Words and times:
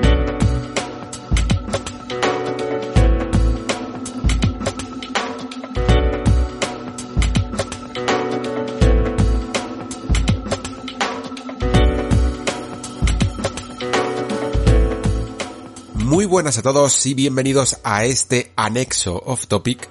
Thank 0.00 0.26
you. 0.26 0.31
Muy 16.12 16.26
buenas 16.26 16.58
a 16.58 16.62
todos 16.62 17.06
y 17.06 17.14
bienvenidos 17.14 17.78
a 17.84 18.04
este 18.04 18.52
anexo 18.54 19.22
off 19.24 19.46
topic 19.46 19.88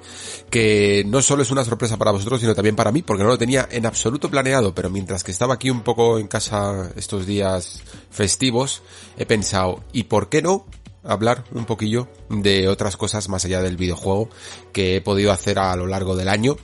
que 0.52 1.04
no 1.08 1.24
solo 1.24 1.42
es 1.42 1.50
una 1.50 1.66
sorpresa 1.66 1.98
para 1.98 2.12
vosotros 2.12 2.40
sino 2.40 2.54
también 2.54 2.76
para 2.76 2.92
mí 2.92 3.02
porque 3.02 3.24
no 3.24 3.30
lo 3.30 3.40
tenía 3.40 3.68
en 3.72 3.88
absoluto 3.88 4.30
planeado 4.30 4.76
pero 4.76 4.92
mientras 4.92 5.24
que 5.24 5.32
estaba 5.32 5.56
aquí 5.56 5.72
un 5.72 5.82
poco 5.82 6.20
en 6.20 6.28
casa 6.28 6.92
estos 6.96 7.26
días 7.26 7.82
festivos 8.12 8.84
he 9.18 9.26
pensado 9.26 9.84
¿y 9.94 10.04
por 10.04 10.30
qué 10.30 10.44
no 10.44 10.68
hablar 11.04 11.44
un 11.54 11.66
poquillo 11.66 12.08
de 12.30 12.68
otras 12.68 12.98
cosas 12.98 13.28
más 13.28 13.44
allá 13.46 13.64
del 13.64 13.76
videojuego 13.76 14.30
que 14.74 14.98
he 14.98 15.02
podido 15.02 15.32
hacer 15.32 15.58
a 15.58 15.76
lo 15.76 15.88
largo 15.88 16.16
del 16.16 16.30
año 16.30 16.56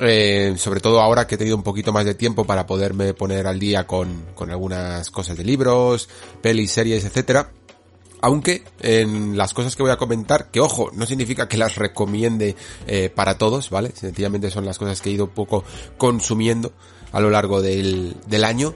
eh, 0.00 0.54
sobre 0.56 0.80
todo 0.80 1.00
ahora 1.00 1.28
que 1.28 1.36
he 1.36 1.38
tenido 1.38 1.56
un 1.56 1.62
poquito 1.62 1.92
más 1.92 2.04
de 2.04 2.16
tiempo 2.16 2.46
para 2.46 2.66
poderme 2.66 3.14
poner 3.14 3.46
al 3.46 3.60
día 3.60 3.86
con, 3.86 4.24
con 4.34 4.50
algunas 4.50 5.08
cosas 5.12 5.36
de 5.36 5.44
libros, 5.44 6.08
pelis, 6.42 6.72
series, 6.72 7.04
etcétera 7.04 7.52
aunque 8.24 8.62
en 8.80 9.36
las 9.36 9.52
cosas 9.52 9.76
que 9.76 9.82
voy 9.82 9.92
a 9.92 9.98
comentar, 9.98 10.50
que 10.50 10.58
ojo, 10.58 10.90
no 10.94 11.04
significa 11.04 11.46
que 11.46 11.58
las 11.58 11.76
recomiende 11.76 12.56
eh, 12.86 13.10
para 13.14 13.36
todos, 13.36 13.68
¿vale? 13.68 13.92
Sencillamente 13.94 14.50
son 14.50 14.64
las 14.64 14.78
cosas 14.78 15.02
que 15.02 15.10
he 15.10 15.12
ido 15.12 15.26
un 15.26 15.32
poco 15.32 15.62
consumiendo 15.98 16.72
a 17.12 17.20
lo 17.20 17.28
largo 17.28 17.60
del, 17.60 18.16
del 18.26 18.44
año. 18.44 18.72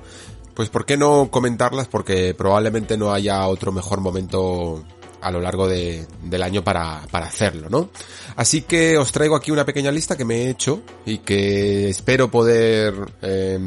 Pues 0.52 0.68
¿por 0.68 0.84
qué 0.84 0.98
no 0.98 1.30
comentarlas? 1.30 1.88
Porque 1.88 2.34
probablemente 2.34 2.98
no 2.98 3.10
haya 3.10 3.48
otro 3.48 3.72
mejor 3.72 4.02
momento 4.02 4.84
a 5.22 5.30
lo 5.30 5.40
largo 5.40 5.66
de, 5.66 6.06
del 6.24 6.42
año 6.42 6.62
para, 6.62 7.00
para 7.10 7.24
hacerlo, 7.24 7.70
¿no? 7.70 7.88
Así 8.36 8.60
que 8.60 8.98
os 8.98 9.12
traigo 9.12 9.34
aquí 9.34 9.50
una 9.50 9.64
pequeña 9.64 9.90
lista 9.90 10.14
que 10.14 10.26
me 10.26 10.42
he 10.42 10.50
hecho 10.50 10.82
y 11.06 11.18
que 11.18 11.88
espero 11.88 12.30
poder 12.30 12.92
eh, 13.22 13.58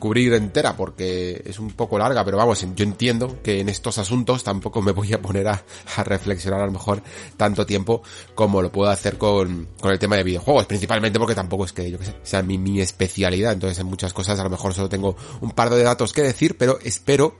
cubrir 0.00 0.32
entera 0.32 0.76
porque 0.76 1.40
es 1.44 1.60
un 1.60 1.70
poco 1.70 1.96
larga, 1.96 2.24
pero 2.24 2.36
vamos, 2.36 2.66
yo 2.74 2.84
entiendo 2.84 3.40
que 3.42 3.60
en 3.60 3.68
estos 3.68 3.98
asuntos 3.98 4.42
tampoco 4.42 4.82
me 4.82 4.90
voy 4.90 5.12
a 5.12 5.22
poner 5.22 5.46
a, 5.46 5.62
a 5.96 6.02
reflexionar 6.02 6.60
a 6.60 6.66
lo 6.66 6.72
mejor 6.72 7.00
tanto 7.36 7.64
tiempo 7.64 8.02
como 8.34 8.62
lo 8.62 8.72
puedo 8.72 8.90
hacer 8.90 9.18
con, 9.18 9.68
con 9.80 9.92
el 9.92 9.98
tema 10.00 10.16
de 10.16 10.24
videojuegos, 10.24 10.66
principalmente 10.66 11.20
porque 11.20 11.36
tampoco 11.36 11.64
es 11.64 11.72
que 11.72 11.88
yo 11.88 11.98
que 11.98 12.06
sé, 12.06 12.16
sea 12.24 12.42
mi, 12.42 12.58
mi 12.58 12.80
especialidad, 12.80 13.52
entonces 13.52 13.78
en 13.78 13.86
muchas 13.86 14.12
cosas 14.12 14.40
a 14.40 14.42
lo 14.42 14.50
mejor 14.50 14.74
solo 14.74 14.88
tengo 14.88 15.16
un 15.40 15.52
par 15.52 15.70
de 15.70 15.82
datos 15.84 16.12
que 16.12 16.22
decir, 16.22 16.56
pero 16.58 16.80
espero 16.82 17.36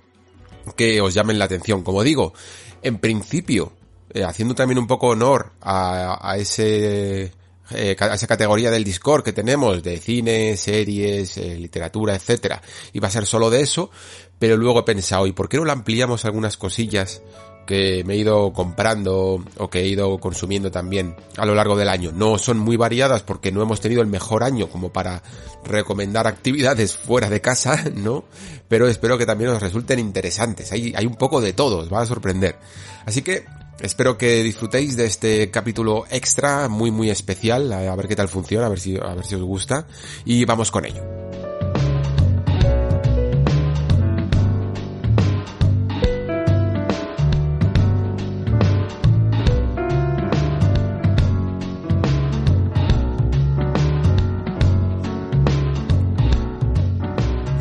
que 0.76 1.00
os 1.00 1.14
llamen 1.14 1.38
la 1.38 1.46
atención. 1.46 1.82
Como 1.82 2.02
digo, 2.02 2.34
en 2.82 2.98
principio, 2.98 3.72
eh, 4.12 4.22
haciendo 4.22 4.54
también 4.54 4.78
un 4.78 4.86
poco 4.86 5.08
honor 5.08 5.52
a, 5.60 6.18
a 6.20 6.36
ese 6.36 7.32
eh, 7.72 7.96
esa 7.98 8.26
categoría 8.26 8.70
del 8.70 8.84
Discord 8.84 9.22
que 9.22 9.32
tenemos 9.32 9.82
de 9.82 9.98
cine, 9.98 10.56
series, 10.56 11.36
eh, 11.38 11.56
literatura, 11.56 12.14
etcétera, 12.14 12.62
va 13.02 13.08
a 13.08 13.10
ser 13.10 13.26
solo 13.26 13.50
de 13.50 13.60
eso, 13.60 13.90
pero 14.38 14.56
luego 14.56 14.80
he 14.80 14.84
pensado, 14.84 15.26
¿y 15.26 15.32
por 15.32 15.48
qué 15.48 15.58
no 15.58 15.64
lo 15.64 15.72
ampliamos 15.72 16.24
algunas 16.24 16.56
cosillas 16.56 17.22
que 17.66 18.02
me 18.04 18.14
he 18.14 18.16
ido 18.16 18.52
comprando 18.52 19.44
o 19.58 19.70
que 19.70 19.80
he 19.80 19.86
ido 19.86 20.18
consumiendo 20.18 20.70
también 20.70 21.14
a 21.36 21.46
lo 21.46 21.54
largo 21.54 21.76
del 21.76 21.88
año? 21.88 22.10
No 22.12 22.38
son 22.38 22.58
muy 22.58 22.76
variadas 22.76 23.22
porque 23.22 23.52
no 23.52 23.62
hemos 23.62 23.80
tenido 23.80 24.02
el 24.02 24.08
mejor 24.08 24.42
año 24.42 24.68
como 24.68 24.92
para 24.92 25.22
recomendar 25.64 26.26
actividades 26.26 26.96
fuera 26.96 27.30
de 27.30 27.40
casa, 27.40 27.84
¿no? 27.94 28.24
Pero 28.68 28.88
espero 28.88 29.18
que 29.18 29.26
también 29.26 29.50
os 29.50 29.62
resulten 29.62 29.98
interesantes. 29.98 30.72
Hay, 30.72 30.92
hay 30.96 31.06
un 31.06 31.16
poco 31.16 31.40
de 31.40 31.52
todo, 31.52 31.88
va 31.88 32.02
a 32.02 32.06
sorprender. 32.06 32.56
Así 33.04 33.22
que 33.22 33.44
Espero 33.80 34.18
que 34.18 34.42
disfrutéis 34.42 34.94
de 34.94 35.06
este 35.06 35.50
capítulo 35.50 36.04
extra 36.10 36.68
muy 36.68 36.90
muy 36.90 37.08
especial, 37.08 37.72
a 37.72 37.96
ver 37.96 38.08
qué 38.08 38.16
tal 38.16 38.28
funciona, 38.28 38.66
a 38.66 38.68
ver 38.68 38.78
si, 38.78 38.96
a 38.96 39.14
ver 39.14 39.24
si 39.24 39.34
os 39.34 39.42
gusta. 39.42 39.86
Y 40.26 40.44
vamos 40.44 40.70
con 40.70 40.84
ello. 40.84 41.02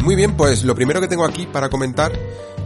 Muy 0.04 0.16
bien, 0.16 0.36
pues 0.36 0.66
lo 0.66 0.76
primero 0.76 1.00
que 1.00 1.08
tengo 1.08 1.24
aquí 1.24 1.46
para 1.46 1.70
comentar 1.70 2.12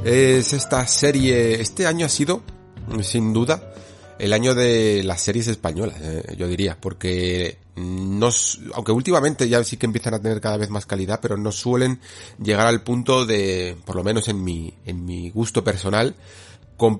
es 0.03 0.53
esta 0.53 0.87
serie, 0.87 1.61
este 1.61 1.85
año 1.85 2.07
ha 2.07 2.09
sido 2.09 2.41
sin 3.01 3.33
duda, 3.33 3.73
el 4.19 4.33
año 4.33 4.53
de 4.53 5.03
las 5.03 5.21
series 5.21 5.47
españolas, 5.47 5.95
eh, 6.01 6.35
yo 6.37 6.47
diría, 6.47 6.77
porque 6.79 7.57
no, 7.75 8.29
aunque 8.73 8.91
últimamente 8.91 9.49
ya 9.49 9.63
sí 9.63 9.77
que 9.77 9.85
empiezan 9.85 10.13
a 10.13 10.21
tener 10.21 10.39
cada 10.39 10.57
vez 10.57 10.69
más 10.69 10.85
calidad, 10.85 11.19
pero 11.21 11.37
no 11.37 11.51
suelen 11.51 11.99
llegar 12.41 12.67
al 12.67 12.83
punto 12.83 13.25
de, 13.25 13.75
por 13.85 13.95
lo 13.95 14.03
menos 14.03 14.27
en 14.27 14.43
mi, 14.43 14.73
en 14.85 15.05
mi 15.05 15.29
gusto 15.29 15.63
personal, 15.63 16.15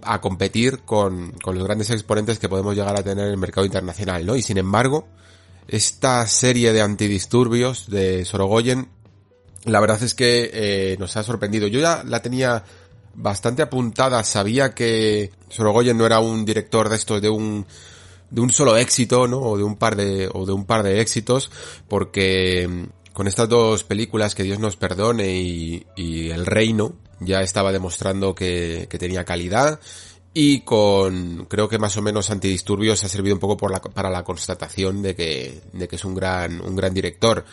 a 0.04 0.22
competir 0.22 0.80
con, 0.80 1.32
con 1.32 1.56
los 1.56 1.64
grandes 1.66 1.90
exponentes 1.90 2.40
que 2.40 2.48
podemos 2.48 2.76
llegar 2.76 2.98
a 2.98 3.04
tener 3.04 3.26
en 3.26 3.32
el 3.32 3.38
mercado 3.38 3.66
internacional, 3.66 4.26
¿no? 4.26 4.36
Y 4.36 4.42
sin 4.42 4.58
embargo, 4.58 5.08
esta 5.68 6.26
serie 6.28 6.74
de 6.74 6.82
antidisturbios 6.82 7.90
de 7.90 8.26
Sorogoyen, 8.26 8.90
la 9.66 9.80
verdad 9.80 10.02
es 10.04 10.14
que 10.14 10.50
eh, 10.54 10.98
nos 11.00 11.18
ha 11.18 11.24
sorprendido. 11.24 11.68
Yo 11.68 11.80
ya 11.80 12.04
la 12.06 12.22
tenía 12.22 12.64
bastante 13.14 13.62
apuntada. 13.62 14.24
Sabía 14.24 14.74
que 14.74 15.32
Sorogoyen 15.50 15.98
no 15.98 16.06
era 16.06 16.20
un 16.20 16.46
director 16.46 16.90
de 16.90 16.96
estos 16.96 17.22
de 17.22 17.30
un 17.30 17.66
de 18.30 18.42
un 18.42 18.52
solo 18.52 18.78
éxito, 18.78 19.28
¿no? 19.28 19.40
O 19.40 19.58
de 19.58 19.64
un 19.64 19.76
par 19.76 19.96
de 19.96 20.30
o 20.34 20.46
de 20.46 20.54
un 20.54 20.66
par 20.66 20.84
de 20.84 21.02
éxitos, 21.02 21.52
porque 21.88 22.68
mm, 22.68 23.14
con 23.14 23.28
estas 23.28 23.48
dos 23.48 23.84
películas 23.84 24.34
que 24.34 24.44
Dios 24.44 24.60
nos 24.60 24.76
perdone 24.76 25.36
y, 25.36 25.86
El 26.32 26.46
Reino 26.46 26.94
ya 27.20 27.42
estaba 27.42 27.72
demostrando 27.72 28.34
que, 28.34 28.88
tenía 29.00 29.24
calidad 29.24 29.80
y 30.34 30.62
con 30.62 31.46
creo 31.46 31.70
que 31.70 31.78
más 31.78 31.96
o 31.96 32.02
menos 32.02 32.32
antidisturbios 32.32 33.04
ha 33.04 33.08
servido 33.08 33.36
un 33.36 33.40
poco 33.40 33.70
la, 33.70 33.80
para 33.80 34.10
la 34.10 34.24
constatación 34.24 35.04
de 35.04 35.16
que 35.16 35.62
de 35.74 35.88
que 35.88 35.96
es 35.96 36.06
un 36.06 36.16
gran 36.16 36.60
un 36.60 36.76
gran 36.76 36.92
director 36.92 37.46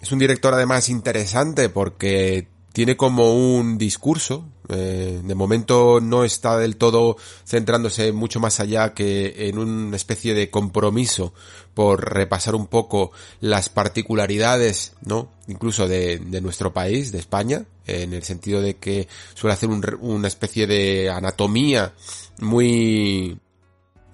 es 0.00 0.12
un 0.12 0.20
director 0.20 0.54
además 0.54 0.88
interesante 0.88 1.68
porque 1.68 2.46
tiene 2.78 2.96
como 2.96 3.34
un 3.34 3.76
discurso, 3.76 4.46
eh, 4.68 5.20
de 5.22 5.34
momento 5.34 6.00
no 6.00 6.24
está 6.24 6.58
del 6.58 6.76
todo 6.76 7.16
centrándose 7.46 8.12
mucho 8.12 8.40
más 8.40 8.60
allá 8.60 8.92
que 8.92 9.48
en 9.48 9.58
una 9.58 9.96
especie 9.96 10.34
de 10.34 10.50
compromiso 10.50 11.32
por 11.74 12.12
repasar 12.12 12.54
un 12.54 12.66
poco 12.66 13.12
las 13.40 13.68
particularidades, 13.68 14.94
¿no? 15.00 15.30
Incluso 15.46 15.88
de, 15.88 16.18
nuestro 16.42 16.72
país, 16.72 17.12
de 17.12 17.18
España, 17.18 17.64
en 17.86 18.12
el 18.12 18.24
sentido 18.24 18.60
de 18.60 18.76
que 18.76 19.08
suele 19.34 19.54
hacer 19.54 19.70
un, 19.70 19.82
una 20.00 20.28
especie 20.28 20.66
de 20.66 21.08
anatomía 21.08 21.94
muy, 22.40 23.38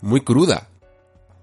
muy 0.02 0.20
cruda 0.20 0.68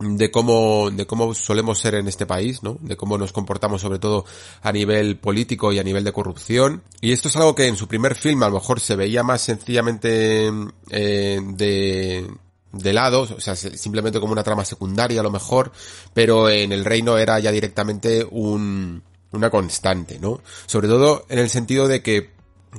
de 0.02 0.32
cómo, 0.32 0.90
de 0.92 1.06
cómo 1.06 1.34
solemos 1.34 1.80
ser 1.80 1.96
en 1.96 2.08
este 2.08 2.26
país, 2.26 2.64
¿no? 2.64 2.78
De 2.82 2.98
cómo 2.98 3.18
nos 3.18 3.32
comportamos 3.32 3.82
sobre 3.82 4.00
todo 4.00 4.26
a 4.62 4.72
nivel 4.72 5.18
político 5.18 5.72
y 5.72 5.80
a 5.80 5.84
nivel 5.84 6.04
de 6.04 6.12
corrupción. 6.12 6.84
Y 7.02 7.12
esto 7.12 7.28
es 7.28 7.36
algo 7.36 7.56
que 7.56 7.68
en 7.68 7.78
su 7.78 7.88
primer 7.88 8.16
film 8.16 8.44
a 8.44 8.50
lo 8.50 8.56
mejor 8.56 8.80
se 8.80 8.96
veía 8.96 9.24
más 9.24 9.42
sencillamente 9.42 10.52
eh, 10.90 11.40
de, 11.44 12.28
de 12.72 12.94
lado, 12.94 13.22
o 13.22 13.40
sea, 13.40 13.56
simplemente 13.56 14.20
como 14.20 14.34
una 14.34 14.44
trama 14.44 14.66
secundaria 14.66 15.20
a 15.20 15.24
lo 15.24 15.32
mejor, 15.32 15.72
pero 16.14 16.50
en 16.50 16.72
el 16.72 16.86
reino 16.86 17.18
era 17.18 17.40
ya 17.40 17.52
directamente 17.52 18.26
un, 18.30 19.04
una 19.32 19.50
constante, 19.50 20.20
¿no? 20.20 20.42
Sobre 20.66 20.88
todo 20.88 21.26
en 21.30 21.40
el 21.40 21.50
sentido 21.50 21.88
de 21.88 22.02
que 22.02 22.32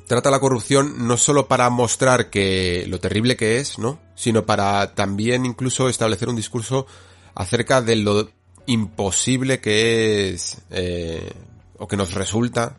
trata 0.06 0.30
la 0.30 0.40
corrupción 0.40 1.06
no 1.06 1.16
solo 1.16 1.48
para 1.48 1.68
mostrar 1.70 2.30
que 2.30 2.86
lo 2.88 2.98
terrible 2.98 3.36
que 3.36 3.58
es, 3.58 3.78
¿no? 3.78 4.00
Sino 4.14 4.46
para 4.46 4.94
también 4.94 5.44
incluso 5.44 5.88
establecer 5.88 6.28
un 6.28 6.36
discurso 6.36 6.86
acerca 7.34 7.82
de 7.82 7.96
lo 7.96 8.30
imposible 8.66 9.60
que 9.60 10.30
es 10.30 10.58
eh, 10.70 11.32
o 11.78 11.88
que 11.88 11.96
nos 11.96 12.14
resulta 12.14 12.78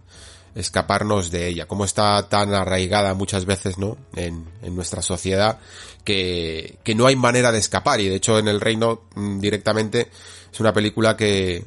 escaparnos 0.55 1.31
de 1.31 1.47
ella, 1.47 1.67
cómo 1.67 1.83
está 1.83 2.29
tan 2.29 2.53
arraigada 2.53 3.15
muchas 3.15 3.45
veces, 3.45 3.79
¿no? 3.79 3.97
En, 4.15 4.45
en 4.61 4.75
nuestra 4.75 5.01
sociedad 5.01 5.59
que, 6.03 6.77
que 6.83 6.95
no 6.95 7.07
hay 7.07 7.15
manera 7.15 7.51
de 7.51 7.59
escapar 7.59 7.99
y 8.01 8.09
de 8.09 8.15
hecho 8.15 8.37
en 8.37 8.47
el 8.47 8.61
reino 8.61 9.03
mm, 9.15 9.39
directamente 9.39 10.09
es 10.51 10.59
una 10.59 10.73
película 10.73 11.17
que, 11.17 11.63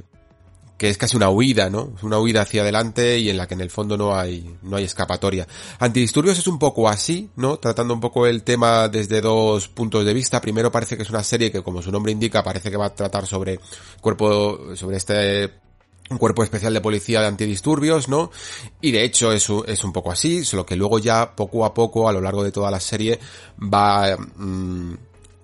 que 0.77 0.91
es 0.91 0.99
casi 0.99 1.17
una 1.17 1.31
huida, 1.31 1.71
¿no? 1.71 1.93
Es 1.97 2.03
una 2.03 2.19
huida 2.19 2.43
hacia 2.43 2.63
adelante 2.63 3.19
y 3.19 3.31
en 3.31 3.37
la 3.37 3.47
que 3.47 3.55
en 3.55 3.63
el 3.63 3.71
fondo 3.71 3.97
no 3.97 4.15
hay, 4.15 4.57
no 4.63 4.77
hay 4.77 4.85
escapatoria. 4.85 5.47
Antidisturbios 5.79 6.39
es 6.39 6.47
un 6.47 6.59
poco 6.59 6.89
así, 6.89 7.31
¿no? 7.37 7.59
Tratando 7.59 7.95
un 7.95 8.01
poco 8.01 8.27
el 8.27 8.43
tema 8.43 8.89
desde 8.89 9.21
dos 9.21 9.69
puntos 9.69 10.05
de 10.05 10.13
vista. 10.13 10.41
Primero 10.41 10.71
parece 10.71 10.97
que 10.97 11.03
es 11.03 11.11
una 11.11 11.23
serie 11.23 11.51
que, 11.51 11.63
como 11.63 11.81
su 11.81 11.91
nombre 11.91 12.13
indica, 12.13 12.43
parece 12.43 12.71
que 12.71 12.77
va 12.77 12.87
a 12.87 12.95
tratar 12.95 13.27
sobre 13.27 13.59
cuerpo, 14.01 14.77
sobre 14.77 14.99
este 14.99 15.67
un 16.09 16.19
cuerpo 16.19 16.43
especial 16.43 16.73
de 16.73 16.81
policía 16.81 17.21
de 17.21 17.27
antidisturbios, 17.27 18.09
¿no? 18.09 18.31
Y 18.81 18.93
de 18.93 19.05
hecho 19.05 19.33
es, 19.33 19.49
es 19.67 19.85
un 19.85 19.93
poco 19.93 20.13
así, 20.13 20.45
solo 20.45 20.65
que 20.65 20.77
luego 20.77 20.99
ya 20.99 21.35
poco 21.35 21.65
a 21.65 21.75
poco, 21.75 22.09
a 22.09 22.13
lo 22.13 22.21
largo 22.21 22.45
de 22.45 22.53
toda 22.53 22.71
la 22.71 22.81
serie, 22.81 23.19
va 23.61 24.17
mm, 24.17 24.95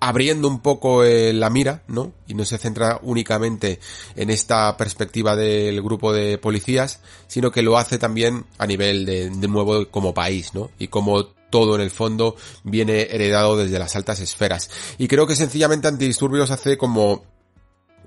abriendo 0.03 0.49
un 0.49 0.59
poco 0.59 1.05
eh, 1.05 1.31
la 1.31 1.49
mira, 1.49 1.81
¿no? 1.87 2.11
Y 2.27 2.33
no 2.33 2.43
se 2.43 2.57
centra 2.57 2.99
únicamente 3.03 3.79
en 4.17 4.29
esta 4.29 4.75
perspectiva 4.75 5.37
del 5.37 5.81
grupo 5.81 6.11
de 6.11 6.37
policías, 6.37 6.99
sino 7.27 7.51
que 7.51 7.61
lo 7.61 7.77
hace 7.77 7.97
también 7.97 8.45
a 8.57 8.67
nivel 8.67 9.05
de, 9.05 9.29
nuevo 9.29 9.89
como 9.89 10.13
país, 10.13 10.53
¿no? 10.53 10.71
Y 10.77 10.89
como 10.89 11.27
todo 11.27 11.75
en 11.75 11.81
el 11.81 11.89
fondo 11.89 12.35
viene 12.65 13.03
heredado 13.11 13.55
desde 13.55 13.79
las 13.79 13.95
altas 13.95 14.19
esferas. 14.19 14.69
Y 14.97 15.07
creo 15.07 15.25
que 15.25 15.37
sencillamente 15.37 15.87
Antidisturbios 15.87 16.51
hace 16.51 16.77
como 16.77 17.23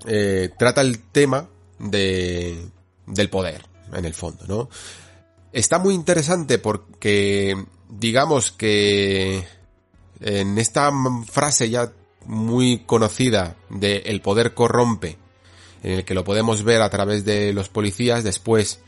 eh, 0.05 0.51
trata 0.55 0.81
el 0.81 0.99
tema 0.99 1.49
de, 1.79 2.63
del 3.07 3.29
poder, 3.31 3.65
en 3.91 4.05
el 4.05 4.13
fondo, 4.13 4.45
¿no? 4.47 4.69
Está 5.51 5.79
muy 5.79 5.95
interesante 5.95 6.59
porque, 6.59 7.55
digamos 7.89 8.51
que 8.51 9.56
en 10.21 10.57
esta 10.57 10.91
frase 11.29 11.69
ya 11.69 11.91
muy 12.25 12.79
conocida 12.85 13.55
de 13.69 13.97
el 14.05 14.21
poder 14.21 14.53
corrompe, 14.53 15.17
en 15.83 15.99
el 15.99 16.05
que 16.05 16.13
lo 16.13 16.23
podemos 16.23 16.63
ver 16.63 16.81
a 16.81 16.89
través 16.89 17.23
de 17.25 17.53
los 17.53 17.69
policías, 17.69 18.23
después 18.23 18.79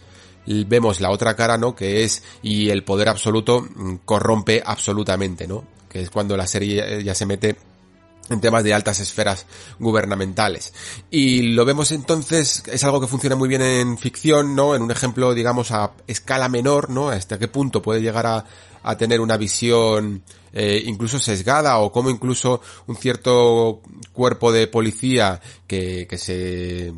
vemos 0.45 0.99
la 0.99 1.11
otra 1.11 1.35
cara, 1.35 1.57
¿no? 1.57 1.75
Que 1.75 2.03
es, 2.03 2.23
y 2.41 2.69
el 2.69 2.83
poder 2.83 3.09
absoluto 3.09 3.67
corrompe 4.05 4.61
absolutamente, 4.65 5.47
¿no? 5.47 5.63
Que 5.87 6.01
es 6.01 6.09
cuando 6.09 6.35
la 6.35 6.47
serie 6.47 7.03
ya 7.03 7.15
se 7.15 7.25
mete 7.25 7.55
en 8.29 8.41
temas 8.41 8.63
de 8.63 8.73
altas 8.73 8.99
esferas 8.99 9.45
gubernamentales. 9.79 10.73
Y 11.09 11.53
lo 11.53 11.65
vemos 11.65 11.91
entonces, 11.91 12.63
es 12.67 12.83
algo 12.83 13.01
que 13.01 13.07
funciona 13.07 13.35
muy 13.35 13.49
bien 13.49 13.61
en 13.61 13.97
ficción, 13.97 14.55
¿no? 14.55 14.75
En 14.75 14.83
un 14.83 14.91
ejemplo, 14.91 15.33
digamos, 15.33 15.71
a 15.71 15.91
escala 16.07 16.49
menor, 16.49 16.89
¿no? 16.89 17.09
Hasta 17.09 17.39
qué 17.39 17.47
punto 17.47 17.81
puede 17.81 18.01
llegar 18.01 18.25
a, 18.27 18.45
a 18.83 18.97
tener 18.97 19.21
una 19.21 19.37
visión 19.37 20.23
eh, 20.53 20.83
incluso 20.85 21.19
sesgada 21.19 21.79
o 21.79 21.91
como 21.91 22.09
incluso 22.09 22.61
un 22.87 22.95
cierto 22.95 23.81
cuerpo 24.13 24.51
de 24.51 24.67
policía 24.67 25.41
que, 25.67 26.07
que 26.09 26.17
se 26.17 26.93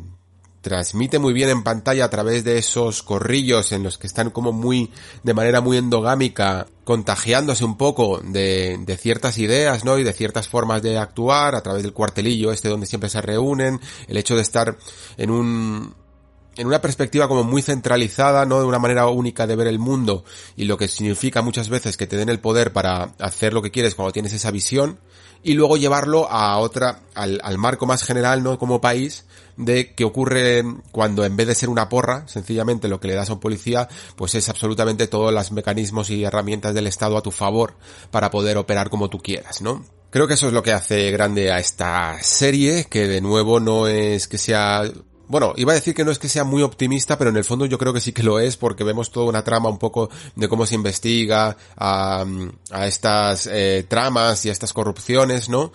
transmite 0.62 1.18
muy 1.18 1.34
bien 1.34 1.50
en 1.50 1.64
pantalla 1.64 2.06
a 2.06 2.10
través 2.10 2.44
de 2.44 2.56
esos 2.56 3.02
corrillos 3.02 3.72
en 3.72 3.82
los 3.82 3.98
que 3.98 4.06
están 4.06 4.30
como 4.30 4.52
muy, 4.52 4.90
de 5.24 5.34
manera 5.34 5.60
muy 5.60 5.76
endogámica, 5.76 6.68
contagiándose 6.84 7.64
un 7.64 7.76
poco 7.76 8.20
de, 8.24 8.78
de 8.80 8.96
ciertas 8.96 9.38
ideas, 9.38 9.84
¿no? 9.84 9.98
Y 9.98 10.04
de 10.04 10.12
ciertas 10.12 10.48
formas 10.48 10.80
de 10.80 10.98
actuar 10.98 11.56
a 11.56 11.62
través 11.62 11.82
del 11.82 11.92
cuartelillo 11.92 12.52
este 12.52 12.68
donde 12.68 12.86
siempre 12.86 13.10
se 13.10 13.20
reúnen, 13.20 13.80
el 14.06 14.16
hecho 14.16 14.36
de 14.36 14.42
estar 14.42 14.78
en 15.16 15.30
un, 15.30 15.94
en 16.56 16.66
una 16.66 16.80
perspectiva 16.80 17.28
como 17.28 17.44
muy 17.44 17.62
centralizada, 17.62 18.44
no 18.44 18.60
de 18.60 18.66
una 18.66 18.78
manera 18.78 19.06
única 19.08 19.46
de 19.46 19.56
ver 19.56 19.66
el 19.66 19.78
mundo 19.78 20.24
y 20.56 20.64
lo 20.64 20.76
que 20.76 20.88
significa 20.88 21.42
muchas 21.42 21.68
veces 21.68 21.96
que 21.96 22.06
te 22.06 22.16
den 22.16 22.28
el 22.28 22.40
poder 22.40 22.72
para 22.72 23.14
hacer 23.18 23.52
lo 23.54 23.62
que 23.62 23.70
quieres 23.70 23.94
cuando 23.94 24.12
tienes 24.12 24.32
esa 24.32 24.50
visión 24.50 24.98
y 25.42 25.54
luego 25.54 25.76
llevarlo 25.76 26.30
a 26.30 26.58
otra, 26.58 27.00
al, 27.14 27.58
marco 27.58 27.86
más 27.86 28.04
general, 28.04 28.42
¿no? 28.42 28.58
Como 28.58 28.80
país, 28.80 29.24
de 29.56 29.94
qué 29.94 30.04
ocurre 30.04 30.62
cuando 30.92 31.24
en 31.24 31.36
vez 31.36 31.48
de 31.48 31.54
ser 31.54 31.68
una 31.68 31.88
porra, 31.88 32.28
sencillamente 32.28 32.88
lo 32.88 33.00
que 33.00 33.08
le 33.08 33.14
das 33.14 33.30
a 33.30 33.34
un 33.34 33.40
policía, 33.40 33.88
pues 34.14 34.34
es 34.34 34.48
absolutamente 34.48 35.08
todos 35.08 35.32
los 35.32 35.52
mecanismos 35.52 36.10
y 36.10 36.24
herramientas 36.24 36.74
del 36.74 36.86
Estado 36.86 37.16
a 37.16 37.22
tu 37.22 37.32
favor 37.32 37.74
para 38.10 38.30
poder 38.30 38.56
operar 38.56 38.88
como 38.88 39.10
tú 39.10 39.18
quieras, 39.18 39.62
¿no? 39.62 39.84
Creo 40.10 40.28
que 40.28 40.34
eso 40.34 40.46
es 40.46 40.52
lo 40.52 40.62
que 40.62 40.72
hace 40.72 41.10
grande 41.10 41.50
a 41.50 41.58
esta 41.58 42.22
serie, 42.22 42.84
que 42.84 43.08
de 43.08 43.20
nuevo 43.20 43.60
no 43.60 43.88
es 43.88 44.28
que 44.28 44.36
sea 44.36 44.84
bueno, 45.28 45.52
iba 45.56 45.72
a 45.72 45.74
decir 45.74 45.94
que 45.94 46.04
no 46.04 46.10
es 46.10 46.18
que 46.18 46.28
sea 46.28 46.44
muy 46.44 46.62
optimista, 46.62 47.18
pero 47.18 47.30
en 47.30 47.36
el 47.36 47.44
fondo 47.44 47.66
yo 47.66 47.78
creo 47.78 47.92
que 47.92 48.00
sí 48.00 48.12
que 48.12 48.22
lo 48.22 48.38
es, 48.38 48.56
porque 48.56 48.84
vemos 48.84 49.10
toda 49.10 49.26
una 49.26 49.44
trama 49.44 49.68
un 49.68 49.78
poco 49.78 50.10
de 50.34 50.48
cómo 50.48 50.66
se 50.66 50.74
investiga 50.74 51.56
a, 51.76 52.24
estas 52.86 53.48
eh, 53.50 53.86
tramas 53.88 54.44
y 54.44 54.48
a 54.48 54.52
estas 54.52 54.72
corrupciones, 54.72 55.48
¿no? 55.48 55.72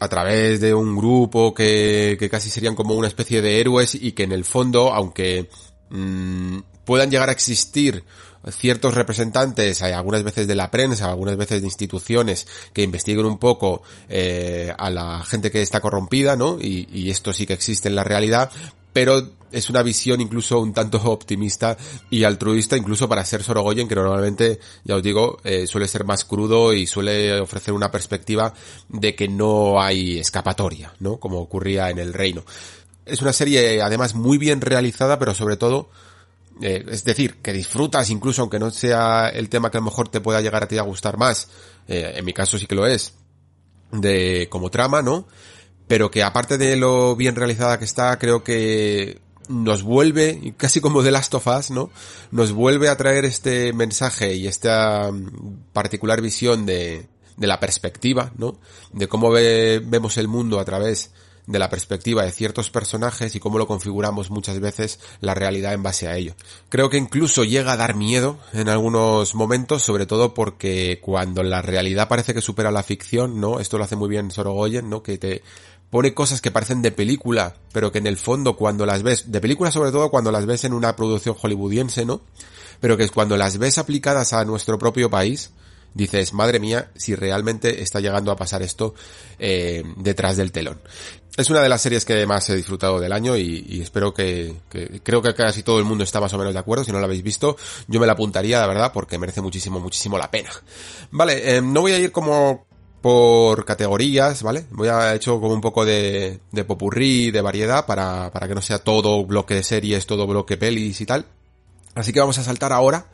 a 0.00 0.08
través 0.08 0.60
de 0.60 0.74
un 0.74 0.96
grupo 0.96 1.52
que, 1.52 2.16
que 2.20 2.30
casi 2.30 2.50
serían 2.50 2.76
como 2.76 2.94
una 2.94 3.08
especie 3.08 3.42
de 3.42 3.60
héroes 3.60 3.96
y 3.96 4.12
que 4.12 4.22
en 4.22 4.32
el 4.32 4.44
fondo, 4.44 4.92
aunque 4.92 5.50
mmm, 5.90 6.58
puedan 6.84 7.10
llegar 7.10 7.28
a 7.28 7.32
existir 7.32 8.04
ciertos 8.50 8.94
representantes, 8.94 9.82
algunas 9.82 10.22
veces 10.22 10.46
de 10.46 10.54
la 10.54 10.70
prensa, 10.70 11.10
algunas 11.10 11.36
veces 11.36 11.60
de 11.60 11.66
instituciones 11.66 12.46
que 12.72 12.82
investiguen 12.82 13.26
un 13.26 13.38
poco 13.38 13.82
eh, 14.08 14.72
a 14.76 14.90
la 14.90 15.22
gente 15.24 15.50
que 15.50 15.62
está 15.62 15.80
corrompida, 15.80 16.36
¿no? 16.36 16.58
Y, 16.60 17.10
esto 17.10 17.32
sí 17.32 17.46
que 17.46 17.54
existe 17.54 17.88
en 17.88 17.94
la 17.94 18.04
realidad, 18.04 18.50
pero 18.98 19.22
es 19.52 19.70
una 19.70 19.84
visión 19.84 20.20
incluso 20.20 20.58
un 20.58 20.72
tanto 20.72 21.00
optimista 21.04 21.76
y 22.10 22.24
altruista, 22.24 22.76
incluso 22.76 23.08
para 23.08 23.24
ser 23.24 23.44
Sorogoyen, 23.44 23.86
que 23.86 23.94
normalmente, 23.94 24.58
ya 24.82 24.96
os 24.96 25.02
digo, 25.04 25.38
eh, 25.44 25.68
suele 25.68 25.86
ser 25.86 26.02
más 26.02 26.24
crudo 26.24 26.74
y 26.74 26.84
suele 26.88 27.38
ofrecer 27.38 27.74
una 27.74 27.92
perspectiva 27.92 28.52
de 28.88 29.14
que 29.14 29.28
no 29.28 29.80
hay 29.80 30.18
escapatoria, 30.18 30.92
¿no? 30.98 31.18
Como 31.18 31.38
ocurría 31.38 31.90
en 31.90 32.00
el 32.00 32.12
reino. 32.12 32.42
Es 33.06 33.22
una 33.22 33.32
serie 33.32 33.80
además 33.82 34.16
muy 34.16 34.36
bien 34.36 34.60
realizada, 34.60 35.16
pero 35.16 35.32
sobre 35.32 35.56
todo, 35.56 35.90
eh, 36.60 36.84
es 36.90 37.04
decir, 37.04 37.36
que 37.36 37.52
disfrutas 37.52 38.10
incluso 38.10 38.42
aunque 38.42 38.58
no 38.58 38.72
sea 38.72 39.28
el 39.28 39.48
tema 39.48 39.70
que 39.70 39.76
a 39.76 39.80
lo 39.80 39.84
mejor 39.84 40.08
te 40.08 40.20
pueda 40.20 40.40
llegar 40.40 40.64
a 40.64 40.66
ti 40.66 40.76
a 40.76 40.82
gustar 40.82 41.18
más, 41.18 41.50
eh, 41.86 42.14
en 42.16 42.24
mi 42.24 42.32
caso 42.32 42.58
sí 42.58 42.66
que 42.66 42.74
lo 42.74 42.84
es, 42.84 43.14
de 43.92 44.48
como 44.50 44.70
trama, 44.70 45.02
¿no? 45.02 45.28
Pero 45.88 46.10
que 46.10 46.22
aparte 46.22 46.58
de 46.58 46.76
lo 46.76 47.16
bien 47.16 47.34
realizada 47.34 47.78
que 47.78 47.84
está, 47.84 48.18
creo 48.18 48.44
que 48.44 49.20
nos 49.48 49.82
vuelve, 49.82 50.54
casi 50.56 50.80
como 50.80 51.02
The 51.02 51.10
Last 51.10 51.34
of 51.34 51.46
Us, 51.46 51.70
¿no? 51.70 51.90
Nos 52.30 52.52
vuelve 52.52 52.88
a 52.88 52.96
traer 52.96 53.24
este 53.24 53.72
mensaje 53.72 54.34
y 54.34 54.46
esta 54.46 55.10
mm, 55.10 55.72
particular 55.72 56.20
visión 56.20 56.66
de, 56.66 57.08
de 57.36 57.46
la 57.46 57.58
perspectiva, 57.58 58.32
¿no? 58.36 58.58
De 58.92 59.08
cómo 59.08 59.30
ve, 59.30 59.80
vemos 59.84 60.18
el 60.18 60.28
mundo 60.28 60.60
a 60.60 60.64
través 60.64 61.10
de 61.48 61.58
la 61.58 61.70
perspectiva 61.70 62.24
de 62.24 62.30
ciertos 62.30 62.68
personajes 62.68 63.34
y 63.34 63.40
cómo 63.40 63.56
lo 63.56 63.66
configuramos 63.66 64.30
muchas 64.30 64.60
veces 64.60 65.00
la 65.20 65.32
realidad 65.32 65.72
en 65.72 65.82
base 65.82 66.06
a 66.06 66.14
ello. 66.14 66.34
Creo 66.68 66.90
que 66.90 66.98
incluso 66.98 67.42
llega 67.42 67.72
a 67.72 67.76
dar 67.78 67.94
miedo 67.94 68.38
en 68.52 68.68
algunos 68.68 69.34
momentos, 69.34 69.82
sobre 69.82 70.04
todo 70.04 70.34
porque 70.34 71.00
cuando 71.00 71.42
la 71.42 71.62
realidad 71.62 72.06
parece 72.06 72.34
que 72.34 72.42
supera 72.42 72.70
la 72.70 72.82
ficción, 72.82 73.40
¿no? 73.40 73.60
Esto 73.60 73.78
lo 73.78 73.84
hace 73.84 73.96
muy 73.96 74.10
bien 74.10 74.30
Sorogoyen, 74.30 74.90
¿no? 74.90 75.02
Que 75.02 75.16
te 75.16 75.42
pone 75.90 76.14
cosas 76.14 76.40
que 76.40 76.50
parecen 76.50 76.82
de 76.82 76.92
película, 76.92 77.54
pero 77.72 77.92
que 77.92 77.98
en 77.98 78.06
el 78.06 78.16
fondo 78.16 78.56
cuando 78.56 78.86
las 78.86 79.02
ves, 79.02 79.30
de 79.30 79.40
película 79.40 79.70
sobre 79.70 79.90
todo 79.90 80.10
cuando 80.10 80.30
las 80.30 80.46
ves 80.46 80.64
en 80.64 80.74
una 80.74 80.96
producción 80.96 81.34
hollywoodiense, 81.34 82.04
¿no? 82.04 82.20
Pero 82.80 82.96
que 82.96 83.08
cuando 83.08 83.36
las 83.36 83.58
ves 83.58 83.78
aplicadas 83.78 84.32
a 84.32 84.44
nuestro 84.44 84.78
propio 84.78 85.10
país, 85.10 85.50
dices, 85.94 86.32
madre 86.32 86.60
mía, 86.60 86.90
si 86.96 87.14
realmente 87.14 87.82
está 87.82 88.00
llegando 88.00 88.30
a 88.30 88.36
pasar 88.36 88.62
esto 88.62 88.94
eh, 89.38 89.82
detrás 89.96 90.36
del 90.36 90.52
telón. 90.52 90.80
Es 91.36 91.50
una 91.50 91.60
de 91.60 91.68
las 91.68 91.80
series 91.80 92.04
que 92.04 92.26
más 92.26 92.48
he 92.50 92.56
disfrutado 92.56 92.98
del 92.98 93.12
año 93.12 93.36
y, 93.36 93.80
espero 93.80 94.12
que, 94.12 94.56
que, 94.68 95.00
creo 95.04 95.22
que 95.22 95.34
casi 95.34 95.62
todo 95.62 95.78
el 95.78 95.84
mundo 95.84 96.02
está 96.02 96.20
más 96.20 96.34
o 96.34 96.38
menos 96.38 96.52
de 96.52 96.58
acuerdo. 96.58 96.82
Si 96.82 96.90
no 96.90 96.98
la 96.98 97.04
habéis 97.04 97.22
visto, 97.22 97.56
yo 97.86 98.00
me 98.00 98.06
la 98.06 98.14
apuntaría, 98.14 98.58
la 98.60 98.66
verdad, 98.66 98.92
porque 98.92 99.18
merece 99.18 99.40
muchísimo, 99.40 99.78
muchísimo 99.78 100.18
la 100.18 100.32
pena. 100.32 100.50
Vale, 101.12 101.56
eh, 101.56 101.62
no 101.62 101.82
voy 101.82 101.92
a 101.92 101.98
ir 101.98 102.10
como 102.10 102.66
por 103.00 103.64
categorías, 103.64 104.42
¿vale? 104.42 104.66
Voy 104.70 104.88
a 104.88 105.14
hecho 105.14 105.40
como 105.40 105.54
un 105.54 105.60
poco 105.60 105.84
de, 105.84 106.40
de 106.50 106.64
popurrí, 106.64 107.30
de 107.30 107.40
variedad, 107.40 107.86
para, 107.86 108.30
para 108.32 108.48
que 108.48 108.54
no 108.54 108.62
sea 108.62 108.78
todo 108.78 109.24
bloque 109.24 109.54
de 109.54 109.62
series, 109.62 110.06
todo 110.06 110.26
bloque 110.26 110.56
pelis 110.56 111.00
y 111.00 111.06
tal. 111.06 111.26
Así 111.94 112.12
que 112.12 112.20
vamos 112.20 112.38
a 112.38 112.44
saltar 112.44 112.72
ahora 112.72 113.06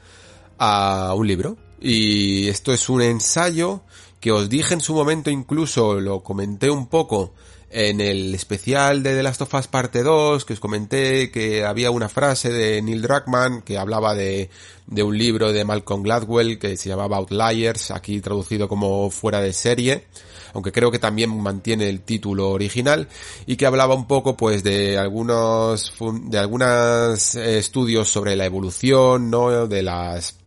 a 0.58 1.14
un 1.14 1.26
libro. 1.26 1.56
Y 1.80 2.48
esto 2.48 2.72
es 2.72 2.88
un 2.88 3.02
ensayo 3.02 3.82
que 4.20 4.32
os 4.32 4.48
dije 4.48 4.72
en 4.72 4.80
su 4.80 4.94
momento, 4.94 5.30
incluso 5.30 6.00
lo 6.00 6.22
comenté 6.22 6.70
un 6.70 6.86
poco 6.86 7.34
en 7.74 8.00
el 8.00 8.32
especial 8.36 9.02
de 9.02 9.16
The 9.16 9.22
Last 9.24 9.42
of 9.42 9.52
Us 9.52 9.66
parte 9.66 10.04
2, 10.04 10.44
que 10.44 10.52
os 10.52 10.60
comenté 10.60 11.32
que 11.32 11.64
había 11.64 11.90
una 11.90 12.08
frase 12.08 12.52
de 12.52 12.80
Neil 12.80 13.02
Druckmann 13.02 13.62
que 13.62 13.78
hablaba 13.78 14.14
de, 14.14 14.48
de 14.86 15.02
un 15.02 15.18
libro 15.18 15.52
de 15.52 15.64
Malcolm 15.64 16.04
Gladwell 16.04 16.60
que 16.60 16.76
se 16.76 16.88
llamaba 16.88 17.16
Outliers, 17.16 17.90
aquí 17.90 18.20
traducido 18.20 18.68
como 18.68 19.10
fuera 19.10 19.40
de 19.40 19.52
serie, 19.52 20.04
aunque 20.52 20.70
creo 20.70 20.92
que 20.92 21.00
también 21.00 21.36
mantiene 21.36 21.88
el 21.88 22.02
título 22.02 22.50
original 22.50 23.08
y 23.44 23.56
que 23.56 23.66
hablaba 23.66 23.96
un 23.96 24.06
poco 24.06 24.36
pues 24.36 24.62
de 24.62 24.96
algunos 24.96 25.92
de 26.26 26.38
algunos 26.38 27.34
estudios 27.34 28.08
sobre 28.08 28.36
la 28.36 28.44
evolución, 28.44 29.30
¿no? 29.30 29.66
de 29.66 29.82
las 29.82 30.30
eh, 30.30 30.43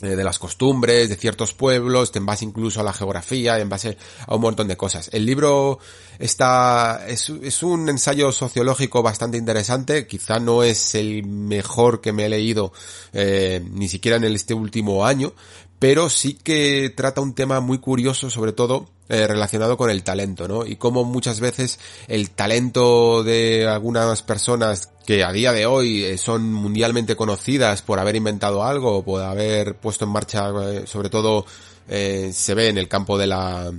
de 0.00 0.24
las 0.24 0.38
costumbres 0.38 1.08
de 1.08 1.16
ciertos 1.16 1.54
pueblos, 1.54 2.12
en 2.14 2.26
base 2.26 2.44
incluso 2.44 2.80
a 2.80 2.84
la 2.84 2.92
geografía, 2.92 3.58
en 3.58 3.68
base 3.68 3.96
a 4.26 4.34
un 4.34 4.40
montón 4.40 4.68
de 4.68 4.76
cosas. 4.76 5.10
El 5.12 5.26
libro 5.26 5.78
está, 6.18 7.04
es, 7.06 7.30
es, 7.42 7.62
un 7.62 7.88
ensayo 7.88 8.30
sociológico 8.32 9.02
bastante 9.02 9.38
interesante, 9.38 10.06
quizá 10.06 10.38
no 10.38 10.62
es 10.62 10.94
el 10.94 11.24
mejor 11.24 12.00
que 12.00 12.12
me 12.12 12.26
he 12.26 12.28
leído, 12.28 12.72
eh, 13.12 13.64
ni 13.72 13.88
siquiera 13.88 14.16
en 14.18 14.24
este 14.24 14.54
último 14.54 15.04
año, 15.04 15.32
pero 15.78 16.10
sí 16.10 16.34
que 16.34 16.92
trata 16.94 17.20
un 17.20 17.34
tema 17.34 17.60
muy 17.60 17.78
curioso, 17.78 18.30
sobre 18.30 18.52
todo 18.52 18.88
eh, 19.08 19.26
relacionado 19.26 19.76
con 19.76 19.90
el 19.90 20.02
talento, 20.02 20.48
¿no? 20.48 20.66
Y 20.66 20.76
cómo 20.76 21.04
muchas 21.04 21.40
veces 21.40 21.78
el 22.08 22.30
talento 22.30 23.22
de 23.22 23.66
algunas 23.66 24.22
personas 24.22 24.90
que 25.06 25.24
a 25.24 25.32
día 25.32 25.52
de 25.52 25.66
hoy 25.66 26.04
eh, 26.04 26.18
son 26.18 26.52
mundialmente 26.52 27.16
conocidas 27.16 27.80
por 27.80 27.98
haber 28.00 28.16
inventado 28.16 28.64
algo 28.64 29.02
por 29.02 29.22
haber 29.22 29.76
puesto 29.76 30.04
en 30.04 30.10
marcha, 30.10 30.50
eh, 30.62 30.86
sobre 30.86 31.08
todo 31.08 31.46
se 31.88 32.54
ve 32.54 32.68
en 32.68 32.76
el 32.76 32.86
campo 32.86 33.16
de 33.16 33.26
la 33.26 33.72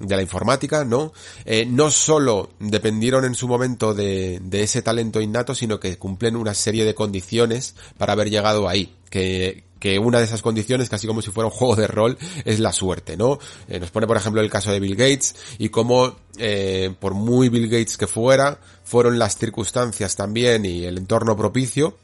de 0.00 0.16
la 0.16 0.22
informática, 0.22 0.84
¿no? 0.84 1.12
no 1.68 1.90
solo 1.92 2.50
dependieron 2.58 3.24
en 3.24 3.36
su 3.36 3.46
momento 3.46 3.94
de, 3.94 4.40
de 4.42 4.64
ese 4.64 4.82
talento 4.82 5.20
innato, 5.20 5.54
sino 5.54 5.78
que 5.78 5.96
cumplen 5.96 6.34
una 6.34 6.54
serie 6.54 6.84
de 6.84 6.96
condiciones 6.96 7.76
para 7.98 8.14
haber 8.14 8.30
llegado 8.30 8.68
ahí, 8.68 8.96
que, 9.10 9.62
que 9.82 9.98
una 9.98 10.18
de 10.18 10.26
esas 10.26 10.42
condiciones, 10.42 10.88
casi 10.88 11.08
como 11.08 11.22
si 11.22 11.32
fuera 11.32 11.48
un 11.48 11.52
juego 11.52 11.74
de 11.74 11.88
rol, 11.88 12.16
es 12.44 12.60
la 12.60 12.72
suerte, 12.72 13.16
¿no? 13.16 13.40
Eh, 13.66 13.80
nos 13.80 13.90
pone, 13.90 14.06
por 14.06 14.16
ejemplo, 14.16 14.40
el 14.40 14.48
caso 14.48 14.70
de 14.70 14.78
Bill 14.78 14.94
Gates 14.94 15.34
y 15.58 15.70
cómo, 15.70 16.14
eh, 16.38 16.94
por 17.00 17.14
muy 17.14 17.48
Bill 17.48 17.68
Gates 17.68 17.96
que 17.96 18.06
fuera, 18.06 18.60
fueron 18.84 19.18
las 19.18 19.36
circunstancias 19.36 20.14
también 20.14 20.64
y 20.64 20.84
el 20.84 20.98
entorno 20.98 21.36
propicio 21.36 21.96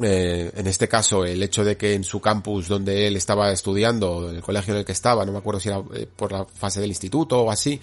eh, 0.00 0.50
en 0.56 0.66
este 0.66 0.88
caso, 0.88 1.26
el 1.26 1.42
hecho 1.42 1.64
de 1.64 1.76
que 1.76 1.92
en 1.92 2.02
su 2.02 2.18
campus 2.18 2.66
donde 2.66 3.06
él 3.06 3.16
estaba 3.16 3.52
estudiando, 3.52 4.30
en 4.30 4.36
el 4.36 4.42
colegio 4.42 4.72
en 4.72 4.80
el 4.80 4.86
que 4.86 4.92
estaba, 4.92 5.26
no 5.26 5.32
me 5.32 5.38
acuerdo 5.38 5.60
si 5.60 5.68
era 5.68 5.82
eh, 5.94 6.06
por 6.16 6.32
la 6.32 6.46
fase 6.46 6.80
del 6.80 6.88
instituto 6.88 7.42
o 7.42 7.50
así, 7.50 7.78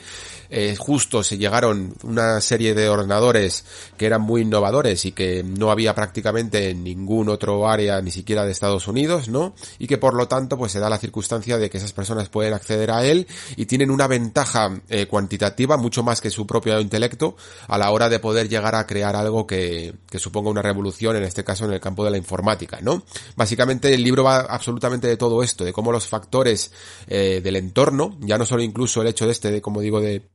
eh, 0.49 0.75
justo 0.75 1.21
se 1.21 1.37
llegaron 1.37 1.93
una 2.03 2.41
serie 2.41 2.73
de 2.73 2.89
ordenadores 2.89 3.63
que 3.95 4.07
eran 4.07 4.21
muy 4.21 4.41
innovadores 4.41 5.05
y 5.05 5.11
que 5.11 5.43
no 5.43 5.69
había 5.69 5.93
prácticamente 5.93 6.71
en 6.71 6.83
ningún 6.83 7.29
otro 7.29 7.69
área, 7.69 8.01
ni 8.01 8.09
siquiera 8.09 8.43
de 8.43 8.51
Estados 8.51 8.87
Unidos, 8.87 9.29
¿no? 9.29 9.53
Y 9.77 9.85
que 9.85 9.99
por 9.99 10.15
lo 10.15 10.27
tanto, 10.27 10.57
pues 10.57 10.71
se 10.71 10.79
da 10.79 10.89
la 10.89 10.97
circunstancia 10.97 11.59
de 11.59 11.69
que 11.69 11.77
esas 11.77 11.93
personas 11.93 12.27
pueden 12.29 12.53
acceder 12.53 12.89
a 12.89 13.05
él 13.05 13.27
y 13.55 13.67
tienen 13.67 13.91
una 13.91 14.07
ventaja 14.07 14.81
eh, 14.89 15.05
cuantitativa 15.05 15.77
mucho 15.77 16.01
más 16.01 16.21
que 16.21 16.31
su 16.31 16.47
propio 16.47 16.79
intelecto 16.79 17.35
a 17.67 17.77
la 17.77 17.91
hora 17.91 18.09
de 18.09 18.17
poder 18.19 18.49
llegar 18.49 18.73
a 18.73 18.87
crear 18.87 19.15
algo 19.15 19.45
que, 19.45 19.93
que 20.09 20.17
suponga 20.17 20.49
una 20.49 20.63
revolución, 20.63 21.15
en 21.15 21.23
este 21.23 21.43
caso 21.43 21.65
en 21.65 21.73
el 21.73 21.79
campo 21.79 21.98
de 22.03 22.11
la 22.11 22.17
informática, 22.17 22.79
¿no? 22.81 23.03
Básicamente 23.35 23.93
el 23.93 24.03
libro 24.03 24.23
va 24.23 24.39
absolutamente 24.39 25.07
de 25.07 25.17
todo 25.17 25.43
esto, 25.43 25.63
de 25.63 25.73
cómo 25.73 25.91
los 25.91 26.07
factores 26.07 26.71
eh, 27.07 27.41
del 27.43 27.55
entorno, 27.55 28.17
ya 28.21 28.37
no 28.37 28.45
solo 28.45 28.61
incluso 28.63 29.01
el 29.01 29.07
hecho 29.07 29.25
de 29.25 29.31
este, 29.31 29.51
de 29.51 29.61
como 29.61 29.81
digo, 29.81 29.99
de 30.01 30.29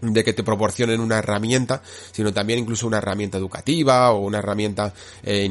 de 0.00 0.24
que 0.24 0.32
te 0.32 0.42
proporcionen 0.42 1.00
una 1.00 1.18
herramienta, 1.18 1.82
sino 2.12 2.32
también 2.32 2.58
incluso 2.58 2.86
una 2.86 2.98
herramienta 2.98 3.38
educativa 3.38 4.10
o 4.12 4.20
una 4.20 4.38
herramienta 4.38 4.92
eh, 5.22 5.48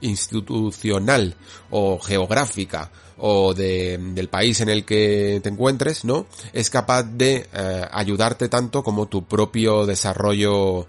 institucional 0.00 1.34
o 1.70 1.98
geográfica 1.98 2.90
o 3.18 3.52
de, 3.52 3.98
del 3.98 4.28
país 4.28 4.60
en 4.60 4.70
el 4.70 4.84
que 4.84 5.40
te 5.42 5.48
encuentres, 5.50 6.04
¿no? 6.04 6.26
Es 6.52 6.70
capaz 6.70 7.02
de 7.02 7.48
eh, 7.52 7.84
ayudarte 7.90 8.48
tanto 8.48 8.82
como 8.82 9.06
tu 9.06 9.24
propio 9.26 9.86
desarrollo 9.86 10.86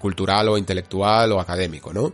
cultural 0.00 0.48
o 0.48 0.58
intelectual 0.58 1.30
o 1.30 1.38
académico, 1.38 1.92
¿no? 1.92 2.12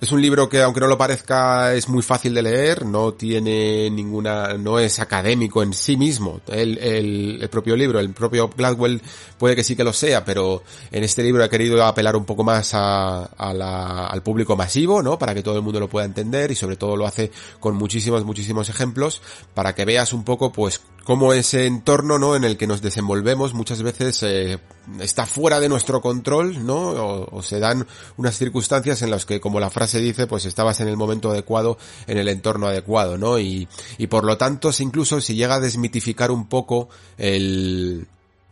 Es 0.00 0.12
un 0.12 0.22
libro 0.22 0.48
que, 0.48 0.62
aunque 0.62 0.78
no 0.78 0.86
lo 0.86 0.96
parezca, 0.96 1.74
es 1.74 1.88
muy 1.88 2.02
fácil 2.02 2.32
de 2.32 2.42
leer, 2.42 2.86
no 2.86 3.14
tiene 3.14 3.90
ninguna, 3.90 4.54
no 4.54 4.78
es 4.78 5.00
académico 5.00 5.60
en 5.60 5.72
sí 5.72 5.96
mismo. 5.96 6.40
El, 6.46 6.78
el, 6.78 7.48
propio 7.48 7.74
libro, 7.74 7.98
el 7.98 8.10
propio 8.10 8.48
Gladwell 8.48 9.02
puede 9.38 9.56
que 9.56 9.64
sí 9.64 9.74
que 9.74 9.82
lo 9.82 9.92
sea, 9.92 10.24
pero 10.24 10.62
en 10.92 11.02
este 11.02 11.24
libro 11.24 11.42
he 11.42 11.50
querido 11.50 11.84
apelar 11.84 12.14
un 12.14 12.24
poco 12.24 12.44
más 12.44 12.74
a, 12.74 13.24
al 13.24 14.22
público 14.22 14.56
masivo, 14.56 15.02
¿no? 15.02 15.18
Para 15.18 15.34
que 15.34 15.42
todo 15.42 15.56
el 15.56 15.62
mundo 15.62 15.80
lo 15.80 15.88
pueda 15.88 16.06
entender 16.06 16.52
y 16.52 16.54
sobre 16.54 16.76
todo 16.76 16.96
lo 16.96 17.04
hace 17.04 17.32
con 17.58 17.74
muchísimos, 17.74 18.24
muchísimos 18.24 18.68
ejemplos 18.68 19.20
para 19.52 19.74
que 19.74 19.84
veas 19.84 20.12
un 20.12 20.22
poco, 20.22 20.52
pues, 20.52 20.80
cómo 21.08 21.32
ese 21.32 21.64
entorno, 21.64 22.18
¿no? 22.18 22.36
En 22.36 22.44
el 22.44 22.58
que 22.58 22.66
nos 22.66 22.82
desenvolvemos 22.82 23.54
muchas 23.54 23.82
veces 23.82 24.22
eh, 24.24 24.58
está 25.00 25.24
fuera 25.24 25.58
de 25.58 25.70
nuestro 25.70 26.02
control, 26.02 26.66
¿no? 26.66 26.90
O, 26.90 27.38
o, 27.38 27.42
se 27.42 27.58
dan 27.60 27.86
unas 28.18 28.36
circunstancias 28.36 29.00
en 29.00 29.10
las 29.10 29.24
que, 29.24 29.40
como 29.40 29.58
la 29.58 29.70
frase 29.70 30.00
dice, 30.00 30.26
pues 30.26 30.44
estabas 30.44 30.80
en 30.80 30.88
el 30.88 30.98
momento 30.98 31.30
adecuado, 31.30 31.78
en 32.06 32.18
el 32.18 32.28
entorno 32.28 32.66
adecuado, 32.66 33.16
¿no? 33.16 33.38
Y, 33.38 33.66
y 33.96 34.08
por 34.08 34.24
lo 34.24 34.36
tanto, 34.36 34.70
incluso 34.80 35.22
si 35.22 35.34
llega 35.34 35.54
a 35.54 35.60
desmitificar 35.60 36.30
un 36.30 36.46
poco 36.46 36.90
el, 37.16 38.06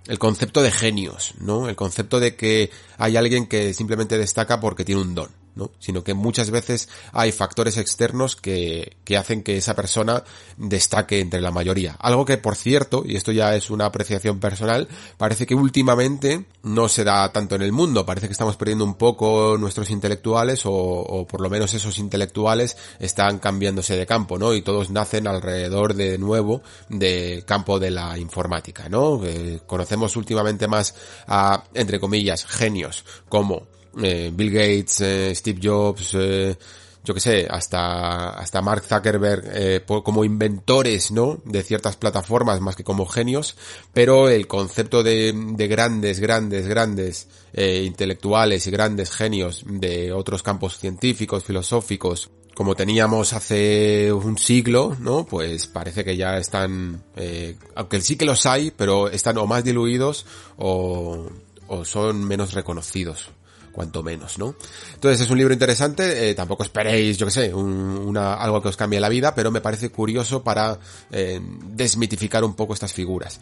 el 0.06 0.18
concepto 0.18 0.62
de 0.62 0.70
genios, 0.70 1.34
¿no? 1.38 1.68
El 1.68 1.76
concepto 1.76 2.20
de 2.20 2.36
que 2.36 2.70
hay 2.96 3.18
alguien 3.18 3.48
que 3.48 3.75
simplemente 3.75 4.16
destaca 4.16 4.60
porque 4.60 4.86
tiene 4.86 5.02
un 5.02 5.14
don. 5.14 5.45
¿No? 5.56 5.72
Sino 5.80 6.04
que 6.04 6.14
muchas 6.14 6.50
veces 6.50 6.88
hay 7.12 7.32
factores 7.32 7.78
externos 7.78 8.36
que, 8.36 8.96
que 9.04 9.16
hacen 9.16 9.42
que 9.42 9.56
esa 9.56 9.75
persona 9.75 10.22
destaque 10.56 11.20
entre 11.20 11.40
la 11.40 11.50
mayoría. 11.50 11.96
Algo 11.98 12.25
que, 12.25 12.36
por 12.38 12.54
cierto, 12.54 13.02
y 13.04 13.16
esto 13.16 13.32
ya 13.32 13.56
es 13.56 13.70
una 13.70 13.86
apreciación 13.86 14.38
personal, 14.38 14.86
parece 15.16 15.46
que 15.46 15.54
últimamente 15.54 16.44
no 16.62 16.88
se 16.88 17.04
da 17.04 17.32
tanto 17.32 17.54
en 17.56 17.62
el 17.62 17.72
mundo. 17.72 18.06
Parece 18.06 18.28
que 18.28 18.32
estamos 18.32 18.56
perdiendo 18.56 18.84
un 18.84 18.94
poco 18.94 19.56
nuestros 19.58 19.90
intelectuales 19.90 20.66
o, 20.66 20.72
o 20.72 21.26
por 21.26 21.40
lo 21.40 21.50
menos 21.50 21.72
esos 21.75 21.98
intelectuales 21.98 22.76
están 23.00 23.38
cambiándose 23.38 23.96
de 23.96 24.06
campo, 24.06 24.38
¿no? 24.38 24.54
Y 24.54 24.62
todos 24.62 24.90
nacen 24.90 25.26
alrededor 25.26 25.94
de 25.94 26.18
nuevo 26.18 26.62
del 26.88 27.44
campo 27.44 27.78
de 27.78 27.90
la 27.90 28.18
informática, 28.18 28.88
¿no? 28.88 29.25
Eh, 29.25 29.60
conocemos 29.66 30.16
últimamente 30.16 30.68
más 30.68 30.94
a, 31.26 31.64
entre 31.75 31.98
comillas, 31.98 32.44
genios 32.44 33.04
como 33.28 33.75
eh, 34.02 34.30
Bill 34.32 34.50
Gates, 34.50 35.00
eh, 35.00 35.34
Steve 35.34 35.60
Jobs, 35.62 36.10
eh, 36.14 36.56
yo 37.04 37.14
que 37.14 37.20
sé, 37.20 37.46
hasta, 37.48 38.30
hasta 38.30 38.62
Mark 38.62 38.82
Zuckerberg, 38.82 39.84
como 39.86 40.24
inventores, 40.24 41.12
¿no? 41.12 41.40
De 41.44 41.62
ciertas 41.62 41.96
plataformas 41.96 42.60
más 42.60 42.74
que 42.74 42.82
como 42.82 43.06
genios, 43.06 43.56
pero 43.92 44.28
el 44.28 44.48
concepto 44.48 45.04
de, 45.04 45.32
de 45.32 45.68
grandes, 45.68 46.18
grandes, 46.18 46.66
grandes 46.66 47.28
intelectuales 47.54 48.66
y 48.66 48.72
grandes 48.72 49.12
genios 49.12 49.62
de 49.68 50.12
otros 50.12 50.42
campos 50.42 50.78
científicos, 50.78 51.44
filosóficos, 51.44 52.28
como 52.56 52.74
teníamos 52.74 53.34
hace 53.34 54.10
un 54.10 54.38
siglo, 54.38 54.96
¿no? 54.98 55.26
Pues 55.26 55.66
parece 55.66 56.04
que 56.04 56.16
ya 56.16 56.38
están, 56.38 57.04
eh, 57.14 57.54
aunque 57.74 58.00
sí 58.00 58.16
que 58.16 58.24
los 58.24 58.46
hay, 58.46 58.70
pero 58.70 59.10
están 59.10 59.36
o 59.36 59.46
más 59.46 59.62
diluidos 59.62 60.24
o, 60.56 61.28
o 61.66 61.84
son 61.84 62.24
menos 62.24 62.54
reconocidos 62.54 63.30
cuanto 63.76 64.02
menos, 64.02 64.38
¿no? 64.38 64.56
Entonces 64.95 65.21
es 65.21 65.30
un 65.30 65.38
libro 65.38 65.52
interesante, 65.52 66.30
eh, 66.30 66.35
tampoco 66.35 66.64
esperéis, 66.64 67.18
yo 67.18 67.26
que 67.26 67.33
sé, 67.33 67.54
un, 67.54 67.68
una, 67.71 68.35
algo 68.35 68.61
que 68.62 68.68
os 68.68 68.76
cambie 68.76 68.99
la 68.99 69.11
vida, 69.11 69.35
pero 69.35 69.50
me 69.50 69.61
parece 69.61 69.90
curioso 69.90 70.42
para 70.42 70.78
eh, 71.12 71.40
desmitificar 71.73 72.42
un 72.42 72.54
poco 72.54 72.73
estas 72.73 72.92
figuras. 72.92 73.38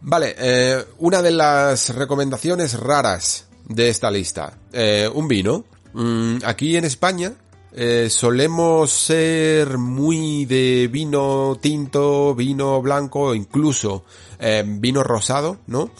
Vale, 0.00 0.34
eh, 0.38 0.84
una 0.98 1.22
de 1.22 1.32
las 1.32 1.94
recomendaciones 1.94 2.80
raras 2.80 3.46
de 3.66 3.90
esta 3.90 4.10
lista, 4.10 4.58
eh, 4.72 5.08
un 5.12 5.28
vino. 5.28 5.64
Mm, 5.92 6.38
aquí 6.44 6.76
en 6.76 6.84
España 6.84 7.34
eh, 7.72 8.08
solemos 8.10 8.90
ser 8.90 9.76
muy 9.76 10.46
de 10.46 10.88
vino 10.90 11.58
tinto, 11.60 12.34
vino 12.34 12.80
blanco, 12.80 13.34
incluso 13.34 14.04
eh, 14.38 14.64
vino 14.66 15.02
rosado, 15.02 15.58
¿no? 15.66 15.90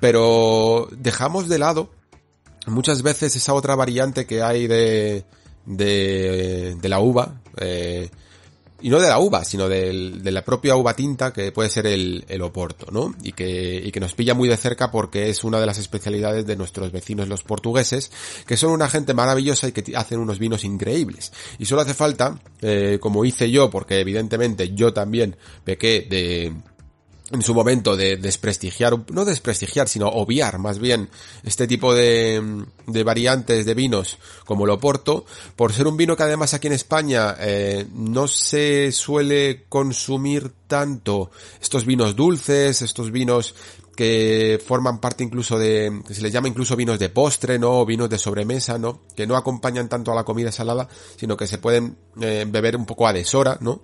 Pero 0.00 0.88
dejamos 0.92 1.48
de 1.48 1.58
lado 1.58 1.90
muchas 2.70 3.02
veces 3.02 3.34
esa 3.36 3.54
otra 3.54 3.74
variante 3.74 4.26
que 4.26 4.42
hay 4.42 4.66
de, 4.66 5.24
de, 5.66 6.76
de 6.80 6.88
la 6.88 7.00
uva, 7.00 7.40
eh, 7.56 8.10
y 8.80 8.90
no 8.90 9.00
de 9.00 9.08
la 9.08 9.18
uva, 9.18 9.44
sino 9.44 9.68
de 9.68 10.30
la 10.30 10.44
propia 10.44 10.76
uva 10.76 10.94
tinta 10.94 11.32
que 11.32 11.50
puede 11.50 11.68
ser 11.68 11.86
el, 11.86 12.24
el 12.28 12.42
oporto, 12.42 12.86
¿no? 12.92 13.12
Y 13.24 13.32
que, 13.32 13.74
y 13.84 13.90
que 13.90 13.98
nos 13.98 14.14
pilla 14.14 14.34
muy 14.34 14.48
de 14.48 14.56
cerca 14.56 14.90
porque 14.92 15.30
es 15.30 15.42
una 15.42 15.58
de 15.58 15.66
las 15.66 15.78
especialidades 15.78 16.46
de 16.46 16.54
nuestros 16.54 16.92
vecinos 16.92 17.28
los 17.28 17.42
portugueses, 17.42 18.12
que 18.46 18.56
son 18.56 18.70
una 18.70 18.88
gente 18.88 19.14
maravillosa 19.14 19.68
y 19.68 19.72
que 19.72 19.96
hacen 19.96 20.20
unos 20.20 20.38
vinos 20.38 20.62
increíbles. 20.64 21.32
Y 21.58 21.64
solo 21.64 21.82
hace 21.82 21.94
falta, 21.94 22.38
eh, 22.62 22.98
como 23.00 23.24
hice 23.24 23.50
yo, 23.50 23.68
porque 23.68 23.98
evidentemente 23.98 24.72
yo 24.72 24.92
también 24.92 25.36
pequé 25.64 26.06
de, 26.08 26.52
en 27.30 27.42
su 27.42 27.54
momento 27.54 27.96
de 27.96 28.16
desprestigiar, 28.16 28.96
no 29.12 29.24
desprestigiar, 29.24 29.88
sino 29.88 30.08
obviar 30.08 30.58
más 30.58 30.78
bien 30.78 31.10
este 31.44 31.66
tipo 31.66 31.94
de, 31.94 32.64
de 32.86 33.04
variantes 33.04 33.66
de 33.66 33.74
vinos 33.74 34.18
como 34.46 34.64
el 34.64 34.70
Oporto, 34.70 35.26
por 35.54 35.72
ser 35.72 35.86
un 35.86 35.96
vino 35.96 36.16
que 36.16 36.22
además 36.22 36.54
aquí 36.54 36.68
en 36.68 36.72
España 36.72 37.36
eh, 37.38 37.86
no 37.92 38.28
se 38.28 38.92
suele 38.92 39.64
consumir 39.68 40.52
tanto 40.66 41.30
estos 41.60 41.84
vinos 41.84 42.16
dulces, 42.16 42.82
estos 42.82 43.10
vinos 43.10 43.54
que 43.94 44.62
forman 44.64 45.00
parte 45.00 45.24
incluso 45.24 45.58
de, 45.58 46.02
que 46.06 46.14
se 46.14 46.22
les 46.22 46.32
llama 46.32 46.46
incluso 46.46 46.76
vinos 46.76 47.00
de 47.00 47.08
postre, 47.08 47.58
¿no? 47.58 47.80
O 47.80 47.84
vinos 47.84 48.08
de 48.08 48.16
sobremesa, 48.16 48.78
¿no? 48.78 49.00
Que 49.16 49.26
no 49.26 49.36
acompañan 49.36 49.88
tanto 49.88 50.12
a 50.12 50.14
la 50.14 50.22
comida 50.22 50.52
salada, 50.52 50.88
sino 51.16 51.36
que 51.36 51.48
se 51.48 51.58
pueden 51.58 51.96
eh, 52.20 52.46
beber 52.48 52.76
un 52.76 52.86
poco 52.86 53.08
a 53.08 53.12
deshora, 53.12 53.58
¿no? 53.60 53.82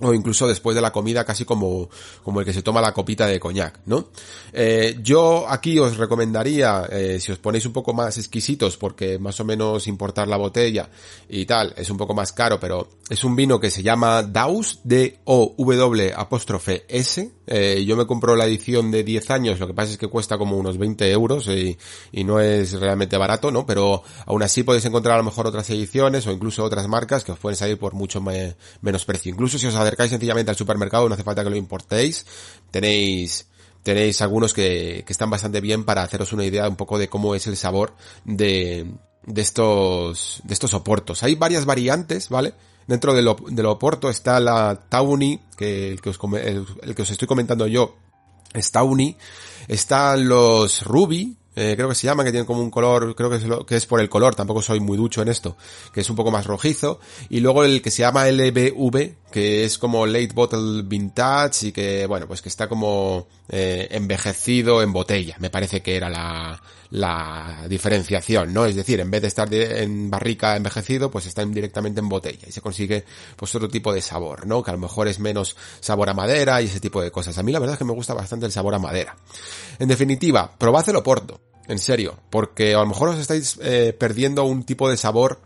O 0.00 0.12
incluso 0.12 0.46
después 0.46 0.74
de 0.74 0.82
la 0.82 0.92
comida 0.92 1.24
casi 1.24 1.44
como, 1.44 1.88
como 2.22 2.40
el 2.40 2.46
que 2.46 2.52
se 2.52 2.62
toma 2.62 2.80
la 2.80 2.92
copita 2.92 3.26
de 3.26 3.40
coñac, 3.40 3.80
¿no? 3.86 4.08
Eh, 4.52 4.98
yo 5.02 5.46
aquí 5.48 5.78
os 5.78 5.96
recomendaría, 5.96 6.86
eh, 6.90 7.18
si 7.20 7.32
os 7.32 7.38
ponéis 7.38 7.64
un 7.66 7.72
poco 7.72 7.94
más 7.94 8.18
exquisitos, 8.18 8.76
porque 8.76 9.18
más 9.18 9.40
o 9.40 9.44
menos 9.44 9.86
importar 9.86 10.28
la 10.28 10.36
botella 10.36 10.90
y 11.28 11.46
tal, 11.46 11.72
es 11.76 11.88
un 11.90 11.96
poco 11.96 12.14
más 12.14 12.32
caro, 12.32 12.60
pero 12.60 12.88
es 13.08 13.24
un 13.24 13.36
vino 13.36 13.58
que 13.58 13.70
se 13.70 13.82
llama 13.82 14.22
Daus, 14.22 14.80
D-O-W 14.84 16.12
apóstrofe 16.14 16.84
S, 16.88 17.30
eh, 17.46 17.84
yo 17.86 17.96
me 17.96 18.06
compro 18.06 18.34
la 18.36 18.46
edición 18.46 18.90
de 18.90 19.04
10 19.04 19.30
años, 19.30 19.60
lo 19.60 19.66
que 19.66 19.74
pasa 19.74 19.92
es 19.92 19.98
que 19.98 20.08
cuesta 20.08 20.36
como 20.38 20.56
unos 20.56 20.78
20 20.78 21.10
euros 21.10 21.48
y, 21.48 21.78
no 22.24 22.40
es 22.40 22.72
realmente 22.72 23.16
barato, 23.16 23.50
¿no? 23.50 23.64
Pero 23.66 24.02
aún 24.26 24.42
así 24.42 24.64
podéis 24.64 24.84
encontrar 24.84 25.14
a 25.14 25.18
lo 25.18 25.24
mejor 25.24 25.46
otras 25.46 25.68
ediciones 25.70 26.26
o 26.26 26.32
incluso 26.32 26.64
otras 26.64 26.88
marcas 26.88 27.22
que 27.22 27.32
os 27.32 27.38
pueden 27.38 27.56
salir 27.56 27.78
por 27.78 27.94
mucho 27.94 28.20
menos 28.20 29.04
precio. 29.04 29.30
Incluso 29.32 29.58
si 29.58 29.66
os 29.66 29.74
acercáis 29.76 30.10
sencillamente 30.10 30.50
al 30.50 30.56
supermercado, 30.56 31.08
no 31.08 31.14
hace 31.14 31.22
falta 31.22 31.44
que 31.44 31.50
lo 31.50 31.56
importéis. 31.56 32.26
Tenéis, 32.70 33.48
tenéis 33.84 34.20
algunos 34.22 34.52
que, 34.52 35.04
que 35.06 35.12
están 35.12 35.30
bastante 35.30 35.60
bien 35.60 35.84
para 35.84 36.02
haceros 36.02 36.32
una 36.32 36.44
idea 36.44 36.68
un 36.68 36.76
poco 36.76 36.98
de 36.98 37.08
cómo 37.08 37.34
es 37.36 37.46
el 37.46 37.56
sabor 37.56 37.94
de, 38.24 38.86
de 39.26 39.42
estos, 39.42 40.40
de 40.44 40.54
estos 40.54 40.74
oportos. 40.74 41.22
Hay 41.22 41.34
varias 41.34 41.64
variantes, 41.64 42.28
¿vale? 42.28 42.54
Dentro 42.86 43.14
del, 43.14 43.28
del 43.50 43.66
oporto 43.66 44.08
está 44.08 44.38
la 44.38 44.86
Tawny, 44.88 45.40
que 45.56 45.90
el 45.92 46.00
que 46.00 46.10
os, 46.10 46.18
el, 46.42 46.94
que 46.94 47.02
os 47.02 47.10
estoy 47.10 47.26
comentando 47.26 47.66
yo 47.66 47.96
es 48.54 48.70
Tawny. 48.70 49.16
Están 49.68 50.28
los 50.28 50.84
Ruby, 50.84 51.36
eh, 51.56 51.72
creo 51.74 51.88
que 51.88 51.94
se 51.94 52.06
llama, 52.06 52.22
que 52.22 52.30
tiene 52.30 52.46
como 52.46 52.60
un 52.60 52.70
color, 52.70 53.16
creo 53.16 53.30
que 53.30 53.36
es, 53.36 53.44
lo, 53.44 53.64
que 53.64 53.76
es 53.76 53.86
por 53.86 54.00
el 54.00 54.10
color, 54.10 54.34
tampoco 54.34 54.60
soy 54.60 54.78
muy 54.78 54.98
ducho 54.98 55.22
en 55.22 55.28
esto, 55.28 55.56
que 55.90 56.02
es 56.02 56.10
un 56.10 56.14
poco 56.14 56.30
más 56.30 56.46
rojizo, 56.46 57.00
y 57.30 57.40
luego 57.40 57.64
el 57.64 57.80
que 57.80 57.90
se 57.90 58.02
llama 58.02 58.30
LBV, 58.30 59.14
que 59.36 59.66
es 59.66 59.76
como 59.76 60.06
Late 60.06 60.30
Bottle 60.32 60.80
Vintage 60.82 61.66
y 61.66 61.72
que, 61.72 62.06
bueno, 62.06 62.26
pues 62.26 62.40
que 62.40 62.48
está 62.48 62.70
como 62.70 63.28
eh, 63.50 63.86
envejecido 63.90 64.80
en 64.80 64.94
botella, 64.94 65.36
me 65.40 65.50
parece 65.50 65.82
que 65.82 65.94
era 65.94 66.08
la, 66.08 66.58
la 66.88 67.66
diferenciación, 67.68 68.54
¿no? 68.54 68.64
Es 68.64 68.76
decir, 68.76 68.98
en 68.98 69.10
vez 69.10 69.20
de 69.20 69.28
estar 69.28 69.52
en 69.52 70.08
barrica 70.08 70.56
envejecido, 70.56 71.10
pues 71.10 71.26
está 71.26 71.44
directamente 71.44 72.00
en 72.00 72.08
botella 72.08 72.48
y 72.48 72.50
se 72.50 72.62
consigue 72.62 73.04
pues 73.36 73.54
otro 73.54 73.68
tipo 73.68 73.92
de 73.92 74.00
sabor, 74.00 74.46
¿no? 74.46 74.62
Que 74.62 74.70
a 74.70 74.72
lo 74.72 74.80
mejor 74.80 75.06
es 75.06 75.18
menos 75.18 75.54
sabor 75.80 76.08
a 76.08 76.14
madera 76.14 76.62
y 76.62 76.64
ese 76.64 76.80
tipo 76.80 77.02
de 77.02 77.10
cosas. 77.10 77.36
A 77.36 77.42
mí 77.42 77.52
la 77.52 77.58
verdad 77.58 77.74
es 77.74 77.78
que 77.78 77.84
me 77.84 77.92
gusta 77.92 78.14
bastante 78.14 78.46
el 78.46 78.52
sabor 78.52 78.74
a 78.74 78.78
madera. 78.78 79.18
En 79.78 79.88
definitiva, 79.88 80.50
probad 80.56 80.88
el 80.88 80.96
Oporto. 80.96 81.42
En 81.68 81.78
serio, 81.78 82.18
porque 82.30 82.72
a 82.72 82.78
lo 82.78 82.86
mejor 82.86 83.10
os 83.10 83.18
estáis 83.18 83.58
eh, 83.60 83.94
perdiendo 83.98 84.44
un 84.44 84.64
tipo 84.64 84.88
de 84.88 84.96
sabor 84.96 85.40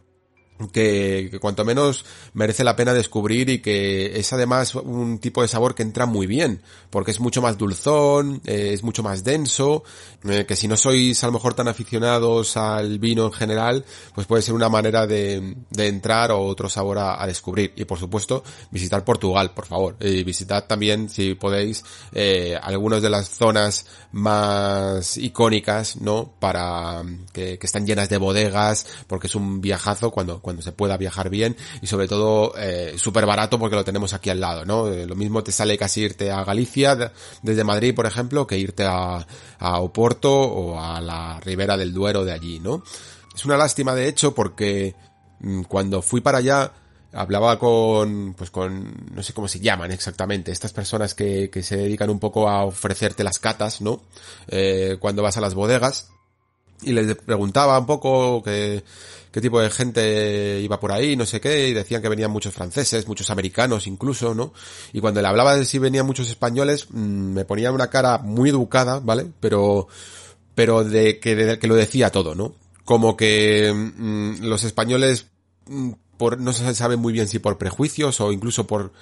que, 0.69 1.39
cuanto 1.41 1.65
menos 1.65 2.05
merece 2.35 2.65
la 2.65 2.77
pena 2.77 2.93
descubrir 2.93 3.49
y 3.49 3.61
que 3.61 4.19
es 4.19 4.33
además 4.33 4.75
un 4.75 5.19
tipo 5.19 5.43
de 5.43 5.49
sabor 5.49 5.75
que 5.75 5.83
entra 5.83 6.07
muy 6.07 6.27
bien, 6.27 6.63
porque 6.91 7.11
es 7.11 7.21
mucho 7.21 7.41
más 7.41 7.57
dulzón, 7.57 8.41
eh, 8.45 8.71
es 8.73 8.83
mucho 8.83 9.03
más 9.03 9.25
denso, 9.25 9.85
eh, 10.29 10.45
que 10.47 10.57
si 10.57 10.69
no 10.69 10.77
sois 10.77 11.23
a 11.25 11.27
lo 11.27 11.33
mejor 11.33 11.55
tan 11.55 11.69
aficionados 11.69 12.57
al 12.57 12.99
vino 12.99 13.27
en 13.27 13.33
general, 13.33 13.85
pues 14.15 14.27
puede 14.27 14.43
ser 14.43 14.55
una 14.55 14.69
manera 14.69 15.07
de, 15.07 15.57
de 15.71 15.87
entrar 15.87 16.31
o 16.33 16.41
otro 16.43 16.69
sabor 16.69 16.99
a, 16.99 17.23
a, 17.23 17.27
descubrir. 17.27 17.73
Y 17.77 17.85
por 17.85 17.99
supuesto, 17.99 18.43
visitar 18.71 19.05
Portugal, 19.05 19.53
por 19.55 19.67
favor. 19.67 19.97
Y 20.01 20.25
visitad 20.25 20.67
también, 20.67 21.09
si 21.09 21.35
podéis, 21.35 21.85
eh, 22.13 22.59
algunas 22.61 23.03
de 23.03 23.11
las 23.11 23.31
zonas 23.31 23.87
más 24.13 25.17
icónicas, 25.17 25.97
¿no? 25.97 26.33
Para, 26.39 27.03
que, 27.33 27.59
que 27.59 27.67
están 27.67 27.87
llenas 27.87 28.09
de 28.09 28.19
bodegas, 28.19 28.87
porque 29.07 29.27
es 29.27 29.35
un 29.35 29.61
viajazo 29.61 30.11
cuando 30.11 30.41
cuando 30.41 30.50
se 30.61 30.73
pueda 30.73 30.97
viajar 30.97 31.31
bien 31.31 31.57
y 31.83 31.87
sobre 31.87 32.09
todo 32.09 32.55
eh, 32.59 32.95
súper 32.97 33.27
barato 33.27 33.59
porque 33.59 33.77
lo 33.77 33.85
tenemos 33.85 34.13
aquí 34.13 34.31
al 34.31 34.41
lado, 34.41 34.65
¿no? 34.65 34.89
Eh, 34.89 35.07
lo 35.07 35.15
mismo 35.15 35.43
te 35.43 35.53
sale 35.53 35.79
casi 35.79 36.03
irte 36.03 36.31
a 36.31 36.45
Galicia 36.45 37.13
desde 37.43 37.65
Madrid, 37.65 37.95
por 37.95 38.07
ejemplo, 38.07 38.47
que 38.47 38.59
irte 38.59 38.85
a, 38.85 39.27
a 39.59 39.81
Oporto 39.81 40.33
o 40.33 40.81
a 40.81 41.01
la 41.01 41.41
ribera 41.41 41.77
del 41.77 41.93
Duero 41.93 42.25
de 42.25 42.33
allí, 42.33 42.61
¿no? 42.61 42.83
Es 43.35 43.45
una 43.45 43.57
lástima 43.57 43.95
de 43.95 44.09
hecho 44.09 44.35
porque 44.35 44.95
mm, 45.41 45.63
cuando 45.63 46.03
fui 46.03 46.21
para 46.21 46.39
allá 46.39 46.73
hablaba 47.13 47.59
con, 47.59 48.35
pues 48.35 48.51
con, 48.51 48.95
no 49.13 49.23
sé 49.23 49.33
cómo 49.33 49.49
se 49.49 49.61
llaman 49.61 49.91
exactamente, 49.93 50.53
estas 50.53 50.73
personas 50.73 51.15
que, 51.15 51.51
que 51.51 51.63
se 51.63 51.77
dedican 51.77 52.11
un 52.11 52.19
poco 52.21 52.49
a 52.49 52.65
ofrecerte 52.65 53.25
las 53.25 53.39
catas, 53.39 53.81
¿no? 53.81 54.03
Eh, 54.49 54.97
cuando 55.01 55.23
vas 55.23 55.37
a 55.37 55.41
las 55.41 55.55
bodegas 55.55 56.11
y 56.83 56.93
les 56.93 57.15
preguntaba 57.17 57.79
un 57.79 57.87
poco 57.87 58.43
que, 58.43 58.85
qué 59.31 59.41
tipo 59.41 59.61
de 59.61 59.71
gente 59.71 60.61
iba 60.61 60.81
por 60.81 60.93
ahí, 60.93 61.17
no 61.17 61.27
sé 61.27 61.41
qué, 61.41 61.69
y 61.69 61.73
decían 61.73 62.03
que 62.03 62.09
venían 62.09 62.31
muchos 62.31 62.53
franceses, 62.53 63.07
muchos 63.07 63.31
americanos 63.31 63.87
incluso, 63.87 64.35
¿no? 64.35 64.53
Y 64.93 65.01
cuando 65.01 65.23
le 65.23 65.29
hablaba 65.29 65.57
de 65.57 65.65
si 65.65 65.79
venían 65.79 66.07
muchos 66.07 66.29
españoles, 66.29 66.89
mmm, 66.91 67.33
me 67.33 67.45
ponía 67.45 67.73
una 67.73 67.89
cara 67.89 68.19
muy 68.19 68.51
educada, 68.51 69.01
¿vale? 69.01 69.27
Pero, 69.41 69.89
pero 70.55 70.85
de 70.85 71.21
que, 71.21 71.37
de, 71.37 71.59
que 71.59 71.69
lo 71.69 71.75
decía 71.75 72.11
todo, 72.11 72.35
¿no? 72.35 72.55
Como 72.85 73.17
que 73.17 73.73
mmm, 73.73 74.43
los 74.43 74.65
españoles, 74.65 75.27
mmm, 75.67 75.93
por, 76.17 76.39
no 76.39 76.53
se 76.53 76.75
sabe 76.75 76.97
muy 76.97 77.13
bien 77.13 77.29
si 77.29 77.39
por 77.39 77.57
prejuicios 77.57 78.21
o 78.21 78.33
incluso 78.33 78.67
por, 78.67 78.93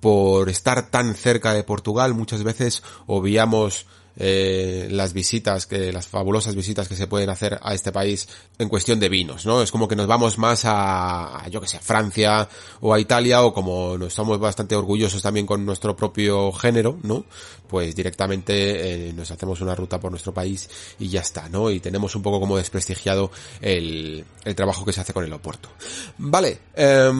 por 0.00 0.48
estar 0.48 0.90
tan 0.90 1.14
cerca 1.14 1.52
de 1.54 1.62
Portugal, 1.62 2.14
muchas 2.14 2.42
veces 2.42 2.82
obviamos 3.06 3.86
eh, 4.16 4.88
las 4.90 5.12
visitas 5.12 5.66
que 5.66 5.92
las 5.92 6.06
fabulosas 6.06 6.54
visitas 6.54 6.88
que 6.88 6.96
se 6.96 7.06
pueden 7.06 7.30
hacer 7.30 7.58
a 7.62 7.74
este 7.74 7.92
país 7.92 8.28
en 8.58 8.68
cuestión 8.68 9.00
de 9.00 9.08
vinos, 9.08 9.44
¿no? 9.46 9.62
Es 9.62 9.72
como 9.72 9.88
que 9.88 9.96
nos 9.96 10.06
vamos 10.06 10.38
más 10.38 10.62
a, 10.64 11.46
yo 11.50 11.60
que 11.60 11.68
sé, 11.68 11.78
a 11.78 11.80
Francia 11.80 12.48
o 12.80 12.94
a 12.94 13.00
Italia 13.00 13.42
o 13.42 13.52
como 13.52 13.98
nos 13.98 14.08
estamos 14.08 14.38
bastante 14.38 14.76
orgullosos 14.76 15.22
también 15.22 15.46
con 15.46 15.64
nuestro 15.66 15.96
propio 15.96 16.52
género, 16.52 16.98
¿no? 17.02 17.24
Pues 17.68 17.94
directamente 17.96 19.08
eh, 19.08 19.12
nos 19.12 19.30
hacemos 19.30 19.60
una 19.60 19.74
ruta 19.74 19.98
por 19.98 20.10
nuestro 20.10 20.32
país 20.32 20.68
y 20.98 21.08
ya 21.08 21.20
está, 21.20 21.48
¿no? 21.48 21.70
Y 21.70 21.80
tenemos 21.80 22.14
un 22.14 22.22
poco 22.22 22.40
como 22.40 22.56
desprestigiado 22.56 23.30
el, 23.60 24.24
el 24.44 24.54
trabajo 24.54 24.84
que 24.84 24.92
se 24.92 25.00
hace 25.00 25.12
con 25.12 25.24
el 25.24 25.32
Oporto. 25.32 25.70
Vale, 26.18 26.60
eh, 26.74 27.10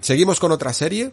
seguimos 0.00 0.40
con 0.40 0.52
otra 0.52 0.72
serie 0.72 1.12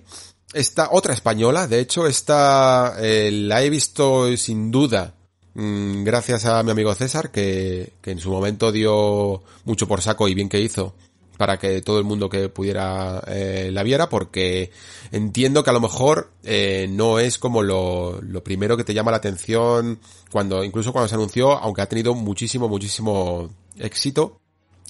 esta 0.54 0.90
otra 0.92 1.14
española, 1.14 1.68
de 1.68 1.82
hecho, 1.82 2.08
esta 2.08 2.96
eh, 3.00 3.30
la 3.30 3.62
he 3.62 3.70
visto 3.70 4.36
sin 4.38 4.72
duda 4.72 5.14
gracias 5.56 6.46
a 6.46 6.62
mi 6.64 6.72
amigo 6.72 6.94
César, 6.94 7.32
que, 7.32 7.94
que 8.02 8.12
en 8.12 8.20
su 8.20 8.30
momento 8.30 8.72
dio 8.72 9.42
mucho 9.64 9.88
por 9.88 10.02
saco 10.02 10.28
y 10.28 10.36
bien 10.36 10.50
que 10.50 10.60
hizo 10.60 10.94
para 11.38 11.58
que 11.58 11.82
todo 11.82 12.00
el 12.00 12.06
mundo 12.06 12.30
que 12.30 12.50
pudiera 12.50 13.24
eh, 13.28 13.70
la 13.72 13.84
viera, 13.84 14.10
porque 14.10 14.72
entiendo 15.12 15.64
que 15.64 15.70
a 15.70 15.74
lo 15.74 15.82
mejor 15.82 16.32
eh, 16.44 16.88
no 16.90 17.20
es 17.20 17.38
como 17.38 17.64
lo, 17.64 18.22
lo 18.22 18.44
primero 18.44 18.78
que 18.78 18.84
te 18.84 18.94
llama 18.94 19.12
la 19.12 19.18
atención 19.18 20.00
cuando, 20.32 20.64
incluso 20.64 20.92
cuando 20.92 21.08
se 21.08 21.16
anunció, 21.16 21.54
aunque 21.54 21.82
ha 21.82 21.90
tenido 21.90 22.14
muchísimo, 22.14 22.68
muchísimo 22.68 23.50
éxito 23.78 24.40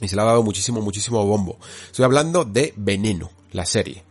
y 0.02 0.08
se 0.08 0.16
le 0.16 0.22
ha 0.22 0.26
dado 0.26 0.44
muchísimo, 0.44 0.82
muchísimo 0.82 1.26
bombo. 1.26 1.58
Estoy 1.88 2.06
hablando 2.06 2.46
de 2.46 2.74
Veneno 2.76 3.32
la 3.56 3.66
serie. 3.66 4.04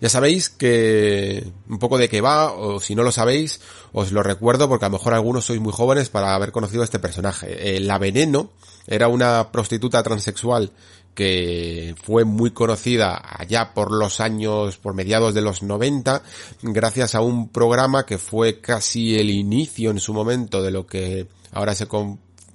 Ya 0.00 0.08
sabéis 0.08 0.48
que 0.48 1.44
un 1.68 1.78
poco 1.78 1.98
de 1.98 2.08
qué 2.08 2.20
va, 2.20 2.52
o 2.52 2.80
si 2.80 2.94
no 2.94 3.02
lo 3.02 3.12
sabéis, 3.12 3.60
os 3.92 4.12
lo 4.12 4.22
recuerdo 4.22 4.68
porque 4.68 4.86
a 4.86 4.88
lo 4.88 4.98
mejor 4.98 5.14
algunos 5.14 5.44
sois 5.44 5.60
muy 5.60 5.72
jóvenes 5.72 6.08
para 6.08 6.34
haber 6.34 6.52
conocido 6.52 6.82
a 6.82 6.84
este 6.84 6.98
personaje. 6.98 7.76
Eh, 7.76 7.80
la 7.80 7.98
Veneno 7.98 8.50
era 8.86 9.08
una 9.08 9.50
prostituta 9.52 10.02
transexual 10.02 10.72
que 11.14 11.94
fue 12.02 12.24
muy 12.24 12.52
conocida 12.52 13.20
allá 13.22 13.74
por 13.74 13.92
los 13.92 14.20
años, 14.20 14.78
por 14.78 14.94
mediados 14.94 15.34
de 15.34 15.42
los 15.42 15.62
90, 15.62 16.22
gracias 16.62 17.14
a 17.14 17.20
un 17.20 17.50
programa 17.50 18.06
que 18.06 18.18
fue 18.18 18.60
casi 18.60 19.18
el 19.18 19.30
inicio 19.30 19.90
en 19.90 20.00
su 20.00 20.14
momento 20.14 20.62
de 20.62 20.70
lo 20.70 20.86
que 20.86 21.26
ahora 21.52 21.74
se, 21.74 21.86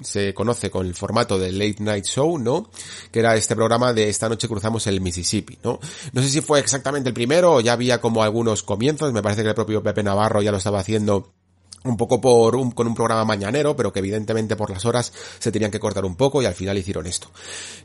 se 0.02 0.34
conoce 0.34 0.70
con 0.70 0.86
el 0.86 0.96
formato 0.96 1.40
de 1.40 1.52
Late 1.52 1.78
Night 1.80 2.06
Show, 2.06 2.38
¿no? 2.38 2.70
Que 3.12 3.20
era 3.20 3.36
este 3.36 3.56
programa 3.56 3.94
de 3.94 4.10
Esta 4.10 4.30
noche 4.30 4.48
cruzamos 4.48 4.88
el 4.88 5.02
Mississippi, 5.02 5.58
¿no? 5.64 5.80
No 6.14 6.22
sé 6.22 6.30
si 6.30 6.42
fue 6.42 6.60
exactamente 6.60 7.10
el 7.10 7.14
primero 7.14 7.54
o 7.54 7.62
ya 7.62 7.74
había 7.74 8.00
como 8.00 8.24
algunos 8.24 8.64
comienzos, 8.64 9.14
me 9.14 9.22
parece 9.22 9.44
que 9.44 9.50
el 9.50 9.56
propio 9.56 9.84
Pepe 9.84 10.04
Navarro 10.04 10.42
ya 10.42 10.52
lo 10.52 10.58
estaba 10.58 10.80
haciendo 10.80 11.34
un 11.90 11.98
poco 11.98 12.22
por 12.22 12.56
un, 12.56 12.72
con 12.72 12.88
un 12.88 12.96
programa 12.96 13.26
mañanero, 13.26 13.76
pero 13.76 13.92
que 13.92 14.00
evidentemente 14.00 14.56
por 14.56 14.70
las 14.70 14.86
horas 14.86 15.14
se 15.40 15.52
tenían 15.52 15.72
que 15.72 15.80
cortar 15.80 16.06
un 16.06 16.16
poco 16.16 16.42
y 16.42 16.46
al 16.46 16.54
final 16.54 16.78
hicieron 16.78 17.08
esto. 17.08 17.30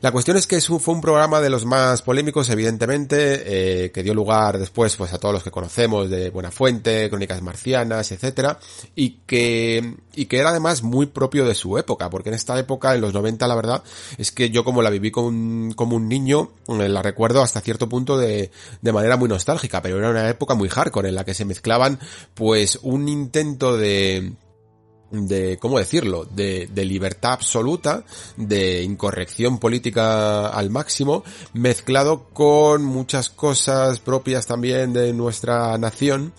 La 0.01 0.11
cuestión 0.11 0.37
es 0.37 0.47
que 0.47 0.59
fue 0.61 0.93
un 0.93 1.01
programa 1.01 1.41
de 1.41 1.49
los 1.49 1.65
más 1.65 2.01
polémicos, 2.01 2.49
evidentemente, 2.49 3.85
eh, 3.85 3.91
que 3.91 4.03
dio 4.03 4.13
lugar 4.13 4.57
después 4.57 4.95
pues 4.95 5.13
a 5.13 5.19
todos 5.19 5.33
los 5.33 5.43
que 5.43 5.51
conocemos 5.51 6.09
de 6.09 6.29
Buena 6.29 6.51
Fuente, 6.51 7.09
Crónicas 7.09 7.41
Marcianas, 7.41 8.11
etcétera, 8.11 8.59
y 8.95 9.21
que 9.25 9.95
y 10.15 10.25
que 10.25 10.37
era 10.37 10.49
además 10.49 10.83
muy 10.83 11.07
propio 11.07 11.45
de 11.45 11.55
su 11.55 11.77
época, 11.77 12.09
porque 12.09 12.29
en 12.29 12.35
esta 12.35 12.57
época, 12.59 12.93
en 12.93 13.01
los 13.01 13.13
90, 13.13 13.47
la 13.47 13.55
verdad, 13.55 13.83
es 14.17 14.31
que 14.31 14.49
yo 14.49 14.63
como 14.63 14.81
la 14.81 14.89
viví 14.89 15.11
como 15.11 15.27
un, 15.27 15.73
como 15.75 15.95
un 15.95 16.07
niño, 16.07 16.51
eh, 16.67 16.89
la 16.89 17.01
recuerdo 17.01 17.41
hasta 17.41 17.61
cierto 17.61 17.89
punto 17.89 18.17
de, 18.17 18.51
de 18.81 18.91
manera 18.91 19.17
muy 19.17 19.29
nostálgica, 19.29 19.81
pero 19.81 19.97
era 19.97 20.09
una 20.09 20.29
época 20.29 20.53
muy 20.55 20.69
hardcore 20.69 21.09
en 21.09 21.15
la 21.15 21.25
que 21.25 21.33
se 21.33 21.45
mezclaban 21.45 21.99
pues 22.33 22.79
un 22.83 23.09
intento 23.09 23.77
de 23.77 23.92
de, 25.11 25.57
¿cómo 25.59 25.77
decirlo?, 25.77 26.25
de, 26.25 26.67
de, 26.73 26.85
libertad 26.85 27.33
absoluta, 27.33 28.03
de 28.35 28.81
incorrección 28.83 29.59
política 29.59 30.47
al 30.47 30.69
máximo, 30.69 31.23
mezclado 31.53 32.29
con 32.29 32.83
muchas 32.83 33.29
cosas 33.29 33.99
propias 33.99 34.47
también 34.47 34.91
de 34.93 35.13
nuestra 35.13 35.77
nación, 35.77 36.33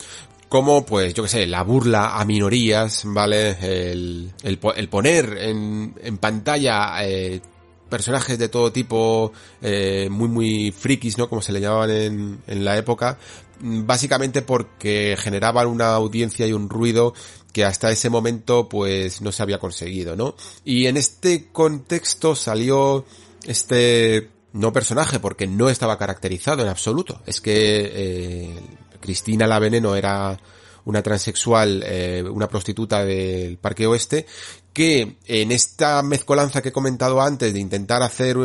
como, 0.49 0.85
pues, 0.85 1.15
yo 1.15 1.23
que 1.25 1.29
sé, 1.29 1.47
la 1.47 1.63
burla 1.63 2.19
a 2.19 2.25
minorías, 2.25 3.03
¿vale? 3.07 3.57
El 3.61 4.89
poner 4.91 5.39
en, 5.39 5.95
en 6.03 6.19
pantalla 6.19 7.05
eh, 7.05 7.41
personajes 7.89 8.39
de 8.39 8.49
todo 8.49 8.71
tipo, 8.73 9.33
eh, 9.63 10.09
muy, 10.11 10.29
muy 10.29 10.71
frikis, 10.73 11.19
¿no? 11.19 11.29
Como 11.29 11.43
se 11.43 11.53
le 11.53 11.61
llamaban 11.61 11.91
en, 11.91 12.39
en 12.47 12.65
la 12.65 12.77
época, 12.77 13.19
básicamente 13.61 14.43
porque 14.43 15.17
generaban 15.19 15.67
una 15.67 15.95
audiencia 15.95 16.47
y 16.47 16.53
un 16.53 16.69
ruido 16.69 17.15
que 17.55 17.65
hasta 17.65 17.93
ese 17.93 18.11
momento 18.11 18.69
pues 18.69 19.23
no 19.23 19.31
se 19.31 19.41
había 19.41 19.61
conseguido, 19.61 20.17
¿no? 20.17 20.35
Y 20.65 20.87
en 20.87 20.97
este 20.97 21.53
contexto 21.53 22.35
salió 22.35 23.07
este 23.45 24.29
no 24.53 24.73
personaje 24.73 25.21
porque 25.21 25.47
no 25.47 25.71
estaba 25.71 25.97
caracterizado 25.97 26.63
en 26.63 26.69
absoluto. 26.69 27.23
Es 27.27 27.41
que 27.41 27.93
eh, 27.95 28.61
Cristina 29.01 29.47
la 29.47 29.61
Veneno 29.61 29.95
era 29.95 30.37
una 30.85 31.01
transexual, 31.01 31.85
eh, 31.87 32.25
una 32.29 32.49
prostituta 32.49 33.05
del 33.05 33.57
Parque 33.59 33.87
Oeste, 33.87 34.27
que 34.75 35.17
en 35.27 35.53
esta 35.53 36.03
mezcolanza 36.03 36.61
que 36.61 36.71
he 36.71 36.73
comentado 36.73 37.23
antes 37.23 37.55
de 37.55 37.61
intentar 37.61 38.03
hacer 38.03 38.37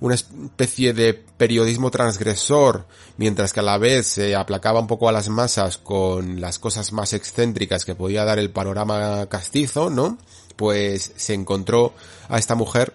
una 0.00 0.14
especie 0.14 0.94
de 0.94 1.12
periodismo 1.12 1.90
transgresor, 1.90 2.86
mientras 3.16 3.52
que 3.52 3.60
a 3.60 3.64
la 3.64 3.78
vez 3.78 4.06
se 4.06 4.36
aplacaba 4.36 4.80
un 4.80 4.86
poco 4.86 5.08
a 5.08 5.12
las 5.12 5.28
masas 5.28 5.78
con 5.78 6.40
las 6.40 6.60
cosas 6.60 6.92
más 6.92 7.12
excéntricas 7.12 7.84
que 7.84 7.96
podía 7.96 8.24
dar 8.24 8.38
el 8.38 8.50
panorama 8.50 9.26
castizo, 9.26 9.90
¿no? 9.90 10.18
Pues 10.56 11.12
se 11.16 11.34
encontró 11.34 11.92
a 12.28 12.38
esta 12.38 12.54
mujer 12.54 12.94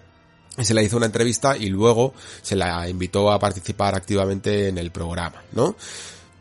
se 0.64 0.74
le 0.74 0.82
hizo 0.82 0.96
una 0.96 1.06
entrevista 1.06 1.56
y 1.56 1.68
luego 1.68 2.14
se 2.42 2.56
la 2.56 2.88
invitó 2.88 3.30
a 3.30 3.38
participar 3.38 3.94
activamente 3.94 4.68
en 4.68 4.78
el 4.78 4.90
programa, 4.90 5.42
¿no? 5.52 5.76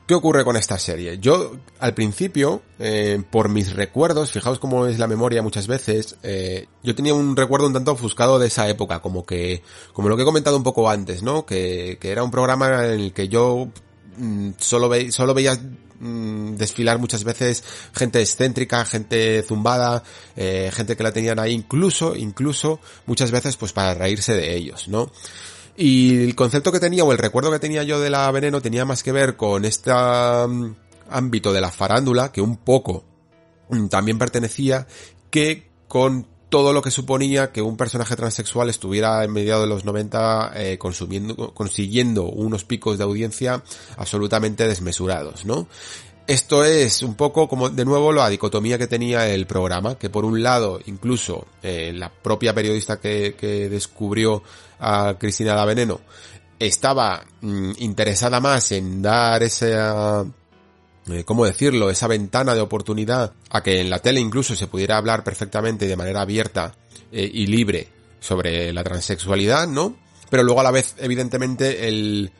¿Qué 0.07 0.13
ocurre 0.13 0.45
con 0.45 0.55
esta 0.55 0.79
serie? 0.79 1.19
Yo, 1.19 1.57
al 1.79 1.93
principio, 1.93 2.61
eh, 2.79 3.21
por 3.29 3.49
mis 3.49 3.73
recuerdos, 3.73 4.31
fijaos 4.31 4.57
cómo 4.57 4.87
es 4.87 4.99
la 4.99 5.07
memoria 5.07 5.41
muchas 5.41 5.67
veces, 5.67 6.15
eh, 6.23 6.67
yo 6.81 6.95
tenía 6.95 7.13
un 7.13 7.35
recuerdo 7.35 7.67
un 7.67 7.73
tanto 7.73 7.91
ofuscado 7.91 8.39
de 8.39 8.47
esa 8.47 8.69
época, 8.69 9.01
como 9.01 9.25
que, 9.25 9.63
como 9.91 10.07
lo 10.07 10.15
que 10.15 10.21
he 10.21 10.25
comentado 10.25 10.55
un 10.55 10.63
poco 10.63 10.89
antes, 10.89 11.23
¿no? 11.23 11.45
Que, 11.45 11.99
era 12.01 12.23
un 12.23 12.31
programa 12.31 12.85
en 12.85 13.01
el 13.01 13.11
que 13.11 13.27
yo 13.27 13.67
mm, 14.15 14.51
solo, 14.57 14.87
ve, 14.87 15.11
solo 15.11 15.33
veía 15.33 15.59
mm, 15.99 16.55
desfilar 16.55 16.99
muchas 16.99 17.25
veces 17.25 17.65
gente 17.93 18.21
excéntrica, 18.21 18.85
gente 18.85 19.43
zumbada, 19.43 20.03
eh, 20.37 20.71
gente 20.73 20.95
que 20.95 21.03
la 21.03 21.11
tenían 21.11 21.37
ahí 21.37 21.51
incluso, 21.51 22.15
incluso 22.15 22.79
muchas 23.07 23.31
veces 23.31 23.57
pues 23.57 23.73
para 23.73 23.93
reírse 23.93 24.33
de 24.35 24.55
ellos, 24.55 24.87
¿no? 24.87 25.11
Y 25.77 26.23
el 26.23 26.35
concepto 26.35 26.71
que 26.71 26.79
tenía 26.79 27.03
o 27.03 27.11
el 27.11 27.19
recuerdo 27.19 27.51
que 27.51 27.59
tenía 27.59 27.83
yo 27.83 27.99
de 27.99 28.09
la 28.09 28.29
veneno 28.31 28.61
tenía 28.61 28.83
más 28.83 29.03
que 29.03 29.11
ver 29.11 29.37
con 29.37 29.63
este 29.63 29.91
ámbito 31.09 31.53
de 31.53 31.61
la 31.61 31.71
farándula, 31.71 32.31
que 32.31 32.41
un 32.41 32.57
poco 32.57 33.05
mm, 33.69 33.85
también 33.87 34.17
pertenecía, 34.17 34.87
que 35.29 35.69
con 35.87 36.25
todo 36.49 36.73
lo 36.73 36.81
que 36.81 36.91
suponía 36.91 37.51
que 37.51 37.61
un 37.61 37.77
personaje 37.77 38.15
transexual 38.15 38.69
estuviera 38.69 39.23
en 39.23 39.31
mediados 39.31 39.63
de 39.63 39.69
los 39.69 39.85
90 39.85 40.53
eh, 40.55 40.77
consumiendo, 40.77 41.53
consiguiendo 41.53 42.23
unos 42.23 42.63
picos 42.63 42.97
de 42.97 43.03
audiencia 43.03 43.63
absolutamente 43.97 44.67
desmesurados, 44.67 45.45
¿no? 45.45 45.67
Esto 46.25 46.65
es 46.65 47.03
un 47.03 47.15
poco 47.15 47.47
como 47.47 47.69
de 47.69 47.85
nuevo 47.85 48.11
la 48.11 48.27
dicotomía 48.27 48.77
que 48.77 48.87
tenía 48.87 49.29
el 49.29 49.47
programa, 49.47 49.97
que 49.97 50.09
por 50.09 50.25
un 50.25 50.43
lado 50.43 50.81
incluso 50.85 51.47
eh, 51.63 51.93
la 51.95 52.11
propia 52.11 52.53
periodista 52.53 52.99
que, 52.99 53.35
que, 53.39 53.69
descubrió 53.69 54.43
a 54.79 55.15
Cristina 55.17 55.55
la 55.55 55.65
Veneno 55.65 55.99
estaba 56.59 57.23
mm, 57.41 57.71
interesada 57.79 58.39
más 58.39 58.71
en 58.71 59.01
dar 59.01 59.43
esa, 59.43 60.25
eh, 61.07 61.23
¿cómo 61.25 61.45
decirlo?, 61.45 61.89
esa 61.89 62.07
ventana 62.07 62.55
de 62.55 62.61
oportunidad 62.61 63.33
a 63.49 63.61
que 63.61 63.81
en 63.81 63.89
la 63.89 63.99
tele 63.99 64.19
incluso 64.19 64.55
se 64.55 64.67
pudiera 64.67 64.97
hablar 64.97 65.23
perfectamente 65.23 65.87
de 65.87 65.95
manera 65.95 66.21
abierta 66.21 66.73
eh, 67.11 67.29
y 67.31 67.47
libre 67.47 67.87
sobre 68.19 68.73
la 68.73 68.83
transexualidad, 68.83 69.67
¿no? 69.67 69.95
Pero 70.29 70.43
luego 70.43 70.59
a 70.59 70.63
la 70.63 70.71
vez, 70.71 70.95
evidentemente, 70.97 71.87
el, 71.87 72.31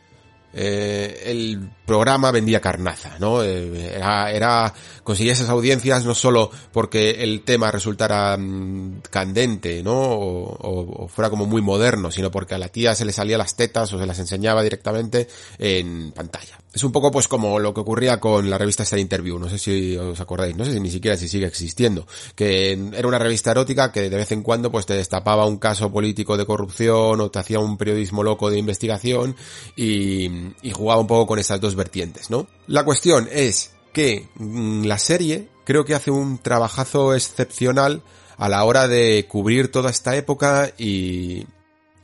eh, 0.53 1.23
el 1.25 1.69
programa 1.86 2.31
vendía 2.31 2.62
carnaza, 2.62 3.19
¿no? 3.19 3.43
Eh, 3.43 3.95
era, 3.95 4.31
era, 4.31 4.73
conseguía 5.03 5.33
esas 5.33 5.49
audiencias 5.49 6.05
no 6.05 6.15
solo 6.15 6.49
porque 6.71 7.23
el 7.23 7.43
tema 7.43 7.69
resultara 7.69 8.36
mm, 8.38 9.01
candente, 9.10 9.83
¿no? 9.83 9.93
O, 9.93 11.03
o, 11.03 11.07
fuera 11.07 11.29
como 11.29 11.45
muy 11.45 11.62
moderno, 11.62 12.12
sino 12.12 12.31
porque 12.31 12.55
a 12.55 12.57
la 12.57 12.69
tía 12.69 12.95
se 12.95 13.05
le 13.05 13.12
salía 13.12 13.38
las 13.38 13.55
tetas 13.55 13.91
o 13.93 13.99
se 13.99 14.05
las 14.05 14.19
enseñaba 14.19 14.63
directamente 14.63 15.27
en 15.60 16.12
pantalla. 16.12 16.57
Es 16.77 16.83
un 16.83 16.91
poco 16.91 17.09
pues 17.09 17.27
como 17.27 17.57
lo 17.57 17.73
que 17.73 17.79
ocurría 17.79 18.19
con 18.19 18.51
la 18.51 18.57
revista 18.59 18.83
esta 18.83 18.99
Interview, 18.99 19.39
no 19.39 19.49
sé 19.49 19.57
si 19.57 19.97
os 19.97 20.19
acordáis, 20.19 20.55
no 20.55 20.63
sé 20.63 20.73
si 20.73 20.79
ni 20.79 20.91
siquiera 20.91 21.17
si 21.17 21.27
sigue 21.27 21.47
existiendo, 21.47 22.05
que 22.35 22.73
era 22.93 23.07
una 23.07 23.17
revista 23.17 23.49
erótica 23.49 23.91
que 23.91 24.11
de 24.11 24.15
vez 24.15 24.31
en 24.31 24.43
cuando 24.43 24.71
pues 24.71 24.85
te 24.85 24.93
destapaba 24.93 25.47
un 25.47 25.57
caso 25.57 25.91
político 25.91 26.37
de 26.37 26.45
corrupción 26.45 27.19
o 27.19 27.31
te 27.31 27.39
hacía 27.39 27.57
un 27.57 27.77
periodismo 27.77 28.21
loco 28.21 28.51
de 28.51 28.59
investigación 28.59 29.35
y, 29.75 30.29
y 30.61 30.71
jugaba 30.71 31.01
un 31.01 31.07
poco 31.07 31.25
con 31.25 31.39
esas 31.39 31.59
dos 31.59 31.73
vertientes, 31.73 32.29
¿no? 32.29 32.45
La 32.67 32.85
cuestión 32.85 33.27
es 33.31 33.71
que 33.91 34.27
mm, 34.35 34.83
la 34.83 34.99
serie 34.99 35.47
creo 35.65 35.83
que 35.83 35.95
hace 35.95 36.11
un 36.11 36.37
trabajazo 36.37 37.15
excepcional 37.15 38.03
a 38.37 38.49
la 38.49 38.63
hora 38.65 38.87
de 38.87 39.25
cubrir 39.27 39.71
toda 39.71 39.89
esta 39.89 40.15
época 40.15 40.71
y, 40.77 41.47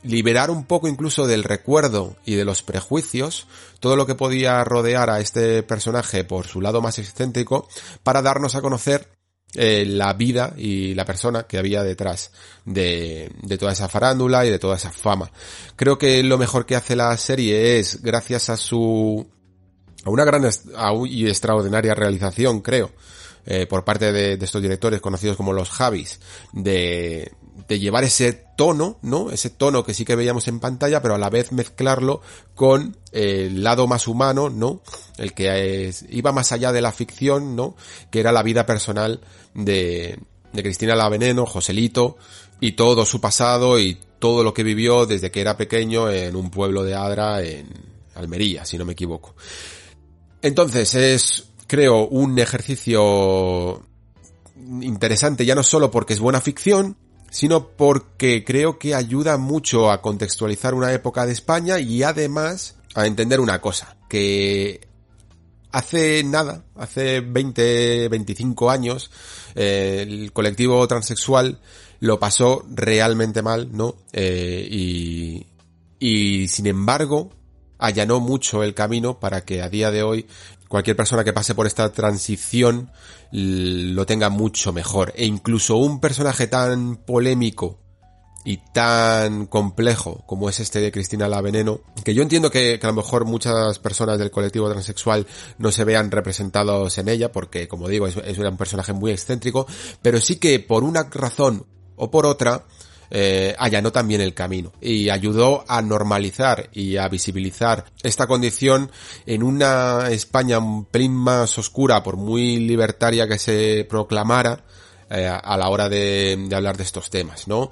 liberar 0.04 0.50
un 0.50 0.64
poco 0.64 0.86
incluso 0.86 1.26
del 1.26 1.42
recuerdo 1.42 2.16
y 2.24 2.34
de 2.34 2.44
los 2.44 2.62
prejuicios 2.62 3.46
todo 3.80 3.96
lo 3.96 4.06
que 4.06 4.14
podía 4.14 4.62
rodear 4.64 5.10
a 5.10 5.20
este 5.20 5.62
personaje 5.62 6.24
por 6.24 6.46
su 6.46 6.60
lado 6.60 6.80
más 6.80 6.98
excéntrico 6.98 7.68
para 8.02 8.22
darnos 8.22 8.54
a 8.54 8.62
conocer 8.62 9.08
eh, 9.56 9.84
la 9.86 10.12
vida 10.14 10.52
y 10.56 10.94
la 10.94 11.04
persona 11.04 11.44
que 11.44 11.58
había 11.58 11.82
detrás 11.82 12.32
de, 12.64 13.30
toda 13.58 13.72
esa 13.72 13.88
farándula 13.88 14.44
y 14.44 14.50
de 14.50 14.58
toda 14.58 14.76
esa 14.76 14.90
fama. 14.90 15.30
Creo 15.76 15.96
que 15.96 16.22
lo 16.24 16.38
mejor 16.38 16.66
que 16.66 16.74
hace 16.74 16.96
la 16.96 17.16
serie 17.16 17.78
es, 17.78 18.02
gracias 18.02 18.50
a 18.50 18.56
su, 18.56 19.24
a 20.04 20.10
una 20.10 20.24
gran 20.24 20.42
y 21.06 21.28
extraordinaria 21.28 21.94
realización, 21.94 22.62
creo, 22.62 22.90
eh, 23.46 23.66
por 23.66 23.84
parte 23.84 24.10
de, 24.10 24.36
de, 24.36 24.44
estos 24.44 24.60
directores 24.60 25.00
conocidos 25.00 25.36
como 25.36 25.52
los 25.52 25.70
Javis, 25.70 26.18
de, 26.52 27.30
de 27.68 27.78
llevar 27.78 28.04
ese 28.04 28.32
tono, 28.56 28.98
¿no? 29.02 29.30
Ese 29.30 29.50
tono 29.50 29.84
que 29.84 29.94
sí 29.94 30.04
que 30.04 30.16
veíamos 30.16 30.48
en 30.48 30.60
pantalla, 30.60 31.00
pero 31.00 31.14
a 31.14 31.18
la 31.18 31.30
vez 31.30 31.52
mezclarlo 31.52 32.20
con 32.54 32.96
el 33.12 33.62
lado 33.62 33.86
más 33.86 34.08
humano, 34.08 34.50
¿no? 34.50 34.82
El 35.16 35.32
que 35.32 35.92
iba 36.10 36.32
más 36.32 36.52
allá 36.52 36.72
de 36.72 36.82
la 36.82 36.92
ficción, 36.92 37.56
¿no? 37.56 37.76
Que 38.10 38.20
era 38.20 38.32
la 38.32 38.42
vida 38.42 38.66
personal 38.66 39.20
de, 39.54 40.18
de 40.52 40.62
Cristina 40.62 40.94
La 40.96 41.08
Veneno, 41.08 41.46
Joselito, 41.46 42.16
y 42.60 42.72
todo 42.72 43.04
su 43.04 43.20
pasado 43.20 43.78
y 43.78 43.98
todo 44.18 44.42
lo 44.42 44.54
que 44.54 44.62
vivió 44.62 45.06
desde 45.06 45.30
que 45.30 45.40
era 45.40 45.56
pequeño 45.56 46.10
en 46.10 46.34
un 46.34 46.50
pueblo 46.50 46.82
de 46.82 46.94
Adra 46.94 47.42
en 47.42 47.68
Almería, 48.14 48.64
si 48.64 48.78
no 48.78 48.84
me 48.84 48.92
equivoco. 48.92 49.34
Entonces 50.42 50.94
es, 50.94 51.48
creo, 51.66 52.06
un 52.06 52.38
ejercicio 52.38 53.82
interesante 54.80 55.44
ya 55.44 55.54
no 55.54 55.62
solo 55.62 55.90
porque 55.90 56.14
es 56.14 56.20
buena 56.20 56.40
ficción, 56.40 56.96
sino 57.34 57.66
porque 57.70 58.44
creo 58.44 58.78
que 58.78 58.94
ayuda 58.94 59.38
mucho 59.38 59.90
a 59.90 60.00
contextualizar 60.00 60.72
una 60.72 60.92
época 60.92 61.26
de 61.26 61.32
España 61.32 61.80
y 61.80 62.04
además 62.04 62.76
a 62.94 63.08
entender 63.08 63.40
una 63.40 63.60
cosa, 63.60 63.96
que 64.08 64.86
hace 65.72 66.22
nada, 66.22 66.62
hace 66.76 67.22
20, 67.22 68.08
25 68.08 68.70
años, 68.70 69.10
eh, 69.56 70.06
el 70.08 70.32
colectivo 70.32 70.86
transexual 70.86 71.58
lo 71.98 72.20
pasó 72.20 72.64
realmente 72.70 73.42
mal, 73.42 73.68
¿no? 73.72 73.96
Eh, 74.12 74.68
y, 74.70 75.44
y 75.98 76.46
sin 76.46 76.68
embargo, 76.68 77.32
allanó 77.84 78.20
mucho 78.20 78.62
el 78.62 78.74
camino 78.74 79.20
para 79.20 79.42
que 79.42 79.62
a 79.62 79.68
día 79.68 79.90
de 79.90 80.02
hoy 80.02 80.26
cualquier 80.68 80.96
persona 80.96 81.22
que 81.22 81.32
pase 81.32 81.54
por 81.54 81.66
esta 81.66 81.92
transición 81.92 82.90
lo 83.30 84.06
tenga 84.06 84.30
mucho 84.30 84.72
mejor. 84.72 85.12
E 85.16 85.26
incluso 85.26 85.76
un 85.76 86.00
personaje 86.00 86.46
tan 86.46 86.96
polémico 86.96 87.78
y 88.44 88.58
tan 88.72 89.46
complejo 89.46 90.22
como 90.26 90.48
es 90.48 90.60
este 90.60 90.80
de 90.80 90.92
Cristina 90.92 91.28
la 91.28 91.40
Veneno, 91.40 91.80
que 92.04 92.14
yo 92.14 92.22
entiendo 92.22 92.50
que, 92.50 92.78
a 92.82 92.86
lo 92.86 92.92
mejor 92.92 93.24
muchas 93.24 93.78
personas 93.78 94.18
del 94.18 94.30
colectivo 94.30 94.70
transexual 94.70 95.26
no 95.58 95.72
se 95.72 95.84
vean 95.84 96.10
representados 96.10 96.98
en 96.98 97.08
ella, 97.08 97.32
porque 97.32 97.68
como 97.68 97.88
digo, 97.88 98.06
es, 98.06 98.16
es 98.16 98.38
un 98.38 98.56
personaje 98.56 98.92
muy 98.92 99.12
excéntrico, 99.12 99.66
pero 100.02 100.20
sí 100.20 100.36
que 100.36 100.60
por 100.60 100.84
una 100.84 101.04
razón 101.04 101.66
o 101.96 102.10
por 102.10 102.26
otra, 102.26 102.64
eh, 103.10 103.54
allanó 103.58 103.92
también 103.92 104.20
el 104.20 104.34
camino 104.34 104.72
y 104.80 105.10
ayudó 105.10 105.64
a 105.68 105.82
normalizar 105.82 106.68
y 106.72 106.96
a 106.96 107.08
visibilizar 107.08 107.84
esta 108.02 108.26
condición 108.26 108.90
en 109.26 109.42
una 109.42 110.08
España 110.10 110.58
un 110.58 110.84
pelín 110.84 111.14
más 111.14 111.58
oscura, 111.58 112.02
por 112.02 112.16
muy 112.16 112.58
libertaria 112.58 113.28
que 113.28 113.38
se 113.38 113.86
proclamara, 113.88 114.64
eh, 115.10 115.26
a 115.26 115.56
la 115.56 115.68
hora 115.68 115.88
de, 115.88 116.36
de 116.48 116.56
hablar 116.56 116.76
de 116.76 116.84
estos 116.84 117.10
temas, 117.10 117.46
¿no? 117.46 117.70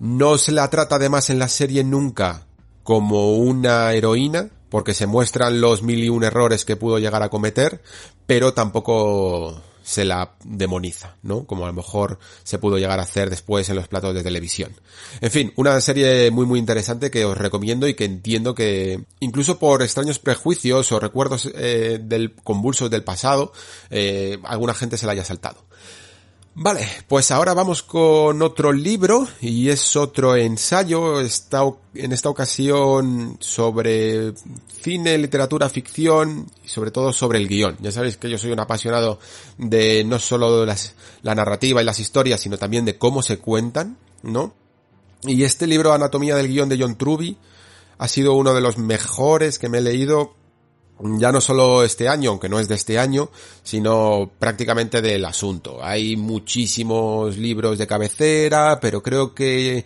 No 0.00 0.36
se 0.36 0.52
la 0.52 0.68
trata 0.68 0.96
además 0.96 1.30
en 1.30 1.38
la 1.38 1.48
serie 1.48 1.84
nunca 1.84 2.46
como 2.82 3.34
una 3.34 3.92
heroína, 3.92 4.50
porque 4.68 4.94
se 4.94 5.06
muestran 5.06 5.60
los 5.60 5.82
mil 5.82 6.02
y 6.02 6.08
un 6.08 6.24
errores 6.24 6.64
que 6.64 6.76
pudo 6.76 6.98
llegar 6.98 7.22
a 7.22 7.28
cometer, 7.28 7.82
pero 8.26 8.54
tampoco 8.54 9.60
se 9.82 10.04
la 10.04 10.34
demoniza, 10.44 11.16
¿no? 11.22 11.44
Como 11.46 11.64
a 11.64 11.68
lo 11.68 11.72
mejor 11.72 12.18
se 12.44 12.58
pudo 12.58 12.78
llegar 12.78 13.00
a 13.00 13.02
hacer 13.02 13.30
después 13.30 13.68
en 13.68 13.76
los 13.76 13.88
platos 13.88 14.14
de 14.14 14.22
televisión. 14.22 14.72
En 15.20 15.30
fin, 15.30 15.52
una 15.56 15.80
serie 15.80 16.30
muy 16.30 16.46
muy 16.46 16.58
interesante 16.58 17.10
que 17.10 17.24
os 17.24 17.36
recomiendo 17.36 17.88
y 17.88 17.94
que 17.94 18.04
entiendo 18.04 18.54
que 18.54 19.04
incluso 19.20 19.58
por 19.58 19.82
extraños 19.82 20.18
prejuicios 20.18 20.92
o 20.92 21.00
recuerdos 21.00 21.50
eh, 21.54 21.98
del 22.02 22.34
convulsos 22.34 22.90
del 22.90 23.04
pasado, 23.04 23.52
eh, 23.90 24.38
alguna 24.44 24.74
gente 24.74 24.96
se 24.96 25.06
la 25.06 25.12
haya 25.12 25.24
saltado. 25.24 25.64
Vale, 26.54 26.86
pues 27.08 27.30
ahora 27.30 27.54
vamos 27.54 27.82
con 27.82 28.42
otro 28.42 28.72
libro 28.72 29.26
y 29.40 29.70
es 29.70 29.96
otro 29.96 30.36
ensayo, 30.36 31.18
está 31.22 31.62
en 31.94 32.12
esta 32.12 32.28
ocasión 32.28 33.38
sobre 33.40 34.34
cine, 34.82 35.16
literatura, 35.16 35.70
ficción 35.70 36.46
y 36.62 36.68
sobre 36.68 36.90
todo 36.90 37.10
sobre 37.14 37.38
el 37.38 37.48
guion. 37.48 37.78
Ya 37.80 37.90
sabéis 37.90 38.18
que 38.18 38.28
yo 38.28 38.36
soy 38.36 38.52
un 38.52 38.60
apasionado 38.60 39.18
de 39.56 40.04
no 40.04 40.18
solo 40.18 40.66
las, 40.66 40.94
la 41.22 41.34
narrativa 41.34 41.80
y 41.80 41.86
las 41.86 42.00
historias, 42.00 42.42
sino 42.42 42.58
también 42.58 42.84
de 42.84 42.98
cómo 42.98 43.22
se 43.22 43.38
cuentan, 43.38 43.96
¿no? 44.22 44.52
Y 45.22 45.44
este 45.44 45.66
libro, 45.66 45.94
Anatomía 45.94 46.36
del 46.36 46.48
guion 46.48 46.68
de 46.68 46.78
John 46.78 46.96
Truby, 46.96 47.38
ha 47.96 48.08
sido 48.08 48.34
uno 48.34 48.52
de 48.52 48.60
los 48.60 48.76
mejores 48.76 49.58
que 49.58 49.70
me 49.70 49.78
he 49.78 49.82
leído 49.82 50.34
ya 51.18 51.32
no 51.32 51.40
solo 51.40 51.84
este 51.84 52.08
año, 52.08 52.30
aunque 52.30 52.48
no 52.48 52.58
es 52.58 52.68
de 52.68 52.74
este 52.74 52.98
año, 52.98 53.30
sino 53.62 54.30
prácticamente 54.38 55.02
del 55.02 55.24
asunto. 55.24 55.82
Hay 55.82 56.16
muchísimos 56.16 57.36
libros 57.36 57.78
de 57.78 57.86
cabecera, 57.86 58.78
pero 58.80 59.02
creo 59.02 59.34
que 59.34 59.84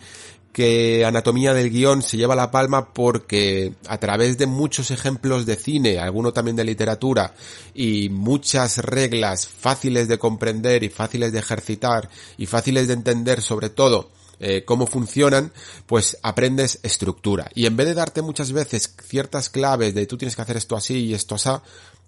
que 0.57 1.05
Anatomía 1.05 1.53
del 1.53 1.69
Guión 1.69 2.01
se 2.01 2.17
lleva 2.17 2.35
la 2.35 2.51
palma 2.51 2.95
porque 2.95 3.75
a 3.89 3.99
través 3.99 4.39
de 4.39 4.47
muchos 4.47 4.91
ejemplos 4.91 5.45
de 5.45 5.55
cine, 5.55 5.99
alguno 5.99 6.33
también 6.33 6.57
de 6.57 6.65
literatura, 6.65 7.35
y 7.75 8.09
muchas 8.09 8.79
reglas 8.79 9.47
fáciles 9.47 10.09
de 10.09 10.19
comprender 10.19 10.83
y 10.83 10.89
fáciles 10.89 11.33
de 11.33 11.41
ejercitar 11.41 12.09
y 12.39 12.47
fáciles 12.47 12.89
de 12.89 12.95
entender 12.95 13.43
sobre 13.43 13.69
todo, 13.69 14.09
eh, 14.41 14.65
cómo 14.65 14.87
funcionan, 14.87 15.53
pues 15.87 16.19
aprendes 16.23 16.81
estructura. 16.83 17.51
Y 17.55 17.67
en 17.67 17.77
vez 17.77 17.87
de 17.87 17.95
darte 17.95 18.23
muchas 18.23 18.53
veces 18.53 18.95
ciertas 19.03 19.51
claves 19.51 19.95
de 19.95 20.07
tú 20.07 20.17
tienes 20.17 20.37
que 20.37 20.43
hacer 20.43 20.57
esto 20.57 20.77
así 20.77 21.07
y 21.07 21.15
esto 21.15 21.35
así, 21.35 21.51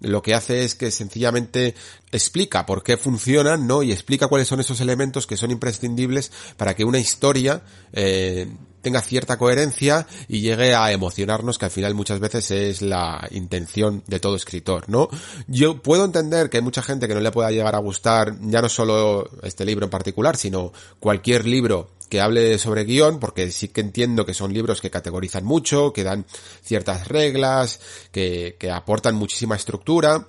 lo 0.01 0.21
que 0.21 0.33
hace 0.33 0.63
es 0.63 0.75
que 0.75 0.91
sencillamente 0.91 1.75
explica 2.11 2.65
por 2.65 2.83
qué 2.83 2.97
funcionan, 2.97 3.67
¿no? 3.67 3.83
Y 3.83 3.91
explica 3.91 4.27
cuáles 4.27 4.47
son 4.47 4.59
esos 4.59 4.79
elementos 4.81 5.27
que 5.27 5.37
son 5.37 5.51
imprescindibles 5.51 6.31
para 6.57 6.75
que 6.75 6.85
una 6.85 6.99
historia 6.99 7.61
eh, 7.91 8.47
tenga 8.81 9.01
cierta 9.01 9.37
coherencia 9.37 10.07
y 10.27 10.41
llegue 10.41 10.73
a 10.73 10.91
emocionarnos, 10.91 11.57
que 11.57 11.65
al 11.65 11.71
final 11.71 11.95
muchas 11.95 12.19
veces 12.19 12.49
es 12.51 12.81
la 12.81 13.27
intención 13.31 14.03
de 14.07 14.19
todo 14.19 14.35
escritor, 14.35 14.87
¿no? 14.87 15.09
Yo 15.47 15.81
puedo 15.81 16.05
entender 16.05 16.49
que 16.49 16.57
hay 16.57 16.63
mucha 16.63 16.81
gente 16.81 17.07
que 17.07 17.13
no 17.13 17.19
le 17.19 17.31
pueda 17.31 17.51
llegar 17.51 17.75
a 17.75 17.79
gustar 17.79 18.35
ya 18.41 18.61
no 18.61 18.69
solo 18.69 19.29
este 19.43 19.65
libro 19.65 19.85
en 19.85 19.89
particular, 19.89 20.37
sino 20.37 20.71
cualquier 20.99 21.45
libro 21.45 21.89
que 22.09 22.21
hable 22.21 22.57
sobre 22.57 22.83
guion, 22.83 23.19
porque 23.19 23.51
sí 23.51 23.69
que 23.69 23.81
entiendo 23.81 24.25
que 24.25 24.33
son 24.33 24.53
libros 24.53 24.81
que 24.81 24.91
categorizan 24.91 25.45
mucho, 25.45 25.93
que 25.93 26.03
dan 26.03 26.25
ciertas 26.61 27.07
reglas, 27.07 27.79
que, 28.11 28.57
que 28.59 28.71
aportan 28.71 29.15
muchísima 29.15 29.55
estructura, 29.55 30.27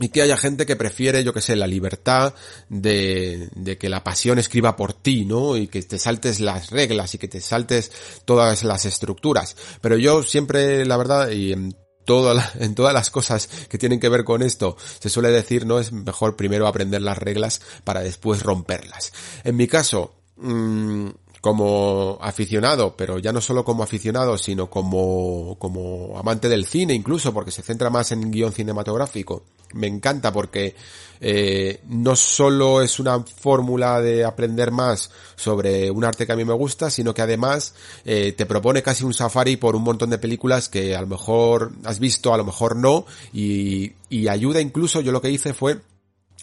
y 0.00 0.08
que 0.08 0.22
haya 0.22 0.38
gente 0.38 0.64
que 0.64 0.74
prefiere, 0.74 1.22
yo 1.22 1.34
que 1.34 1.42
sé, 1.42 1.54
la 1.54 1.66
libertad 1.66 2.34
de, 2.70 3.50
de 3.54 3.76
que 3.76 3.90
la 3.90 4.02
pasión 4.02 4.38
escriba 4.38 4.74
por 4.74 4.94
ti, 4.94 5.26
¿no? 5.26 5.56
Y 5.56 5.68
que 5.68 5.82
te 5.82 5.98
saltes 5.98 6.40
las 6.40 6.70
reglas 6.70 7.14
y 7.14 7.18
que 7.18 7.28
te 7.28 7.42
saltes 7.42 7.92
todas 8.24 8.64
las 8.64 8.86
estructuras. 8.86 9.54
Pero 9.82 9.98
yo 9.98 10.22
siempre, 10.22 10.86
la 10.86 10.96
verdad, 10.96 11.30
y 11.30 11.52
en 11.52 11.76
en 12.58 12.74
todas 12.74 12.94
las 12.94 13.10
cosas 13.10 13.48
que 13.68 13.78
tienen 13.78 14.00
que 14.00 14.08
ver 14.08 14.24
con 14.24 14.42
esto, 14.42 14.76
se 14.98 15.08
suele 15.08 15.30
decir, 15.30 15.66
no 15.66 15.78
es 15.78 15.92
mejor 15.92 16.36
primero 16.36 16.66
aprender 16.66 17.02
las 17.02 17.18
reglas 17.18 17.60
para 17.84 18.00
después 18.00 18.42
romperlas. 18.42 19.12
En 19.44 19.56
mi 19.56 19.66
caso, 19.66 20.14
mmm, 20.42 21.08
como 21.42 22.18
aficionado, 22.20 22.94
pero 22.96 23.18
ya 23.18 23.32
no 23.32 23.40
solo 23.40 23.64
como 23.64 23.82
aficionado, 23.82 24.38
sino 24.38 24.70
como, 24.70 25.56
como 25.58 26.16
amante 26.16 26.48
del 26.48 26.66
cine 26.66 26.94
incluso, 26.94 27.34
porque 27.34 27.50
se 27.50 27.62
centra 27.62 27.90
más 27.90 28.12
en 28.12 28.30
guion 28.30 28.52
cinematográfico. 28.52 29.42
Me 29.74 29.88
encanta 29.88 30.32
porque 30.32 30.76
eh, 31.20 31.80
no 31.88 32.14
solo 32.14 32.80
es 32.80 33.00
una 33.00 33.20
fórmula 33.24 34.00
de 34.00 34.24
aprender 34.24 34.70
más 34.70 35.10
sobre 35.34 35.90
un 35.90 36.04
arte 36.04 36.26
que 36.26 36.32
a 36.32 36.36
mí 36.36 36.44
me 36.44 36.52
gusta, 36.52 36.90
sino 36.90 37.12
que 37.12 37.22
además 37.22 37.74
eh, 38.04 38.32
te 38.36 38.46
propone 38.46 38.82
casi 38.82 39.02
un 39.02 39.12
safari 39.12 39.56
por 39.56 39.74
un 39.74 39.82
montón 39.82 40.10
de 40.10 40.18
películas 40.18 40.68
que 40.68 40.94
a 40.94 41.00
lo 41.00 41.08
mejor 41.08 41.72
has 41.84 41.98
visto, 41.98 42.32
a 42.32 42.36
lo 42.36 42.44
mejor 42.44 42.76
no, 42.76 43.04
y, 43.32 43.94
y 44.08 44.28
ayuda 44.28 44.60
incluso, 44.60 45.00
yo 45.00 45.10
lo 45.10 45.20
que 45.20 45.30
hice 45.30 45.54
fue 45.54 45.80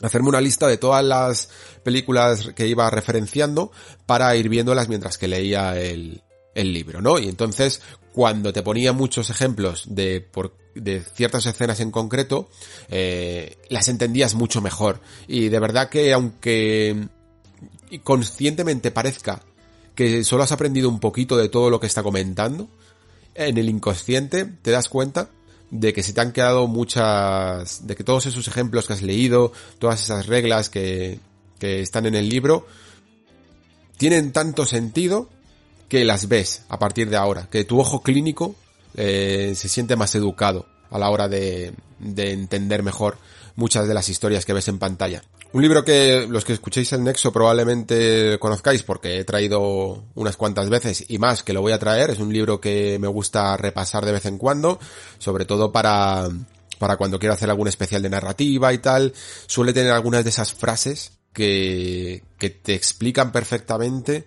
hacerme 0.02 0.30
una 0.30 0.42
lista 0.42 0.68
de 0.68 0.78
todas 0.78 1.04
las 1.04 1.50
películas 1.84 2.52
que 2.56 2.68
iba 2.68 2.90
referenciando 2.90 3.72
para 4.06 4.36
ir 4.36 4.50
viéndolas 4.50 4.90
mientras 4.90 5.18
que 5.18 5.28
leía 5.28 5.80
el, 5.80 6.22
el 6.56 6.74
libro, 6.74 7.02
¿no? 7.02 7.20
Y 7.20 7.28
entonces, 7.28 7.82
cuando 8.14 8.54
te 8.54 8.64
ponía 8.64 8.94
muchos 8.94 9.30
ejemplos 9.30 9.86
de, 9.88 10.22
por, 10.22 10.56
de 10.76 11.02
ciertas 11.02 11.46
escenas 11.46 11.80
en 11.80 11.92
concreto, 11.92 12.50
eh, 12.90 13.58
las 13.70 13.88
entendías 13.88 14.36
mucho 14.36 14.62
mejor. 14.62 15.00
Y 15.28 15.50
de 15.50 15.60
verdad 15.60 15.90
que 15.90 16.14
aunque 16.14 17.08
conscientemente 18.04 18.92
parezca 18.92 19.42
que 19.96 20.24
solo 20.24 20.44
has 20.44 20.52
aprendido 20.52 20.90
un 20.90 21.00
poquito 21.00 21.36
de 21.38 21.50
todo 21.50 21.70
lo 21.70 21.80
que 21.80 21.88
está 21.88 22.04
comentando, 22.04 22.70
en 23.36 23.58
el 23.58 23.70
inconsciente 23.70 24.46
te 24.46 24.72
das 24.72 24.90
cuenta 24.90 25.30
de 25.72 25.94
que 25.94 26.04
se 26.04 26.14
te 26.14 26.22
han 26.22 26.32
quedado 26.32 26.68
muchas, 26.68 27.86
de 27.86 27.96
que 27.96 28.04
todos 28.04 28.26
esos 28.26 28.48
ejemplos 28.48 28.88
que 28.88 28.94
has 28.94 29.02
leído, 29.02 29.52
todas 29.78 30.02
esas 30.02 30.26
reglas 30.26 30.70
que, 30.70 31.20
que 31.60 31.82
están 31.82 32.06
en 32.06 32.16
el 32.16 32.30
libro, 32.30 32.66
tienen 33.98 34.32
tanto 34.32 34.66
sentido 34.66 35.30
que 35.88 36.06
las 36.06 36.28
ves 36.28 36.64
a 36.70 36.80
partir 36.80 37.10
de 37.10 37.18
ahora, 37.18 37.48
que 37.50 37.66
tu 37.66 37.80
ojo 37.80 38.02
clínico 38.02 38.56
eh, 38.96 39.54
se 39.56 39.70
siente 39.70 39.96
más 39.96 40.16
educado 40.16 40.66
a 40.90 40.98
la 40.98 41.10
hora 41.10 41.28
de, 41.28 41.74
de 42.00 42.32
entender 42.32 42.84
mejor 42.84 43.18
muchas 43.60 43.88
de 43.88 43.94
las 43.94 44.10
historias 44.10 44.46
que 44.46 44.54
ves 44.54 44.68
en 44.70 44.80
pantalla. 44.80 45.22
Un 45.52 45.62
libro 45.62 45.84
que 45.84 46.26
los 46.28 46.46
que 46.46 46.54
escuchéis 46.54 46.94
el 46.94 47.04
Nexo 47.04 47.32
probablemente 47.32 48.40
conozcáis 48.40 48.84
porque 48.84 49.20
he 49.20 49.24
traído 49.26 50.04
unas 50.16 50.38
cuantas 50.38 50.70
veces 50.70 51.06
y 51.08 51.20
más 51.20 51.44
que 51.44 51.54
lo 51.54 51.62
voy 51.62 51.74
a 51.74 51.80
traer. 51.80 52.12
Es 52.12 52.20
un 52.20 52.32
libro 52.32 52.60
que 52.62 52.98
me 53.00 53.08
gusta 53.08 53.58
repasar 53.58 54.06
de 54.06 54.14
vez 54.14 54.26
en 54.26 54.38
cuando, 54.38 54.80
sobre 55.18 55.46
todo 55.46 55.72
para, 55.72 56.30
para 56.80 56.98
cuando 56.98 57.20
quiero 57.20 57.34
hacer 57.34 57.50
algún 57.50 57.68
especial 57.68 58.02
de 58.02 58.10
narrativa 58.10 58.74
y 58.74 58.78
tal. 58.78 59.14
Suele 59.46 59.74
tener 59.74 59.92
algunas 59.92 60.24
de 60.24 60.30
esas 60.30 60.54
frases 60.54 61.12
que, 61.34 62.24
que 62.38 62.52
te 62.52 62.76
explican 62.76 63.32
perfectamente 63.32 64.26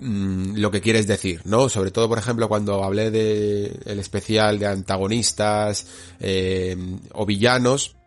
mm, 0.00 0.56
lo 0.56 0.70
que 0.70 0.80
quieres 0.80 1.06
decir, 1.06 1.42
¿no? 1.44 1.68
Sobre 1.68 1.90
todo, 1.90 2.08
por 2.08 2.18
ejemplo, 2.18 2.48
cuando 2.48 2.84
hablé 2.84 3.10
de 3.10 3.78
el 3.84 3.98
especial 3.98 4.58
de 4.58 4.66
antagonistas 4.66 5.86
eh, 6.20 6.74
o 7.12 7.26
villanos, 7.26 7.97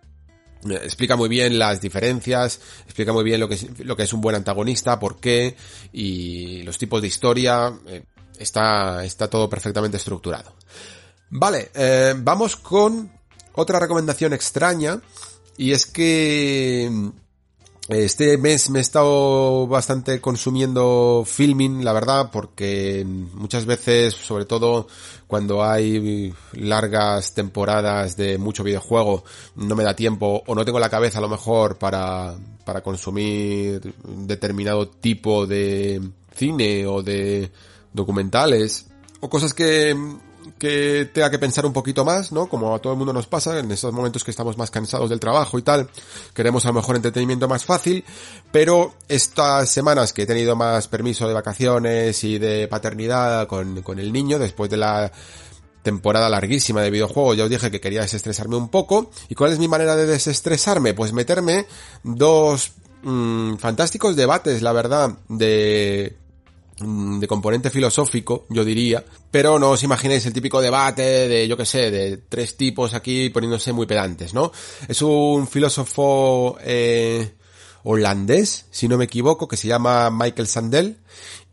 explica 0.70 1.16
muy 1.16 1.30
bien 1.30 1.58
las 1.58 1.82
diferencias, 1.82 2.60
explica 2.86 3.14
muy 3.14 3.24
bien 3.24 3.40
lo 3.40 3.48
que 3.50 4.04
es, 4.04 4.14
un 4.14 4.22
buen 4.22 4.36
antagonista, 4.36 5.00
por 5.00 5.20
qué 5.20 5.56
y 5.94 6.64
los 6.64 6.78
tipos 6.78 7.02
de 7.02 7.08
historia. 7.08 7.74
Eh, 7.88 8.04
está, 8.38 9.04
está 9.06 9.30
todo 9.30 9.50
perfectamente 9.50 9.98
estructurado. 9.98 10.56
Vale, 11.30 11.72
eh, 11.74 12.14
vamos 12.18 12.56
con 12.56 13.12
otra 13.54 13.80
recomendación 13.80 14.34
extraña 14.34 15.02
y 15.58 15.72
es 15.72 15.86
que 15.86 17.12
Este 17.88 18.38
mes 18.38 18.70
me 18.70 18.80
he 18.80 18.82
estado 18.82 19.66
bastante 19.68 20.22
consumiendo 20.22 21.24
filming, 21.26 21.84
la 21.84 21.94
verdad, 21.94 22.30
porque 22.32 23.04
muchas 23.06 23.66
veces, 23.66 24.14
sobre 24.14 24.46
todo 24.46 24.88
cuando 25.26 25.64
hay 25.64 26.32
largas 26.54 27.34
temporadas 27.34 28.16
de 28.16 28.38
mucho 28.38 28.64
videojuego, 28.64 29.24
no 29.56 29.76
me 29.76 29.84
da 29.84 29.96
tiempo 29.96 30.44
o 30.46 30.54
no 30.54 30.64
tengo 30.64 30.80
la 30.80 30.90
cabeza 30.90 31.18
a 31.18 31.22
lo 31.22 31.30
mejor 31.30 31.78
para, 31.78 32.36
para 32.66 32.82
consumir 32.82 33.82
determinado 34.06 34.88
tipo 34.88 35.48
de 35.48 36.02
cine 36.36 36.86
o 36.86 37.02
de 37.02 37.52
documentales 37.94 38.88
o 39.22 39.30
cosas 39.30 39.54
que 39.54 39.96
que 40.62 41.10
tenga 41.12 41.32
que 41.32 41.40
pensar 41.40 41.66
un 41.66 41.74
poquito 41.74 42.06
más, 42.06 42.32
¿no? 42.32 42.48
Como 42.48 42.76
a 42.76 42.78
todo 42.78 42.94
el 42.94 43.00
mundo 43.00 43.12
nos 43.12 43.26
pasa, 43.26 43.58
en 43.58 43.72
estos 43.72 43.92
momentos 43.92 44.24
que 44.24 44.30
estamos 44.30 44.60
más 44.60 44.70
cansados 44.70 45.10
del 45.10 45.20
trabajo 45.20 45.58
y 45.58 45.64
tal, 45.64 45.90
queremos 46.36 46.64
a 46.66 46.68
lo 46.68 46.76
mejor 46.76 46.96
entretenimiento 46.96 47.48
más 47.48 47.66
fácil, 47.66 48.06
pero 48.52 48.94
estas 49.08 49.72
semanas 49.72 50.14
que 50.14 50.22
he 50.22 50.26
tenido 50.28 50.56
más 50.56 50.88
permiso 50.88 51.28
de 51.28 51.34
vacaciones 51.34 52.24
y 52.24 52.38
de 52.38 52.68
paternidad 52.68 53.48
con, 53.48 53.82
con 53.82 53.98
el 53.98 54.14
niño, 54.14 54.38
después 54.38 54.70
de 54.70 54.78
la 54.78 55.12
temporada 55.82 56.30
larguísima 56.30 56.84
de 56.84 56.92
videojuegos, 56.92 57.38
ya 57.38 57.46
os 57.46 57.50
dije 57.50 57.72
que 57.72 57.82
quería 57.82 58.02
desestresarme 58.02 58.56
un 58.56 58.70
poco. 58.70 59.10
¿Y 59.30 59.34
cuál 59.34 59.54
es 59.54 59.58
mi 59.58 59.68
manera 59.68 59.96
de 59.96 60.06
desestresarme? 60.06 60.94
Pues 60.94 61.12
meterme 61.12 61.66
dos 62.04 62.74
mmm, 63.02 63.56
fantásticos 63.56 64.16
debates, 64.16 64.62
la 64.62 64.74
verdad, 64.74 65.18
de 65.28 66.21
Mm, 66.21 66.21
de 66.82 67.28
componente 67.28 67.70
filosófico, 67.70 68.46
yo 68.50 68.66
diría, 68.66 69.04
pero 69.30 69.60
no 69.60 69.72
os 69.72 69.84
imaginéis 69.84 70.26
el 70.26 70.34
típico 70.34 70.62
debate 70.62 71.28
de, 71.28 71.48
yo 71.48 71.58
que 71.58 71.66
sé, 71.66 71.92
de 71.92 72.18
tres 72.18 72.58
tipos 72.58 72.94
aquí 72.94 73.30
poniéndose 73.30 73.74
muy 73.74 73.86
pedantes, 73.86 74.34
¿no? 74.34 74.52
Es 74.88 75.02
un 75.02 75.48
filósofo 75.48 76.58
eh, 76.62 77.34
holandés, 77.84 78.66
si 78.72 78.88
no 78.88 78.98
me 78.98 79.06
equivoco, 79.06 79.48
que 79.48 79.58
se 79.58 79.68
llama 79.68 80.10
Michael 80.10 80.48
Sandel, 80.48 80.98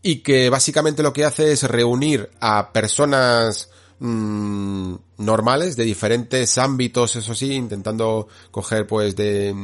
y 0.03 0.17
que 0.17 0.51
básicamente 0.51 1.03
lo 1.03 1.13
que 1.13 1.25
hace 1.25 1.53
es 1.53 1.65
reunir 1.65 2.31
a 2.41 2.73
personas 2.73 3.71
mmm, 3.99 4.95
normales 5.19 5.77
de 5.77 5.85
diferentes 5.85 6.59
ámbitos, 6.59 7.17
eso 7.17 7.35
sí, 7.35 7.53
intentando 7.53 8.29
coger 8.51 8.87
pues 8.87 9.17
de 9.17 9.55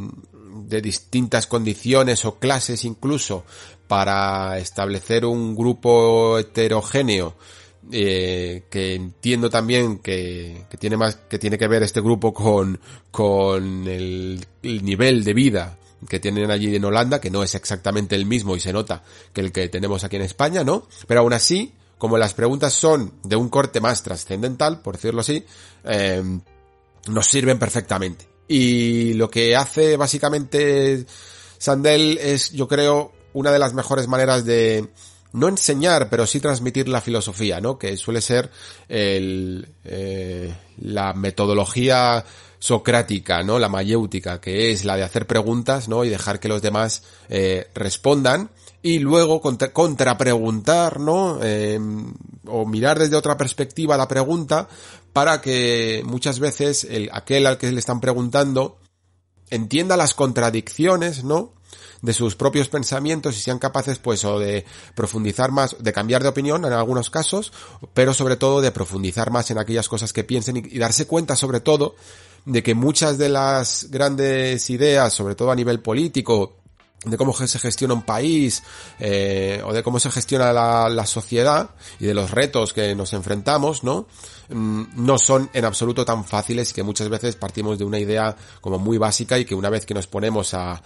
de 0.54 0.80
distintas 0.80 1.46
condiciones 1.46 2.24
o 2.24 2.38
clases 2.38 2.84
incluso 2.84 3.44
para 3.86 4.58
establecer 4.58 5.24
un 5.24 5.54
grupo 5.54 6.38
heterogéneo 6.38 7.34
eh, 7.92 8.64
que 8.70 8.94
entiendo 8.94 9.50
también 9.50 9.98
que, 9.98 10.64
que, 10.70 10.76
tiene 10.78 10.96
más 10.96 11.16
que 11.16 11.38
tiene 11.38 11.58
que 11.58 11.68
ver 11.68 11.82
este 11.82 12.00
grupo 12.00 12.32
con 12.32 12.80
con 13.10 13.86
el, 13.86 14.44
el, 14.62 14.84
nivel 14.84 15.22
de 15.22 15.34
vida 15.34 15.78
que 16.08 16.18
tienen 16.18 16.50
allí 16.50 16.74
en 16.74 16.84
Holanda 16.84 17.20
que 17.20 17.30
no 17.30 17.42
es 17.42 17.54
exactamente 17.54 18.14
el 18.14 18.24
mismo 18.24 18.56
y 18.56 18.60
se 18.60 18.72
nota 18.72 19.02
que 19.34 19.42
el 19.42 19.52
que 19.52 19.68
tenemos 19.68 20.02
aquí 20.02 20.16
en 20.16 20.22
España 20.22 20.64
no 20.64 20.88
pero 21.06 21.20
aún 21.20 21.34
así 21.34 21.74
como 21.98 22.16
las 22.16 22.32
preguntas 22.32 22.72
son 22.72 23.12
de 23.22 23.36
un 23.36 23.50
corte 23.50 23.82
más 23.82 24.02
trascendental 24.02 24.80
por 24.80 24.96
decirlo 24.96 25.20
así 25.20 25.44
eh, 25.84 26.22
nos 27.08 27.26
sirven 27.26 27.58
perfectamente. 27.58 28.26
Y 28.48 29.14
lo 29.14 29.30
que 29.30 29.56
hace 29.56 29.96
básicamente 29.96 31.04
Sandel 31.58 32.18
es 32.18 32.52
yo 32.52 32.68
creo 32.68 33.12
una 33.34 33.52
de 33.52 33.58
las 33.58 33.74
mejores 33.74 34.08
maneras 34.08 34.44
de 34.46 34.88
no 35.34 35.48
enseñar, 35.48 36.08
pero 36.08 36.26
sí 36.26 36.40
transmitir 36.40 36.88
la 36.88 37.00
filosofía, 37.00 37.60
¿no? 37.60 37.76
Que 37.76 37.96
suele 37.96 38.20
ser 38.20 38.50
el, 38.88 39.68
eh, 39.84 40.54
la 40.78 41.12
metodología 41.12 42.24
socrática, 42.60 43.42
¿no? 43.42 43.58
La 43.58 43.68
mayéutica, 43.68 44.40
que 44.40 44.70
es 44.70 44.84
la 44.84 44.96
de 44.96 45.02
hacer 45.02 45.26
preguntas, 45.26 45.88
¿no? 45.88 46.04
Y 46.04 46.08
dejar 46.08 46.38
que 46.40 46.48
los 46.48 46.62
demás 46.62 47.02
eh, 47.28 47.68
respondan 47.74 48.50
y 48.80 49.00
luego 49.00 49.40
contra, 49.40 49.72
contrapreguntar, 49.72 51.00
¿no? 51.00 51.40
Eh, 51.42 51.80
o 52.46 52.64
mirar 52.64 52.98
desde 53.00 53.16
otra 53.16 53.36
perspectiva 53.36 53.96
la 53.96 54.06
pregunta 54.06 54.68
para 55.12 55.40
que 55.40 56.02
muchas 56.06 56.38
veces 56.38 56.84
el, 56.84 57.10
aquel 57.12 57.46
al 57.46 57.58
que 57.58 57.72
le 57.72 57.80
están 57.80 58.00
preguntando 58.00 58.78
entienda 59.50 59.96
las 59.96 60.14
contradicciones, 60.14 61.24
¿no? 61.24 61.52
De 62.04 62.12
sus 62.12 62.36
propios 62.36 62.68
pensamientos 62.68 63.36
y 63.36 63.40
sean 63.40 63.58
capaces 63.58 63.98
pues 63.98 64.24
o 64.26 64.38
de 64.38 64.66
profundizar 64.94 65.50
más, 65.50 65.76
de 65.80 65.92
cambiar 65.92 66.22
de 66.22 66.28
opinión 66.28 66.64
en 66.66 66.72
algunos 66.74 67.08
casos, 67.08 67.50
pero 67.94 68.12
sobre 68.12 68.36
todo 68.36 68.60
de 68.60 68.70
profundizar 68.70 69.30
más 69.30 69.50
en 69.50 69.58
aquellas 69.58 69.88
cosas 69.88 70.12
que 70.12 70.22
piensen 70.22 70.58
y, 70.58 70.78
darse 70.78 71.06
cuenta 71.06 71.34
sobre 71.34 71.60
todo 71.60 71.96
de 72.44 72.62
que 72.62 72.74
muchas 72.74 73.16
de 73.16 73.30
las 73.30 73.88
grandes 73.90 74.68
ideas, 74.68 75.14
sobre 75.14 75.34
todo 75.34 75.50
a 75.50 75.56
nivel 75.56 75.80
político, 75.80 76.58
de 77.06 77.16
cómo 77.16 77.32
se 77.34 77.58
gestiona 77.58 77.94
un 77.94 78.02
país 78.02 78.62
eh, 78.98 79.62
o 79.64 79.72
de 79.72 79.82
cómo 79.82 79.98
se 79.98 80.10
gestiona 80.10 80.52
la, 80.52 81.06
sociedad 81.06 81.70
y 81.98 82.04
de 82.04 82.12
los 82.12 82.30
retos 82.30 82.74
que 82.74 82.94
nos 82.94 83.14
enfrentamos, 83.14 83.82
¿no? 83.82 84.06
Mm, 84.48 84.82
no 84.96 85.18
son 85.18 85.48
en 85.52 85.64
absoluto 85.64 86.04
tan 86.04 86.24
fáciles 86.24 86.72
que 86.72 86.82
muchas 86.82 87.08
veces 87.08 87.36
partimos 87.36 87.78
de 87.78 87.84
una 87.84 87.98
idea 87.98 88.36
como 88.60 88.78
muy 88.78 88.98
básica 88.98 89.38
y 89.38 89.44
que 89.44 89.54
una 89.54 89.70
vez 89.70 89.86
que 89.86 89.94
nos 89.94 90.06
ponemos 90.06 90.54
a, 90.54 90.82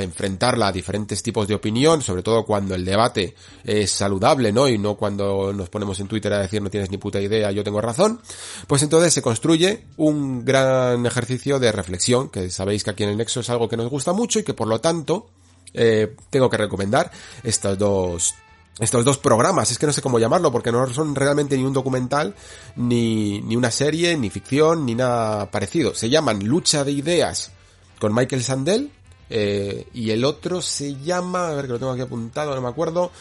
enfrentarla 0.00 0.68
a 0.68 0.72
diferentes 0.72 1.22
tipos 1.22 1.46
de 1.48 1.54
opinión, 1.54 2.02
sobre 2.02 2.22
todo 2.22 2.44
cuando 2.44 2.74
el 2.74 2.84
debate 2.84 3.34
es 3.64 3.90
saludable, 3.90 4.52
¿no? 4.52 4.68
Y 4.68 4.78
no 4.78 4.94
cuando 4.96 5.52
nos 5.52 5.68
ponemos 5.68 5.98
en 6.00 6.08
Twitter 6.08 6.32
a 6.32 6.40
decir 6.40 6.62
no 6.62 6.70
tienes 6.70 6.90
ni 6.90 6.98
puta 6.98 7.20
idea, 7.20 7.50
yo 7.50 7.64
tengo 7.64 7.80
razón, 7.80 8.20
pues 8.66 8.82
entonces 8.82 9.12
se 9.12 9.22
construye 9.22 9.84
un 9.96 10.44
gran 10.44 11.04
ejercicio 11.04 11.58
de 11.58 11.72
reflexión, 11.72 12.28
que 12.28 12.50
sabéis 12.50 12.84
que 12.84 12.90
aquí 12.90 13.02
en 13.02 13.10
el 13.10 13.16
Nexo 13.16 13.40
es 13.40 13.50
algo 13.50 13.68
que 13.68 13.76
nos 13.76 13.90
gusta 13.90 14.12
mucho 14.12 14.38
y 14.38 14.44
que 14.44 14.54
por 14.54 14.68
lo 14.68 14.80
tanto 14.80 15.28
eh, 15.74 16.14
tengo 16.30 16.48
que 16.48 16.56
recomendar 16.56 17.10
estos 17.42 17.78
dos 17.78 18.34
estos 18.78 19.04
dos 19.04 19.18
programas, 19.18 19.70
es 19.70 19.78
que 19.78 19.86
no 19.86 19.92
sé 19.92 20.02
cómo 20.02 20.18
llamarlo, 20.18 20.50
porque 20.50 20.72
no 20.72 20.92
son 20.92 21.14
realmente 21.14 21.56
ni 21.56 21.64
un 21.64 21.72
documental, 21.72 22.34
ni, 22.76 23.40
ni 23.42 23.56
una 23.56 23.70
serie, 23.70 24.16
ni 24.16 24.30
ficción, 24.30 24.86
ni 24.86 24.94
nada 24.94 25.50
parecido. 25.50 25.94
Se 25.94 26.08
llaman 26.08 26.44
Lucha 26.44 26.84
de 26.84 26.92
Ideas 26.92 27.52
con 27.98 28.14
Michael 28.14 28.42
Sandel, 28.42 28.90
eh, 29.28 29.86
y 29.94 30.10
el 30.10 30.24
otro 30.24 30.60
se 30.60 30.96
llama, 30.96 31.48
a 31.48 31.54
ver 31.54 31.66
que 31.66 31.72
lo 31.72 31.78
tengo 31.78 31.92
aquí 31.92 32.02
apuntado, 32.02 32.54
no 32.54 32.60
me 32.60 32.68
acuerdo, 32.68 33.12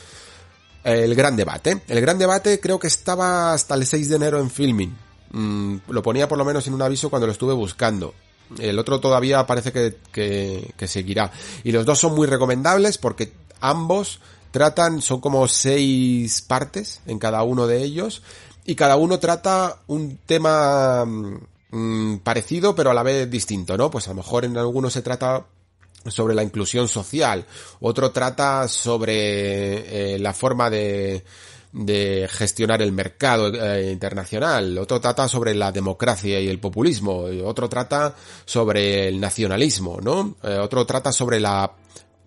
El 0.84 1.16
Gran 1.16 1.36
Debate. 1.36 1.82
El 1.88 2.02
Gran 2.02 2.18
Debate 2.18 2.60
creo 2.60 2.80
que 2.80 2.88
estaba 2.88 3.54
hasta 3.54 3.76
el 3.76 3.86
6 3.86 4.10
de 4.10 4.16
enero 4.16 4.40
en 4.40 4.50
filming. 4.50 4.96
Mm, 5.32 5.78
lo 5.90 6.02
ponía 6.02 6.28
por 6.28 6.38
lo 6.38 6.46
menos 6.46 6.68
en 6.68 6.74
un 6.74 6.82
aviso 6.82 7.10
cuando 7.10 7.28
lo 7.28 7.34
estuve 7.34 7.54
buscando. 7.54 8.14
El 8.60 8.78
otro 8.80 9.00
todavía 9.00 9.46
parece 9.46 9.72
que, 9.72 9.98
que, 10.12 10.74
que, 10.76 10.88
seguirá. 10.88 11.32
Y 11.64 11.72
los 11.72 11.86
dos 11.86 12.00
son 12.00 12.14
muy 12.14 12.28
recomendables 12.28 12.98
porque 12.98 13.32
ambos 13.62 14.20
tratan, 14.52 15.02
son 15.02 15.22
como 15.22 15.48
seis 15.48 16.42
partes 16.42 17.02
en 17.06 17.20
cada 17.20 17.44
uno 17.44 17.68
de 17.68 17.84
ellos. 17.84 18.22
Y 18.66 18.76
cada 18.76 18.96
uno 18.96 19.20
trata 19.20 19.80
un 19.88 20.20
tema 20.26 21.04
mmm, 21.06 22.18
parecido 22.18 22.76
pero 22.76 22.92
a 22.92 22.94
la 22.94 23.04
vez 23.04 23.30
distinto, 23.30 23.76
¿no? 23.78 23.90
Pues 23.90 24.08
a 24.08 24.12
lo 24.12 24.18
mejor 24.18 24.46
en 24.46 24.58
algunos 24.58 24.94
se 24.94 25.02
trata 25.02 25.46
sobre 26.08 26.34
la 26.36 26.44
inclusión 26.44 26.88
social, 26.88 27.46
otro 27.80 28.12
trata 28.12 28.68
sobre 28.68 30.16
eh, 30.16 30.20
la 30.20 30.34
forma 30.34 30.70
de 30.70 31.24
de 31.74 32.28
gestionar 32.30 32.82
el 32.82 32.92
mercado 32.92 33.48
eh, 33.48 33.92
internacional, 33.92 34.78
otro 34.78 35.00
trata 35.00 35.28
sobre 35.28 35.56
la 35.56 35.72
democracia 35.72 36.40
y 36.40 36.50
el 36.50 36.60
populismo, 36.60 37.26
otro 37.46 37.70
trata 37.70 38.16
sobre 38.46 39.08
el 39.08 39.20
nacionalismo, 39.20 40.00
¿no? 40.02 40.36
Eh, 40.44 40.58
otro 40.62 40.86
trata 40.86 41.12
sobre 41.12 41.40
la 41.40 41.72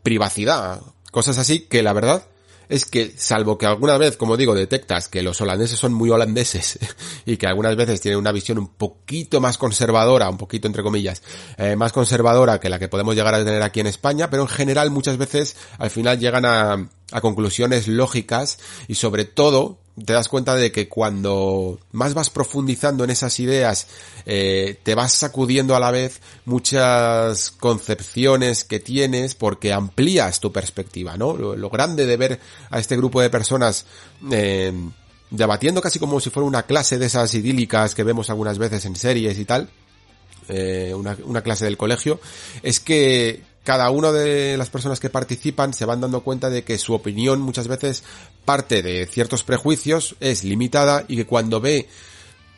privacidad, 0.02 0.80
cosas 1.14 1.38
así 1.38 1.60
que 1.60 1.84
la 1.84 1.92
verdad 1.92 2.26
es 2.68 2.86
que, 2.86 3.14
salvo 3.16 3.56
que 3.56 3.66
alguna 3.66 3.96
vez, 3.98 4.16
como 4.16 4.36
digo, 4.36 4.52
detectas 4.52 5.08
que 5.08 5.22
los 5.22 5.40
holandeses 5.40 5.78
son 5.78 5.94
muy 5.94 6.10
holandeses 6.10 6.80
y 7.24 7.36
que 7.36 7.46
algunas 7.46 7.76
veces 7.76 8.00
tienen 8.00 8.18
una 8.18 8.32
visión 8.32 8.58
un 8.58 8.66
poquito 8.66 9.40
más 9.40 9.56
conservadora, 9.56 10.28
un 10.28 10.38
poquito 10.38 10.66
entre 10.66 10.82
comillas, 10.82 11.22
eh, 11.56 11.76
más 11.76 11.92
conservadora 11.92 12.58
que 12.58 12.68
la 12.68 12.80
que 12.80 12.88
podemos 12.88 13.14
llegar 13.14 13.32
a 13.32 13.44
tener 13.44 13.62
aquí 13.62 13.78
en 13.78 13.86
España, 13.86 14.28
pero 14.28 14.42
en 14.42 14.48
general 14.48 14.90
muchas 14.90 15.16
veces 15.16 15.56
al 15.78 15.90
final 15.90 16.18
llegan 16.18 16.44
a, 16.46 16.88
a 17.12 17.20
conclusiones 17.20 17.86
lógicas 17.86 18.58
y 18.88 18.96
sobre 18.96 19.24
todo 19.24 19.78
te 20.02 20.12
das 20.12 20.28
cuenta 20.28 20.56
de 20.56 20.72
que 20.72 20.88
cuando 20.88 21.78
más 21.92 22.14
vas 22.14 22.30
profundizando 22.30 23.04
en 23.04 23.10
esas 23.10 23.38
ideas, 23.38 23.86
eh, 24.26 24.78
te 24.82 24.94
vas 24.94 25.12
sacudiendo 25.12 25.76
a 25.76 25.80
la 25.80 25.90
vez 25.90 26.20
muchas 26.44 27.52
concepciones 27.52 28.64
que 28.64 28.80
tienes 28.80 29.34
porque 29.34 29.72
amplías 29.72 30.40
tu 30.40 30.52
perspectiva, 30.52 31.16
¿no? 31.16 31.36
Lo, 31.36 31.70
grande 31.70 32.06
de 32.06 32.16
ver 32.16 32.40
a 32.70 32.78
este 32.78 32.96
grupo 32.96 33.20
de 33.20 33.30
personas 33.30 33.86
eh, 34.30 34.72
debatiendo 35.30 35.80
casi 35.80 35.98
como 35.98 36.20
si 36.20 36.30
fuera 36.30 36.46
una 36.46 36.64
clase 36.64 36.98
de 36.98 37.06
esas 37.06 37.32
idílicas 37.34 37.94
que 37.94 38.04
vemos 38.04 38.30
algunas 38.30 38.58
veces 38.58 38.84
en 38.84 38.96
series 38.96 39.38
y 39.38 39.44
tal, 39.44 39.68
eh, 40.48 40.92
una 40.94 41.40
clase 41.42 41.64
del 41.64 41.76
colegio, 41.76 42.20
es 42.62 42.80
que 42.80 43.53
cada 43.64 43.90
una 43.90 44.12
de 44.12 44.56
las 44.56 44.70
personas 44.70 45.00
que 45.00 45.10
participan 45.10 45.72
se 45.72 45.86
van 45.86 46.00
dando 46.00 46.22
cuenta 46.22 46.50
de 46.50 46.64
que 46.64 46.78
su 46.78 46.92
opinión 46.92 47.40
muchas 47.40 47.66
veces 47.66 48.04
parte 48.44 48.82
de 48.82 49.06
ciertos 49.06 49.42
prejuicios, 49.42 50.16
es 50.20 50.44
limitada 50.44 51.04
y 51.08 51.16
que 51.16 51.26
cuando 51.26 51.60
ve 51.60 51.88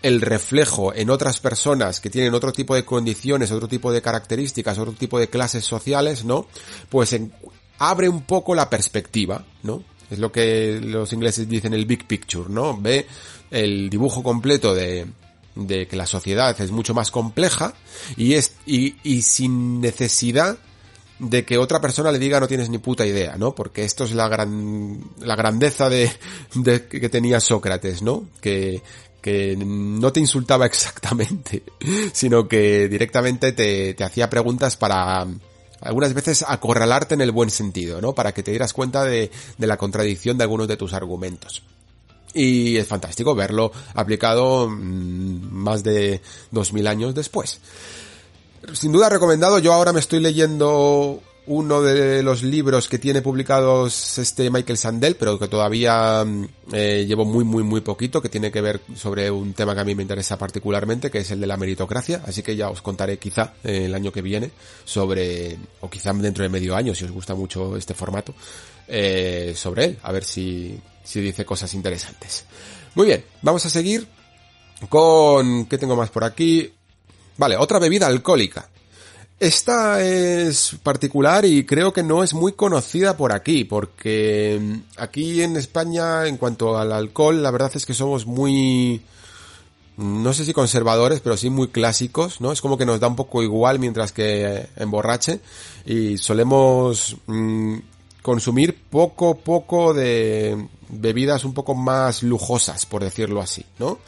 el 0.03 0.21
reflejo 0.21 0.93
en 0.95 1.11
otras 1.11 1.41
personas 1.41 2.01
que 2.01 2.11
tienen 2.11 2.35
otro 2.35 2.53
tipo 2.53 2.75
de 2.75 2.85
condiciones, 2.85 3.53
otro 3.53 3.69
tipo 3.69 3.93
de 3.93 4.03
características, 4.03 4.79
otro 4.79 4.93
tipo 4.93 5.19
de 5.19 5.29
clases 5.29 5.65
sociales, 5.65 6.25
¿no? 6.25 6.49
Pues 6.91 7.13
en, 7.13 7.33
abre 7.79 8.09
un 8.09 8.23
poco 8.23 8.55
la 8.55 8.69
perspectiva, 8.69 9.45
¿no? 9.63 9.85
Es 10.11 10.19
lo 10.19 10.31
que 10.31 10.81
los 10.83 11.13
ingleses 11.13 11.49
dicen 11.49 11.73
el 11.73 11.87
big 11.87 12.07
picture, 12.07 12.49
¿no? 12.49 12.77
Ve 12.81 13.07
el 13.51 13.89
dibujo 13.91 14.23
completo 14.23 14.75
de, 14.75 15.07
de 15.55 15.87
que 15.87 15.97
la 15.97 16.07
sociedad 16.07 16.61
es 16.61 16.71
mucho 16.71 16.95
más 16.95 17.11
compleja 17.11 17.75
y 18.17 18.35
es, 18.35 18.55
y, 18.67 18.97
y 19.03 19.23
sin 19.23 19.81
necesidad 19.81 20.59
de 21.19 21.45
que 21.45 21.59
otra 21.59 21.81
persona 21.81 22.13
le 22.13 22.19
diga 22.19 22.41
no 22.41 22.49
tienes 22.49 22.69
ni 22.69 22.79
puta 22.79 23.07
idea, 23.07 23.37
¿no? 23.37 23.55
Porque 23.55 23.85
esto 23.85 24.05
es 24.05 24.13
la 24.13 24.29
gran, 24.29 25.01
la 25.21 25.37
grandeza 25.37 25.89
de, 25.89 26.11
de 26.55 26.87
que 26.87 27.09
tenía 27.09 27.41
Sócrates, 27.41 28.03
¿no? 28.03 28.29
Que, 28.41 28.83
que 29.21 29.57
no 29.57 30.13
te 30.13 30.21
insultaba 30.21 30.67
exactamente, 30.67 31.63
sino 32.13 32.47
que 32.47 32.89
directamente 32.89 33.53
te, 33.53 33.95
te 33.95 34.05
hacía 34.05 34.31
preguntas 34.31 34.77
para, 34.77 35.27
algunas 35.81 36.15
veces 36.15 36.45
acorralarte 36.47 37.15
en 37.15 37.21
el 37.21 37.33
buen 37.33 37.51
sentido, 37.51 38.01
¿no? 38.01 38.15
Para 38.15 38.33
que 38.33 38.43
te 38.43 38.51
dieras 38.51 38.73
cuenta 38.73 39.05
de, 39.05 39.31
de 39.59 39.67
la 39.67 39.77
contradicción 39.77 40.39
de 40.39 40.45
algunos 40.45 40.69
de 40.69 40.77
tus 40.77 40.93
argumentos. 40.93 41.63
Y 42.35 42.77
es 42.77 42.87
fantástico 42.87 43.35
verlo 43.35 43.73
aplicado 43.95 44.69
mmm, 44.69 45.49
más 45.51 45.83
de 45.83 46.21
dos 46.51 46.73
mil 46.73 46.87
años 46.87 47.15
después. 47.15 47.61
Sin 48.73 48.93
duda 48.93 49.09
recomendado, 49.09 49.59
yo 49.59 49.73
ahora 49.73 49.93
me 49.93 50.01
estoy 50.01 50.21
leyendo 50.21 51.23
uno 51.47 51.83
de 51.83 52.23
los 52.25 52.43
libros 52.43 52.89
que 52.89 52.99
tiene 52.99 53.23
publicados 53.23 54.19
este 54.19 54.51
Michael 54.51 54.77
Sandel, 54.77 55.17
pero 55.17 55.39
que 55.39 55.47
todavía 55.47 56.25
eh, 56.73 57.05
llevo 57.07 57.25
muy, 57.25 57.45
muy, 57.45 57.63
muy 57.63 57.81
poquito, 57.81 58.21
que 58.21 58.29
tiene 58.29 58.51
que 58.51 58.61
ver 58.61 58.81
sobre 58.97 59.31
un 59.31 59.55
tema 59.55 59.75
que 59.75 59.81
a 59.81 59.85
mí 59.85 59.95
me 59.95 60.03
interesa 60.03 60.37
particularmente, 60.37 61.11
que 61.11 61.19
es 61.19 61.31
el 61.31 61.41
de 61.41 61.47
la 61.47 61.57
meritocracia. 61.57 62.23
Así 62.27 62.43
que 62.43 62.57
ya 62.57 62.69
os 62.69 62.83
contaré 62.83 63.19
quizá 63.19 63.55
eh, 63.63 63.85
el 63.87 63.95
año 63.95 64.11
que 64.11 64.23
viene 64.23 64.51
sobre, 64.85 65.57
o 65.81 65.89
quizá 65.89 66.13
dentro 66.13 66.43
de 66.43 66.49
medio 66.49 66.75
año, 66.75 66.95
si 66.95 67.05
os 67.05 67.13
gusta 67.13 67.35
mucho 67.35 67.77
este 67.77 67.95
formato, 67.95 68.35
eh, 68.89 69.55
sobre 69.57 69.85
él, 69.85 69.99
a 70.03 70.11
ver 70.11 70.25
si, 70.25 70.81
si 71.05 71.21
dice 71.21 71.45
cosas 71.45 71.73
interesantes. 71.75 72.45
Muy 72.97 73.07
bien, 73.07 73.25
vamos 73.43 73.65
a 73.65 73.71
seguir 73.71 74.09
con, 74.89 75.67
¿qué 75.67 75.79
tengo 75.79 75.95
más 75.95 76.11
por 76.11 76.25
aquí? 76.25 76.73
Vale, 77.39 77.57
otra 77.57 77.79
bebida 77.79 78.07
alcohólica. 78.07 78.69
Esta 79.39 80.03
es 80.03 80.77
particular 80.83 81.45
y 81.45 81.67
creo 81.67 81.93
que 81.93 82.03
no 82.03 82.25
es 82.25 82.33
muy 82.33 82.53
conocida 82.53 83.19
por 83.19 83.35
aquí, 83.35 83.65
porque 83.65 84.81
aquí 84.97 85.43
en 85.43 85.57
España, 85.57 86.27
en 86.27 86.39
cuanto 86.39 86.79
al 86.79 86.91
alcohol, 86.91 87.43
la 87.43 87.51
verdad 87.51 87.71
es 87.75 87.85
que 87.85 87.93
somos 87.93 88.25
muy, 88.25 89.03
no 89.99 90.33
sé 90.33 90.47
si 90.47 90.55
conservadores, 90.55 91.21
pero 91.21 91.37
sí 91.37 91.51
muy 91.51 91.69
clásicos, 91.69 92.41
¿no? 92.41 92.51
Es 92.51 92.63
como 92.63 92.79
que 92.79 92.87
nos 92.87 92.99
da 92.99 93.09
un 93.09 93.17
poco 93.17 93.43
igual 93.43 93.79
mientras 93.79 94.11
que 94.11 94.69
emborrache 94.77 95.41
y 95.85 96.17
solemos 96.17 97.19
mmm, 97.27 97.77
consumir 98.23 98.85
poco, 98.89 99.37
poco 99.37 99.93
de 99.93 100.67
bebidas 100.89 101.45
un 101.45 101.53
poco 101.53 101.75
más 101.75 102.23
lujosas, 102.23 102.87
por 102.87 103.05
decirlo 103.05 103.43
así, 103.43 103.67
¿no? 103.79 103.99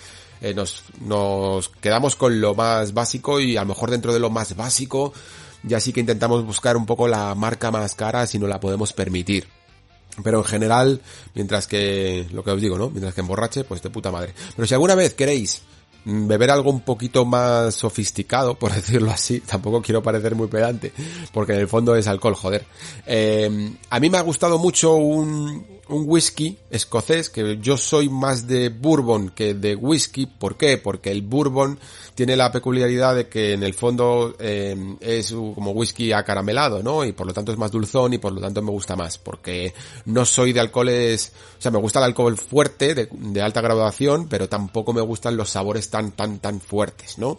Eh, 0.40 0.54
nos, 0.54 0.84
nos 1.00 1.68
quedamos 1.68 2.16
con 2.16 2.40
lo 2.40 2.54
más 2.54 2.94
básico 2.94 3.40
y 3.40 3.56
a 3.56 3.62
lo 3.62 3.68
mejor 3.68 3.90
dentro 3.90 4.12
de 4.12 4.20
lo 4.20 4.30
más 4.30 4.56
básico 4.56 5.12
ya 5.62 5.80
sí 5.80 5.92
que 5.92 6.00
intentamos 6.00 6.44
buscar 6.44 6.76
un 6.76 6.86
poco 6.86 7.08
la 7.08 7.34
marca 7.34 7.70
más 7.70 7.94
cara 7.94 8.26
si 8.26 8.38
no 8.38 8.46
la 8.46 8.60
podemos 8.60 8.92
permitir. 8.92 9.48
Pero 10.22 10.38
en 10.38 10.44
general, 10.44 11.00
mientras 11.34 11.66
que, 11.66 12.26
lo 12.32 12.42
que 12.42 12.50
os 12.50 12.60
digo, 12.60 12.76
¿no? 12.76 12.90
Mientras 12.90 13.14
que 13.14 13.20
emborrache, 13.20 13.64
pues 13.64 13.82
de 13.82 13.90
puta 13.90 14.10
madre. 14.10 14.34
Pero 14.56 14.66
si 14.66 14.74
alguna 14.74 14.94
vez 14.94 15.14
queréis 15.14 15.62
beber 16.04 16.50
algo 16.50 16.70
un 16.70 16.80
poquito 16.80 17.24
más 17.24 17.74
sofisticado, 17.74 18.54
por 18.58 18.72
decirlo 18.72 19.10
así, 19.10 19.40
tampoco 19.40 19.82
quiero 19.82 20.02
parecer 20.02 20.34
muy 20.34 20.48
pedante, 20.48 20.92
porque 21.32 21.52
en 21.52 21.60
el 21.60 21.68
fondo 21.68 21.94
es 21.94 22.08
alcohol, 22.08 22.34
joder. 22.34 22.64
Eh, 23.06 23.76
a 23.90 24.00
mí 24.00 24.10
me 24.10 24.18
ha 24.18 24.22
gustado 24.22 24.58
mucho 24.58 24.96
un, 24.96 25.77
un 25.88 26.04
whisky 26.06 26.58
escocés, 26.70 27.30
que 27.30 27.58
yo 27.58 27.76
soy 27.76 28.08
más 28.08 28.46
de 28.46 28.68
bourbon 28.68 29.30
que 29.30 29.54
de 29.54 29.74
whisky. 29.74 30.26
¿Por 30.26 30.56
qué? 30.56 30.78
Porque 30.78 31.10
el 31.10 31.22
bourbon 31.22 31.78
tiene 32.14 32.36
la 32.36 32.50
peculiaridad 32.52 33.14
de 33.14 33.28
que 33.28 33.52
en 33.52 33.62
el 33.62 33.74
fondo 33.74 34.34
eh, 34.38 34.76
es 35.00 35.32
como 35.32 35.70
whisky 35.70 36.12
acaramelado, 36.12 36.82
¿no? 36.82 37.04
Y 37.04 37.12
por 37.12 37.26
lo 37.26 37.32
tanto 37.32 37.52
es 37.52 37.58
más 37.58 37.70
dulzón 37.70 38.14
y 38.14 38.18
por 38.18 38.32
lo 38.32 38.40
tanto 38.40 38.60
me 38.62 38.70
gusta 38.70 38.96
más. 38.96 39.18
Porque 39.18 39.74
no 40.06 40.24
soy 40.24 40.52
de 40.52 40.60
alcoholes, 40.60 41.32
o 41.58 41.62
sea, 41.62 41.70
me 41.70 41.78
gusta 41.78 41.98
el 42.00 42.06
alcohol 42.06 42.36
fuerte, 42.36 42.94
de, 42.94 43.08
de 43.10 43.42
alta 43.42 43.60
graduación, 43.60 44.28
pero 44.28 44.48
tampoco 44.48 44.92
me 44.92 45.00
gustan 45.00 45.36
los 45.36 45.50
sabores 45.50 45.90
tan, 45.90 46.12
tan, 46.12 46.38
tan 46.38 46.60
fuertes, 46.60 47.18
¿no? 47.18 47.38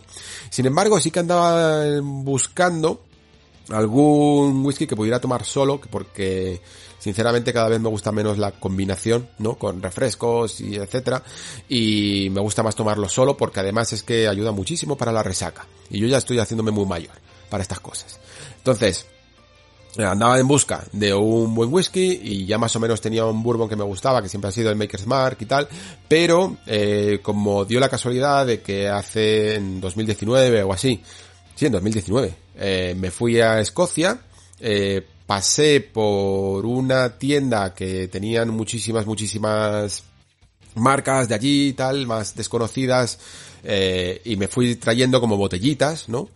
Sin 0.50 0.66
embargo, 0.66 1.00
sí 1.00 1.12
que 1.12 1.20
andaba 1.20 2.00
buscando 2.02 3.02
algún 3.70 4.66
whisky 4.66 4.88
que 4.88 4.95
pudiera 4.95 5.20
tomar 5.20 5.45
solo, 5.45 5.80
porque 5.89 6.62
sinceramente 7.00 7.54
cada 7.54 7.70
vez 7.70 7.80
me 7.80 7.89
gusta 7.89 8.12
menos 8.12 8.38
la 8.38 8.52
combinación, 8.52 9.30
¿no? 9.39 9.56
Con 9.56 9.82
refrescos 9.82 10.62
y 10.62 10.76
etcétera. 10.76 11.24
Y 11.68 12.30
me 12.32 12.41
gusta 12.41 12.64
más 12.64 12.76
tomarlo 12.76 13.10
solo 13.10 13.36
porque 13.36 13.62
además 13.62 13.91
es 13.93 14.04
que 14.04 14.28
ayuda 14.28 14.52
muchísimo 14.52 14.97
para 14.97 15.12
la 15.12 15.24
resaca. 15.24 15.66
Y 15.89 16.00
yo 16.00 16.08
ya 16.08 16.18
estoy 16.18 16.39
haciéndome 16.39 16.72
muy 16.72 16.86
mayor 16.86 17.14
para 17.50 17.64
estas 17.64 17.80
cosas. 17.80 18.20
Entonces, 18.58 19.08
andaba 19.97 20.39
en 20.39 20.47
busca 20.47 20.84
de 20.91 21.14
un 21.14 21.56
buen 21.56 21.74
whisky 21.74 22.20
y 22.24 22.45
ya 22.45 22.58
más 22.58 22.76
o 22.76 22.80
menos 22.80 23.02
tenía 23.02 23.26
un 23.26 23.41
bourbon 23.41 23.68
que 23.68 23.76
me 23.76 23.84
gustaba, 23.84 24.22
que 24.22 24.30
siempre 24.30 24.50
ha 24.50 24.52
sido 24.52 24.70
el 24.70 24.76
Maker's 24.76 25.08
Mark 25.08 25.38
y 25.39 25.45
tal, 25.45 25.68
pero 26.08 26.58
eh, 26.68 27.20
como 27.22 27.66
dio 27.66 27.80
la 27.80 27.89
casualidad 27.89 28.45
de 28.45 28.62
que 28.62 28.88
hace 28.88 29.56
en 29.56 29.82
2019 29.82 30.64
o 30.64 30.74
así, 30.74 31.02
sí, 31.56 31.66
en 31.66 31.72
2019, 31.72 32.36
eh, 32.56 32.95
me 32.97 33.12
fui 33.12 33.39
a 33.41 33.60
Escocia, 33.60 34.22
eh, 34.60 35.06
pasé 35.30 35.80
por 35.80 36.66
una 36.66 37.20
tienda 37.20 37.76
que 37.76 38.08
tenían 38.08 38.50
muchísimas, 38.50 39.06
muchísimas 39.06 40.04
marcas 40.74 41.30
de 41.30 41.36
allí 41.36 41.68
y 41.68 41.74
tal, 41.74 42.08
más 42.08 42.36
desconocidas, 42.36 43.20
eh, 43.64 44.24
y 44.26 44.38
me 44.38 44.48
fui 44.48 44.76
trayendo 44.78 45.22
como 45.22 45.38
botellitas, 45.38 46.10
¿no? 46.10 46.30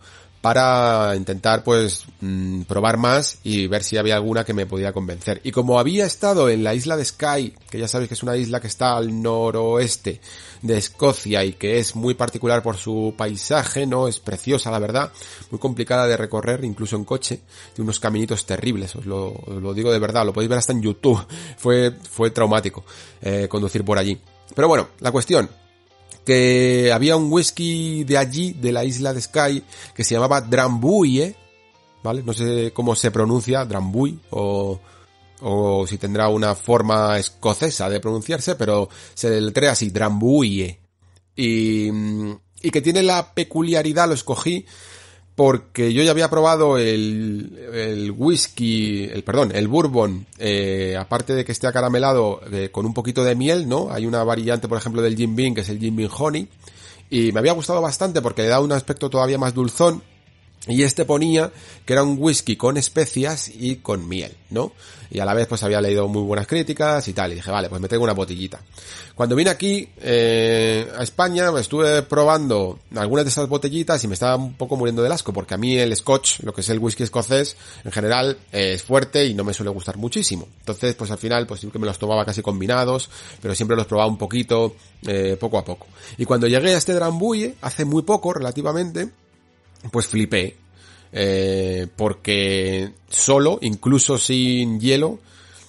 Para 0.44 1.16
intentar 1.16 1.64
pues 1.64 2.04
mmm, 2.20 2.64
probar 2.64 2.98
más 2.98 3.38
y 3.44 3.66
ver 3.66 3.82
si 3.82 3.96
había 3.96 4.16
alguna 4.16 4.44
que 4.44 4.52
me 4.52 4.66
podía 4.66 4.92
convencer. 4.92 5.40
Y 5.42 5.52
como 5.52 5.78
había 5.78 6.04
estado 6.04 6.50
en 6.50 6.62
la 6.62 6.74
isla 6.74 6.98
de 6.98 7.04
Skye, 7.06 7.54
que 7.70 7.78
ya 7.78 7.88
sabéis 7.88 8.08
que 8.08 8.14
es 8.14 8.22
una 8.22 8.36
isla 8.36 8.60
que 8.60 8.66
está 8.66 8.94
al 8.94 9.22
noroeste 9.22 10.20
de 10.60 10.76
Escocia 10.76 11.42
y 11.46 11.54
que 11.54 11.78
es 11.78 11.96
muy 11.96 12.12
particular 12.12 12.62
por 12.62 12.76
su 12.76 13.14
paisaje, 13.16 13.86
¿no? 13.86 14.06
Es 14.06 14.20
preciosa 14.20 14.70
la 14.70 14.78
verdad, 14.78 15.10
muy 15.50 15.58
complicada 15.58 16.06
de 16.06 16.18
recorrer 16.18 16.62
incluso 16.62 16.96
en 16.96 17.06
coche, 17.06 17.40
de 17.74 17.80
unos 17.80 17.98
caminitos 17.98 18.44
terribles, 18.44 18.94
os 18.96 19.06
lo, 19.06 19.28
os 19.32 19.62
lo 19.62 19.72
digo 19.72 19.90
de 19.90 19.98
verdad, 19.98 20.26
lo 20.26 20.34
podéis 20.34 20.50
ver 20.50 20.58
hasta 20.58 20.74
en 20.74 20.82
YouTube, 20.82 21.26
fue, 21.56 21.90
fue 21.90 22.30
traumático 22.32 22.84
eh, 23.22 23.48
conducir 23.48 23.82
por 23.82 23.96
allí. 23.96 24.20
Pero 24.54 24.68
bueno, 24.68 24.88
la 25.00 25.10
cuestión, 25.10 25.48
que 26.24 26.90
había 26.92 27.16
un 27.16 27.32
whisky 27.32 28.04
de 28.04 28.18
allí, 28.18 28.52
de 28.52 28.72
la 28.72 28.84
isla 28.84 29.12
de 29.12 29.20
Skye, 29.20 29.62
que 29.94 30.04
se 30.04 30.14
llamaba 30.14 30.40
Drambuie, 30.40 31.34
¿vale? 32.02 32.22
No 32.22 32.32
sé 32.32 32.72
cómo 32.72 32.94
se 32.94 33.10
pronuncia, 33.10 33.64
Drambuie, 33.64 34.18
o, 34.30 34.80
o 35.40 35.86
si 35.86 35.98
tendrá 35.98 36.28
una 36.28 36.54
forma 36.54 37.18
escocesa 37.18 37.88
de 37.88 38.00
pronunciarse, 38.00 38.54
pero 38.54 38.88
se 39.14 39.30
deletrea 39.30 39.72
así, 39.72 39.90
Drambuie. 39.90 40.78
Y, 41.36 41.88
y 42.62 42.70
que 42.70 42.80
tiene 42.80 43.02
la 43.02 43.34
peculiaridad, 43.34 44.08
lo 44.08 44.14
escogí, 44.14 44.66
porque 45.36 45.92
yo 45.92 46.02
ya 46.02 46.12
había 46.12 46.30
probado 46.30 46.78
el, 46.78 47.58
el 47.72 48.12
whisky, 48.12 49.04
el 49.04 49.24
perdón, 49.24 49.50
el 49.54 49.66
bourbon, 49.66 50.26
eh, 50.38 50.96
aparte 50.98 51.34
de 51.34 51.44
que 51.44 51.52
esté 51.52 51.66
acaramelado 51.66 52.40
eh, 52.52 52.68
con 52.70 52.86
un 52.86 52.94
poquito 52.94 53.24
de 53.24 53.34
miel, 53.34 53.68
¿no? 53.68 53.90
Hay 53.90 54.06
una 54.06 54.22
variante, 54.22 54.68
por 54.68 54.78
ejemplo, 54.78 55.02
del 55.02 55.16
Jim 55.16 55.34
Beam, 55.34 55.54
que 55.54 55.62
es 55.62 55.68
el 55.68 55.80
Jim 55.80 55.96
Beam 55.96 56.10
Honey, 56.16 56.48
y 57.10 57.32
me 57.32 57.40
había 57.40 57.52
gustado 57.52 57.82
bastante 57.82 58.22
porque 58.22 58.42
le 58.42 58.48
da 58.48 58.60
un 58.60 58.70
aspecto 58.72 59.10
todavía 59.10 59.38
más 59.38 59.54
dulzón, 59.54 60.02
y 60.66 60.82
este 60.82 61.04
ponía 61.04 61.50
que 61.84 61.92
era 61.92 62.02
un 62.02 62.16
whisky 62.18 62.56
con 62.56 62.76
especias 62.76 63.48
y 63.48 63.76
con 63.76 64.08
miel, 64.08 64.34
¿no? 64.50 64.72
Y 65.10 65.20
a 65.20 65.24
la 65.24 65.34
vez 65.34 65.46
pues 65.46 65.62
había 65.62 65.80
leído 65.80 66.08
muy 66.08 66.22
buenas 66.22 66.46
críticas 66.46 67.06
y 67.08 67.12
tal, 67.12 67.32
y 67.32 67.34
dije, 67.36 67.50
vale, 67.50 67.68
pues 67.68 67.80
me 67.80 67.88
tengo 67.88 68.04
una 68.04 68.14
botellita. 68.14 68.60
Cuando 69.14 69.36
vine 69.36 69.50
aquí 69.50 69.88
eh, 70.00 70.90
a 70.96 71.02
España 71.02 71.50
estuve 71.60 72.02
probando 72.02 72.80
algunas 72.96 73.24
de 73.24 73.28
esas 73.28 73.48
botellitas 73.48 74.02
y 74.02 74.08
me 74.08 74.14
estaba 74.14 74.36
un 74.36 74.54
poco 74.54 74.76
muriendo 74.76 75.02
del 75.02 75.12
asco, 75.12 75.32
porque 75.32 75.54
a 75.54 75.58
mí 75.58 75.76
el 75.76 75.94
scotch, 75.94 76.40
lo 76.40 76.52
que 76.54 76.62
es 76.62 76.68
el 76.70 76.78
whisky 76.78 77.02
escocés, 77.02 77.56
en 77.84 77.92
general 77.92 78.38
eh, 78.50 78.72
es 78.74 78.82
fuerte 78.82 79.26
y 79.26 79.34
no 79.34 79.44
me 79.44 79.54
suele 79.54 79.70
gustar 79.70 79.98
muchísimo. 79.98 80.48
Entonces 80.60 80.94
pues 80.94 81.10
al 81.10 81.18
final 81.18 81.46
pues 81.46 81.60
siempre 81.60 81.78
me 81.78 81.86
los 81.86 81.98
tomaba 81.98 82.24
casi 82.24 82.42
combinados, 82.42 83.10
pero 83.40 83.54
siempre 83.54 83.76
los 83.76 83.86
probaba 83.86 84.08
un 84.08 84.18
poquito, 84.18 84.74
eh, 85.06 85.36
poco 85.38 85.58
a 85.58 85.64
poco. 85.64 85.86
Y 86.16 86.24
cuando 86.24 86.48
llegué 86.48 86.74
a 86.74 86.78
este 86.78 86.94
Drambuie, 86.94 87.54
hace 87.60 87.84
muy 87.84 88.02
poco 88.02 88.32
relativamente, 88.32 89.10
pues 89.90 90.06
flipé. 90.06 90.56
Eh, 91.12 91.86
porque 91.94 92.90
solo, 93.08 93.58
incluso 93.62 94.18
sin 94.18 94.80
hielo, 94.80 95.20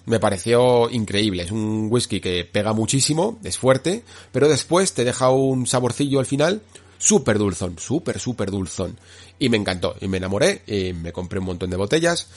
me 0.06 0.20
pareció 0.20 0.90
increíble. 0.90 1.44
Es 1.44 1.52
un 1.52 1.88
whisky 1.90 2.20
que 2.20 2.46
pega 2.46 2.74
muchísimo, 2.74 3.40
es 3.44 3.58
fuerte, 3.58 4.04
pero 4.32 4.48
después 4.48 4.94
te 4.94 5.04
deja 5.04 5.30
un 5.30 5.68
saborcillo 5.68 6.20
al 6.20 6.26
final 6.26 6.62
súper 6.98 7.38
dulzón, 7.38 7.78
súper, 7.78 8.20
súper 8.20 8.52
dulzón. 8.52 8.98
Y 9.38 9.50
me 9.50 9.58
encantó, 9.58 9.96
y 10.00 10.08
me 10.08 10.18
enamoré, 10.18 10.62
y 10.66 10.94
me 10.94 11.12
compré 11.12 11.40
un 11.40 11.46
montón 11.46 11.70
de 11.70 11.78
botellas, 11.78 12.28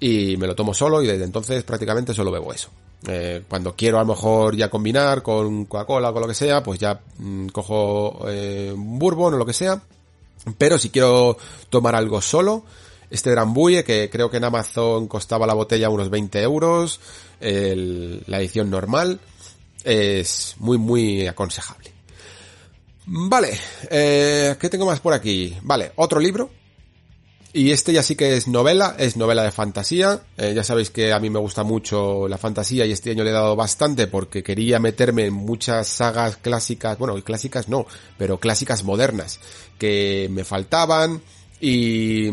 y 0.00 0.36
me 0.36 0.46
lo 0.46 0.54
tomo 0.54 0.74
solo, 0.74 1.02
y 1.02 1.06
desde 1.06 1.24
entonces 1.24 1.62
prácticamente 1.64 2.14
solo 2.14 2.30
bebo 2.30 2.52
eso. 2.52 2.70
Eh, 3.08 3.42
cuando 3.48 3.76
quiero 3.76 3.98
a 3.98 4.00
lo 4.00 4.06
mejor 4.06 4.56
ya 4.56 4.70
combinar 4.70 5.22
con 5.22 5.66
Coca-Cola 5.66 6.10
o 6.10 6.12
con 6.12 6.22
lo 6.22 6.28
que 6.28 6.34
sea, 6.34 6.62
pues 6.62 6.80
ya 6.80 7.00
mm, 7.18 7.48
cojo 7.48 8.26
eh, 8.28 8.72
un 8.74 8.98
bourbon 8.98 9.34
o 9.34 9.36
lo 9.36 9.46
que 9.46 9.52
sea. 9.52 9.80
Pero 10.58 10.78
si 10.78 10.90
quiero 10.90 11.36
tomar 11.70 11.94
algo 11.94 12.20
solo, 12.20 12.64
este 13.10 13.30
Drambuie, 13.30 13.84
que 13.84 14.10
creo 14.10 14.30
que 14.30 14.36
en 14.36 14.44
Amazon 14.44 15.08
costaba 15.08 15.46
la 15.46 15.54
botella 15.54 15.90
unos 15.90 16.10
20 16.10 16.42
euros, 16.42 17.00
la 17.40 18.38
edición 18.40 18.70
normal, 18.70 19.20
es 19.84 20.54
muy, 20.58 20.78
muy 20.78 21.26
aconsejable. 21.26 21.92
Vale, 23.06 23.56
eh, 23.88 24.56
¿qué 24.58 24.68
tengo 24.68 24.86
más 24.86 24.98
por 24.98 25.12
aquí? 25.12 25.56
Vale, 25.62 25.92
otro 25.96 26.18
libro. 26.18 26.50
Y 27.56 27.72
este 27.72 27.94
ya 27.94 28.02
sí 28.02 28.16
que 28.16 28.36
es 28.36 28.48
novela, 28.48 28.96
es 28.98 29.16
novela 29.16 29.42
de 29.42 29.50
fantasía. 29.50 30.20
Eh, 30.36 30.52
ya 30.54 30.62
sabéis 30.62 30.90
que 30.90 31.14
a 31.14 31.18
mí 31.18 31.30
me 31.30 31.38
gusta 31.38 31.62
mucho 31.62 32.28
la 32.28 32.36
fantasía 32.36 32.84
y 32.84 32.92
este 32.92 33.12
año 33.12 33.24
le 33.24 33.30
he 33.30 33.32
dado 33.32 33.56
bastante 33.56 34.08
porque 34.08 34.42
quería 34.42 34.78
meterme 34.78 35.24
en 35.24 35.32
muchas 35.32 35.88
sagas 35.88 36.36
clásicas, 36.36 36.98
bueno, 36.98 37.14
clásicas 37.24 37.66
no, 37.70 37.86
pero 38.18 38.38
clásicas 38.38 38.84
modernas 38.84 39.40
que 39.78 40.28
me 40.30 40.44
faltaban 40.44 41.22
y, 41.58 42.28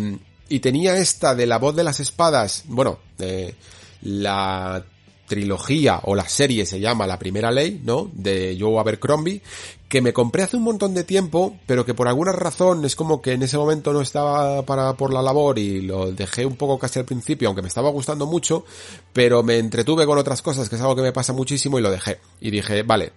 y 0.50 0.60
tenía 0.60 0.98
esta 0.98 1.36
de 1.36 1.46
la 1.46 1.58
voz 1.58 1.74
de 1.74 1.86
las 1.86 2.02
espadas, 2.02 2.64
bueno, 2.66 3.00
eh, 3.20 3.56
la 4.02 4.84
trilogía 5.28 6.00
o 6.04 6.16
la 6.16 6.28
serie 6.28 6.66
se 6.66 6.80
llama 6.80 7.08
La 7.08 7.20
Primera 7.20 7.52
Ley, 7.52 7.82
¿no? 7.84 8.10
De 8.14 8.58
Joe 8.60 8.80
Abercrombie, 8.80 9.42
que 9.88 10.02
me 10.02 10.14
compré 10.14 10.44
hace 10.44 10.58
un 10.58 10.64
montón 10.64 10.94
de 10.94 11.04
tiempo, 11.04 11.58
pero 11.66 11.86
que 11.86 11.94
por 11.94 12.08
alguna 12.08 12.32
razón 12.32 12.84
es 12.84 12.96
como 12.96 13.22
que 13.22 13.34
en 13.34 13.44
ese 13.44 13.58
momento 13.58 13.94
no 13.94 14.02
estaba 14.02 14.64
para 14.64 14.94
por 14.94 15.14
la 15.14 15.22
labor 15.22 15.60
y 15.60 15.82
lo 15.82 16.12
dejé 16.12 16.46
un 16.46 16.56
poco 16.56 16.80
casi 16.80 17.00
al 17.00 17.06
principio, 17.06 17.48
aunque 17.48 17.62
me 17.62 17.68
estaba 17.68 17.90
gustando 17.90 18.26
mucho, 18.26 18.66
pero 19.14 19.44
me 19.44 19.58
entretuve 19.58 20.06
con 20.06 20.18
otras 20.18 20.42
cosas, 20.42 20.68
que 20.68 20.76
es 20.76 20.82
algo 20.82 20.96
que 20.96 21.04
me 21.04 21.12
pasa 21.12 21.32
muchísimo 21.32 21.80
y 21.80 21.82
lo 21.82 21.92
dejé. 21.92 22.20
Y 22.42 22.52
dije, 22.52 22.84
vale, 22.84 23.14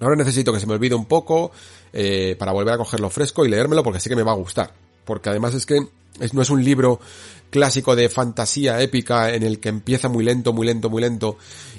ahora 0.00 0.16
necesito 0.16 0.52
que 0.52 0.60
se 0.60 0.66
me 0.66 0.74
olvide 0.74 0.94
un 0.94 1.06
poco 1.06 1.52
eh, 1.92 2.34
para 2.38 2.52
volver 2.52 2.74
a 2.74 2.78
cogerlo 2.78 3.10
fresco 3.10 3.44
y 3.44 3.48
leérmelo 3.48 3.82
porque 3.82 4.00
sé 4.00 4.08
que 4.08 4.16
me 4.16 4.22
va 4.22 4.32
a 4.32 4.36
gustar. 4.36 4.72
Porque 5.04 5.28
además 5.28 5.54
es 5.54 5.66
que 5.66 5.86
no 6.32 6.42
es 6.42 6.50
un 6.50 6.64
libro 6.64 7.00
clásico 7.50 7.94
de 7.94 8.08
fantasía 8.08 8.80
épica 8.80 9.32
en 9.32 9.42
el 9.42 9.60
que 9.60 9.68
empieza 9.68 10.08
muy 10.08 10.24
lento, 10.24 10.52
muy 10.52 10.66
lento, 10.66 10.90
muy 10.90 11.02
lento 11.02 11.38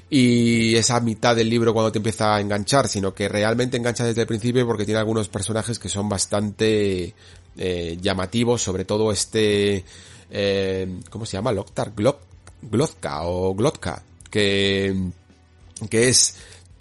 y 0.09 0.75
esa 0.75 0.99
mitad 1.01 1.35
del 1.35 1.49
libro 1.49 1.73
cuando 1.73 1.91
te 1.91 1.99
empieza 1.99 2.35
a 2.35 2.41
enganchar, 2.41 2.87
sino 2.87 3.13
que 3.13 3.27
realmente 3.27 3.77
engancha 3.77 4.05
desde 4.05 4.21
el 4.21 4.27
principio 4.27 4.65
porque 4.65 4.85
tiene 4.85 4.99
algunos 4.99 5.27
personajes 5.27 5.79
que 5.79 5.89
son 5.89 6.07
bastante 6.07 7.13
eh, 7.57 7.97
llamativos, 7.99 8.61
sobre 8.61 8.85
todo 8.85 9.11
este, 9.11 9.83
eh, 10.31 10.99
¿cómo 11.09 11.25
se 11.25 11.33
llama? 11.33 11.51
Loktar, 11.51 11.93
Glotka 12.61 13.23
o 13.23 13.53
Glotka, 13.53 14.03
que, 14.29 14.95
que 15.89 16.09
es 16.09 16.35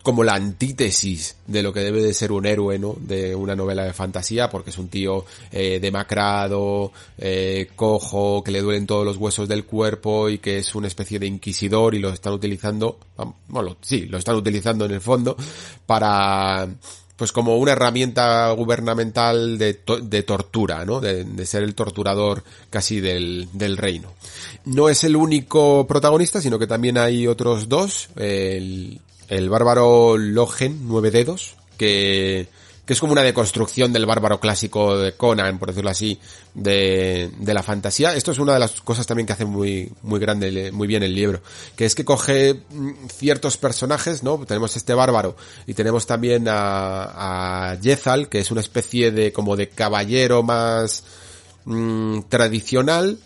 como 0.07 0.23
la 0.23 0.35
antítesis 0.35 1.35
de 1.49 1.65
lo 1.65 1.73
que 1.73 1.81
debe 1.81 2.01
de 2.01 2.15
ser 2.15 2.31
un 2.31 2.47
héroe, 2.47 2.79
¿no? 2.79 2.95
De 2.97 3.35
una 3.35 3.57
novela 3.57 3.83
de 3.83 3.93
fantasía, 3.93 4.49
porque 4.49 4.71
es 4.71 4.79
un 4.79 4.87
tío 4.87 5.25
eh, 5.51 5.81
demacrado, 5.81 6.93
eh, 7.19 7.71
cojo, 7.75 8.45
que 8.45 8.53
le 8.53 8.61
duelen 8.61 8.87
todos 8.87 9.05
los 9.05 9.17
huesos 9.17 9.49
del 9.49 9.65
cuerpo 9.65 10.29
y 10.29 10.39
que 10.39 10.59
es 10.59 10.77
una 10.77 10.87
especie 10.87 11.19
de 11.19 11.27
inquisidor 11.27 11.97
y 11.97 11.99
lo 11.99 12.11
están 12.11 12.35
utilizando, 12.35 13.01
bueno, 13.49 13.79
sí, 13.81 14.07
lo 14.07 14.19
están 14.19 14.37
utilizando 14.37 14.85
en 14.85 14.93
el 14.93 15.01
fondo 15.01 15.37
para 15.87 16.69
pues 17.17 17.33
como 17.33 17.57
una 17.57 17.73
herramienta 17.73 18.49
gubernamental 18.53 19.59
de, 19.59 19.75
tortura, 20.23 20.85
¿no? 20.85 21.01
De, 21.01 21.25
de, 21.25 21.47
ser 21.47 21.65
el 21.65 21.75
torturador 21.75 22.45
casi 22.71 23.01
del, 23.01 23.49
del, 23.55 23.77
reino. 23.77 24.13
No 24.67 24.89
es 24.89 25.03
el 25.03 25.17
único 25.17 25.85
protagonista, 25.89 26.41
sino 26.41 26.61
que 26.61 26.69
también 26.69 26.97
hay 26.97 27.27
otros 27.27 27.69
dos, 27.69 28.11
el, 28.17 29.01
el 29.29 29.49
bárbaro 29.49 30.17
Logen, 30.17 30.89
nueve 30.89 31.11
dedos, 31.11 31.57
que, 31.77 32.49
que 32.87 32.93
es 32.93 33.01
como 33.01 33.13
una 33.13 33.23
deconstrucción 33.23 33.93
del 33.93 34.07
bárbaro 34.07 34.39
clásico 34.39 34.97
de 34.97 35.15
Conan, 35.15 35.59
por 35.59 35.69
decirlo 35.69 35.91
así, 35.91 36.19
de, 36.55 37.31
de 37.39 37.55
la 37.55 37.63
fantasía. 37.63 38.15
Esto 38.15 38.33
es 38.33 38.39
una 38.39 38.55
de 38.55 38.61
las 38.61 38.81
cosas 38.81 39.07
también 39.07 39.27
que 39.27 39.33
hace 39.33 39.45
muy, 39.45 39.93
muy 40.03 40.21
grande, 40.21 40.71
muy 40.73 40.87
bien 40.87 41.03
el 41.03 41.15
libro, 41.15 41.41
que 41.75 41.85
es 41.85 41.95
que 41.95 42.05
coge 42.05 42.63
mm, 42.71 43.09
ciertos 43.09 43.57
personajes, 43.57 44.23
¿no? 44.23 44.39
Tenemos 44.47 44.77
este 44.77 44.95
bárbaro 44.95 45.37
y 45.67 45.75
tenemos 45.75 46.07
también 46.07 46.47
a, 46.49 47.73
a 47.73 47.77
que 47.81 48.39
es 48.39 48.51
una 48.51 48.61
especie 48.61 49.11
de, 49.11 49.33
como 49.33 49.57
de 49.57 49.69
caballero 49.69 50.43
más 50.43 51.03
mmm, 51.65 52.21
tradicional, 52.29 53.19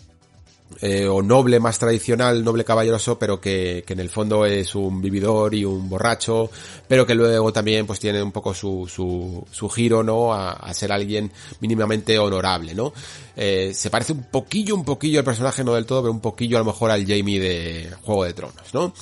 eh, 0.81 1.07
o 1.07 1.21
noble 1.21 1.59
más 1.59 1.77
tradicional, 1.77 2.43
noble 2.43 2.63
caballeroso, 2.63 3.19
pero 3.19 3.39
que, 3.39 3.83
que, 3.85 3.93
en 3.93 3.99
el 3.99 4.09
fondo 4.09 4.45
es 4.45 4.73
un 4.75 5.01
vividor 5.01 5.53
y 5.53 5.65
un 5.65 5.89
borracho, 5.89 6.49
pero 6.87 7.05
que 7.05 7.15
luego 7.15 7.51
también 7.51 7.85
pues 7.85 7.99
tiene 7.99 8.21
un 8.23 8.31
poco 8.31 8.53
su, 8.53 8.87
su, 8.87 9.45
su 9.51 9.69
giro, 9.69 10.03
¿no? 10.03 10.33
A, 10.33 10.53
a, 10.53 10.73
ser 10.73 10.91
alguien 10.91 11.31
mínimamente 11.59 12.17
honorable, 12.17 12.73
¿no? 12.73 12.93
Eh, 13.35 13.71
se 13.73 13.89
parece 13.89 14.13
un 14.13 14.23
poquillo, 14.23 14.75
un 14.75 14.85
poquillo 14.85 15.19
el 15.19 15.25
personaje, 15.25 15.63
no 15.63 15.73
del 15.73 15.85
todo, 15.85 16.01
pero 16.03 16.11
un 16.11 16.21
poquillo 16.21 16.57
a 16.57 16.59
lo 16.59 16.65
mejor 16.65 16.91
al 16.91 17.05
Jamie 17.05 17.39
de 17.39 17.91
Juego 18.03 18.23
de 18.23 18.33
Tronos, 18.33 18.73
¿no? 18.73 18.93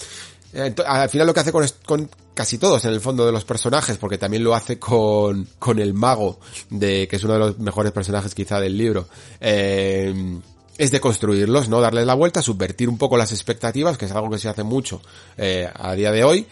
al 0.88 1.10
final 1.10 1.28
lo 1.28 1.34
que 1.36 1.42
hace 1.42 1.52
con, 1.52 1.64
con, 1.86 2.10
casi 2.34 2.58
todos 2.58 2.84
en 2.86 2.92
el 2.92 3.02
fondo 3.02 3.26
de 3.26 3.32
los 3.32 3.46
personajes, 3.46 3.98
porque 3.98 4.18
también 4.18 4.44
lo 4.44 4.56
hace 4.56 4.80
con, 4.80 5.48
con 5.60 5.78
el 5.78 5.94
mago, 5.94 6.40
de, 6.70 7.08
que 7.08 7.18
es 7.18 7.24
uno 7.24 7.34
de 7.34 7.40
los 7.40 7.60
mejores 7.60 7.92
personajes 7.92 8.34
quizá 8.34 8.60
del 8.60 8.78
libro, 8.78 9.08
eh, 9.40 10.40
es 10.80 10.92
de 10.92 11.02
construirlos, 11.02 11.68
¿no? 11.68 11.82
Darles 11.82 12.06
la 12.06 12.14
vuelta, 12.14 12.42
subvertir 12.42 12.88
un 12.88 12.98
poco 12.98 13.18
las 13.18 13.34
expectativas, 13.34 13.98
que 13.98 14.06
es 14.06 14.12
algo 14.14 14.30
que 14.30 14.38
se 14.38 14.48
hace 14.48 14.64
mucho 14.64 15.02
eh, 15.38 15.70
a 15.74 15.94
día 15.94 16.10
de 16.14 16.24
hoy. 16.24 16.48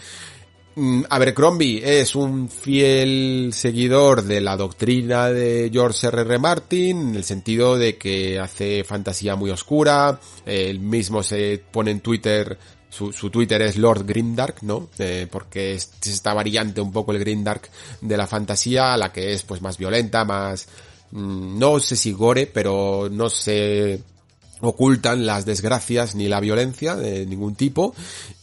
Mm, 0.76 1.04
Abercrombie 1.10 2.02
es 2.02 2.14
un 2.14 2.50
fiel 2.50 3.52
seguidor 3.54 4.24
de 4.24 4.42
la 4.42 4.58
doctrina 4.58 5.30
de 5.30 5.70
George 5.72 6.08
R. 6.08 6.22
R. 6.24 6.40
Martin, 6.40 7.10
en 7.10 7.16
el 7.16 7.24
sentido 7.24 7.78
de 7.78 7.98
que 7.98 8.38
hace 8.38 8.84
fantasía 8.84 9.38
muy 9.38 9.50
oscura, 9.50 10.20
él 10.46 10.82
mismo 10.82 11.24
se 11.24 11.64
pone 11.72 11.92
en 11.92 12.02
Twitter, 12.02 12.58
su, 12.90 13.12
Twitter 13.30 13.62
es 13.62 13.78
Lord 13.78 14.06
Grimdark, 14.06 14.62
¿no? 14.64 14.90
Eh, 15.00 15.26
porque 15.32 15.76
es, 15.76 15.94
esta 16.06 16.34
variante 16.34 16.82
un 16.82 16.92
poco 16.92 17.14
el 17.14 17.20
Grimdark 17.20 17.70
de 18.02 18.18
la 18.18 18.28
fantasía, 18.28 18.98
la 18.98 19.14
que 19.14 19.32
es 19.32 19.44
pues 19.44 19.62
más 19.62 19.78
violenta, 19.78 20.26
más, 20.26 20.68
mm, 21.12 21.58
no 21.58 21.80
sé 21.80 21.96
si 21.96 22.12
gore, 22.12 22.46
pero 22.46 23.08
no 23.10 23.30
sé 23.30 24.04
ocultan 24.62 25.26
las 25.26 25.46
desgracias 25.46 26.16
ni 26.16 26.28
la 26.28 26.40
violencia 26.40 26.96
de 26.96 27.26
ningún 27.26 27.56
tipo. 27.56 27.94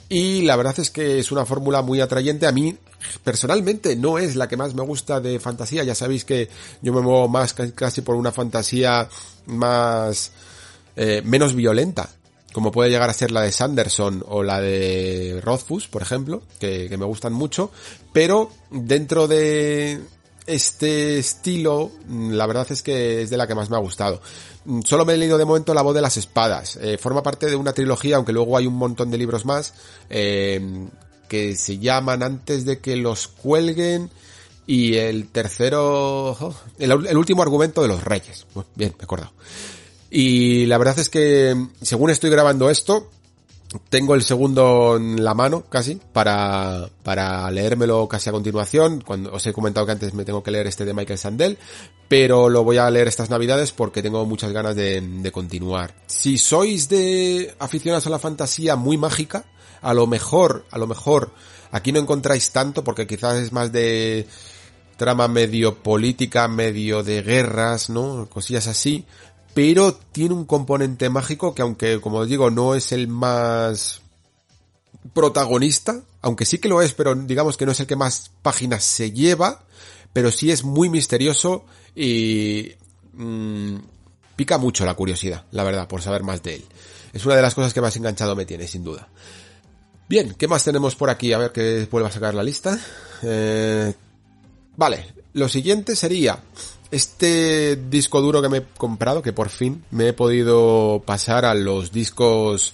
Y 0.09 0.43
la 0.43 0.57
verdad 0.57 0.79
es 0.79 0.91
que 0.91 1.19
es 1.19 1.33
una 1.33 1.47
fórmula 1.47 1.83
muy 1.83 2.01
atrayente. 2.01 2.47
A 2.47 2.53
mí 2.53 2.77
personalmente 3.23 3.97
no 3.97 4.19
es 4.19 4.37
la 4.37 4.49
que 4.49 4.57
más 4.57 4.75
me 4.75 4.83
gusta 4.83 5.21
de 5.21 5.41
fantasía. 5.41 5.85
Ya 5.85 5.95
sabéis 5.95 6.25
que 6.25 6.49
yo 6.83 6.93
me 6.93 7.01
muevo 7.01 7.29
más 7.29 7.55
casi 7.55 8.01
por 8.03 8.17
una 8.17 8.33
fantasía 8.33 9.09
más 9.47 10.33
eh, 10.97 11.23
menos 11.25 11.55
violenta 11.55 12.09
como 12.55 12.71
puede 12.71 12.89
llegar 12.89 13.11
a 13.11 13.13
ser 13.13 13.33
la 13.33 13.41
de 13.41 13.51
Sanderson 13.51 14.25
o 14.29 14.45
la 14.45 14.61
de 14.61 15.41
Rothfuss, 15.43 15.89
por 15.89 16.03
ejemplo, 16.03 16.41
que, 16.61 16.89
que 16.89 16.97
me 16.97 17.05
gustan 17.05 17.33
mucho, 17.33 17.73
pero 18.13 18.49
dentro 18.71 19.27
de 19.27 20.01
este 20.47 21.19
estilo, 21.19 21.91
la 22.09 22.47
verdad 22.47 22.67
es 22.71 22.83
que 22.83 23.23
es 23.23 23.31
de 23.31 23.37
la 23.37 23.47
que 23.47 23.55
más 23.55 23.71
me 23.71 23.77
ha 23.77 23.81
gustado. 23.81 24.21
Mm, 24.65 24.83
solo 24.83 25.05
me 25.05 25.15
he 25.15 25.17
leído 25.17 25.39
de 25.39 25.45
momento 25.45 25.75
La 25.75 25.83
voz 25.83 25.95
de 25.95 26.03
las 26.03 26.17
espadas. 26.17 26.77
Eh, 26.77 26.99
forma 26.99 27.23
parte 27.23 27.47
de 27.47 27.57
una 27.57 27.73
trilogía, 27.73 28.17
aunque 28.17 28.33
luego 28.33 28.57
hay 28.57 28.67
un 28.67 28.75
montón 28.75 29.11
de 29.11 29.19
libros 29.19 29.45
más, 29.45 29.75
eh, 30.11 30.89
que 31.29 31.57
se 31.57 31.79
llaman 31.79 32.23
Antes 32.23 32.65
de 32.65 32.79
que 32.79 32.97
los 32.97 33.29
cuelguen 33.29 34.11
y 34.67 34.95
el 34.95 35.29
tercero, 35.29 36.55
el, 36.79 36.91
el, 36.91 37.17
último 37.17 37.43
argumento 37.43 37.83
de 37.83 37.89
los 37.89 38.03
reyes. 38.03 38.47
bien, 38.75 38.95
me 38.97 39.03
he 39.03 39.05
acordado. 39.05 39.33
Y 40.11 40.67
la 40.67 40.79
verdad 40.79 40.99
es 40.99 41.09
que, 41.09 41.57
según 41.83 42.11
estoy 42.11 42.31
grabando 42.31 42.71
esto, 42.71 43.11
tengo 43.89 44.15
el 44.15 44.23
segundo 44.23 44.97
en 44.97 45.23
la 45.25 45.35
mano 45.35 45.65
casi 45.69 46.01
para, 46.13 46.89
para 47.03 47.51
leérmelo 47.51 48.09
casi 48.09 48.29
a 48.29 48.33
continuación. 48.33 49.01
Cuando 49.01 49.33
os 49.33 49.47
he 49.47 49.53
comentado 49.53 49.87
que 49.87 49.93
antes 49.93 50.15
me 50.15 50.25
tengo 50.25 50.43
que 50.43 50.51
leer 50.51 50.67
este 50.67 50.85
de 50.85 50.95
Michael 50.95 51.19
Sandel, 51.19 51.59
pero 52.09 52.49
lo 52.49 52.65
voy 52.65 52.79
a 52.79 52.91
leer 52.91 53.09
estas 53.09 53.31
navidades 53.31 53.73
porque 53.73 54.03
tengo 54.03 54.25
muchas 54.27 54.53
ganas 54.53 54.77
de, 54.77 55.01
de 55.01 55.33
continuar. 55.33 55.95
Si 56.07 56.39
sois 56.39 56.89
de 56.89 57.55
aficionados 57.59 58.07
a 58.07 58.11
la 58.11 58.19
fantasía 58.19 58.77
muy 58.77 58.97
mágica, 58.99 59.45
a 59.83 59.95
lo 59.95 60.07
mejor, 60.07 60.65
a 60.71 60.79
lo 60.79 60.87
mejor 60.87 61.33
aquí 61.71 61.93
no 61.93 62.01
encontráis 62.01 62.51
tanto 62.51 62.85
porque 62.85 63.07
quizás 63.07 63.37
es 63.37 63.53
más 63.53 63.73
de 63.73 64.27
trama 64.97 65.29
medio 65.29 65.83
política, 65.83 66.49
medio 66.49 67.03
de 67.03 67.23
guerras, 67.23 67.91
¿no? 67.91 68.29
Cosillas 68.31 68.67
así, 68.67 69.05
pero 69.55 69.95
tiene 69.95 70.35
un 70.35 70.45
componente 70.45 71.09
mágico 71.09 71.55
que 71.55 71.63
aunque, 71.63 72.01
como 72.01 72.27
digo, 72.27 72.51
no 72.51 72.75
es 72.75 72.93
el 72.93 73.09
más 73.09 74.03
protagonista, 75.13 76.03
aunque 76.21 76.45
sí 76.45 76.59
que 76.59 76.69
lo 76.69 76.83
es, 76.83 76.93
pero 76.93 77.15
digamos 77.15 77.57
que 77.57 77.65
no 77.65 77.73
es 77.73 77.81
el 77.81 77.87
que 77.87 77.97
más 77.97 78.33
páginas 78.43 78.83
se 78.85 79.13
lleva, 79.13 79.65
pero 80.13 80.31
sí 80.31 80.51
es 80.51 80.65
muy 80.65 80.89
misterioso 80.89 81.65
y 81.95 82.73
mmm, 83.13 83.77
pica 84.37 84.59
mucho 84.59 84.85
la 84.85 84.95
curiosidad, 84.95 85.45
la 85.53 85.63
verdad, 85.63 85.87
por 85.87 86.03
saber 86.03 86.25
más 86.25 86.43
de 86.43 86.57
él. 86.57 86.65
Es 87.13 87.25
una 87.25 87.37
de 87.37 87.43
las 87.43 87.55
cosas 87.55 87.73
que 87.73 87.81
más 87.81 87.97
enganchado 87.97 88.35
me 88.35 88.47
tiene, 88.47 88.67
sin 88.67 88.83
duda. 88.83 89.09
Bien, 90.09 90.35
¿qué 90.37 90.49
más 90.49 90.65
tenemos 90.65 90.97
por 90.97 91.11
aquí? 91.11 91.33
A 91.33 91.39
ver 91.39 91.53
que 91.53 91.87
vuelva 91.91 92.09
a 92.09 92.13
sacar 92.13 92.35
la 92.35 92.43
lista. 92.43 92.79
Eh, 93.23 93.95
vale, 94.77 95.15
lo 95.33 95.49
siguiente 95.49 95.95
sería 95.95 96.39
este 96.95 97.77
disco 97.77 98.21
duro 98.21 98.41
que 98.41 98.49
me 98.49 98.59
he 98.59 98.65
comprado, 98.77 99.23
que 99.23 99.33
por 99.33 99.49
fin 99.49 99.85
me 99.91 100.09
he 100.09 100.13
podido 100.13 101.03
pasar 101.05 101.45
a 101.45 101.55
los 101.55 101.91
discos 101.91 102.73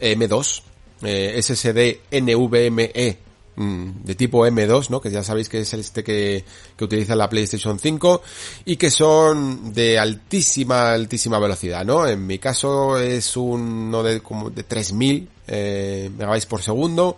M2, 0.00 0.62
eh, 1.02 1.40
SSD 1.42 2.00
NVMe 2.20 3.18
mm, 3.56 4.04
de 4.04 4.14
tipo 4.14 4.46
M2, 4.46 4.90
¿no? 4.90 5.00
Que 5.00 5.10
ya 5.10 5.24
sabéis 5.24 5.48
que 5.48 5.60
es 5.60 5.74
este 5.74 6.04
que, 6.04 6.44
que 6.76 6.84
utiliza 6.84 7.16
la 7.16 7.28
PlayStation 7.28 7.78
5 7.78 8.22
y 8.64 8.76
que 8.76 8.90
son 8.90 9.72
de 9.72 9.98
altísima, 9.98 10.92
altísima 10.92 11.40
velocidad, 11.40 11.84
¿no? 11.84 12.06
En 12.06 12.26
mi 12.26 12.38
caso 12.38 12.96
es 12.98 13.36
uno 13.36 14.02
de 14.04 14.20
como 14.20 14.50
de 14.50 14.62
3000 14.62 15.28
eh, 15.48 16.10
megabytes 16.16 16.46
por 16.46 16.62
segundo 16.62 17.16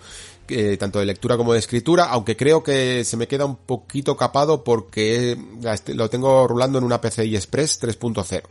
eh, 0.50 0.76
tanto 0.76 0.98
de 0.98 1.06
lectura 1.06 1.36
como 1.36 1.52
de 1.52 1.58
escritura, 1.58 2.04
aunque 2.04 2.36
creo 2.36 2.62
que 2.62 3.04
se 3.04 3.16
me 3.16 3.28
queda 3.28 3.44
un 3.44 3.56
poquito 3.56 4.16
capado 4.16 4.64
porque 4.64 5.38
lo 5.94 6.10
tengo 6.10 6.46
rulando 6.46 6.78
en 6.78 6.84
una 6.84 7.00
PCI 7.00 7.36
Express 7.36 7.80
3.0. 7.80 8.42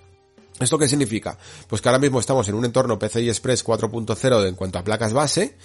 ¿Esto 0.59 0.77
qué 0.77 0.87
significa? 0.87 1.37
Pues 1.67 1.81
que 1.81 1.87
ahora 1.87 1.99
mismo 1.99 2.19
estamos 2.19 2.47
en 2.49 2.55
un 2.55 2.65
entorno 2.65 2.99
PCI 2.99 3.29
Express 3.29 3.65
4.0 3.65 4.47
en 4.47 4.55
cuanto 4.55 4.77
a 4.77 4.83
placas 4.83 5.13
base 5.13 5.55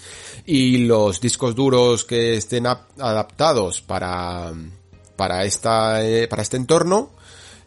y 0.47 0.79
los 0.79 1.21
discos 1.21 1.55
duros 1.55 2.05
que 2.05 2.37
estén 2.37 2.67
adaptados 2.67 3.81
para, 3.81 4.53
para, 5.17 5.45
esta, 5.45 6.05
eh, 6.07 6.29
para 6.29 6.43
este 6.43 6.57
entorno 6.57 7.11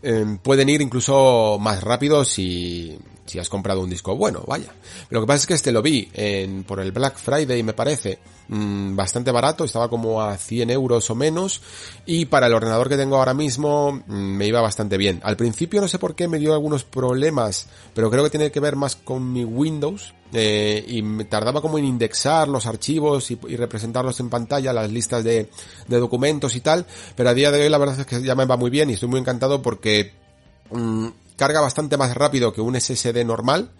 eh, 0.01 0.37
pueden 0.41 0.69
ir 0.69 0.81
incluso 0.81 1.57
más 1.59 1.83
rápido 1.83 2.23
si, 2.23 2.97
si 3.27 3.39
has 3.39 3.49
comprado 3.49 3.81
un 3.81 3.89
disco 3.89 4.15
bueno, 4.15 4.43
vaya. 4.47 4.73
Lo 5.09 5.21
que 5.21 5.27
pasa 5.27 5.41
es 5.41 5.47
que 5.47 5.53
este 5.53 5.71
lo 5.71 5.81
vi 5.81 6.09
en, 6.13 6.63
por 6.63 6.79
el 6.79 6.91
Black 6.91 7.17
Friday, 7.17 7.61
me 7.61 7.73
parece, 7.73 8.19
mmm, 8.47 8.95
bastante 8.95 9.31
barato, 9.31 9.63
estaba 9.63 9.89
como 9.89 10.21
a 10.21 10.37
100 10.37 10.69
euros 10.69 11.09
o 11.09 11.15
menos, 11.15 11.61
y 12.05 12.25
para 12.25 12.47
el 12.47 12.53
ordenador 12.53 12.89
que 12.89 12.97
tengo 12.97 13.17
ahora 13.17 13.33
mismo 13.33 13.91
mmm, 13.91 14.13
me 14.13 14.47
iba 14.47 14.61
bastante 14.61 14.97
bien. 14.97 15.19
Al 15.23 15.37
principio 15.37 15.81
no 15.81 15.87
sé 15.87 15.99
por 15.99 16.15
qué 16.15 16.27
me 16.27 16.39
dio 16.39 16.53
algunos 16.53 16.83
problemas, 16.83 17.67
pero 17.93 18.09
creo 18.09 18.23
que 18.23 18.29
tiene 18.29 18.51
que 18.51 18.59
ver 18.59 18.75
más 18.75 18.95
con 18.95 19.31
mi 19.31 19.43
Windows, 19.43 20.13
eh, 20.33 20.83
y 20.87 21.01
me 21.01 21.23
tardaba 21.23 21.61
como 21.61 21.77
en 21.77 21.85
indexar 21.85 22.49
los 22.49 22.65
archivos 22.65 23.31
y, 23.31 23.35
representarlos 23.55 24.19
en 24.19 24.29
pantalla, 24.29 24.73
las 24.73 24.91
listas 24.91 25.23
de, 25.23 25.49
de, 25.87 25.99
documentos 25.99 26.55
y 26.55 26.59
tal, 26.59 26.85
pero 27.15 27.29
a 27.29 27.33
día 27.33 27.49
de 27.49 27.61
hoy 27.61 27.69
la 27.69 27.77
verdad 27.77 27.99
es 28.01 28.05
que 28.05 28.21
ya 28.21 28.35
me 28.35 28.45
va 28.45 28.57
muy 28.57 28.69
bien 28.69 28.89
y 28.89 28.93
estoy 28.93 29.07
muy 29.07 29.21
encantado 29.21 29.61
porque 29.61 30.11
mmm, 30.71 31.07
carga 31.37 31.61
bastante 31.61 31.95
más 31.95 32.13
rápido 32.15 32.51
que 32.51 32.59
un 32.59 32.79
SSD 32.79 33.23
normal 33.23 33.71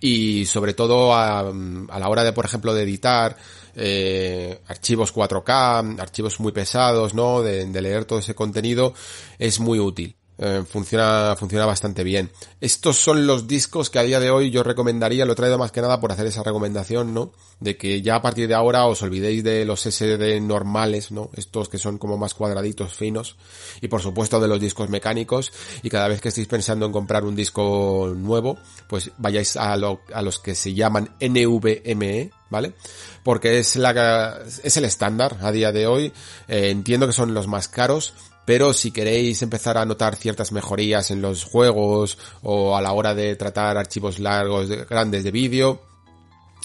y 0.00 0.44
sobre 0.44 0.74
todo 0.74 1.14
a, 1.14 1.40
a 1.40 1.98
la 1.98 2.08
hora 2.08 2.24
de, 2.24 2.34
por 2.34 2.44
ejemplo, 2.44 2.74
de 2.74 2.82
editar 2.82 3.36
eh, 3.74 4.60
archivos 4.66 5.14
4K, 5.14 5.98
archivos 6.00 6.40
muy 6.40 6.52
pesados, 6.52 7.14
¿no? 7.14 7.40
De, 7.40 7.64
de 7.64 7.82
leer 7.82 8.04
todo 8.04 8.18
ese 8.18 8.34
contenido, 8.34 8.92
es 9.38 9.60
muy 9.60 9.78
útil. 9.78 10.16
Eh, 10.36 10.64
funciona, 10.68 11.36
funciona 11.36 11.64
bastante 11.64 12.02
bien. 12.02 12.30
Estos 12.60 12.96
son 12.96 13.26
los 13.26 13.46
discos 13.46 13.88
que 13.88 14.00
a 14.00 14.02
día 14.02 14.18
de 14.18 14.30
hoy 14.30 14.50
yo 14.50 14.64
recomendaría, 14.64 15.24
lo 15.24 15.32
he 15.32 15.36
traído 15.36 15.58
más 15.58 15.70
que 15.70 15.80
nada 15.80 16.00
por 16.00 16.10
hacer 16.10 16.26
esa 16.26 16.42
recomendación, 16.42 17.14
¿no? 17.14 17.32
De 17.60 17.76
que 17.76 18.02
ya 18.02 18.16
a 18.16 18.22
partir 18.22 18.48
de 18.48 18.54
ahora 18.54 18.86
os 18.86 19.02
olvidéis 19.02 19.44
de 19.44 19.64
los 19.64 19.82
SD 19.82 20.40
normales, 20.40 21.12
¿no? 21.12 21.30
Estos 21.34 21.68
que 21.68 21.78
son 21.78 21.98
como 21.98 22.18
más 22.18 22.34
cuadraditos, 22.34 22.94
finos. 22.94 23.36
Y 23.80 23.88
por 23.88 24.02
supuesto 24.02 24.40
de 24.40 24.48
los 24.48 24.60
discos 24.60 24.88
mecánicos. 24.88 25.52
Y 25.82 25.90
cada 25.90 26.08
vez 26.08 26.20
que 26.20 26.30
estéis 26.30 26.48
pensando 26.48 26.86
en 26.86 26.92
comprar 26.92 27.24
un 27.24 27.36
disco 27.36 28.12
nuevo, 28.16 28.58
pues 28.88 29.12
vayáis 29.18 29.56
a, 29.56 29.76
lo, 29.76 30.00
a 30.12 30.20
los 30.22 30.40
que 30.40 30.56
se 30.56 30.74
llaman 30.74 31.10
NVMe, 31.20 32.32
¿vale? 32.50 32.74
Porque 33.22 33.58
es 33.58 33.76
la, 33.76 34.42
es 34.62 34.76
el 34.76 34.84
estándar 34.84 35.38
a 35.42 35.52
día 35.52 35.72
de 35.72 35.86
hoy. 35.86 36.12
Eh, 36.48 36.70
entiendo 36.70 37.06
que 37.06 37.12
son 37.12 37.34
los 37.34 37.46
más 37.46 37.68
caros, 37.68 38.14
pero 38.44 38.72
si 38.72 38.90
queréis 38.90 39.42
empezar 39.42 39.78
a 39.78 39.84
notar 39.84 40.16
ciertas 40.16 40.52
mejorías 40.52 41.10
en 41.10 41.22
los 41.22 41.44
juegos 41.44 42.18
o 42.42 42.76
a 42.76 42.82
la 42.82 42.92
hora 42.92 43.14
de 43.14 43.36
tratar 43.36 43.76
archivos 43.76 44.18
largos, 44.18 44.68
de, 44.68 44.84
grandes 44.84 45.24
de 45.24 45.30
vídeo, 45.30 45.82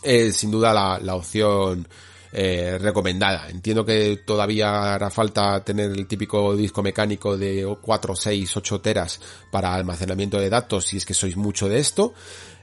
es 0.03 0.37
sin 0.37 0.51
duda 0.51 0.73
la, 0.73 0.99
la 0.99 1.15
opción 1.15 1.87
eh, 2.31 2.77
recomendada. 2.79 3.49
Entiendo 3.49 3.85
que 3.85 4.21
todavía 4.25 4.95
hará 4.95 5.09
falta 5.09 5.63
tener 5.63 5.91
el 5.91 6.07
típico 6.07 6.55
disco 6.55 6.83
mecánico 6.83 7.37
de 7.37 7.77
4, 7.81 8.15
6, 8.15 8.57
8 8.57 8.81
teras 8.81 9.19
para 9.51 9.73
almacenamiento 9.73 10.39
de 10.39 10.49
datos 10.49 10.85
si 10.85 10.97
es 10.97 11.05
que 11.05 11.13
sois 11.13 11.35
mucho 11.35 11.67
de 11.67 11.79
esto. 11.79 12.13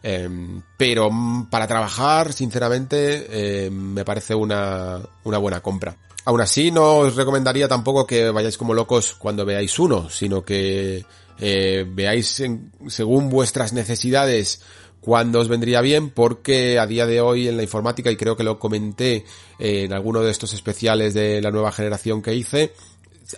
Eh, 0.03 0.29
pero 0.77 1.11
para 1.51 1.67
trabajar, 1.67 2.33
sinceramente, 2.33 3.27
eh, 3.67 3.71
me 3.71 4.05
parece 4.05 4.35
una, 4.35 5.01
una 5.25 5.39
buena 5.39 5.61
compra. 5.61 5.97
Aún 6.27 6.41
así, 6.41 6.71
no 6.71 6.97
os 6.99 7.15
recomendaría 7.15 7.69
tampoco 7.69 8.07
que 8.07 8.31
vayáis 8.31 8.59
como 8.59 8.75
locos 8.75 9.15
cuando 9.15 9.45
veáis 9.45 9.79
uno, 9.79 10.11
sino 10.11 10.45
que 10.45 11.05
eh, 11.39 11.87
veáis 11.89 12.43
según 12.89 13.29
vuestras 13.29 13.73
necesidades 13.73 14.61
cuándo 15.07 15.39
os 15.39 15.47
vendría 15.47 15.83
bien, 15.83 16.11
porque 16.11 16.81
a 16.81 16.87
día 16.89 17.07
de 17.07 17.21
hoy 17.21 17.47
en 17.47 17.57
la 17.57 17.63
informática, 17.63 18.11
y 18.11 18.17
creo 18.17 18.37
que 18.37 18.43
lo 18.43 18.59
comenté 18.59 19.25
eh, 19.57 19.85
en 19.85 19.93
alguno 19.93 20.21
de 20.21 20.33
estos 20.33 20.53
especiales 20.53 21.15
de 21.15 21.41
la 21.41 21.53
nueva 21.53 21.71
generación 21.71 22.21
que 22.21 22.35
hice, 22.35 22.73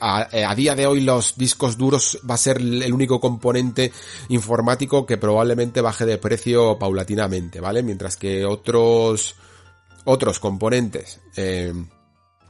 a, 0.01 0.29
a, 0.49 0.55
día 0.55 0.75
de 0.75 0.87
hoy 0.87 1.03
los 1.03 1.37
discos 1.37 1.77
duros 1.77 2.21
va 2.29 2.37
a 2.37 2.39
ser 2.39 2.57
el 2.57 2.91
único 2.91 3.21
componente 3.21 3.93
informático 4.31 5.05
que 5.05 5.19
probablemente 5.19 5.83
baje 5.83 6.07
de 6.07 6.17
precio 6.17 6.79
paulatinamente, 6.79 7.61
¿vale? 7.61 7.83
Mientras 7.83 8.17
que 8.17 8.47
otros, 8.47 9.37
otros 10.07 10.41
componentes, 10.41 11.21
eh, 11.37 11.75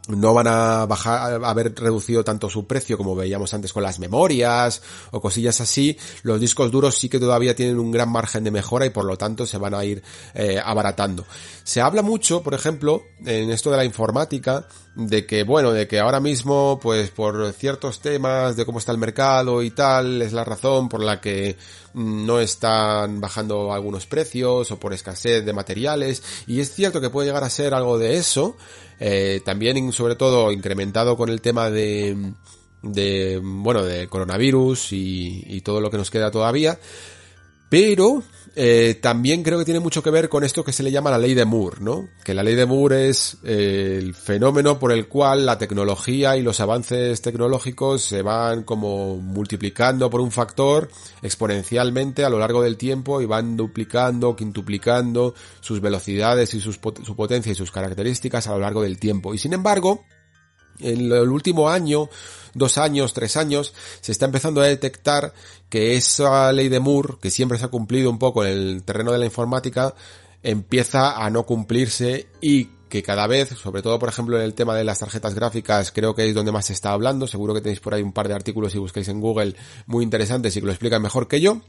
no 0.09 0.32
van 0.34 0.46
a 0.46 0.86
bajar, 0.86 1.44
haber 1.44 1.74
reducido 1.74 2.24
tanto 2.24 2.48
su 2.48 2.66
precio 2.66 2.96
como 2.96 3.14
veíamos 3.14 3.52
antes 3.54 3.72
con 3.72 3.82
las 3.82 3.98
memorias 3.98 4.82
o 5.11 5.20
cosillas 5.20 5.61
así. 5.61 5.98
Los 6.22 6.40
discos 6.40 6.70
duros 6.70 6.96
sí 6.96 7.09
que 7.09 7.20
todavía 7.20 7.54
tienen 7.54 7.78
un 7.78 7.90
gran 7.90 8.11
margen 8.11 8.44
de 8.44 8.50
mejora 8.50 8.86
y 8.86 8.90
por 8.90 9.04
lo 9.04 9.16
tanto 9.16 9.46
se 9.46 9.59
van 9.59 9.74
a 9.74 9.84
ir 9.84 10.02
eh, 10.34 10.61
abaratando. 10.64 11.26
Se 11.62 11.80
habla 11.80 12.02
mucho, 12.02 12.42
por 12.42 12.54
ejemplo, 12.54 13.02
en 13.24 13.50
esto 13.50 13.70
de 13.70 13.76
la 13.76 13.84
informática, 13.84 14.66
de 14.94 15.26
que 15.26 15.44
bueno, 15.44 15.72
de 15.72 15.86
que 15.86 16.00
ahora 16.00 16.20
mismo, 16.20 16.80
pues 16.82 17.11
por 17.11 17.52
ciertos 17.52 18.00
temas 18.00 18.56
de 18.56 18.64
cómo 18.64 18.78
está 18.78 18.92
el 18.92 18.98
mercado 18.98 19.62
y 19.62 19.70
tal, 19.70 20.22
es 20.22 20.32
la 20.32 20.44
razón 20.44 20.88
por 20.88 21.02
la 21.02 21.20
que 21.20 21.56
no 21.94 22.40
están 22.40 23.20
bajando 23.20 23.72
algunos 23.72 24.06
precios 24.06 24.70
o 24.70 24.78
por 24.78 24.92
escasez 24.92 25.44
de 25.44 25.52
materiales 25.52 26.22
y 26.46 26.61
es 26.61 26.72
cierto 26.72 27.00
que 27.00 27.11
puede 27.11 27.28
llegar 27.28 27.44
a 27.44 27.50
ser 27.50 27.74
algo 27.74 27.98
de 27.98 28.16
eso, 28.16 28.56
eh, 29.01 29.40
también 29.44 29.92
sobre 29.92 30.16
todo 30.16 30.53
incrementado 30.53 31.16
con 31.16 31.28
el 31.28 31.40
tema 31.40 31.70
de, 31.70 32.32
de 32.82 33.40
bueno, 33.42 33.84
de 33.84 34.09
coronavirus 34.09 34.92
y, 34.92 35.44
y 35.46 35.61
todo 35.61 35.80
lo 35.80 35.90
que 35.90 35.99
nos 35.99 36.11
queda 36.11 36.30
todavía, 36.30 36.78
pero 37.68 38.22
eh, 38.61 38.96
también 39.00 39.44
creo 39.44 39.56
que 39.56 39.64
tiene 39.64 39.78
mucho 39.78 40.02
que 40.02 40.11
ver 40.11 40.28
con 40.28 40.42
esto 40.42 40.64
que 40.64 40.72
se 40.72 40.82
le 40.82 40.90
llama 40.90 41.12
la 41.12 41.18
ley 41.18 41.32
de 41.32 41.44
Moore, 41.44 41.76
¿no? 41.80 42.09
Que 42.24 42.34
la 42.34 42.42
ley 42.42 42.56
de 42.56 42.66
Moore 42.66 43.09
es 43.09 43.36
eh, 43.44 43.98
el 44.02 44.14
fenómeno 44.16 44.80
por 44.80 44.90
el 44.90 45.06
cual 45.06 45.46
la 45.46 45.59
tecnología 45.59 46.36
y 46.36 46.42
los 46.42 46.59
avances 46.59 47.22
tecnológicos 47.22 48.02
se 48.02 48.20
van 48.22 48.64
como 48.64 49.18
multiplicando 49.18 50.11
por 50.11 50.20
un 50.20 50.32
factor 50.32 50.90
exponencialmente 51.22 52.24
a 52.24 52.30
lo 52.30 52.40
largo 52.40 52.61
del 52.61 52.76
tiempo 52.76 53.20
y 53.20 53.26
van 53.26 53.56
duplicando, 53.56 54.34
quintuplicando 54.34 55.34
sus 55.61 55.80
velocidades 55.80 56.52
y 56.54 56.61
sus, 56.61 56.80
su 57.04 57.14
potencia 57.14 57.52
y 57.52 57.54
sus 57.54 57.70
características 57.70 58.48
a 58.48 58.54
lo 58.54 58.59
largo 58.59 58.82
del 58.82 58.98
tiempo. 58.98 59.34
Y 59.34 59.38
sin 59.38 59.52
embargo, 59.52 60.04
en 60.81 61.12
el 61.12 61.29
último 61.29 61.68
año, 61.68 62.09
dos 62.55 62.79
años, 62.79 63.12
tres 63.12 63.37
años, 63.37 63.74
se 64.01 64.12
está 64.12 64.26
empezando 64.26 64.61
a 64.61 64.66
detectar 64.66 65.33
que 65.68 65.97
esa 65.97 66.53
ley 66.53 66.68
de 66.68 66.81
Moore, 66.81 67.14
que 67.20 67.31
siempre 67.31 67.59
se 67.59 67.64
ha 67.64 67.68
cumplido 67.68 68.11
un 68.11 68.18
poco 68.18 68.45
en 68.45 68.53
el 68.53 68.83
terreno 68.85 69.12
de 69.12 69.18
la 69.18 69.26
informática, 69.26 69.95
empieza 70.43 71.24
a 71.24 71.31
no 71.31 71.45
cumplirse 71.45 72.29
y 72.41 72.70
que 72.89 73.03
cada 73.03 73.26
vez, 73.26 73.51
sobre 73.51 73.83
todo 73.83 73.99
por 73.99 74.09
ejemplo 74.09 74.37
en 74.37 74.43
el 74.43 74.55
tema 74.55 74.74
de 74.74 74.85
las 74.85 74.99
tarjetas 74.99 75.35
gráficas, 75.35 75.93
creo 75.93 76.14
que 76.14 76.26
es 76.26 76.35
donde 76.35 76.53
más 76.53 76.66
se 76.66 76.72
está 76.72 76.93
hablando, 76.93 77.26
seguro 77.26 77.55
que 77.55 77.61
tenéis 77.61 77.81
por 77.81 77.95
ahí 77.95 78.03
un 78.03 78.12
par 78.12 78.29
de 78.29 78.35
artículos 78.35 78.72
si 78.72 78.79
buscáis 78.79 79.09
en 79.09 79.20
Google 79.20 79.55
muy 79.87 80.05
interesantes 80.05 80.57
y 80.57 80.61
que 80.61 80.66
lo 80.66 80.72
explican 80.72 81.03
mejor 81.03 81.29
que 81.29 81.41
yo, 81.41 81.61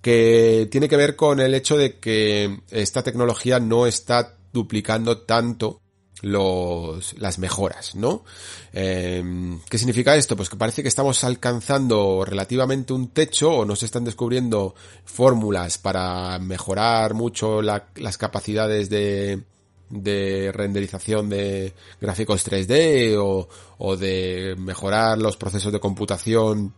que 0.00 0.68
tiene 0.70 0.88
que 0.88 0.96
ver 0.96 1.16
con 1.16 1.40
el 1.40 1.54
hecho 1.54 1.76
de 1.76 1.98
que 1.98 2.60
esta 2.70 3.02
tecnología 3.02 3.60
no 3.60 3.86
está 3.86 4.36
duplicando 4.52 5.18
tanto 5.18 5.80
las 6.22 7.38
mejoras, 7.38 7.94
¿no? 7.94 8.24
Eh, 8.72 9.22
¿Qué 9.68 9.78
significa 9.78 10.16
esto? 10.16 10.36
Pues 10.36 10.48
que 10.48 10.56
parece 10.56 10.82
que 10.82 10.88
estamos 10.88 11.22
alcanzando 11.24 12.24
relativamente 12.24 12.92
un 12.92 13.08
techo 13.08 13.52
o 13.52 13.64
nos 13.64 13.82
están 13.82 14.04
descubriendo 14.04 14.74
fórmulas 15.04 15.78
para 15.78 16.38
mejorar 16.38 17.14
mucho 17.14 17.62
la, 17.62 17.88
las 17.96 18.18
capacidades 18.18 18.90
de, 18.90 19.42
de 19.90 20.50
renderización 20.52 21.28
de 21.28 21.74
gráficos 22.00 22.46
3D 22.46 23.16
o, 23.18 23.48
o 23.78 23.96
de 23.96 24.54
mejorar 24.58 25.18
los 25.18 25.36
procesos 25.36 25.72
de 25.72 25.80
computación 25.80 26.74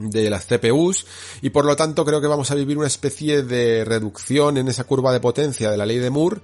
de 0.00 0.30
las 0.30 0.46
CPUs 0.46 1.06
y 1.42 1.50
por 1.50 1.66
lo 1.66 1.76
tanto 1.76 2.06
creo 2.06 2.22
que 2.22 2.26
vamos 2.26 2.50
a 2.50 2.54
vivir 2.54 2.78
una 2.78 2.86
especie 2.86 3.42
de 3.42 3.84
reducción 3.84 4.56
en 4.56 4.68
esa 4.68 4.84
curva 4.84 5.12
de 5.12 5.20
potencia 5.20 5.70
de 5.70 5.76
la 5.76 5.84
ley 5.84 5.98
de 5.98 6.08
Moore 6.08 6.40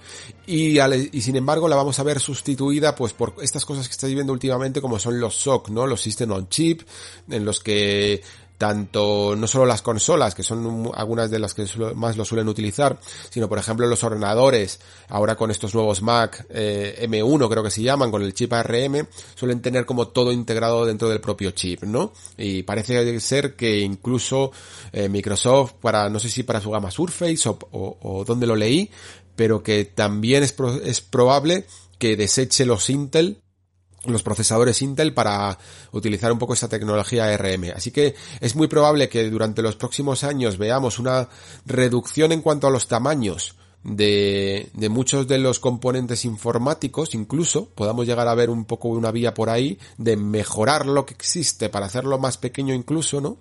y, 0.47 0.79
sin 1.23 1.37
embargo 1.37 1.67
la 1.67 1.75
vamos 1.75 1.99
a 1.99 2.03
ver 2.03 2.21
sustituida 2.21 2.95
pues 2.95 3.15
por 3.15 3.35
estas 3.41 3.65
cosas 3.65 3.89
que 3.89 3.93
está 3.93 4.07
viendo 4.09 4.33
últimamente 4.33 4.83
como 4.83 4.99
son 4.99 5.19
los 5.19 5.37
SOC, 5.37 5.71
¿no? 5.71 5.87
Los 5.87 6.03
System 6.03 6.33
on 6.33 6.49
Chip 6.51 6.83
en 7.31 7.47
los 7.47 7.61
que 7.61 8.23
tanto 8.59 9.35
no 9.37 9.47
solo 9.47 9.67
las 9.67 9.83
consolas, 9.83 10.35
que 10.35 10.43
son 10.43 10.91
algunas 10.95 11.31
de 11.31 11.39
las 11.39 11.55
que 11.55 11.67
más 11.95 12.17
lo 12.17 12.25
suelen 12.25 12.49
utilizar, 12.49 12.99
sino 13.31 13.49
por 13.49 13.59
ejemplo 13.59 13.87
los 13.87 14.03
ordenadores, 14.05 14.81
ahora 15.09 15.37
con 15.37 15.51
estos 15.51 15.75
nuevos 15.75 16.03
Mac 16.03 16.47
eh, 16.49 17.07
M1 17.09 17.49
creo 17.49 17.63
que 17.63 17.71
se 17.71 17.83
llaman, 17.83 18.11
con 18.11 18.23
el 18.23 18.35
chip 18.35 18.53
ARM, 18.53 19.07
suelen 19.35 19.61
tener 19.61 19.85
como 19.85 20.09
todo 20.09 20.33
integrado 20.33 20.87
dentro 20.87 21.09
del 21.09 21.21
propio 21.21 21.51
chip, 21.51 21.85
¿no? 21.85 22.13
Y 22.37 22.63
parece 22.63 23.21
ser 23.21 23.57
que 23.57 23.81
incluso 23.81 24.53
eh, 24.93 25.09
Microsoft, 25.09 25.75
para 25.81 26.09
no 26.09 26.19
sé 26.19 26.29
si 26.29 26.43
para 26.43 26.61
su 26.61 26.71
gama 26.71 26.91
Surface 26.91 27.49
o, 27.49 27.59
o, 27.71 28.25
donde 28.25 28.47
lo 28.47 28.57
leí, 28.57 28.91
pero 29.35 29.63
que 29.63 29.85
también 29.85 30.43
es, 30.43 30.53
pro, 30.53 30.75
es 30.75 31.01
probable 31.01 31.67
que 31.99 32.17
deseche 32.17 32.65
los 32.65 32.91
Intel 32.91 33.43
los 34.05 34.22
procesadores 34.22 34.82
Intel 34.82 35.14
para 35.14 35.59
utilizar 35.92 36.30
un 36.32 36.38
poco 36.38 36.55
esta 36.55 36.68
tecnología 36.68 37.26
ARM. 37.26 37.72
Así 37.74 37.90
que 37.90 38.14
es 38.40 38.55
muy 38.55 38.68
probable 38.68 39.09
que 39.09 39.28
durante 39.30 39.62
los 39.62 39.76
próximos 39.76 40.24
años 40.24 40.59
veamos 40.59 40.99
una 40.99 41.28
reducción 41.64 42.32
en 42.32 42.42
cuanto 42.42 42.66
a 42.66 42.70
los 42.70 42.86
tamaños 42.86 43.57
de, 43.82 44.68
de, 44.74 44.88
muchos 44.88 45.28
de 45.28 45.38
los 45.38 45.61
componentes 45.61 46.24
informáticos, 46.24 47.14
incluso 47.14 47.68
podamos 47.68 48.07
llegar 48.07 48.26
a 48.26 48.34
ver 48.34 48.51
un 48.51 48.64
poco 48.64 48.88
una 48.88 49.12
vía 49.12 49.32
por 49.32 49.49
ahí 49.49 49.78
de 49.97 50.16
mejorar 50.16 50.86
lo 50.86 51.07
que 51.07 51.14
existe 51.14 51.68
para 51.68 51.86
hacerlo 51.86 52.18
más 52.18 52.36
pequeño 52.36 52.74
incluso, 52.74 53.20
¿no? 53.20 53.38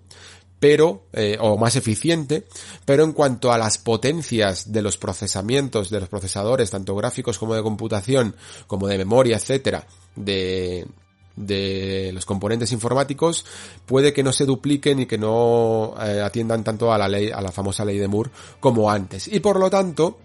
pero 0.60 1.04
eh, 1.14 1.38
o 1.40 1.58
más 1.58 1.76
eficiente, 1.76 2.48
pero 2.86 3.04
en 3.04 3.14
cuanto 3.14 3.52
a 3.52 3.58
las 3.58 3.78
potencias 3.78 4.72
de 4.72 4.82
los 4.82 4.98
procesamientos 4.98 5.90
de 5.90 6.00
los 6.00 6.10
procesadores, 6.10 6.72
tanto 6.72 6.96
gráficos 6.96 7.38
como 7.38 7.56
de 7.56 7.62
computación, 7.62 8.36
como 8.68 8.88
de 8.88 8.98
memoria, 8.98 9.38
etcétera, 9.38 9.86
de 10.16 10.88
de 11.36 12.12
los 12.14 12.26
componentes 12.26 12.72
informáticos 12.72 13.46
puede 13.86 14.14
que 14.14 14.24
no 14.24 14.32
se 14.32 14.46
dupliquen 14.46 15.02
y 15.02 15.06
que 15.06 15.18
no 15.18 15.94
eh, 16.02 16.22
atiendan 16.22 16.64
tanto 16.64 16.94
a 16.94 16.98
la 16.98 17.10
ley 17.10 17.30
a 17.30 17.42
la 17.42 17.52
famosa 17.52 17.84
ley 17.84 17.98
de 17.98 18.08
Moore 18.08 18.32
como 18.62 18.90
antes 18.90 19.28
y 19.28 19.42
por 19.42 19.60
lo 19.60 19.70
tanto 19.70 20.18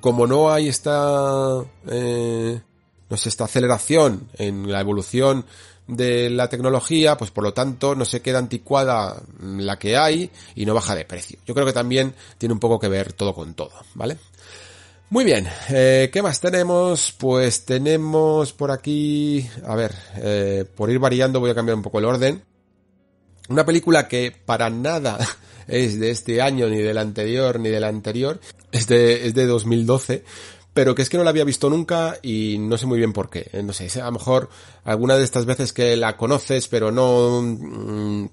como 0.00 0.26
no 0.26 0.50
hay 0.50 0.68
esta 0.68 1.62
eh, 1.90 2.60
no 3.10 3.16
sé 3.16 3.28
esta 3.28 3.44
aceleración 3.44 4.28
en 4.38 4.70
la 4.70 4.80
evolución 4.80 5.44
de 5.88 6.28
la 6.28 6.48
tecnología, 6.48 7.16
pues 7.16 7.30
por 7.30 7.42
lo 7.42 7.54
tanto 7.54 7.94
no 7.94 8.04
se 8.04 8.20
queda 8.20 8.38
anticuada 8.38 9.22
la 9.40 9.78
que 9.78 9.96
hay 9.96 10.30
y 10.54 10.66
no 10.66 10.74
baja 10.74 10.94
de 10.94 11.06
precio. 11.06 11.38
Yo 11.46 11.54
creo 11.54 11.66
que 11.66 11.72
también 11.72 12.14
tiene 12.36 12.52
un 12.52 12.60
poco 12.60 12.78
que 12.78 12.88
ver 12.88 13.14
todo 13.14 13.34
con 13.34 13.54
todo, 13.54 13.72
¿vale? 13.94 14.18
Muy 15.10 15.24
bien, 15.24 15.48
eh, 15.70 16.10
¿qué 16.12 16.20
más 16.20 16.38
tenemos? 16.38 17.14
Pues 17.16 17.64
tenemos 17.64 18.52
por 18.52 18.70
aquí, 18.70 19.48
a 19.64 19.74
ver, 19.74 19.94
eh, 20.16 20.66
por 20.76 20.90
ir 20.90 20.98
variando 20.98 21.40
voy 21.40 21.50
a 21.50 21.54
cambiar 21.54 21.76
un 21.76 21.82
poco 21.82 21.98
el 21.98 22.04
orden. 22.04 22.44
Una 23.48 23.64
película 23.64 24.06
que 24.06 24.36
para 24.44 24.68
nada 24.68 25.18
es 25.66 25.98
de 25.98 26.10
este 26.10 26.42
año, 26.42 26.68
ni 26.68 26.82
del 26.82 26.98
anterior, 26.98 27.58
ni 27.58 27.70
del 27.70 27.84
anterior, 27.84 28.38
es 28.70 28.86
de, 28.86 29.26
es 29.26 29.32
de 29.32 29.46
2012, 29.46 30.24
pero 30.74 30.94
que 30.94 31.00
es 31.00 31.08
que 31.08 31.16
no 31.16 31.24
la 31.24 31.30
había 31.30 31.44
visto 31.44 31.70
nunca 31.70 32.18
y 32.22 32.58
no 32.58 32.76
sé 32.76 32.84
muy 32.84 32.98
bien 32.98 33.14
por 33.14 33.30
qué. 33.30 33.48
Eh, 33.54 33.62
no 33.62 33.72
sé, 33.72 33.88
a 34.02 34.04
lo 34.04 34.12
mejor 34.12 34.50
alguna 34.84 35.16
de 35.16 35.24
estas 35.24 35.46
veces 35.46 35.72
que 35.72 35.96
la 35.96 36.18
conoces, 36.18 36.68
pero 36.68 36.92
no, 36.92 37.40
mm, 37.40 38.26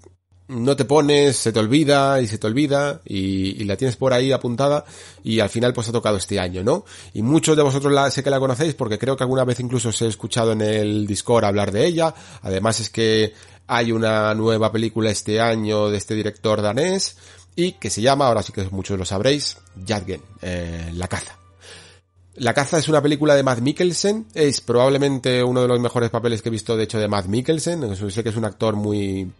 no 0.47 0.75
te 0.75 0.85
pones, 0.85 1.37
se 1.37 1.51
te 1.51 1.59
olvida 1.59 2.21
y 2.21 2.27
se 2.27 2.37
te 2.37 2.47
olvida 2.47 3.01
y, 3.03 3.63
la 3.63 3.77
tienes 3.77 3.95
por 3.95 4.13
ahí 4.13 4.31
apuntada 4.31 4.85
y 5.23 5.39
al 5.39 5.49
final 5.49 5.73
pues 5.73 5.89
ha 5.89 5.91
tocado 5.91 6.17
este 6.17 6.39
año, 6.39 6.63
¿no? 6.63 6.85
Y 7.13 7.23
muchos 7.23 7.57
de 7.57 7.63
vosotros 7.63 7.91
la, 7.91 8.11
sé 8.11 8.23
que 8.23 8.29
la 8.29 8.39
conocéis 8.39 8.75
porque 8.75 8.99
creo 8.99 9.17
que 9.17 9.23
alguna 9.23 9.43
vez 9.43 9.59
incluso 9.59 9.89
os 9.89 10.01
he 10.01 10.07
escuchado 10.07 10.51
en 10.51 10.61
el 10.61 11.07
Discord 11.07 11.45
hablar 11.45 11.71
de 11.71 11.85
ella. 11.85 12.13
Además 12.43 12.79
es 12.79 12.89
que 12.89 13.33
hay 13.67 13.91
una 13.91 14.33
nueva 14.35 14.71
película 14.71 15.09
este 15.09 15.41
año 15.41 15.89
de 15.89 15.97
este 15.97 16.13
director 16.13 16.61
danés 16.61 17.17
y 17.55 17.73
que 17.73 17.89
se 17.89 18.01
llama, 18.01 18.27
ahora 18.27 18.43
sí 18.43 18.53
que 18.53 18.63
muchos 18.69 18.99
lo 18.99 19.05
sabréis, 19.05 19.57
Jadgen, 19.85 20.21
eh, 20.41 20.91
La 20.93 21.07
caza. 21.07 21.39
La 22.35 22.53
caza 22.53 22.77
es 22.77 22.89
una 22.89 23.01
película 23.01 23.33
de 23.33 23.43
Matt 23.43 23.61
Mikkelsen, 23.61 24.27
es 24.33 24.59
probablemente 24.59 25.41
uno 25.41 25.61
de 25.61 25.69
los 25.69 25.79
mejores 25.79 26.09
papeles 26.09 26.41
que 26.41 26.49
he 26.49 26.51
visto 26.51 26.75
de 26.75 26.83
hecho 26.83 26.99
de 26.99 27.07
Matt 27.07 27.27
Mikkelsen, 27.27 27.95
sé 28.11 28.23
que 28.23 28.29
es 28.29 28.35
un 28.35 28.43
actor 28.43 28.75
muy 28.75 29.31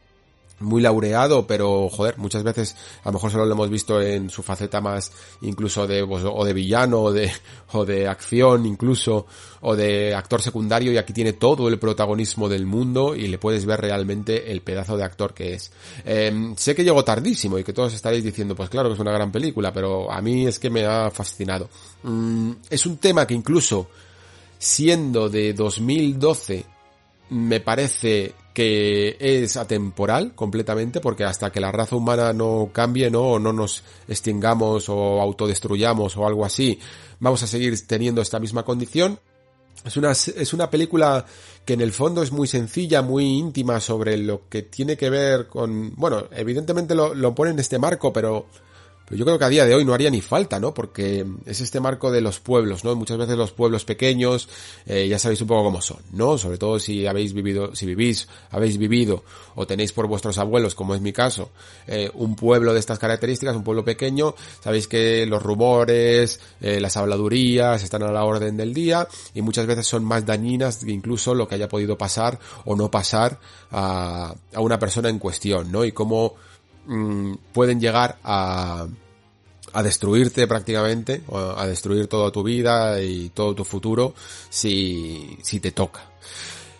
muy 0.59 0.81
laureado, 0.81 1.45
pero 1.45 1.89
joder, 1.89 2.17
muchas 2.17 2.43
veces 2.43 2.75
a 3.03 3.09
lo 3.09 3.13
mejor 3.13 3.31
solo 3.31 3.45
lo 3.45 3.53
hemos 3.53 3.69
visto 3.69 4.01
en 4.01 4.29
su 4.29 4.41
faceta 4.41 4.79
más 4.79 5.11
incluso 5.41 5.85
de 5.85 6.05
pues, 6.05 6.23
o 6.25 6.45
de 6.45 6.53
villano 6.53 7.01
o 7.01 7.11
de 7.11 7.31
o 7.73 7.85
de 7.85 8.07
acción 8.07 8.65
incluso 8.65 9.25
o 9.61 9.75
de 9.75 10.15
actor 10.15 10.41
secundario 10.41 10.91
y 10.91 10.97
aquí 10.97 11.11
tiene 11.11 11.33
todo 11.33 11.67
el 11.67 11.77
protagonismo 11.77 12.47
del 12.47 12.65
mundo 12.65 13.15
y 13.15 13.27
le 13.27 13.37
puedes 13.37 13.65
ver 13.65 13.81
realmente 13.81 14.51
el 14.51 14.61
pedazo 14.61 14.95
de 14.95 15.03
actor 15.03 15.33
que 15.33 15.55
es. 15.55 15.71
Eh, 16.05 16.53
sé 16.55 16.73
que 16.73 16.83
llegó 16.83 17.03
tardísimo 17.03 17.59
y 17.59 17.63
que 17.63 17.73
todos 17.73 17.93
estaréis 17.93 18.23
diciendo 18.23 18.55
pues 18.55 18.69
claro 18.69 18.89
que 18.89 18.93
es 18.93 18.99
una 18.99 19.11
gran 19.11 19.31
película, 19.31 19.73
pero 19.73 20.11
a 20.11 20.21
mí 20.21 20.47
es 20.47 20.59
que 20.59 20.69
me 20.69 20.85
ha 20.85 21.11
fascinado. 21.11 21.69
Mm, 22.03 22.51
es 22.69 22.85
un 22.85 22.97
tema 22.97 23.27
que 23.27 23.33
incluso 23.33 23.89
siendo 24.57 25.29
de 25.29 25.53
2012 25.53 26.65
me 27.29 27.59
parece 27.59 28.33
que 28.55 29.17
es 29.19 29.57
atemporal 29.57 30.33
completamente, 30.33 31.01
porque 31.01 31.25
hasta 31.25 31.51
que 31.51 31.59
la 31.59 31.73
raza 31.73 31.97
humana 31.97 32.31
no 32.31 32.69
cambie, 32.71 33.11
¿no? 33.11 33.23
O 33.31 33.39
no 33.39 33.51
nos 33.51 33.83
extingamos 34.07 34.87
o 34.87 35.21
autodestruyamos 35.21 36.15
o 36.15 36.25
algo 36.25 36.45
así, 36.45 36.79
vamos 37.19 37.43
a 37.43 37.47
seguir 37.47 37.75
teniendo 37.85 38.21
esta 38.21 38.39
misma 38.39 38.63
condición. 38.63 39.19
Es 39.83 39.97
una, 39.97 40.11
es 40.11 40.53
una 40.53 40.69
película 40.69 41.25
que 41.65 41.73
en 41.73 41.81
el 41.81 41.91
fondo 41.91 42.23
es 42.23 42.31
muy 42.31 42.47
sencilla, 42.47 43.01
muy 43.01 43.25
íntima 43.25 43.81
sobre 43.81 44.15
lo 44.15 44.47
que 44.47 44.61
tiene 44.61 44.95
que 44.95 45.09
ver 45.09 45.47
con, 45.47 45.93
bueno, 45.97 46.23
evidentemente 46.31 46.95
lo, 46.95 47.13
lo 47.13 47.35
pone 47.35 47.51
en 47.51 47.59
este 47.59 47.77
marco, 47.77 48.13
pero 48.13 48.47
pero 49.05 49.19
yo 49.19 49.25
creo 49.25 49.37
que 49.37 49.45
a 49.45 49.49
día 49.49 49.65
de 49.65 49.75
hoy 49.75 49.85
no 49.85 49.93
haría 49.93 50.09
ni 50.09 50.21
falta, 50.21 50.59
¿no? 50.59 50.73
Porque 50.73 51.25
es 51.45 51.61
este 51.61 51.79
marco 51.79 52.11
de 52.11 52.21
los 52.21 52.39
pueblos, 52.39 52.83
¿no? 52.83 52.95
Muchas 52.95 53.17
veces 53.17 53.37
los 53.37 53.51
pueblos 53.51 53.85
pequeños, 53.85 54.49
eh, 54.87 55.07
ya 55.07 55.19
sabéis 55.19 55.41
un 55.41 55.47
poco 55.47 55.63
cómo 55.63 55.81
son, 55.81 55.99
¿no? 56.11 56.37
Sobre 56.37 56.57
todo 56.57 56.79
si 56.79 57.05
habéis 57.05 57.33
vivido, 57.33 57.75
si 57.75 57.85
vivís, 57.85 58.27
habéis 58.49 58.77
vivido 58.77 59.23
o 59.55 59.67
tenéis 59.67 59.93
por 59.93 60.07
vuestros 60.07 60.37
abuelos, 60.39 60.73
como 60.73 60.95
es 60.95 61.01
mi 61.01 61.13
caso, 61.13 61.51
eh, 61.87 62.09
un 62.15 62.35
pueblo 62.35 62.73
de 62.73 62.79
estas 62.79 62.97
características, 62.97 63.55
un 63.55 63.63
pueblo 63.63 63.85
pequeño, 63.85 64.33
sabéis 64.61 64.87
que 64.87 65.25
los 65.27 65.41
rumores, 65.41 66.39
eh, 66.61 66.79
las 66.79 66.97
habladurías 66.97 67.83
están 67.83 68.03
a 68.03 68.11
la 68.11 68.23
orden 68.25 68.57
del 68.57 68.73
día 68.73 69.07
y 69.33 69.41
muchas 69.41 69.67
veces 69.67 69.85
son 69.85 70.03
más 70.03 70.25
dañinas 70.25 70.83
que 70.83 70.91
incluso 70.91 71.35
lo 71.35 71.47
que 71.47 71.55
haya 71.55 71.69
podido 71.69 71.97
pasar 71.97 72.39
o 72.65 72.75
no 72.75 72.89
pasar 72.89 73.39
a, 73.71 74.33
a 74.53 74.59
una 74.61 74.79
persona 74.79 75.09
en 75.09 75.19
cuestión, 75.19 75.71
¿no? 75.71 75.85
Y 75.85 75.91
cómo 75.91 76.35
Mm, 76.87 77.33
pueden 77.53 77.79
llegar 77.79 78.19
a, 78.23 78.87
a 79.75 79.83
destruirte 79.83 80.47
prácticamente, 80.47 81.21
a 81.31 81.67
destruir 81.67 82.07
toda 82.07 82.31
tu 82.31 82.43
vida 82.43 83.01
y 83.01 83.29
todo 83.29 83.53
tu 83.53 83.65
futuro 83.65 84.13
si, 84.49 85.37
si 85.43 85.59
te 85.59 85.71
toca. 85.71 86.11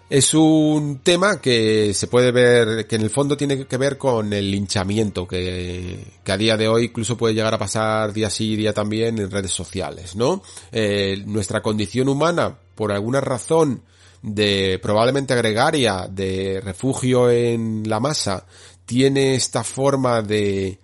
Es 0.10 0.34
un 0.34 1.00
tema 1.00 1.42
que 1.42 1.94
se 1.94 2.08
puede 2.08 2.32
ver, 2.32 2.88
que 2.88 2.96
en 2.96 3.02
el 3.02 3.10
fondo 3.10 3.36
tiene 3.36 3.66
que 3.66 3.78
ver 3.78 3.98
con 3.98 4.32
el 4.32 4.50
linchamiento 4.50 5.28
que, 5.28 6.20
que 6.24 6.32
a 6.32 6.38
día 6.38 6.56
de 6.56 6.68
hoy 6.68 6.86
incluso 6.86 7.18
puede 7.18 7.34
llegar 7.34 7.54
a 7.54 7.58
pasar 7.58 8.14
día 8.14 8.30
sí 8.30 8.56
día 8.56 8.72
también 8.72 9.18
en 9.20 9.32
redes 9.32 9.52
sociales, 9.52 10.16
¿no? 10.16 10.44
Eh, 10.72 11.24
nuestra 11.26 11.62
condición 11.62 12.08
humana, 12.08 12.56
por 12.76 12.92
alguna 12.92 13.20
razón 13.20 13.82
de 14.22 14.80
probablemente 14.82 15.34
agregaria, 15.34 16.08
de 16.10 16.62
refugio 16.64 17.30
en 17.30 17.84
la 17.90 18.00
masa, 18.00 18.46
tiene 18.86 19.36
esta 19.36 19.64
forma 19.64 20.22
de, 20.22 20.80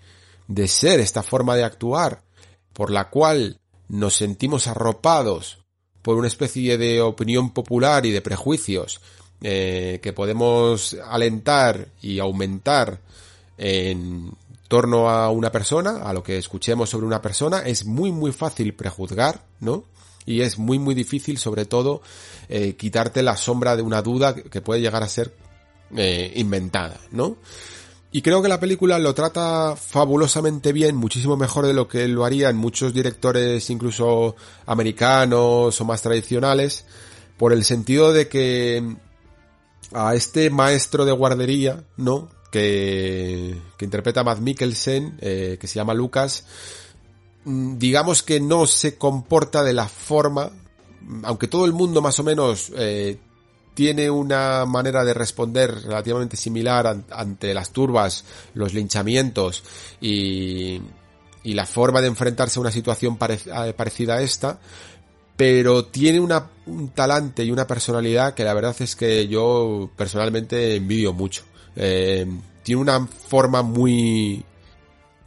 de 0.47 0.67
ser, 0.67 0.99
esta 0.99 1.23
forma 1.23 1.55
de 1.55 1.63
actuar, 1.63 2.23
por 2.73 2.91
la 2.91 3.09
cual 3.09 3.59
nos 3.87 4.15
sentimos 4.15 4.67
arropados 4.67 5.59
por 6.01 6.17
una 6.17 6.27
especie 6.27 6.77
de 6.77 7.01
opinión 7.01 7.51
popular 7.51 8.05
y 8.05 8.11
de 8.11 8.21
prejuicios 8.21 9.01
eh, 9.41 9.99
que 10.01 10.13
podemos 10.13 10.95
alentar 11.07 11.87
y 12.01 12.19
aumentar 12.19 12.99
en 13.57 14.31
torno 14.67 15.09
a 15.09 15.29
una 15.31 15.51
persona, 15.51 16.03
a 16.03 16.13
lo 16.13 16.23
que 16.23 16.37
escuchemos 16.37 16.89
sobre 16.89 17.05
una 17.05 17.21
persona, 17.21 17.59
es 17.59 17.85
muy 17.85 18.11
muy 18.11 18.31
fácil 18.31 18.73
prejuzgar, 18.73 19.43
¿no? 19.59 19.83
Y 20.25 20.41
es 20.41 20.57
muy 20.57 20.79
muy 20.79 20.95
difícil 20.95 21.37
sobre 21.37 21.65
todo 21.65 22.01
eh, 22.49 22.75
quitarte 22.75 23.23
la 23.23 23.35
sombra 23.35 23.75
de 23.75 23.81
una 23.81 24.01
duda 24.01 24.35
que 24.35 24.61
puede 24.61 24.81
llegar 24.81 25.03
a 25.03 25.09
ser 25.09 25.33
eh, 25.95 26.31
inventada, 26.35 26.99
¿no? 27.11 27.37
Y 28.13 28.21
creo 28.21 28.41
que 28.41 28.49
la 28.49 28.59
película 28.59 28.99
lo 28.99 29.13
trata 29.13 29.75
fabulosamente 29.77 30.73
bien, 30.73 30.97
muchísimo 30.97 31.37
mejor 31.37 31.65
de 31.65 31.73
lo 31.73 31.87
que 31.87 32.09
lo 32.09 32.25
harían 32.25 32.57
muchos 32.57 32.93
directores 32.93 33.69
incluso 33.69 34.35
americanos 34.65 35.79
o 35.79 35.85
más 35.85 36.01
tradicionales, 36.01 36.85
por 37.37 37.53
el 37.53 37.63
sentido 37.63 38.11
de 38.11 38.27
que 38.27 38.97
a 39.93 40.13
este 40.13 40.49
maestro 40.49 41.05
de 41.05 41.13
guardería, 41.13 41.85
¿no? 41.95 42.29
Que, 42.51 43.57
que 43.77 43.85
interpreta 43.85 44.21
a 44.21 44.23
Matt 44.25 44.39
Mikkelsen, 44.39 45.17
eh, 45.21 45.57
que 45.59 45.67
se 45.67 45.75
llama 45.75 45.93
Lucas, 45.93 46.43
mm, 47.45 47.77
digamos 47.77 48.23
que 48.23 48.41
no 48.41 48.67
se 48.67 48.97
comporta 48.97 49.63
de 49.63 49.71
la 49.71 49.87
forma, 49.87 50.51
aunque 51.23 51.47
todo 51.47 51.65
el 51.65 51.71
mundo 51.71 52.01
más 52.01 52.19
o 52.19 52.23
menos 52.23 52.73
eh, 52.75 53.17
tiene 53.81 54.11
una 54.11 54.63
manera 54.67 55.03
de 55.03 55.11
responder 55.11 55.73
relativamente 55.73 56.37
similar 56.37 57.03
ante 57.09 57.51
las 57.51 57.71
turbas, 57.71 58.23
los 58.53 58.75
linchamientos 58.75 59.63
y, 59.99 60.79
la 61.43 61.65
forma 61.65 61.99
de 61.99 62.07
enfrentarse 62.07 62.59
a 62.59 62.61
una 62.61 62.69
situación 62.69 63.17
parecida 63.17 64.17
a 64.17 64.21
esta, 64.21 64.59
pero 65.35 65.85
tiene 65.85 66.19
un 66.19 66.89
talante 66.89 67.43
y 67.43 67.49
una 67.49 67.65
personalidad 67.65 68.35
que 68.35 68.43
la 68.43 68.53
verdad 68.53 68.75
es 68.77 68.95
que 68.95 69.27
yo 69.27 69.89
personalmente 69.95 70.75
envidio 70.75 71.11
mucho. 71.11 71.41
Eh, 71.75 72.27
tiene 72.61 72.81
una 72.81 73.07
forma 73.07 73.63
muy, 73.63 74.45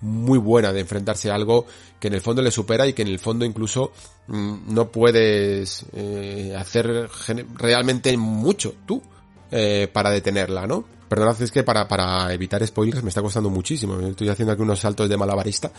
muy 0.00 0.38
buena 0.38 0.72
de 0.72 0.78
enfrentarse 0.78 1.28
a 1.28 1.34
algo 1.34 1.66
que 2.04 2.08
en 2.08 2.14
el 2.14 2.20
fondo 2.20 2.42
le 2.42 2.50
supera 2.50 2.86
y 2.86 2.92
que 2.92 3.00
en 3.00 3.08
el 3.08 3.18
fondo 3.18 3.46
incluso 3.46 3.90
mm, 4.26 4.74
no 4.74 4.92
puedes 4.92 5.86
eh, 5.94 6.54
hacer 6.54 7.08
realmente 7.54 8.14
mucho 8.18 8.74
tú 8.84 9.02
eh, 9.50 9.88
para 9.90 10.10
detenerla, 10.10 10.66
¿no? 10.66 10.84
Perdonad, 11.08 11.40
es 11.40 11.50
que 11.50 11.62
para, 11.62 11.88
para 11.88 12.30
evitar 12.34 12.66
spoilers 12.66 13.02
me 13.02 13.08
está 13.08 13.22
costando 13.22 13.48
muchísimo. 13.48 13.98
Estoy 14.00 14.28
haciendo 14.28 14.52
aquí 14.52 14.60
unos 14.60 14.80
saltos 14.80 15.08
de 15.08 15.16
malabarista. 15.16 15.72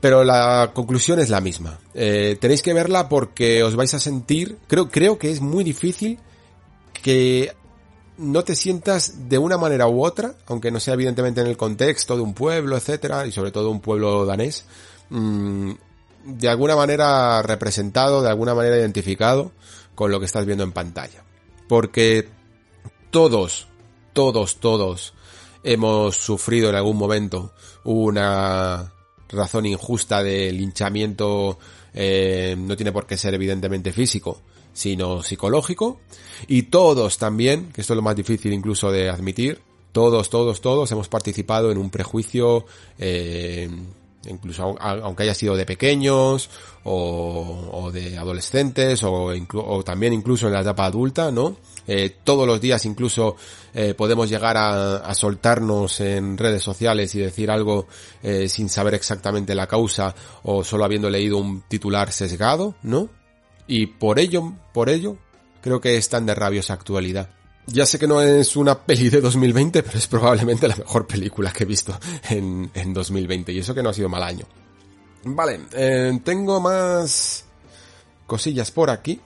Pero 0.00 0.24
la 0.24 0.72
conclusión 0.74 1.20
es 1.20 1.30
la 1.30 1.40
misma. 1.40 1.78
Eh, 1.94 2.36
tenéis 2.40 2.62
que 2.62 2.74
verla 2.74 3.08
porque 3.08 3.62
os 3.62 3.76
vais 3.76 3.94
a 3.94 4.00
sentir, 4.00 4.58
creo, 4.66 4.90
creo 4.90 5.18
que 5.18 5.30
es 5.30 5.40
muy 5.40 5.62
difícil 5.62 6.18
que 7.00 7.54
no 8.18 8.42
te 8.42 8.56
sientas 8.56 9.28
de 9.28 9.38
una 9.38 9.56
manera 9.56 9.86
u 9.86 10.04
otra, 10.04 10.34
aunque 10.46 10.72
no 10.72 10.80
sea 10.80 10.94
evidentemente 10.94 11.40
en 11.40 11.46
el 11.46 11.56
contexto 11.56 12.16
de 12.16 12.22
un 12.22 12.34
pueblo, 12.34 12.76
etcétera, 12.76 13.24
y 13.24 13.30
sobre 13.30 13.52
todo 13.52 13.70
un 13.70 13.80
pueblo 13.80 14.26
danés, 14.26 14.64
mmm, 15.10 15.72
de 16.24 16.48
alguna 16.48 16.76
manera 16.76 17.42
representado, 17.42 18.22
de 18.22 18.28
alguna 18.28 18.54
manera 18.54 18.76
identificado 18.76 19.52
con 19.94 20.10
lo 20.10 20.18
que 20.20 20.26
estás 20.26 20.46
viendo 20.46 20.64
en 20.64 20.72
pantalla. 20.72 21.24
Porque 21.68 22.28
todos, 23.10 23.68
todos, 24.12 24.56
todos 24.56 25.14
hemos 25.62 26.16
sufrido 26.16 26.70
en 26.70 26.76
algún 26.76 26.96
momento 26.96 27.52
una 27.84 28.92
razón 29.28 29.66
injusta 29.66 30.22
de 30.22 30.52
linchamiento, 30.52 31.58
eh, 31.94 32.56
no 32.58 32.76
tiene 32.76 32.92
por 32.92 33.06
qué 33.06 33.16
ser 33.16 33.34
evidentemente 33.34 33.92
físico, 33.92 34.42
sino 34.72 35.22
psicológico. 35.22 36.00
Y 36.46 36.64
todos 36.64 37.18
también, 37.18 37.70
que 37.72 37.80
esto 37.80 37.92
es 37.94 37.96
lo 37.96 38.02
más 38.02 38.16
difícil 38.16 38.52
incluso 38.52 38.90
de 38.90 39.08
admitir, 39.08 39.60
todos, 39.92 40.30
todos, 40.30 40.60
todos 40.60 40.90
hemos 40.92 41.08
participado 41.08 41.72
en 41.72 41.78
un 41.78 41.90
prejuicio, 41.90 42.64
eh, 42.98 43.68
incluso 44.28 44.76
aunque 44.78 45.22
haya 45.22 45.34
sido 45.34 45.56
de 45.56 45.64
pequeños 45.64 46.50
o, 46.84 47.90
de 47.92 48.18
adolescentes 48.18 49.02
o, 49.02 49.82
también 49.84 50.12
incluso 50.12 50.46
en 50.46 50.54
la 50.54 50.60
etapa 50.60 50.86
adulta, 50.86 51.30
¿no? 51.30 51.56
Eh, 51.86 52.18
todos 52.22 52.46
los 52.46 52.60
días 52.60 52.84
incluso 52.84 53.36
eh, 53.74 53.94
podemos 53.94 54.28
llegar 54.28 54.56
a, 54.56 55.14
soltarnos 55.14 56.00
en 56.00 56.38
redes 56.38 56.62
sociales 56.62 57.14
y 57.14 57.20
decir 57.20 57.50
algo 57.50 57.86
eh, 58.22 58.48
sin 58.48 58.68
saber 58.68 58.94
exactamente 58.94 59.54
la 59.54 59.66
causa 59.66 60.14
o 60.42 60.62
solo 60.62 60.84
habiendo 60.84 61.10
leído 61.10 61.38
un 61.38 61.62
titular 61.62 62.12
sesgado, 62.12 62.74
¿no? 62.82 63.08
Y 63.66 63.86
por 63.86 64.18
ello, 64.18 64.52
por 64.72 64.88
ello, 64.88 65.16
creo 65.60 65.80
que 65.80 65.96
están 65.96 66.26
de 66.26 66.34
rabiosa 66.34 66.74
actualidad. 66.74 67.39
Ya 67.72 67.86
sé 67.86 67.98
que 67.98 68.08
no 68.08 68.20
es 68.20 68.56
una 68.56 68.78
peli 68.78 69.08
de 69.10 69.20
2020, 69.20 69.82
pero 69.82 69.98
es 69.98 70.06
probablemente 70.06 70.66
la 70.66 70.76
mejor 70.76 71.06
película 71.06 71.52
que 71.52 71.64
he 71.64 71.66
visto 71.66 71.98
en, 72.28 72.70
en 72.74 72.92
2020 72.92 73.52
y 73.52 73.58
eso 73.58 73.74
que 73.74 73.82
no 73.82 73.90
ha 73.90 73.94
sido 73.94 74.08
mal 74.08 74.22
año. 74.22 74.44
Vale, 75.24 75.60
eh, 75.72 76.18
tengo 76.24 76.60
más 76.60 77.44
cosillas 78.26 78.70
por 78.70 78.90
aquí. 78.90 79.20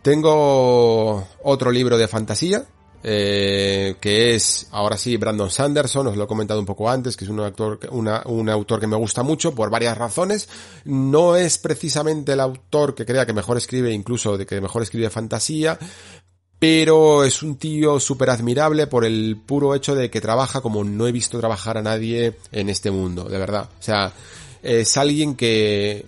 Tengo 0.00 1.28
otro 1.44 1.70
libro 1.70 1.96
de 1.96 2.08
fantasía, 2.08 2.64
eh, 3.04 3.96
que 4.00 4.34
es, 4.34 4.68
ahora 4.70 4.96
sí, 4.96 5.16
Brandon 5.16 5.50
Sanderson, 5.50 6.06
os 6.06 6.16
lo 6.16 6.24
he 6.24 6.26
comentado 6.26 6.60
un 6.60 6.66
poco 6.66 6.88
antes, 6.88 7.16
que 7.16 7.24
es 7.24 7.30
un 7.30 7.40
autor, 7.40 7.80
una, 7.90 8.22
un 8.26 8.48
autor 8.48 8.80
que 8.80 8.86
me 8.86 8.96
gusta 8.96 9.22
mucho 9.22 9.54
por 9.54 9.70
varias 9.70 9.98
razones. 9.98 10.48
No 10.84 11.36
es 11.36 11.58
precisamente 11.58 12.32
el 12.32 12.40
autor 12.40 12.94
que 12.94 13.06
crea 13.06 13.26
que 13.26 13.32
mejor 13.32 13.56
escribe, 13.56 13.92
incluso 13.92 14.38
de 14.38 14.46
que 14.46 14.60
mejor 14.60 14.82
escribe 14.82 15.10
fantasía, 15.10 15.78
pero 16.62 17.24
es 17.24 17.42
un 17.42 17.56
tío 17.56 17.98
súper 17.98 18.30
admirable 18.30 18.86
por 18.86 19.04
el 19.04 19.36
puro 19.36 19.74
hecho 19.74 19.96
de 19.96 20.10
que 20.10 20.20
trabaja 20.20 20.60
como 20.60 20.84
no 20.84 21.08
he 21.08 21.10
visto 21.10 21.40
trabajar 21.40 21.76
a 21.76 21.82
nadie 21.82 22.36
en 22.52 22.68
este 22.68 22.92
mundo, 22.92 23.24
de 23.24 23.36
verdad. 23.36 23.68
O 23.80 23.82
sea, 23.82 24.12
es 24.62 24.96
alguien 24.96 25.34
que, 25.34 26.06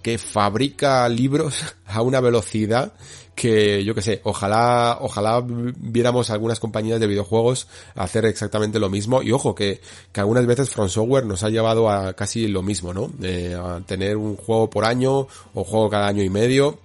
que 0.00 0.18
fabrica 0.18 1.08
libros 1.08 1.64
a 1.88 2.02
una 2.02 2.20
velocidad 2.20 2.92
que 3.34 3.82
yo 3.82 3.92
que 3.92 4.02
sé, 4.02 4.20
ojalá, 4.22 4.98
ojalá 5.00 5.42
viéramos 5.44 6.30
algunas 6.30 6.60
compañías 6.60 7.00
de 7.00 7.08
videojuegos 7.08 7.66
hacer 7.96 8.24
exactamente 8.24 8.78
lo 8.78 8.90
mismo. 8.90 9.20
Y 9.24 9.32
ojo, 9.32 9.52
que, 9.56 9.80
que 10.12 10.20
algunas 10.20 10.46
veces 10.46 10.70
From 10.70 10.88
Software 10.88 11.26
nos 11.26 11.42
ha 11.42 11.50
llevado 11.50 11.90
a 11.90 12.12
casi 12.12 12.46
lo 12.46 12.62
mismo, 12.62 12.94
¿no? 12.94 13.10
Eh, 13.20 13.58
a 13.60 13.80
tener 13.80 14.16
un 14.16 14.36
juego 14.36 14.70
por 14.70 14.84
año 14.84 15.26
o 15.54 15.64
juego 15.64 15.90
cada 15.90 16.06
año 16.06 16.22
y 16.22 16.30
medio 16.30 16.78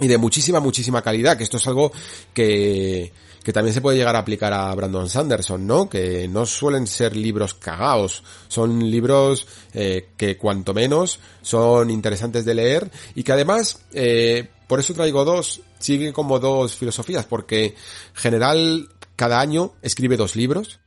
y 0.00 0.08
de 0.08 0.18
muchísima, 0.18 0.60
muchísima 0.60 1.02
calidad, 1.02 1.36
que 1.36 1.44
esto 1.44 1.56
es 1.56 1.66
algo 1.66 1.90
que, 2.34 3.12
que 3.42 3.52
también 3.52 3.72
se 3.72 3.80
puede 3.80 3.96
llegar 3.96 4.16
a 4.16 4.18
aplicar 4.18 4.52
a 4.52 4.74
Brandon 4.74 5.08
Sanderson, 5.08 5.66
¿no? 5.66 5.88
Que 5.88 6.28
no 6.28 6.44
suelen 6.44 6.86
ser 6.86 7.16
libros 7.16 7.54
cagados, 7.54 8.22
son 8.48 8.90
libros 8.90 9.46
eh, 9.72 10.08
que 10.16 10.36
cuanto 10.36 10.74
menos 10.74 11.20
son 11.42 11.90
interesantes 11.90 12.44
de 12.44 12.54
leer 12.54 12.90
y 13.14 13.22
que 13.22 13.32
además, 13.32 13.84
eh, 13.92 14.48
por 14.66 14.80
eso 14.80 14.94
traigo 14.94 15.24
dos, 15.24 15.60
sigue 15.78 16.12
como 16.12 16.38
dos 16.40 16.74
filosofías, 16.74 17.24
porque 17.24 17.74
general 18.14 18.88
cada 19.14 19.40
año 19.40 19.72
escribe 19.80 20.16
dos 20.16 20.36
libros 20.36 20.80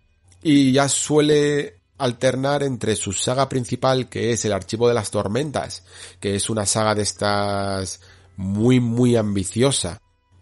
y 0.43 0.71
ya 0.71 0.87
suele 0.87 1.79
alternar 1.97 2.63
entre 2.63 2.95
su 2.95 3.11
saga 3.11 3.49
principal 3.49 4.07
que 4.07 4.31
es 4.31 4.45
el 4.45 4.53
Archivo 4.53 4.87
de 4.87 4.93
las 4.93 5.11
Tormentas, 5.11 5.83
que 6.19 6.35
es 6.35 6.49
una 6.49 6.65
saga 6.65 6.93
de 6.93 7.03
estas 7.03 8.01
muy 8.39 8.79
muy 8.79 9.15
ambiciosa 9.15 10.01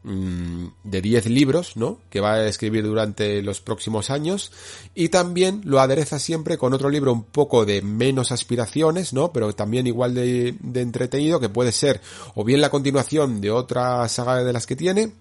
Mm, 0.09 0.67
de 0.85 1.01
10 1.01 1.25
libros, 1.25 1.75
¿no? 1.75 1.99
Que 2.09 2.21
va 2.21 2.35
a 2.35 2.47
escribir 2.47 2.85
durante 2.85 3.41
los 3.41 3.59
próximos 3.59 4.09
años 4.09 4.53
y 4.95 5.09
también 5.09 5.63
lo 5.65 5.81
adereza 5.81 6.17
siempre 6.17 6.57
con 6.57 6.73
otro 6.73 6.89
libro 6.89 7.11
un 7.11 7.23
poco 7.23 7.65
de 7.65 7.81
menos 7.81 8.31
aspiraciones, 8.31 9.11
¿no? 9.11 9.33
Pero 9.33 9.53
también 9.53 9.85
igual 9.85 10.13
de, 10.13 10.55
entretenido 10.75 11.41
que 11.41 11.49
puede 11.49 11.73
ser 11.73 11.99
o 12.35 12.45
bien 12.45 12.61
la 12.61 12.69
continuación 12.69 13.41
de 13.41 13.51
otra 13.51 14.07
saga 14.07 14.41
de 14.45 14.53
las 14.53 14.65
que 14.65 14.77
tiene 14.77 15.11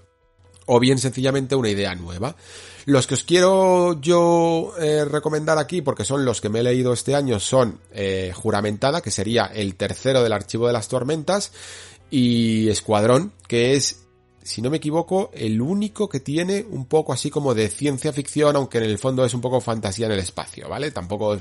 o 0.66 0.78
bien 0.78 0.98
sencillamente 0.98 1.56
una 1.56 1.70
idea 1.70 1.96
nueva. 1.96 2.36
Los 2.84 3.08
que 3.08 3.14
os 3.14 3.24
quiero 3.24 4.00
yo 4.00 4.72
eh, 4.78 5.04
recomendar 5.04 5.58
aquí, 5.58 5.82
porque 5.82 6.04
son 6.04 6.24
los 6.24 6.40
que 6.40 6.48
me 6.48 6.60
he 6.60 6.62
leído 6.62 6.92
este 6.92 7.16
año, 7.16 7.40
son 7.40 7.80
eh, 7.90 8.32
Juramentada, 8.32 9.00
que 9.00 9.10
sería 9.10 9.46
el 9.46 9.74
tercero 9.74 10.22
del 10.22 10.32
Archivo 10.32 10.68
de 10.68 10.72
las 10.72 10.86
Tormentas, 10.86 11.50
y 12.10 12.68
Escuadrón, 12.68 13.32
que 13.48 13.74
es 13.74 14.06
si 14.46 14.62
no 14.62 14.70
me 14.70 14.76
equivoco, 14.76 15.30
el 15.34 15.60
único 15.60 16.08
que 16.08 16.20
tiene 16.20 16.64
un 16.70 16.86
poco 16.86 17.12
así 17.12 17.30
como 17.30 17.52
de 17.52 17.68
ciencia 17.68 18.12
ficción, 18.12 18.54
aunque 18.54 18.78
en 18.78 18.84
el 18.84 18.98
fondo 18.98 19.24
es 19.24 19.34
un 19.34 19.40
poco 19.40 19.60
fantasía 19.60 20.06
en 20.06 20.12
el 20.12 20.20
espacio, 20.20 20.68
¿vale? 20.68 20.92
Tampoco 20.92 21.36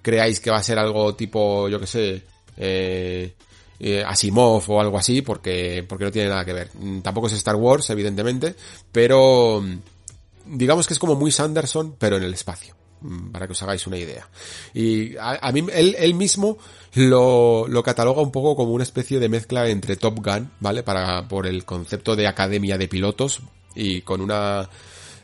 creáis 0.00 0.40
que 0.40 0.50
va 0.50 0.56
a 0.56 0.62
ser 0.62 0.78
algo 0.78 1.14
tipo, 1.14 1.68
yo 1.68 1.78
que 1.78 1.86
sé, 1.86 2.22
eh, 2.56 3.34
eh, 3.78 4.02
Asimov 4.04 4.62
o 4.70 4.80
algo 4.80 4.96
así, 4.96 5.20
porque, 5.20 5.84
porque 5.86 6.06
no 6.06 6.10
tiene 6.10 6.30
nada 6.30 6.44
que 6.44 6.54
ver. 6.54 6.70
Mm, 6.72 7.00
tampoco 7.00 7.26
es 7.26 7.34
Star 7.34 7.56
Wars, 7.56 7.90
evidentemente, 7.90 8.54
pero 8.90 9.60
mm, 9.60 10.56
digamos 10.56 10.86
que 10.86 10.94
es 10.94 10.98
como 10.98 11.16
muy 11.16 11.30
Sanderson, 11.30 11.96
pero 11.98 12.16
en 12.16 12.22
el 12.22 12.32
espacio. 12.32 12.77
Mm, 13.00 13.30
para 13.30 13.46
que 13.46 13.52
os 13.52 13.62
hagáis 13.62 13.86
una 13.86 13.96
idea. 13.96 14.28
Y 14.74 15.16
a, 15.18 15.52
mí, 15.52 15.64
él, 15.72 15.94
él 15.98 16.14
mismo 16.14 16.58
lo, 16.94 17.66
lo, 17.68 17.82
cataloga 17.82 18.22
un 18.22 18.32
poco 18.32 18.56
como 18.56 18.72
una 18.72 18.82
especie 18.82 19.20
de 19.20 19.28
mezcla 19.28 19.68
entre 19.68 19.96
Top 19.96 20.18
Gun, 20.24 20.50
¿vale? 20.60 20.82
Para, 20.82 21.28
por 21.28 21.46
el 21.46 21.64
concepto 21.64 22.16
de 22.16 22.26
academia 22.26 22.76
de 22.76 22.88
pilotos 22.88 23.40
y 23.74 24.00
con 24.00 24.20
una 24.20 24.68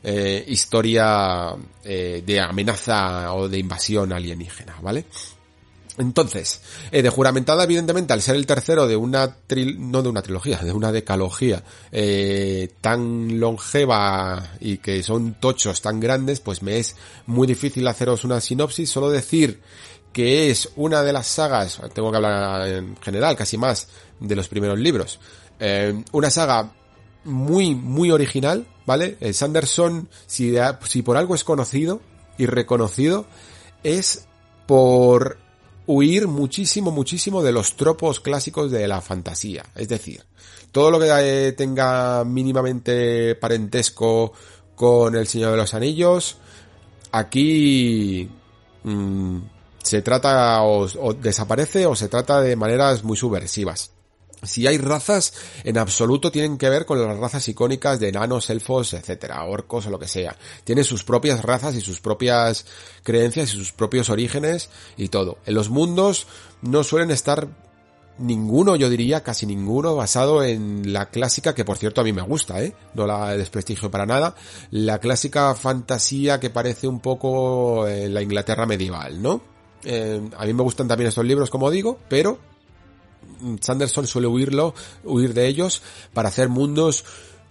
eh, 0.05 0.45
historia 0.47 1.55
eh, 1.83 2.23
de 2.25 2.41
amenaza 2.41 3.35
o 3.35 3.49
de 3.49 3.59
invasión 3.59 4.13
alienígena, 4.13 4.77
¿vale? 4.81 5.07
Entonces, 5.97 6.61
eh, 6.91 7.03
de 7.03 7.09
juramentada, 7.09 7.65
evidentemente, 7.65 8.13
al 8.13 8.21
ser 8.21 8.35
el 8.35 8.47
tercero 8.47 8.89
de 8.89 8.97
una 8.97 9.37
no 9.79 10.03
de 10.03 10.09
una 10.09 10.23
trilogía, 10.23 10.59
de 10.59 10.73
una 10.73 10.91
decalogía 10.91 11.63
eh, 11.93 12.69
tan 12.81 13.39
longeva 13.39 14.55
y 14.59 14.79
que 14.79 15.03
son 15.05 15.35
tochos 15.35 15.81
tan 15.83 16.01
grandes, 16.01 16.41
pues 16.41 16.63
me 16.63 16.79
es 16.79 16.97
muy 17.27 17.47
difícil 17.47 17.87
haceros 17.87 18.25
una 18.25 18.41
sinopsis, 18.41 18.91
solo 18.91 19.11
decir 19.11 19.61
que 20.13 20.51
es 20.51 20.71
una 20.77 21.03
de 21.03 21.13
las 21.13 21.27
sagas, 21.27 21.81
tengo 21.93 22.11
que 22.11 22.17
hablar 22.17 22.67
en 22.69 22.97
general, 22.97 23.37
casi 23.37 23.57
más, 23.57 23.89
de 24.19 24.35
los 24.37 24.49
primeros 24.49 24.79
libros, 24.79 25.21
eh, 25.61 26.03
una 26.13 26.31
saga 26.31 26.73
muy, 27.25 27.75
muy 27.75 28.11
original, 28.11 28.67
¿vale? 28.85 29.17
El 29.21 29.35
Sanderson, 29.35 30.09
si 30.27 30.53
por 31.03 31.17
algo 31.17 31.35
es 31.35 31.45
conocido 31.45 32.01
y 32.37 32.47
reconocido, 32.47 33.27
es 33.83 34.27
por 34.67 35.39
huir 35.87 36.29
muchísimo, 36.29 36.91
muchísimo 36.91 37.43
de 37.43 37.53
los 37.53 37.75
tropos 37.75 38.21
clásicos 38.21 38.71
de 38.71 38.89
la 38.89 39.01
fantasía. 39.01 39.65
Es 39.75 39.89
decir, 39.89 40.25
todo 40.73 40.91
lo 40.91 40.99
que 40.99 41.09
eh, 41.11 41.53
tenga 41.53 42.25
mínimamente 42.25 43.35
parentesco 43.37 44.33
con 44.75 45.15
El 45.15 45.27
Señor 45.27 45.53
de 45.53 45.57
los 45.57 45.75
Anillos, 45.75 46.37
aquí 47.13 48.29
mmm, 48.83 49.39
se 49.83 50.03
trata 50.03 50.63
o, 50.63 50.87
o, 51.01 51.15
desaparece 51.15 51.87
o 51.87 51.95
se 51.95 52.09
trata 52.09 52.41
de 52.41 52.57
maneras 52.57 53.05
muy 53.05 53.17
subversivas. 53.17 53.94
Si 54.47 54.67
hay 54.67 54.79
razas, 54.79 55.33
en 55.65 55.79
absoluto 55.79 56.31
tienen 56.31 56.59
que 56.59 56.69
ver 56.69 56.87
con 56.87 57.01
las 57.01 57.17
razas 57.17 57.49
icónicas 57.49 58.01
de 58.01 58.09
enanos, 58.09 58.51
elfos, 58.51 58.95
etcétera, 58.95 59.45
orcos 59.45 59.87
o 59.87 59.91
lo 59.91 59.99
que 59.99 60.09
sea. 60.09 60.37
Tiene 60.65 60.85
sus 60.85 61.05
propias 61.05 61.43
razas 61.43 61.75
y 61.75 61.81
sus 61.81 62.01
propias 62.01 62.67
creencias 63.03 63.53
y 63.55 63.57
sus 63.57 63.73
propios 63.73 64.11
orígenes 64.11 64.71
y 64.97 65.09
todo. 65.09 65.39
En 65.47 65.55
los 65.55 65.71
mundos 65.71 66.27
no 66.63 66.85
suelen 66.85 67.11
estar 67.11 67.49
ninguno, 68.19 68.77
yo 68.77 68.89
diría 68.89 69.23
casi 69.23 69.47
ninguno, 69.47 69.97
basado 69.97 70.43
en 70.45 70.93
la 70.93 71.11
clásica, 71.11 71.55
que 71.55 71.65
por 71.65 71.77
cierto 71.77 72.01
a 72.01 72.05
mí 72.05 72.13
me 72.13 72.23
gusta, 72.23 72.63
¿eh? 72.63 72.75
No 72.95 73.07
la 73.07 73.37
desprestigio 73.37 73.91
para 73.91 74.07
nada, 74.07 74.35
la 74.71 74.99
clásica 74.99 75.55
fantasía 75.55 76.39
que 76.39 76.51
parece 76.51 76.87
un 76.87 77.01
poco 77.01 77.87
la 77.87 78.23
Inglaterra 78.23 78.67
medieval, 78.67 79.21
¿no? 79.21 79.41
Eh, 79.85 80.21
a 80.37 80.47
mí 80.47 80.55
me 80.55 80.63
gustan 80.63 80.89
también 80.89 81.09
estos 81.09 81.25
libros, 81.25 81.51
como 81.51 81.71
digo, 81.71 81.99
pero 82.09 82.39
Sanderson 83.61 84.07
suele 84.07 84.29
huirlo, 84.29 84.75
huir 85.05 85.35
de 85.35 85.47
ellos 85.47 85.83
para 86.13 86.29
hacer 86.29 86.49
mundos 86.49 87.05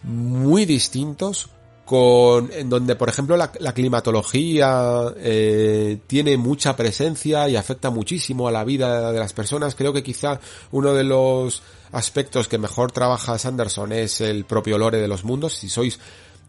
muy 0.04 0.66
distintos 0.66 1.50
con 1.86 2.50
en 2.54 2.70
donde 2.70 2.96
por 2.96 3.10
ejemplo 3.10 3.36
la, 3.36 3.52
climatología 3.52 5.14
eh, 5.18 6.00
tiene 6.08 6.38
mucha 6.38 6.78
presencia 6.78 7.50
y 7.50 7.58
afecta 7.58 7.90
muchísimo 7.90 8.48
a 8.48 8.52
la 8.52 8.64
vida 8.64 9.12
de 9.12 9.20
las 9.20 9.34
personas 9.34 9.76
creo 9.76 9.92
que 9.92 10.02
quizá 10.02 10.40
uno 10.72 10.94
de 10.94 11.04
los 11.04 11.62
aspectos 11.92 12.48
que 12.48 12.58
mejor 12.58 12.94
trabaja 12.94 13.38
Sanderson 13.38 13.92
es 13.92 14.22
el 14.22 14.46
propio 14.46 14.78
lore 14.78 15.00
de 15.00 15.10
los 15.10 15.26
mundos 15.26 15.56
si 15.56 15.68
sois 15.68 16.00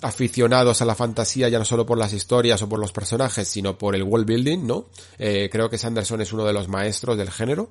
aficionados 0.04 0.82
a 0.82 0.84
la 0.84 0.94
fantasía 0.94 1.48
ya 1.48 1.58
no 1.58 1.64
solo 1.64 1.86
por 1.86 1.98
las 1.98 2.12
historias 2.12 2.60
o 2.60 2.68
por 2.68 2.78
los 2.78 2.92
personajes, 2.92 3.48
sino 3.48 3.78
por 3.78 3.94
el 3.94 4.02
world 4.02 4.26
building, 4.26 4.66
¿no? 4.66 4.86
Eh, 5.18 5.48
creo 5.50 5.70
que 5.70 5.78
Sanderson 5.78 6.20
es 6.20 6.30
uno 6.32 6.44
de 6.44 6.52
los 6.52 6.68
maestros 6.68 7.16
del 7.16 7.30
género. 7.30 7.70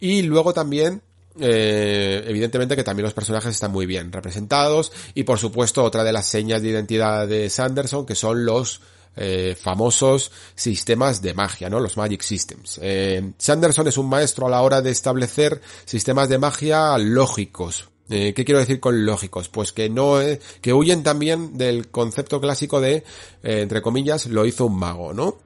Y 0.00 0.22
luego 0.22 0.52
también 0.52 1.02
eh, 1.40 2.24
evidentemente 2.26 2.76
que 2.76 2.84
también 2.84 3.04
los 3.04 3.14
personajes 3.14 3.52
están 3.52 3.70
muy 3.70 3.86
bien 3.86 4.12
representados 4.12 4.92
y 5.14 5.24
por 5.24 5.38
supuesto 5.38 5.84
otra 5.84 6.04
de 6.04 6.12
las 6.12 6.26
señas 6.26 6.62
de 6.62 6.70
identidad 6.70 7.28
de 7.28 7.48
Sanderson 7.50 8.06
que 8.06 8.14
son 8.14 8.44
los 8.44 8.80
eh, 9.16 9.56
famosos 9.60 10.30
sistemas 10.54 11.22
de 11.22 11.34
magia, 11.34 11.68
¿no? 11.68 11.80
Los 11.80 11.96
Magic 11.96 12.22
Systems. 12.22 12.78
Eh, 12.82 13.32
Sanderson 13.36 13.88
es 13.88 13.98
un 13.98 14.08
maestro 14.08 14.46
a 14.46 14.50
la 14.50 14.62
hora 14.62 14.80
de 14.80 14.90
establecer 14.90 15.60
sistemas 15.84 16.28
de 16.28 16.38
magia 16.38 16.96
lógicos, 16.98 17.88
¿Qué 18.08 18.32
quiero 18.32 18.58
decir 18.58 18.80
con 18.80 19.04
lógicos? 19.04 19.50
Pues 19.50 19.70
que 19.70 19.90
no, 19.90 20.14
que 20.62 20.72
huyen 20.72 21.02
también 21.02 21.58
del 21.58 21.88
concepto 21.88 22.40
clásico 22.40 22.80
de, 22.80 23.04
entre 23.42 23.82
comillas, 23.82 24.24
lo 24.24 24.46
hizo 24.46 24.64
un 24.64 24.78
mago, 24.78 25.12
¿no? 25.12 25.36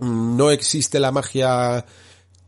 No 0.00 0.50
existe 0.50 1.00
la 1.00 1.12
magia 1.12 1.84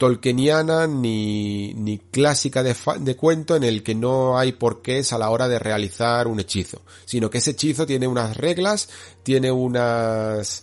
tolkieniana 0.01 0.87
ni, 0.87 1.75
ni 1.75 1.99
clásica 1.99 2.63
de, 2.63 2.75
de 3.01 3.17
cuento 3.17 3.55
en 3.55 3.65
el 3.65 3.83
que 3.83 3.95
no 3.95 4.39
hay 4.39 4.53
porqués 4.53 5.13
a 5.13 5.19
la 5.19 5.29
hora 5.29 5.47
de 5.47 5.59
realizar 5.59 6.27
un 6.27 6.41
hechizo, 6.41 6.81
sino 7.05 7.29
que 7.29 7.37
ese 7.37 7.51
hechizo 7.51 7.85
tiene 7.85 8.09
unas 8.09 8.39
reglas, 8.39 8.89
tiene 9.23 9.53
unas, 9.53 10.63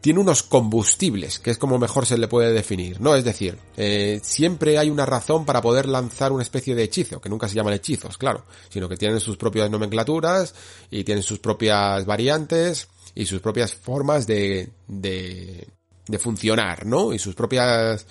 tiene 0.00 0.20
unos 0.20 0.44
combustibles, 0.44 1.40
que 1.40 1.50
es 1.50 1.58
como 1.58 1.76
mejor 1.76 2.06
se 2.06 2.16
le 2.16 2.28
puede 2.28 2.52
definir, 2.52 3.00
¿no? 3.00 3.16
Es 3.16 3.24
decir, 3.24 3.58
eh, 3.76 4.20
siempre 4.22 4.78
hay 4.78 4.90
una 4.90 5.06
razón 5.06 5.44
para 5.44 5.60
poder 5.60 5.88
lanzar 5.88 6.30
una 6.30 6.44
especie 6.44 6.76
de 6.76 6.84
hechizo, 6.84 7.20
que 7.20 7.28
nunca 7.28 7.48
se 7.48 7.56
llaman 7.56 7.74
hechizos, 7.74 8.16
claro, 8.16 8.44
sino 8.68 8.88
que 8.88 8.96
tienen 8.96 9.18
sus 9.18 9.36
propias 9.36 9.68
nomenclaturas 9.72 10.54
y 10.88 11.02
tienen 11.02 11.24
sus 11.24 11.40
propias 11.40 12.06
variantes 12.06 12.86
y 13.16 13.26
sus 13.26 13.40
propias 13.40 13.74
formas 13.74 14.24
de, 14.28 14.70
de, 14.86 15.66
de 16.06 16.18
funcionar, 16.20 16.86
¿no? 16.86 17.12
Y 17.12 17.18
sus 17.18 17.34
propias 17.34 18.06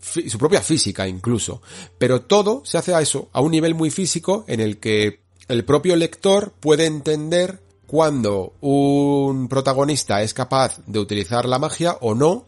su 0.00 0.38
propia 0.38 0.62
física 0.62 1.06
incluso. 1.06 1.62
Pero 1.98 2.22
todo 2.22 2.62
se 2.64 2.78
hace 2.78 2.94
a 2.94 3.00
eso, 3.00 3.28
a 3.32 3.40
un 3.40 3.52
nivel 3.52 3.74
muy 3.74 3.90
físico 3.90 4.44
en 4.48 4.60
el 4.60 4.78
que 4.78 5.20
el 5.48 5.64
propio 5.64 5.96
lector 5.96 6.52
puede 6.60 6.86
entender 6.86 7.60
cuando 7.86 8.54
un 8.60 9.48
protagonista 9.48 10.22
es 10.22 10.32
capaz 10.32 10.80
de 10.86 11.00
utilizar 11.00 11.46
la 11.46 11.58
magia 11.58 11.96
o 12.00 12.14
no, 12.14 12.46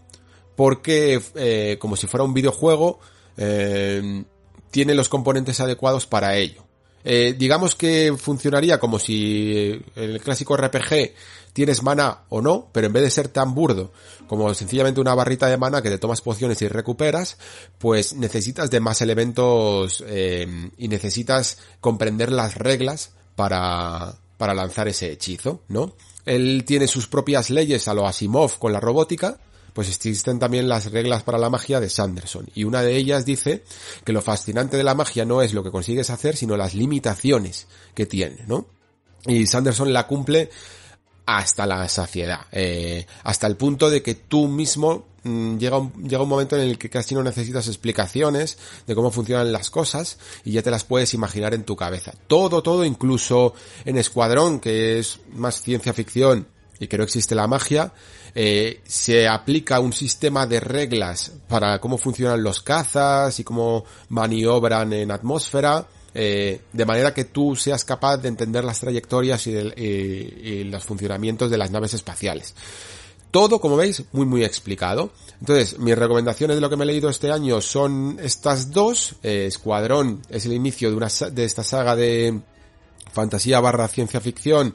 porque 0.55 1.21
eh, 1.35 1.79
como 1.81 1.97
si 1.97 2.07
fuera 2.07 2.23
un 2.25 2.33
videojuego, 2.33 3.01
eh, 3.37 4.25
tiene 4.71 4.95
los 4.95 5.09
componentes 5.09 5.59
adecuados 5.61 6.07
para 6.07 6.37
ello. 6.37 6.63
Eh, 7.05 7.35
digamos 7.37 7.75
que 7.75 8.15
funcionaría 8.17 8.79
como 8.79 9.01
si 9.01 9.83
el 9.97 10.21
clásico 10.21 10.57
RPG 10.57 11.13
tienes 11.53 11.83
mana 11.83 12.21
o 12.29 12.41
no, 12.41 12.69
pero 12.73 12.87
en 12.87 12.93
vez 12.93 13.03
de 13.03 13.11
ser 13.11 13.29
tan 13.29 13.55
burdo 13.55 13.93
como 14.27 14.55
sencillamente 14.55 15.01
una 15.01 15.15
barrita 15.15 15.47
de 15.47 15.59
mana 15.59 15.83
que 15.83 15.91
te 15.91 15.99
tomas 15.99 16.21
pociones 16.21 16.63
y 16.63 16.69
recuperas, 16.69 17.37
pues 17.79 18.15
necesitas 18.15 18.71
de 18.71 18.81
más 18.81 19.03
elementos 19.03 20.03
eh, 20.07 20.71
y 20.79 20.89
necesitas 20.89 21.59
comprender 21.81 22.33
las 22.33 22.57
reglas 22.57 23.13
para, 23.37 24.15
para 24.39 24.55
lanzar 24.55 24.89
ese 24.89 25.13
hechizo, 25.13 25.61
¿no? 25.69 25.95
Él 26.25 26.65
tiene 26.67 26.87
sus 26.87 27.09
propias 27.09 27.51
leyes 27.51 27.89
a 27.89 27.95
lo 27.95 28.07
Asimov 28.07 28.59
con 28.59 28.73
la 28.73 28.81
robótica, 28.81 29.39
pues 29.73 29.89
existen 29.89 30.39
también 30.39 30.69
las 30.69 30.91
reglas 30.93 31.23
para 31.23 31.39
la 31.39 31.51
magia 31.51 31.81
de 31.81 31.89
Sanderson. 31.89 32.49
Y 32.55 32.65
una 32.65 32.83
de 32.83 32.97
ellas 32.97 33.25
dice 33.25 33.65
que 34.05 34.13
lo 34.13 34.23
fascinante 34.23 34.77
de 34.77 34.85
la 34.85 34.95
magia 34.95 35.25
no 35.25 35.43
es 35.43 35.55
lo 35.55 35.63
que 35.63 35.71
consigues 35.71 36.11
hacer, 36.11 36.37
sino 36.37 36.57
las 36.57 36.75
limitaciones 36.75 37.67
que 37.95 38.07
tiene, 38.07 38.45
¿no? 38.47 38.67
Y 39.27 39.47
Sanderson 39.47 39.93
la 39.93 40.07
cumple 40.07 40.51
hasta 41.27 41.67
la 41.67 41.89
saciedad, 41.89 42.41
eh, 42.51 43.07
hasta 43.25 43.47
el 43.47 43.57
punto 43.57 43.91
de 43.91 44.03
que 44.03 44.15
tú 44.15 44.49
mismo 44.49 45.07
mm, 45.23 45.57
llega, 45.57 45.79
un, 45.79 45.93
llega 46.03 46.23
un 46.23 46.29
momento 46.29 46.57
en 46.57 46.63
el 46.63 46.79
que 46.79 46.91
casi 46.91 47.15
no 47.15 47.23
necesitas 47.23 47.69
explicaciones 47.69 48.59
de 48.87 48.95
cómo 48.95 49.11
funcionan 49.11 49.53
las 49.53 49.71
cosas 49.71 50.19
y 50.45 50.53
ya 50.53 50.63
te 50.63 50.71
las 50.71 50.85
puedes 50.85 51.15
imaginar 51.15 51.55
en 51.55 51.65
tu 51.65 51.77
cabeza. 51.77 52.13
Todo, 52.27 52.63
todo, 52.63 52.85
incluso 52.85 53.55
en 53.85 53.99
Escuadrón, 53.99 54.61
que 54.61 54.99
es 54.99 55.21
más 55.35 55.63
ciencia 55.63 55.93
ficción 55.93 56.49
y 56.81 56.89
que 56.89 56.99
no 56.99 57.05
existe 57.05 57.35
la 57.35 57.47
magia, 57.47 57.93
eh, 58.35 58.81
se 58.85 59.29
aplica 59.29 59.79
un 59.79 59.93
sistema 59.93 60.47
de 60.47 60.59
reglas 60.59 61.33
para 61.49 61.79
cómo 61.81 61.99
funcionan 61.99 62.43
los 62.43 62.61
cazas 62.61 63.39
y 63.39 63.45
cómo 63.45 63.85
maniobran 64.09 64.93
en 64.93 65.11
atmósfera, 65.11 65.87
eh, 66.15 66.61
de 66.73 66.85
manera 66.85 67.15
que 67.15 67.25
tú 67.25 67.57
seas 67.57 67.85
capaz 67.85 68.19
de 68.19 68.29
entender 68.29 68.65
las 68.65 68.81
trayectorias 68.81 69.47
y, 69.47 69.51
y, 69.51 70.65
los 70.65 70.85
funcionamientos 70.85 71.51
de 71.51 71.59
las 71.59 71.71
naves 71.71 71.95
espaciales. 71.95 72.55
Todo, 73.31 73.61
como 73.61 73.77
veis, 73.77 74.05
muy 74.13 74.27
muy 74.27 74.45
explicado. 74.45 75.11
Entonces, 75.41 75.79
mis 75.79 75.97
recomendaciones 75.97 76.57
de 76.57 76.61
lo 76.61 76.69
que 76.69 76.77
me 76.77 76.85
he 76.85 76.87
leído 76.87 77.09
este 77.09 77.31
año 77.31 77.63
son 77.63 78.19
estas 78.23 78.71
dos. 78.71 79.17
Eh, 79.23 79.47
Escuadrón 79.47 80.21
es 80.29 80.45
el 80.45 80.53
inicio 80.53 80.91
de, 80.91 80.97
una, 80.97 81.09
de 81.31 81.45
esta 81.45 81.63
saga 81.63 81.97
de 81.97 82.41
fantasía 83.11 83.61
barra 83.61 83.89
ciencia 83.89 84.21
ficción 84.21 84.75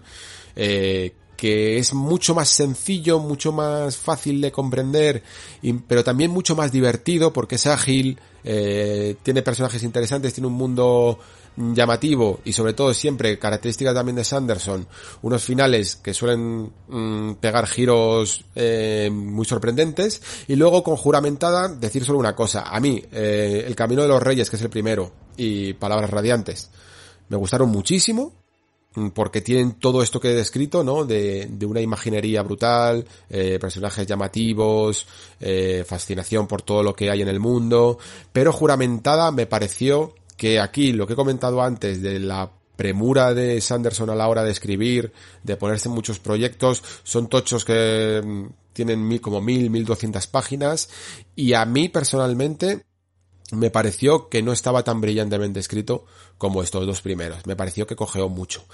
eh, 0.56 1.14
que 1.38 1.78
es 1.78 1.94
mucho 1.94 2.36
más 2.36 2.50
sencillo, 2.50 3.20
mucho 3.20 3.54
más 3.54 3.96
fácil 3.96 4.42
de 4.42 4.52
comprender, 4.52 5.24
y, 5.62 5.72
pero 5.74 6.04
también 6.04 6.32
mucho 6.32 6.56
más 6.56 6.72
divertido 6.72 7.32
porque 7.32 7.56
es 7.56 7.68
ágil, 7.68 8.20
eh, 8.44 9.16
tiene 9.24 9.44
personajes 9.44 9.84
interesantes, 9.84 10.34
tiene 10.34 10.48
un 10.48 10.54
mundo 10.54 11.20
llamativo 11.58 12.40
y 12.44 12.54
sobre 12.54 12.74
todo 12.74 12.94
siempre 12.94 13.40
características 13.40 13.94
también 13.94 14.16
de 14.16 14.24
Sanderson, 14.24 14.88
unos 15.22 15.44
finales 15.44 15.96
que 15.96 16.14
suelen 16.14 16.72
mmm, 16.88 17.34
pegar 17.40 17.66
giros 17.68 18.46
eh, 18.56 19.10
muy 19.12 19.46
sorprendentes 19.46 20.22
y 20.48 20.56
luego 20.56 20.84
con 20.84 20.96
juramentada 20.98 21.68
decir 21.68 22.06
solo 22.06 22.20
una 22.20 22.36
cosa, 22.36 22.64
a 22.64 22.80
mí 22.80 23.04
eh, 23.12 23.64
El 23.66 23.76
Camino 23.76 24.04
de 24.04 24.08
los 24.08 24.22
Reyes 24.22 24.50
que 24.50 24.56
es 24.56 24.62
el 24.62 24.70
primero 24.70 25.12
y 25.36 25.74
Palabras 25.74 26.12
Radiantes 26.12 26.70
me 27.30 27.38
gustaron 27.38 27.70
muchísimo, 27.70 28.34
mm, 28.34 28.37
porque 29.14 29.42
tienen 29.42 29.74
todo 29.74 30.02
esto 30.02 30.20
que 30.20 30.32
he 30.32 30.36
descrito, 30.36 30.84
¿no? 30.84 31.06
De, 31.06 31.48
de 31.50 31.66
una 31.66 31.82
imaginería 31.82 32.42
brutal, 32.42 33.06
eh, 33.30 33.60
personajes 33.60 34.08
llamativos, 34.08 35.08
eh, 35.40 35.84
fascinación 35.88 36.48
por 36.48 36.62
todo 36.62 36.84
lo 36.84 36.96
que 36.96 37.12
hay 37.12 37.22
en 37.22 37.28
el 37.28 37.40
mundo, 37.40 38.00
pero 38.32 38.52
juramentada 38.52 39.32
me 39.32 39.46
pareció 39.46 40.14
que 40.36 40.60
aquí 40.60 40.94
lo 40.94 41.06
que 41.06 41.14
he 41.14 41.16
comentado 41.16 41.62
antes 41.62 42.02
de 42.02 42.20
la 42.20 42.52
premura 42.76 43.34
de 43.34 43.60
Sanderson 43.60 44.10
a 44.10 44.16
la 44.16 44.28
hora 44.28 44.44
de 44.44 44.52
escribir, 44.52 45.12
de 45.44 45.58
ponerse 45.58 45.90
en 45.90 45.96
muchos 45.96 46.20
proyectos, 46.20 46.84
son 47.04 47.28
tochos 47.28 47.66
que 47.66 48.22
mm, 48.24 48.46
tienen 48.74 49.06
mil, 49.08 49.20
como 49.22 49.42
mil, 49.42 49.70
mil 49.70 49.86
doscientas 49.86 50.28
páginas, 50.28 50.90
y 51.36 51.54
a 51.54 51.66
mí 51.66 51.90
personalmente 51.90 52.86
me 53.52 53.70
pareció 53.70 54.30
que 54.30 54.42
no 54.42 54.52
estaba 54.52 54.84
tan 54.84 55.02
brillantemente 55.02 55.60
escrito 55.60 56.06
como 56.38 56.62
estos 56.62 56.86
dos 56.86 57.02
primeros. 57.02 57.46
Me 57.46 57.56
pareció 57.56 57.88
que 57.88 57.96
cogeó 57.96 58.30
mucho. 58.30 58.66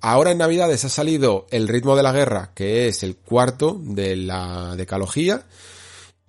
Ahora 0.00 0.30
en 0.30 0.38
Navidades 0.38 0.84
ha 0.84 0.88
salido 0.88 1.46
El 1.50 1.68
ritmo 1.68 1.96
de 1.96 2.02
la 2.02 2.12
guerra, 2.12 2.52
que 2.54 2.88
es 2.88 3.02
el 3.02 3.16
cuarto 3.16 3.78
de 3.80 4.16
la 4.16 4.76
decalogía, 4.76 5.46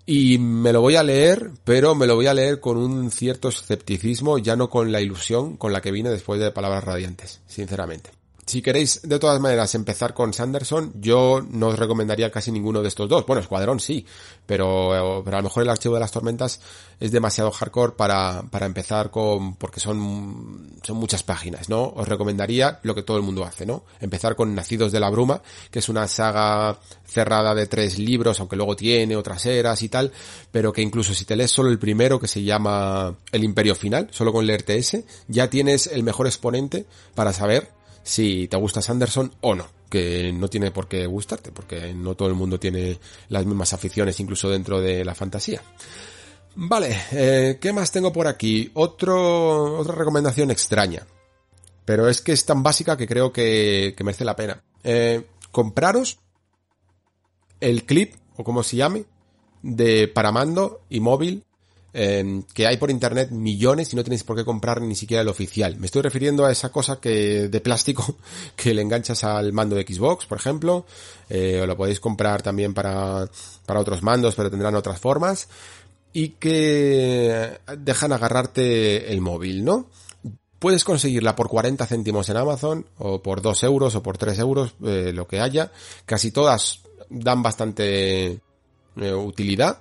y 0.05 0.39
me 0.39 0.73
lo 0.73 0.81
voy 0.81 0.95
a 0.95 1.03
leer, 1.03 1.51
pero 1.63 1.95
me 1.95 2.07
lo 2.07 2.15
voy 2.15 2.27
a 2.27 2.33
leer 2.33 2.59
con 2.59 2.77
un 2.77 3.11
cierto 3.11 3.49
escepticismo, 3.49 4.39
ya 4.39 4.55
no 4.55 4.69
con 4.69 4.91
la 4.91 4.99
ilusión 4.99 5.57
con 5.57 5.71
la 5.71 5.81
que 5.81 5.91
vine 5.91 6.09
después 6.09 6.39
de 6.39 6.51
Palabras 6.51 6.83
Radiantes, 6.83 7.41
sinceramente. 7.47 8.20
Si 8.51 8.61
queréis 8.61 8.99
de 9.03 9.17
todas 9.17 9.39
maneras 9.39 9.75
empezar 9.75 10.13
con 10.13 10.33
Sanderson, 10.33 10.91
yo 10.95 11.41
no 11.51 11.67
os 11.67 11.79
recomendaría 11.79 12.29
casi 12.29 12.51
ninguno 12.51 12.81
de 12.81 12.89
estos 12.89 13.07
dos. 13.07 13.25
Bueno, 13.25 13.39
Escuadrón 13.39 13.79
sí, 13.79 14.05
pero, 14.45 15.21
pero 15.23 15.37
a 15.37 15.39
lo 15.39 15.45
mejor 15.45 15.63
el 15.63 15.69
Archivo 15.69 15.93
de 15.93 16.01
las 16.01 16.11
Tormentas 16.11 16.59
es 16.99 17.13
demasiado 17.13 17.49
hardcore 17.49 17.93
para, 17.93 18.43
para 18.51 18.65
empezar 18.65 19.09
con, 19.09 19.55
porque 19.55 19.79
son, 19.79 20.69
son 20.83 20.97
muchas 20.97 21.23
páginas, 21.23 21.69
¿no? 21.69 21.93
Os 21.95 22.05
recomendaría 22.05 22.81
lo 22.83 22.93
que 22.93 23.03
todo 23.03 23.15
el 23.15 23.23
mundo 23.23 23.45
hace, 23.45 23.65
¿no? 23.65 23.85
Empezar 24.01 24.35
con 24.35 24.53
Nacidos 24.53 24.91
de 24.91 24.99
la 24.99 25.09
Bruma, 25.09 25.41
que 25.71 25.79
es 25.79 25.87
una 25.87 26.09
saga 26.09 26.77
cerrada 27.05 27.55
de 27.55 27.67
tres 27.67 27.99
libros, 27.99 28.41
aunque 28.41 28.57
luego 28.57 28.75
tiene 28.75 29.15
otras 29.15 29.45
eras 29.45 29.81
y 29.81 29.87
tal, 29.87 30.11
pero 30.51 30.73
que 30.73 30.81
incluso 30.81 31.13
si 31.13 31.23
te 31.23 31.37
lees 31.37 31.51
solo 31.51 31.69
el 31.69 31.79
primero, 31.79 32.19
que 32.19 32.27
se 32.27 32.43
llama 32.43 33.15
El 33.31 33.45
Imperio 33.45 33.75
Final, 33.75 34.09
solo 34.11 34.33
con 34.33 34.45
leerte 34.45 34.75
ese, 34.75 35.05
ya 35.29 35.49
tienes 35.49 35.87
el 35.87 36.03
mejor 36.03 36.27
exponente 36.27 36.85
para 37.15 37.31
saber 37.31 37.79
si 38.03 38.47
te 38.47 38.57
gusta 38.57 38.81
Sanderson 38.81 39.33
o 39.41 39.55
no, 39.55 39.67
que 39.89 40.31
no 40.33 40.47
tiene 40.47 40.71
por 40.71 40.87
qué 40.87 41.05
gustarte, 41.05 41.51
porque 41.51 41.93
no 41.93 42.15
todo 42.15 42.27
el 42.27 42.35
mundo 42.35 42.59
tiene 42.59 42.99
las 43.29 43.45
mismas 43.45 43.73
aficiones 43.73 44.19
incluso 44.19 44.49
dentro 44.49 44.81
de 44.81 45.05
la 45.05 45.15
fantasía. 45.15 45.61
Vale, 46.55 46.97
eh, 47.11 47.57
¿qué 47.61 47.71
más 47.71 47.91
tengo 47.91 48.11
por 48.11 48.27
aquí? 48.27 48.71
Otro, 48.73 49.77
otra 49.79 49.95
recomendación 49.95 50.51
extraña. 50.51 51.07
Pero 51.85 52.07
es 52.07 52.21
que 52.21 52.33
es 52.33 52.45
tan 52.45 52.61
básica 52.63 52.97
que 52.97 53.07
creo 53.07 53.31
que, 53.31 53.95
merece 54.03 54.25
la 54.25 54.35
pena. 54.35 54.63
Eh, 54.83 55.25
compraros 55.51 56.19
el 57.59 57.85
clip, 57.85 58.15
o 58.35 58.43
como 58.43 58.63
se 58.63 58.77
llame, 58.77 59.05
de 59.61 60.07
para 60.07 60.31
mando 60.31 60.81
y 60.89 60.99
móvil 60.99 61.43
eh, 61.93 62.43
que 62.53 62.67
hay 62.67 62.77
por 62.77 62.89
internet 62.89 63.31
millones 63.31 63.91
y 63.91 63.95
no 63.95 64.03
tenéis 64.03 64.23
por 64.23 64.37
qué 64.37 64.45
comprar 64.45 64.81
ni 64.81 64.95
siquiera 64.95 65.21
el 65.21 65.27
oficial. 65.27 65.77
Me 65.77 65.85
estoy 65.85 66.01
refiriendo 66.01 66.45
a 66.45 66.51
esa 66.51 66.71
cosa 66.71 66.99
que 66.99 67.49
de 67.49 67.61
plástico 67.61 68.17
que 68.55 68.73
le 68.73 68.81
enganchas 68.81 69.23
al 69.23 69.53
mando 69.53 69.75
de 69.75 69.83
Xbox, 69.83 70.25
por 70.25 70.37
ejemplo, 70.37 70.85
eh, 71.29 71.59
o 71.61 71.65
lo 71.65 71.77
podéis 71.77 71.99
comprar 71.99 72.41
también 72.41 72.73
para, 72.73 73.29
para 73.65 73.79
otros 73.79 74.03
mandos, 74.03 74.35
pero 74.35 74.49
tendrán 74.49 74.75
otras 74.75 74.99
formas, 74.99 75.47
y 76.13 76.29
que 76.29 77.59
dejan 77.77 78.11
agarrarte 78.11 79.11
el 79.11 79.21
móvil, 79.21 79.63
¿no? 79.63 79.87
Puedes 80.59 80.83
conseguirla 80.83 81.35
por 81.35 81.47
40 81.47 81.87
céntimos 81.87 82.29
en 82.29 82.37
Amazon, 82.37 82.85
o 82.99 83.21
por 83.23 83.41
2 83.41 83.63
euros, 83.63 83.95
o 83.95 84.03
por 84.03 84.17
3 84.17 84.37
euros, 84.39 84.75
eh, 84.83 85.11
lo 85.13 85.27
que 85.27 85.39
haya. 85.39 85.71
Casi 86.05 86.31
todas 86.31 86.81
dan 87.09 87.41
bastante 87.41 88.39
eh, 88.97 89.13
utilidad 89.13 89.79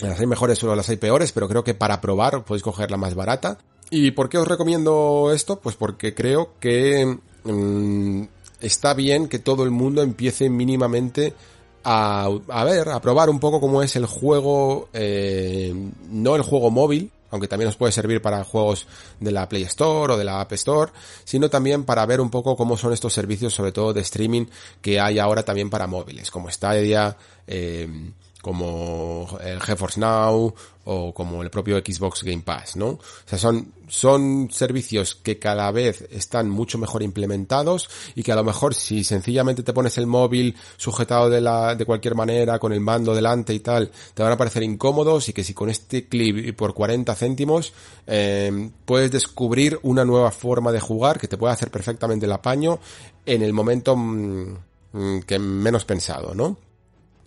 las 0.00 0.20
hay 0.20 0.26
mejores 0.26 0.62
o 0.62 0.74
las 0.74 0.88
hay 0.88 0.96
peores, 0.96 1.32
pero 1.32 1.48
creo 1.48 1.64
que 1.64 1.74
para 1.74 2.00
probar 2.00 2.44
podéis 2.44 2.62
coger 2.62 2.90
la 2.90 2.96
más 2.96 3.14
barata. 3.14 3.58
¿Y 3.90 4.12
por 4.12 4.28
qué 4.28 4.38
os 4.38 4.46
recomiendo 4.46 5.30
esto? 5.34 5.58
Pues 5.60 5.76
porque 5.76 6.14
creo 6.14 6.52
que 6.60 7.18
mmm, 7.44 8.22
está 8.60 8.94
bien 8.94 9.28
que 9.28 9.38
todo 9.38 9.64
el 9.64 9.70
mundo 9.70 10.02
empiece 10.02 10.48
mínimamente 10.48 11.34
a, 11.82 12.28
a, 12.48 12.64
ver, 12.64 12.88
a 12.90 13.00
probar 13.00 13.30
un 13.30 13.40
poco 13.40 13.60
cómo 13.60 13.82
es 13.82 13.96
el 13.96 14.06
juego, 14.06 14.88
eh, 14.92 15.74
no 16.10 16.36
el 16.36 16.42
juego 16.42 16.70
móvil, 16.70 17.10
aunque 17.30 17.48
también 17.48 17.68
os 17.68 17.76
puede 17.76 17.92
servir 17.92 18.20
para 18.20 18.44
juegos 18.44 18.86
de 19.18 19.30
la 19.32 19.48
Play 19.48 19.62
Store 19.62 20.14
o 20.14 20.16
de 20.16 20.24
la 20.24 20.40
App 20.40 20.52
Store, 20.52 20.92
sino 21.24 21.48
también 21.48 21.84
para 21.84 22.04
ver 22.06 22.20
un 22.20 22.30
poco 22.30 22.56
cómo 22.56 22.76
son 22.76 22.92
estos 22.92 23.12
servicios, 23.12 23.54
sobre 23.54 23.72
todo 23.72 23.92
de 23.92 24.00
streaming, 24.02 24.46
que 24.80 25.00
hay 25.00 25.18
ahora 25.18 25.44
también 25.44 25.70
para 25.70 25.86
móviles, 25.86 26.30
como 26.30 26.50
Stadia, 26.50 27.16
eh, 27.46 27.88
como 28.40 29.38
el 29.42 29.60
GeForce 29.60 30.00
Now 30.00 30.54
o 30.84 31.12
como 31.12 31.42
el 31.42 31.50
propio 31.50 31.78
Xbox 31.78 32.22
Game 32.22 32.42
Pass, 32.42 32.76
¿no? 32.76 32.88
O 32.88 33.00
sea, 33.26 33.38
son, 33.38 33.74
son 33.86 34.48
servicios 34.50 35.14
que 35.14 35.38
cada 35.38 35.70
vez 35.70 36.06
están 36.10 36.48
mucho 36.48 36.78
mejor 36.78 37.02
implementados 37.02 37.88
y 38.14 38.22
que 38.22 38.32
a 38.32 38.36
lo 38.36 38.44
mejor 38.44 38.74
si 38.74 39.04
sencillamente 39.04 39.62
te 39.62 39.72
pones 39.72 39.98
el 39.98 40.06
móvil 40.06 40.56
sujetado 40.76 41.28
de 41.28 41.40
la, 41.40 41.74
de 41.74 41.84
cualquier 41.84 42.14
manera, 42.14 42.58
con 42.58 42.72
el 42.72 42.80
mando 42.80 43.14
delante 43.14 43.52
y 43.52 43.60
tal, 43.60 43.90
te 44.14 44.22
van 44.22 44.32
a 44.32 44.38
parecer 44.38 44.62
incómodos 44.62 45.28
y 45.28 45.32
que 45.32 45.44
si 45.44 45.52
con 45.52 45.68
este 45.68 46.08
clip 46.08 46.56
por 46.56 46.72
40 46.72 47.14
céntimos, 47.14 47.72
eh, 48.06 48.70
puedes 48.86 49.12
descubrir 49.12 49.78
una 49.82 50.04
nueva 50.04 50.30
forma 50.30 50.72
de 50.72 50.80
jugar 50.80 51.20
que 51.20 51.28
te 51.28 51.36
puede 51.36 51.52
hacer 51.52 51.70
perfectamente 51.70 52.26
el 52.26 52.32
apaño 52.32 52.80
en 53.26 53.42
el 53.42 53.52
momento 53.52 53.96
mmm, 53.96 55.20
que 55.26 55.38
menos 55.38 55.84
pensado, 55.84 56.34
¿no? 56.34 56.69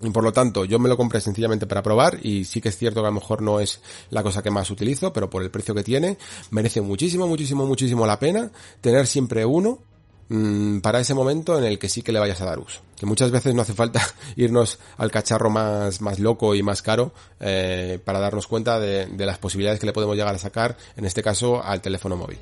Y 0.04 0.10
por 0.10 0.24
lo 0.24 0.34
tanto, 0.34 0.66
yo 0.66 0.80
me 0.80 0.90
lo 0.90 0.98
compré 0.98 1.22
sencillamente 1.22 1.66
para 1.66 1.82
probar 1.82 2.20
y 2.22 2.44
sí 2.46 2.60
que 2.60 2.70
es 2.70 2.78
cierto 2.78 3.02
que 3.02 3.08
a 3.08 3.10
lo 3.10 3.16
mejor 3.16 3.42
no 3.42 3.60
es 3.60 3.80
la 4.10 4.22
cosa 4.22 4.44
que 4.44 4.52
más 4.52 4.70
utilizo, 4.70 5.14
pero 5.14 5.30
por 5.30 5.42
el 5.42 5.50
precio 5.50 5.74
que 5.74 5.84
tiene, 5.84 6.18
merece 6.52 6.82
muchísimo, 6.82 7.28
muchísimo, 7.28 7.66
muchísimo 7.66 8.06
la 8.06 8.20
pena 8.20 8.52
tener 8.82 9.08
siempre 9.08 9.46
uno 9.46 9.80
mmm, 10.28 10.80
para 10.80 11.00
ese 11.00 11.14
momento 11.14 11.58
en 11.58 11.64
el 11.64 11.80
que 11.80 11.88
sí 11.88 12.02
que 12.02 12.12
le 12.12 12.20
vayas 12.20 12.42
a 12.42 12.46
dar 12.46 12.60
uso. 12.60 12.82
Que 12.98 13.06
muchas 13.06 13.32
veces 13.32 13.56
no 13.56 13.62
hace 13.62 13.74
falta 13.74 14.02
irnos 14.36 14.78
al 14.98 15.10
cacharro 15.10 15.50
más, 15.50 16.02
más 16.02 16.20
loco 16.20 16.54
y 16.54 16.64
más 16.64 16.82
caro 16.82 17.14
eh, 17.40 17.98
para 18.04 18.20
darnos 18.20 18.48
cuenta 18.48 18.80
de 18.80 19.26
las 19.26 19.38
posibilidades 19.38 19.80
que 19.80 19.86
le 19.86 19.94
podemos 19.94 20.18
llegar 20.18 20.36
a 20.36 20.40
sacar, 20.40 20.76
en 20.98 21.06
este 21.06 21.24
caso 21.24 21.64
al 21.64 21.82
teléfono 21.82 22.18
móvil. 22.18 22.40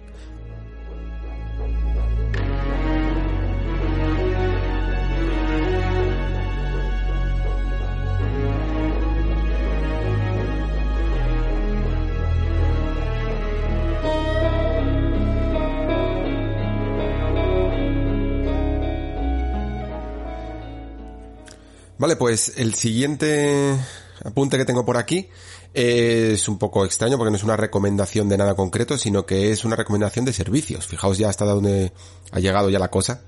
Vale, 22.01 22.15
pues 22.15 22.53
el 22.57 22.73
siguiente 22.73 23.77
apunte 24.23 24.57
que 24.57 24.65
tengo 24.65 24.83
por 24.83 24.97
aquí 24.97 25.29
es 25.71 26.47
un 26.47 26.57
poco 26.57 26.83
extraño 26.83 27.15
porque 27.15 27.29
no 27.29 27.37
es 27.37 27.43
una 27.43 27.57
recomendación 27.57 28.27
de 28.27 28.39
nada 28.39 28.55
concreto, 28.55 28.97
sino 28.97 29.27
que 29.27 29.51
es 29.51 29.65
una 29.65 29.75
recomendación 29.75 30.25
de 30.25 30.33
servicios. 30.33 30.87
Fijaos 30.87 31.19
ya 31.19 31.29
hasta 31.29 31.45
dónde 31.45 31.93
ha 32.31 32.39
llegado 32.39 32.71
ya 32.71 32.79
la 32.79 32.89
cosa, 32.89 33.21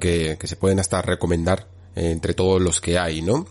que, 0.00 0.36
que 0.36 0.48
se 0.48 0.56
pueden 0.56 0.80
hasta 0.80 1.00
recomendar 1.00 1.68
entre 1.94 2.34
todos 2.34 2.60
los 2.60 2.80
que 2.80 2.98
hay, 2.98 3.22
¿no? 3.22 3.46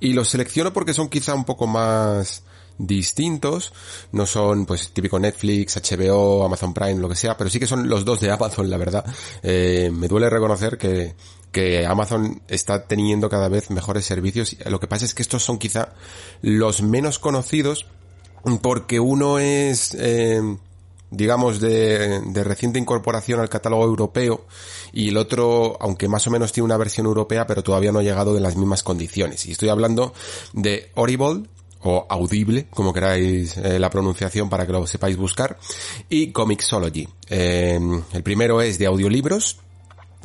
Y 0.00 0.12
los 0.12 0.28
selecciono 0.28 0.74
porque 0.74 0.92
son 0.92 1.08
quizá 1.08 1.32
un 1.32 1.46
poco 1.46 1.66
más 1.66 2.42
distintos, 2.86 3.72
no 4.12 4.26
son 4.26 4.66
pues 4.66 4.90
típico 4.92 5.18
Netflix, 5.18 5.76
HBO, 5.76 6.44
Amazon 6.44 6.72
Prime, 6.72 7.00
lo 7.00 7.08
que 7.08 7.16
sea, 7.16 7.36
pero 7.36 7.50
sí 7.50 7.60
que 7.60 7.66
son 7.66 7.88
los 7.88 8.04
dos 8.04 8.20
de 8.20 8.30
Amazon, 8.30 8.70
la 8.70 8.78
verdad. 8.78 9.04
Eh, 9.42 9.90
me 9.92 10.08
duele 10.08 10.30
reconocer 10.30 10.78
que, 10.78 11.14
que 11.52 11.86
Amazon 11.86 12.42
está 12.48 12.86
teniendo 12.86 13.28
cada 13.28 13.48
vez 13.48 13.70
mejores 13.70 14.04
servicios. 14.04 14.56
Lo 14.66 14.80
que 14.80 14.86
pasa 14.86 15.04
es 15.04 15.14
que 15.14 15.22
estos 15.22 15.42
son 15.42 15.58
quizá 15.58 15.90
los 16.42 16.82
menos 16.82 17.18
conocidos 17.18 17.86
porque 18.62 18.98
uno 18.98 19.38
es, 19.38 19.94
eh, 19.98 20.40
digamos, 21.10 21.60
de, 21.60 22.20
de, 22.20 22.44
reciente 22.44 22.78
incorporación 22.78 23.40
al 23.40 23.50
catálogo 23.50 23.84
europeo 23.84 24.46
y 24.92 25.10
el 25.10 25.18
otro, 25.18 25.76
aunque 25.80 26.08
más 26.08 26.26
o 26.26 26.30
menos 26.30 26.52
tiene 26.52 26.64
una 26.64 26.78
versión 26.78 27.06
europea, 27.06 27.46
pero 27.46 27.62
todavía 27.62 27.92
no 27.92 27.98
ha 27.98 28.02
llegado 28.02 28.38
en 28.38 28.42
las 28.42 28.56
mismas 28.56 28.82
condiciones. 28.82 29.44
Y 29.44 29.52
estoy 29.52 29.68
hablando 29.68 30.14
de 30.54 30.90
Audible, 30.94 31.42
o 31.82 32.06
Audible, 32.08 32.66
como 32.70 32.92
queráis 32.92 33.56
eh, 33.56 33.78
la 33.78 33.90
pronunciación 33.90 34.48
para 34.48 34.66
que 34.66 34.72
lo 34.72 34.86
sepáis 34.86 35.16
buscar, 35.16 35.58
y 36.08 36.32
Comixology. 36.32 37.08
Eh, 37.28 37.78
el 38.12 38.22
primero 38.22 38.60
es 38.60 38.78
de 38.78 38.86
audiolibros, 38.86 39.58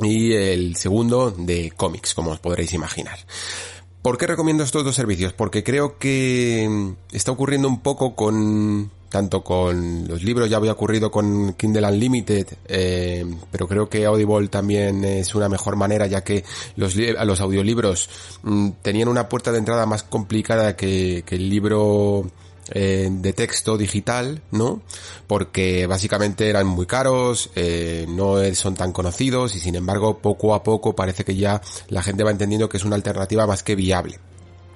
y 0.02 0.34
el 0.34 0.76
segundo 0.76 1.32
de 1.32 1.72
cómics, 1.76 2.14
como 2.14 2.32
os 2.32 2.40
podréis 2.40 2.74
imaginar. 2.74 3.18
¿Por 4.02 4.18
qué 4.18 4.28
recomiendo 4.28 4.64
estos 4.64 4.84
dos 4.84 4.96
servicios? 4.96 5.34
Porque 5.34 5.64
creo 5.64 5.98
que 5.98 6.94
está 7.12 7.32
ocurriendo 7.32 7.68
un 7.68 7.80
poco 7.80 8.16
con 8.16 8.92
tanto 9.16 9.46
con 9.46 10.06
los 10.10 10.24
libros, 10.24 10.50
ya 10.50 10.58
había 10.58 10.74
ocurrido 10.74 11.10
con 11.10 11.54
Kindle 11.54 11.88
Unlimited, 11.88 12.48
eh, 12.68 13.26
pero 13.50 13.66
creo 13.66 13.88
que 13.88 14.06
Audible 14.06 14.50
también 14.50 15.06
es 15.06 15.34
una 15.36 15.48
mejor 15.48 15.78
manera, 15.78 16.06
ya 16.06 16.22
que 16.22 16.44
los, 16.76 16.98
los 16.98 17.40
audiolibros 17.40 18.10
mm, 18.44 18.72
tenían 18.82 19.08
una 19.08 19.30
puerta 19.30 19.54
de 19.54 19.60
entrada 19.60 19.86
más 19.86 20.04
complicada 20.04 20.76
que, 20.76 21.24
el 21.26 21.50
libro 21.50 22.30
eh, 22.72 23.08
de 23.10 23.32
texto 23.32 23.78
digital, 23.78 24.42
¿no? 24.52 24.82
Porque 25.28 25.88
básicamente 25.88 26.50
eran 26.50 26.68
muy 26.68 26.86
caros, 26.86 27.52
eh, 27.56 28.06
no 28.10 28.36
son 28.54 28.76
tan 28.76 28.92
conocidos 28.92 29.56
y 29.56 29.62
sin 29.62 29.76
embargo 29.76 30.18
poco 30.18 30.54
a 30.54 30.62
poco 30.62 30.94
parece 30.94 31.24
que 31.24 31.38
ya 31.38 31.62
la 31.88 32.04
gente 32.04 32.26
va 32.26 32.32
entendiendo 32.32 32.68
que 32.68 32.76
es 32.76 32.84
una 32.84 32.98
alternativa 32.98 33.48
más 33.48 33.64
que 33.64 33.76
viable. 33.76 34.20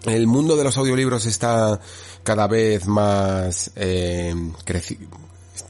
El 0.06 0.28
mundo 0.28 0.56
de 0.56 0.64
los 0.64 0.78
audiolibros 0.78 1.26
está 1.26 1.80
cada 2.24 2.48
vez 2.48 2.88
más 2.88 3.72
eh, 3.76 4.34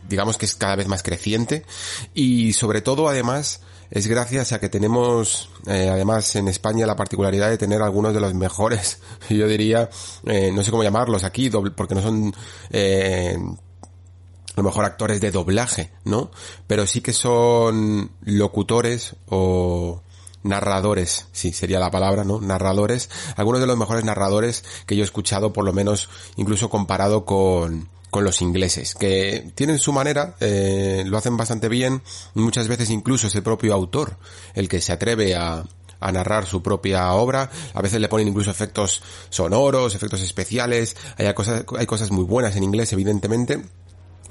digamos 0.08 0.38
que 0.38 0.46
es 0.46 0.56
cada 0.56 0.76
vez 0.76 0.88
más 0.88 1.04
creciente 1.04 1.66
y 2.14 2.54
sobre 2.54 2.82
todo 2.82 3.08
además 3.08 3.62
es 3.92 4.06
gracias 4.06 4.52
a 4.52 4.60
que 4.60 4.70
tenemos, 4.70 5.50
eh, 5.66 5.90
además 5.92 6.36
en 6.36 6.48
España, 6.48 6.86
la 6.86 6.96
particularidad 6.96 7.50
de 7.50 7.58
tener 7.58 7.82
algunos 7.82 8.14
de 8.14 8.20
los 8.20 8.34
mejores, 8.36 9.00
yo 9.30 9.48
diría, 9.48 9.90
eh, 10.26 10.52
no 10.54 10.64
sé 10.64 10.72
cómo 10.72 10.84
llamarlos 10.84 11.24
aquí, 11.24 11.50
porque 11.50 11.96
no 11.96 12.02
son, 12.02 12.34
eh, 12.70 13.36
a 13.36 14.58
lo 14.58 14.64
mejor 14.64 14.86
actores 14.86 15.20
de 15.22 15.32
doblaje, 15.32 15.92
¿no? 16.06 16.30
Pero 16.68 16.86
sí 16.86 17.02
que 17.02 17.14
son 17.14 18.12
locutores 18.22 19.16
o 19.28 20.04
narradores, 20.44 21.28
sí, 21.32 21.52
sería 21.52 21.80
la 21.80 21.92
palabra, 21.92 22.24
¿no? 22.24 22.40
Narradores, 22.42 23.10
algunos 23.36 23.62
de 23.62 23.68
los 23.68 23.78
mejores 23.78 24.04
narradores 24.04 24.64
que 24.86 24.96
yo 24.96 25.04
he 25.04 25.06
escuchado, 25.06 25.54
por 25.54 25.66
lo 25.66 25.74
menos 25.74 26.10
incluso 26.38 26.70
comparado 26.70 27.26
con, 27.26 27.90
con 28.10 28.24
los 28.24 28.42
ingleses, 28.42 28.96
que 28.96 29.52
tienen 29.56 29.80
su 29.80 29.94
manera, 29.94 30.36
eh, 30.40 31.04
lo 31.06 31.18
hacen 31.18 31.38
bastante 31.38 31.70
bien, 31.70 32.02
muchas 32.34 32.68
veces 32.68 32.90
incluso 32.90 33.28
es 33.28 33.36
el 33.36 33.44
propio 33.44 33.74
autor 33.74 34.18
el 34.54 34.70
que 34.70 34.82
se 34.82 34.94
atreve 34.94 35.36
a, 35.36 35.64
a 36.00 36.12
narrar 36.12 36.46
su 36.46 36.62
propia 36.62 37.12
obra, 37.14 37.50
a 37.74 37.82
veces 37.82 38.00
le 38.00 38.10
ponen 38.10 38.28
incluso 38.28 38.52
efectos 38.52 39.04
sonoros, 39.30 39.96
efectos 39.96 40.22
especiales, 40.22 40.96
hay 41.18 41.34
cosas, 41.34 41.66
hay 41.78 41.86
cosas 41.86 42.12
muy 42.12 42.24
buenas 42.24 42.56
en 42.56 42.64
inglés 42.64 42.94
evidentemente, 42.94 43.64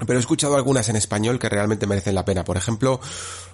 pero 0.05 0.17
he 0.17 0.21
escuchado 0.21 0.55
algunas 0.55 0.89
en 0.89 0.95
español 0.95 1.39
que 1.39 1.49
realmente 1.49 1.87
merecen 1.87 2.15
la 2.15 2.25
pena. 2.25 2.43
Por 2.43 2.57
ejemplo, 2.57 2.99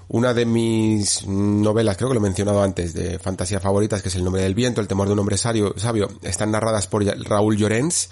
una 0.07 0.34
de 0.34 0.45
mis 0.45 1.26
novelas, 1.27 1.97
creo 1.97 2.09
que 2.09 2.15
lo 2.15 2.19
he 2.19 2.23
mencionado 2.23 2.61
antes, 2.61 2.93
de 2.93 3.19
fantasía 3.19 3.59
favoritas, 3.59 4.01
que 4.01 4.09
es 4.09 4.15
El 4.15 4.23
nombre 4.23 4.43
del 4.43 4.55
viento, 4.55 4.81
El 4.81 4.88
temor 4.88 5.07
de 5.07 5.13
un 5.13 5.19
hombre 5.19 5.38
sabio, 5.38 5.73
están 6.22 6.51
narradas 6.51 6.88
por 6.88 7.03
Raúl 7.03 7.57
Llorens 7.57 8.09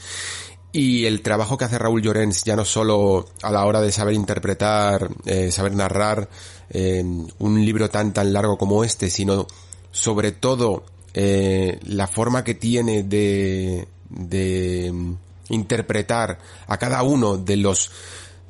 y 0.71 1.05
el 1.05 1.21
trabajo 1.21 1.57
que 1.57 1.65
hace 1.65 1.77
Raúl 1.77 2.01
Llorens, 2.01 2.43
ya 2.43 2.55
no 2.55 2.65
solo 2.65 3.27
a 3.43 3.51
la 3.51 3.65
hora 3.65 3.79
de 3.79 3.91
saber 3.91 4.15
interpretar, 4.15 5.07
eh, 5.25 5.51
saber 5.51 5.75
narrar 5.75 6.29
un 6.73 7.63
libro 7.63 7.87
tan 7.91 8.13
tan 8.13 8.33
largo 8.33 8.57
como 8.57 8.83
este, 8.83 9.11
sino 9.11 9.45
sobre 9.91 10.31
todo 10.31 10.83
eh, 11.13 11.79
la 11.83 12.07
forma 12.07 12.43
que 12.43 12.55
tiene 12.55 13.03
de, 13.03 13.87
de 14.09 14.91
mm, 14.91 15.13
interpretar 15.49 16.39
a 16.65 16.77
cada 16.77 17.03
uno 17.03 17.37
de 17.37 17.57
los 17.57 17.91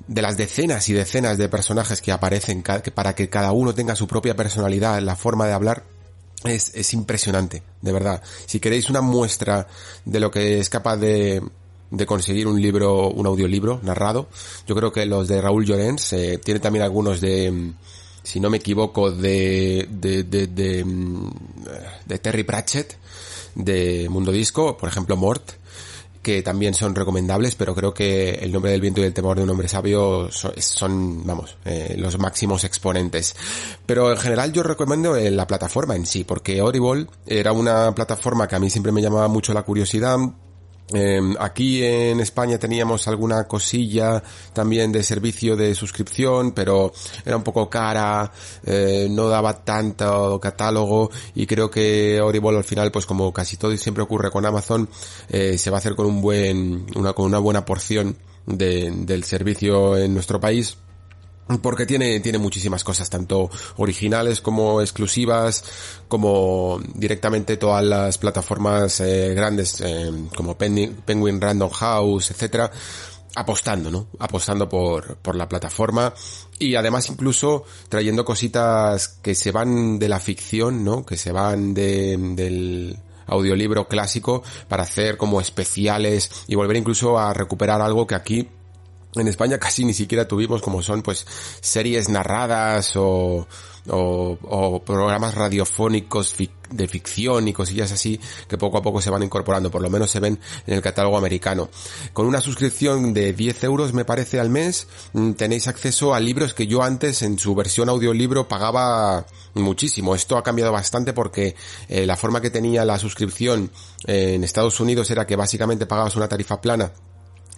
de 0.08 0.22
las 0.22 0.38
decenas 0.38 0.90
y 0.90 0.94
decenas 0.94 1.38
de 1.38 1.50
personajes 1.50 2.02
que 2.02 2.12
aparecen 2.12 2.64
para 2.94 3.16
que 3.16 3.30
cada 3.30 3.52
uno 3.52 3.74
tenga 3.74 3.96
su 3.96 4.08
propia 4.08 4.36
personalidad, 4.36 5.02
la 5.02 5.16
forma 5.16 5.48
de 5.48 5.54
hablar, 5.54 5.84
es, 6.44 6.72
es 6.76 6.94
impresionante, 6.94 7.64
de 7.82 7.92
verdad. 7.92 8.22
Si 8.46 8.60
queréis 8.60 8.90
una 8.90 9.02
muestra 9.02 9.68
de 10.04 10.20
lo 10.20 10.30
que 10.30 10.60
es 10.60 10.70
capaz 10.70 10.98
de, 10.98 11.42
de 11.94 12.08
conseguir 12.08 12.48
un 12.48 12.60
libro, 12.60 13.10
un 13.12 13.28
audiolibro 13.28 13.80
narrado. 13.84 14.28
Yo 14.68 14.76
creo 14.76 14.92
que 14.92 15.06
los 15.06 15.28
de 15.28 15.40
Raúl 15.40 15.64
Llorens, 15.64 16.14
eh, 16.14 16.40
tiene 16.44 16.60
también 16.60 16.84
algunos 16.84 17.22
de, 17.22 17.52
mm, 17.52 17.74
si 18.24 18.40
no 18.40 18.50
me 18.50 18.58
equivoco, 18.58 19.12
de, 19.12 19.88
de, 19.92 20.24
de, 20.24 20.48
de, 20.48 20.84
mm, 20.84 21.32
de 22.06 22.18
Terry 22.18 22.44
Pratchett, 22.44 22.98
de 23.54 24.08
Mundo 24.10 24.32
Disco, 24.32 24.76
por 24.76 24.90
ejemplo 24.90 25.16
Mort, 25.16 25.52
que 26.24 26.42
también 26.42 26.74
son 26.74 26.96
recomendables, 26.96 27.56
pero 27.56 27.76
creo 27.76 27.94
que 27.94 28.30
El 28.42 28.52
nombre 28.52 28.72
del 28.72 28.82
viento 28.82 29.02
y 29.02 29.04
el 29.04 29.14
temor 29.14 29.38
de 29.38 29.44
un 29.44 29.50
hombre 29.50 29.68
sabio 29.68 30.30
son, 30.32 31.28
vamos, 31.28 31.58
eh, 31.66 31.96
los 31.98 32.18
máximos 32.18 32.64
exponentes. 32.64 33.36
Pero 33.86 34.10
en 34.10 34.18
general 34.18 34.54
yo 34.54 34.64
recomiendo 34.64 35.16
eh, 35.16 35.30
la 35.30 35.46
plataforma 35.46 35.96
en 35.96 36.06
sí, 36.06 36.24
porque 36.24 36.60
Audible 36.60 37.08
era 37.28 37.52
una 37.52 37.94
plataforma 37.94 38.48
que 38.48 38.56
a 38.56 38.60
mí 38.60 38.70
siempre 38.70 38.92
me 38.92 39.02
llamaba 39.02 39.28
mucho 39.28 39.54
la 39.54 39.64
curiosidad, 39.64 40.18
Em, 40.92 41.36
aquí 41.40 41.84
en 41.84 42.20
España 42.20 42.60
teníamos 42.60 43.08
alguna 43.08 43.48
cosilla 43.48 44.22
también 44.52 44.92
de 44.92 45.02
servicio 45.02 45.56
de 45.56 45.74
suscripción, 45.76 46.52
pero 46.52 46.92
era 47.26 47.38
un 47.38 47.44
poco 47.44 47.70
cara, 47.70 48.32
eh, 48.66 49.08
no 49.10 49.30
daba 49.30 49.64
tanto 49.64 50.40
catálogo 50.42 51.10
y 51.36 51.48
creo 51.48 51.72
que 51.72 52.20
Audible 52.20 52.58
al 52.58 52.64
final, 52.64 52.92
pues 52.92 53.06
como 53.06 53.32
casi 53.32 53.58
todo 53.58 53.72
y 53.72 53.78
siempre 53.78 54.04
ocurre 54.04 54.30
con 54.30 54.46
Amazon, 54.46 54.90
eh, 55.30 55.58
se 55.58 55.70
va 55.70 55.78
a 55.78 55.80
hacer 55.80 55.96
con 55.96 56.06
un 56.06 56.22
buen, 56.22 56.86
una, 56.96 57.14
con 57.14 57.26
una 57.26 57.40
buena 57.40 57.66
porción 57.66 58.18
de, 58.46 58.92
del 58.92 59.24
servicio 59.24 59.98
en 59.98 60.14
nuestro 60.14 60.40
país 60.40 60.78
porque 61.62 61.86
tiene, 61.86 62.20
tiene 62.20 62.38
muchísimas 62.38 62.84
cosas, 62.84 63.10
tanto 63.10 63.50
originales 63.78 64.42
como 64.42 64.82
exclusivas, 64.82 65.64
como 66.08 66.80
directamente 66.96 67.58
todas 67.58 67.84
las 67.84 68.18
plataformas 68.18 69.00
eh, 69.02 69.34
grandes, 69.34 69.82
eh, 69.82 70.12
como 70.36 70.58
Penguin 70.58 71.42
Random 71.42 71.70
House, 71.70 72.32
etcétera, 72.32 72.72
apostando, 73.36 73.90
¿no? 73.92 74.08
Apostando 74.20 74.70
por, 74.70 75.18
por 75.18 75.36
la 75.36 75.50
plataforma 75.50 76.14
y 76.60 76.76
además 76.76 77.10
incluso 77.10 77.66
trayendo 77.90 78.24
cositas 78.24 79.08
que 79.08 79.36
se 79.36 79.52
van 79.52 80.00
de 80.00 80.10
la 80.10 80.20
ficción, 80.20 80.84
¿no? 80.84 81.06
Que 81.06 81.18
se 81.18 81.32
van 81.32 81.74
de, 81.74 82.16
del 82.36 82.98
audiolibro 83.26 83.88
clásico 83.88 84.44
para 84.68 84.84
hacer 84.84 85.18
como 85.18 85.42
especiales 85.42 86.32
y 86.48 86.56
volver 86.56 86.78
incluso 86.78 87.18
a 87.18 87.34
recuperar 87.34 87.82
algo 87.82 88.06
que 88.06 88.16
aquí 88.16 88.50
en 89.16 89.28
España 89.28 89.60
casi 89.60 89.86
ni 89.86 89.94
siquiera 89.94 90.28
tuvimos 90.28 90.62
como 90.62 90.82
son 90.82 91.02
pues 91.02 91.26
series 91.62 92.10
narradas 92.10 92.96
o, 92.96 93.48
o, 93.90 94.38
o 94.42 94.84
programas 94.84 95.36
radiofónicos 95.36 96.36
de 96.70 96.88
ficción 96.88 97.48
y 97.48 97.54
cosillas 97.54 97.92
así 97.92 98.20
que 98.48 98.58
poco 98.58 98.78
a 98.78 98.82
poco 98.82 99.02
se 99.02 99.10
van 99.10 99.24
incorporando, 99.24 99.70
por 99.70 99.82
lo 99.82 99.90
menos 99.90 100.10
se 100.10 100.20
ven 100.20 100.40
en 100.66 100.74
el 100.74 100.82
catálogo 100.82 101.18
americano. 101.18 101.70
Con 102.14 102.26
una 102.26 102.42
suscripción 102.42 103.14
de 103.14 103.34
10 103.34 103.64
euros 103.66 103.94
me 103.94 104.06
parece 104.06 104.40
al 104.40 104.50
mes 104.50 104.88
mm, 105.14 105.34
tenéis 105.34 105.68
acceso 105.68 106.14
a 106.14 106.20
libros 106.20 106.54
que 106.54 106.68
yo 106.68 106.82
antes 106.82 107.22
en 107.22 107.38
su 107.38 107.54
versión 107.54 107.90
audiolibro 107.90 108.48
pagaba 108.48 109.26
muchísimo. 109.54 110.16
Esto 110.16 110.38
ha 110.38 110.44
cambiado 110.44 110.72
bastante 110.72 111.14
porque 111.14 111.56
eh, 111.88 112.06
la 112.06 112.18
forma 112.18 112.42
que 112.42 112.50
tenía 112.50 112.86
la 112.86 112.98
suscripción 112.98 113.70
eh, 114.08 114.34
en 114.36 114.44
Estados 114.44 114.80
Unidos 114.80 115.12
era 115.12 115.28
que 115.28 115.36
básicamente 115.36 115.86
pagabas 115.86 116.16
una 116.16 116.28
tarifa 116.28 116.60
plana 116.60 116.92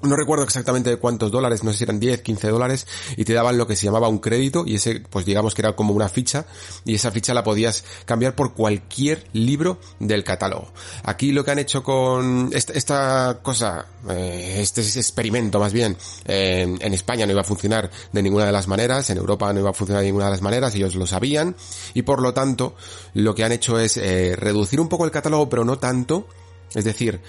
no 0.02 0.16
recuerdo 0.16 0.44
exactamente 0.44 0.90
de 0.90 0.98
cuántos 0.98 1.32
dólares, 1.32 1.64
no 1.64 1.72
sé 1.72 1.80
si 1.80 1.84
eran 1.86 2.00
10, 2.00 2.22
15 2.22 2.50
dólares, 2.50 2.88
y 3.18 3.26
te 3.26 3.34
daban 3.34 3.58
lo 3.58 3.68
que 3.68 3.76
se 3.76 3.86
llamaba 3.86 4.08
un 4.08 4.20
crédito, 4.20 4.64
y 4.66 4.76
ese, 4.76 5.02
pues 5.10 5.26
digamos 5.26 5.56
que 5.56 5.62
era 5.62 5.76
como 5.76 5.94
una 5.94 6.10
ficha, 6.10 6.46
y 6.84 6.96
esa 6.96 7.12
ficha 7.12 7.34
la 7.34 7.44
podías 7.44 7.84
cambiar 8.06 8.36
por 8.36 8.54
cualquier 8.54 9.26
libro 9.34 9.80
del 10.00 10.24
catálogo. 10.24 10.72
Aquí 11.04 11.32
lo 11.32 11.44
que 11.44 11.52
han 11.52 11.60
hecho 11.60 11.84
con 11.84 12.50
esta, 12.54 13.40
cosa, 13.42 13.86
eh, 14.10 14.58
este 14.60 14.82
experimento 14.82 15.60
más 15.60 15.74
bien, 15.74 15.98
en 16.26 16.94
España 16.94 17.26
no 17.26 17.32
iba 17.32 17.42
a 17.42 17.46
funcionar 17.46 17.90
de 18.12 18.22
ninguna 18.22 18.46
de 18.46 18.52
las 18.52 18.68
maneras, 18.68 19.10
en 19.10 19.18
Europa 19.18 19.52
no 19.54 19.60
iba 19.60 19.70
a 19.70 19.74
funcionar 19.74 20.02
de 20.02 20.08
ninguna 20.08 20.26
de 20.26 20.32
las 20.32 20.42
maneras, 20.42 20.76
ellos 20.76 20.96
lo 20.96 21.08
sabían, 21.08 21.56
y 21.94 22.02
por 22.04 22.22
lo 22.22 22.34
tanto, 22.34 22.76
lo 23.14 23.34
que 23.34 23.44
han 23.44 23.52
hecho 23.52 23.80
es 23.80 23.98
eh, 23.98 24.36
reducir 24.36 24.80
un 24.80 24.90
poco 24.90 25.06
el 25.06 25.12
catálogo, 25.12 25.50
pero 25.50 25.66
no 25.66 25.78
tanto, 25.80 26.28
es 26.74 26.84
decir, 26.84 27.22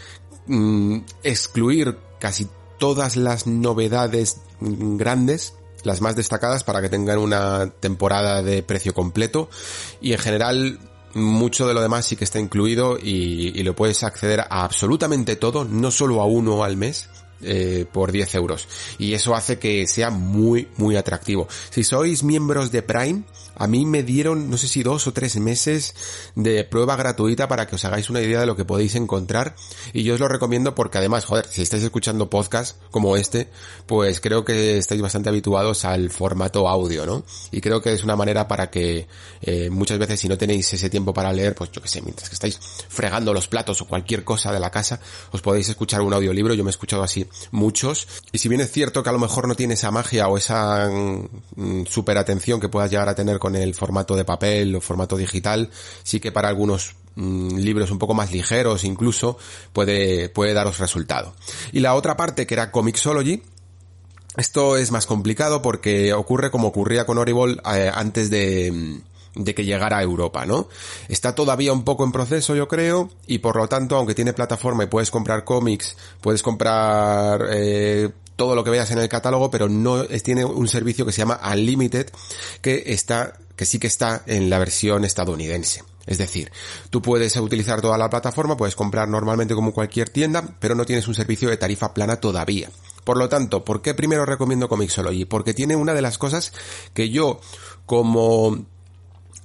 mm, 0.47 0.99
excluir 1.23 1.97
casi 2.19 2.49
todas 2.79 3.17
las 3.17 3.47
novedades 3.47 4.41
grandes, 4.61 5.55
las 5.83 6.01
más 6.01 6.17
destacadas 6.17 6.65
para 6.65 6.81
que 6.81 6.89
tengan 6.89 7.19
una 7.19 7.71
temporada 7.71 8.43
de 8.43 8.63
precio 8.63 8.95
completo. 8.95 9.49
Y 10.01 10.13
en 10.13 10.19
general 10.19 10.79
mucho 11.15 11.67
de 11.67 11.75
lo 11.75 11.81
demás 11.81 12.07
sí 12.07 12.17
que 12.17 12.25
está 12.25 12.39
incluido 12.39 12.99
y, 12.99 13.63
lo 13.63 13.75
puedes 13.75 14.05
acceder 14.05 14.41
a 14.41 14.65
absolutamente 14.65 15.37
todo, 15.37 15.65
no 15.65 15.91
solo 15.91 16.21
a 16.21 16.27
uno 16.27 16.63
al 16.63 16.77
mes, 16.77 17.09
eh, 17.43 17.85
por 17.91 18.13
10 18.13 18.35
euros. 18.35 18.69
Y 18.99 19.15
eso 19.15 19.35
hace 19.35 19.59
que 19.59 19.87
sea 19.87 20.11
muy, 20.11 20.69
muy 20.77 20.97
atractivo. 20.97 21.49
Si 21.71 21.85
sois 21.85 22.23
miembros 22.23 22.73
de 22.73 22.83
Prime, 22.83 23.25
a 23.59 23.67
mí 23.67 23.87
me 23.87 24.03
dieron, 24.03 24.51
no 24.51 24.59
sé 24.59 24.69
si 24.69 24.83
dos 24.83 25.07
o 25.07 25.13
tres 25.13 25.37
meses 25.37 25.95
de 26.35 26.65
prueba 26.65 26.95
gratuita 26.97 27.49
para 27.49 27.67
que 27.67 27.77
os 27.77 27.85
hagáis 27.85 28.11
una 28.11 28.21
idea 28.21 28.41
de 28.41 28.47
lo 28.47 28.55
que 28.57 28.65
podéis 28.65 28.95
encontrar. 28.95 29.57
Y 29.93 30.03
yo 30.03 30.15
os 30.15 30.21
lo 30.21 30.29
recomiendo 30.29 30.75
porque 30.75 30.99
además, 30.99 31.25
joder, 31.25 31.47
si 31.47 31.63
estáis 31.63 31.83
escuchando 31.83 32.29
podcast 32.29 32.79
como 32.91 33.17
este, 33.17 33.49
pues 33.87 34.21
creo 34.21 34.45
que 34.45 34.79
estáis 34.79 35.01
bastante 35.01 35.31
habituados 35.31 35.85
al 35.85 36.11
formato 36.11 36.69
audio, 36.69 37.07
¿no? 37.07 37.25
Y 37.51 37.61
creo 37.61 37.81
que 37.81 37.93
es 37.93 38.05
una 38.05 38.17
manera 38.17 38.47
para 38.47 38.71
que 38.71 39.07
eh, 39.41 39.71
muchas 39.71 39.99
veces 39.99 40.21
si 40.21 40.29
no 40.29 40.37
tenéis 40.37 40.73
ese 40.73 40.91
tiempo 40.91 41.15
para 41.15 41.33
leer, 41.33 41.55
pues 41.55 41.71
yo 41.73 41.81
que 41.81 41.89
sé, 41.89 42.03
mientras 42.03 42.29
que 42.29 42.35
estáis 42.35 42.59
fregando 42.89 43.33
los 43.33 43.49
platos 43.49 43.81
o 43.81 43.87
cualquier 43.87 44.25
cosa 44.25 44.53
de 44.53 44.61
la 44.61 44.71
casa, 44.71 45.01
os 45.31 45.41
podéis 45.41 45.69
escuchar 45.69 46.03
un 46.03 46.13
audiolibro. 46.13 46.55
Yo 46.55 46.65
me 46.65 46.69
he 46.69 46.73
escuchado 46.73 47.03
así 47.03 47.26
muchos. 47.51 48.09
Y 48.33 48.39
si 48.39 48.49
bien 48.49 48.61
es 48.61 48.71
cierto 48.71 49.03
que 49.03 49.09
a 49.09 49.13
lo 49.13 49.19
mejor 49.19 49.49
no 49.49 49.55
tiene 49.55 49.75
esa 49.75 49.91
magia 49.91 50.29
o 50.29 50.37
esa 50.37 50.89
mm, 50.89 51.87
super 51.87 52.19
atención 52.19 52.61
que 52.61 52.69
puedas 52.69 52.91
llegar 52.91 53.09
a 53.09 53.15
tener 53.15 53.39
con 53.39 53.57
el 53.57 53.75
formato 53.75 54.17
de 54.17 54.25
papel 54.25 54.75
o 54.75 54.81
formato 54.81 55.17
digital, 55.17 55.71
sí 56.03 56.21
que 56.21 56.33
para 56.33 56.49
algunos 56.49 56.97
mm, 57.15 57.57
libros 57.57 57.91
un 57.91 57.99
poco 57.99 58.15
más 58.15 58.33
ligeros 58.33 58.85
incluso 58.85 59.39
puede, 59.73 60.29
puede 60.29 60.55
daros 60.55 60.79
resultado. 60.79 61.35
Y 61.73 61.81
la 61.81 61.95
otra 61.95 62.17
parte 62.17 62.47
que 62.47 62.55
era 62.55 62.71
Comixology, 62.71 63.43
esto 64.37 64.77
es 64.77 64.91
más 64.91 65.07
complicado 65.07 65.63
porque 65.63 66.13
ocurre 66.13 66.51
como 66.51 66.69
ocurría 66.69 67.07
con 67.07 67.19
Audible 67.19 67.57
eh, 67.75 67.91
antes 67.93 68.31
de, 68.31 68.71
mm, 68.73 69.16
de 69.37 69.55
que 69.55 69.65
llegara 69.65 69.99
a 69.99 70.03
Europa, 70.03 70.47
¿no? 70.47 70.69
Está 71.09 71.35
todavía 71.35 71.73
un 71.73 71.85
poco 71.85 72.05
en 72.05 72.13
proceso, 72.13 72.55
yo 72.55 72.67
creo, 72.69 73.11
y 73.27 73.39
por 73.39 73.57
lo 73.57 73.69
tanto, 73.69 73.97
aunque 73.97 74.15
tiene 74.15 74.33
plataforma 74.33 74.85
y 74.85 74.89
puedes 74.89 75.11
comprar 75.11 75.45
cómics, 75.45 75.97
puedes 76.21 76.43
comprar 76.43 77.47
eh, 77.51 78.11
todo 78.37 78.55
lo 78.55 78.65
que 78.65 78.71
veas 78.71 78.91
en 78.91 78.99
el 78.99 79.09
catálogo, 79.09 79.51
pero 79.51 79.69
no 79.69 80.05
tiene 80.05 80.45
un 80.45 80.69
servicio 80.69 81.07
que 81.07 81.13
se 81.13 81.19
llama 81.19 81.41
Unlimited, 81.53 82.09
que 82.61 82.85
está, 82.87 83.39
que 83.57 83.67
sí 83.67 83.79
que 83.79 83.87
está 83.87 84.23
en 84.27 84.51
la 84.51 84.59
versión 84.59 85.05
estadounidense. 85.05 85.83
Es 86.07 86.19
decir, 86.19 86.53
tú 86.91 87.03
puedes 87.03 87.35
utilizar 87.37 87.81
toda 87.81 87.99
la 87.99 88.09
plataforma, 88.09 88.57
puedes 88.57 88.77
comprar 88.77 89.09
normalmente 89.09 89.55
como 89.55 89.73
cualquier 89.73 90.09
tienda, 90.09 90.45
pero 90.61 90.75
no 90.75 90.85
tienes 90.87 91.09
un 91.09 91.15
servicio 91.15 91.51
de 91.51 91.57
tarifa 91.57 91.93
plana 91.93 92.21
todavía. 92.21 92.71
Por 93.03 93.17
lo 93.19 93.29
tanto, 93.29 93.65
¿por 93.65 93.83
qué 93.83 93.95
primero 93.95 94.25
recomiendo 94.25 94.69
Comixology? 94.69 95.25
Porque 95.25 95.55
tiene 95.55 95.75
una 95.75 95.95
de 95.95 96.03
las 96.03 96.19
cosas 96.19 96.53
que 96.93 97.11
yo, 97.11 97.41
como 97.87 98.67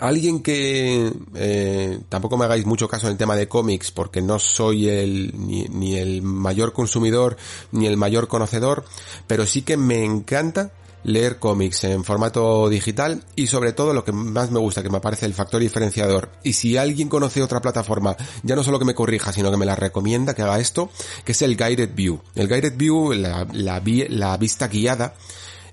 alguien 0.01 0.41
que 0.41 1.13
eh, 1.35 1.99
tampoco 2.09 2.35
me 2.35 2.45
hagáis 2.45 2.65
mucho 2.65 2.87
caso 2.87 3.07
en 3.07 3.13
el 3.13 3.17
tema 3.17 3.35
de 3.35 3.47
cómics 3.47 3.91
porque 3.91 4.21
no 4.21 4.39
soy 4.39 4.89
el 4.89 5.33
ni, 5.37 5.63
ni, 5.65 5.95
el 5.95 6.23
mayor 6.23 6.73
consumidor 6.73 7.37
ni 7.71 7.85
el 7.85 7.97
mayor 7.97 8.27
conocedor 8.27 8.83
pero 9.27 9.45
sí 9.45 9.61
que 9.61 9.77
me 9.77 10.03
encanta 10.03 10.71
leer 11.03 11.39
cómics 11.39 11.83
en 11.83 12.03
formato 12.03 12.67
digital 12.69 13.23
y 13.35 13.47
sobre 13.47 13.73
todo 13.73 13.93
lo 13.93 14.03
que 14.03 14.11
más 14.11 14.51
me 14.51 14.59
gusta, 14.59 14.83
que 14.83 14.89
me 14.89 14.99
parece 14.99 15.25
el 15.25 15.33
factor 15.33 15.59
diferenciador. 15.59 16.29
Y 16.43 16.53
si 16.53 16.77
alguien 16.77 17.09
conoce 17.09 17.41
otra 17.41 17.59
plataforma, 17.59 18.15
ya 18.43 18.55
no 18.55 18.63
solo 18.63 18.77
que 18.77 18.85
me 18.85 18.93
corrija, 18.93 19.31
sino 19.33 19.49
que 19.49 19.57
me 19.57 19.65
la 19.65 19.75
recomienda 19.75 20.33
que 20.33 20.43
haga 20.43 20.59
esto, 20.59 20.89
que 21.25 21.31
es 21.31 21.41
el 21.41 21.57
Guided 21.57 21.95
View. 21.95 22.21
El 22.35 22.47
Guided 22.47 22.77
View, 22.77 23.13
la, 23.13 23.47
la, 23.51 23.81
la 24.09 24.37
vista 24.37 24.67
guiada, 24.67 25.15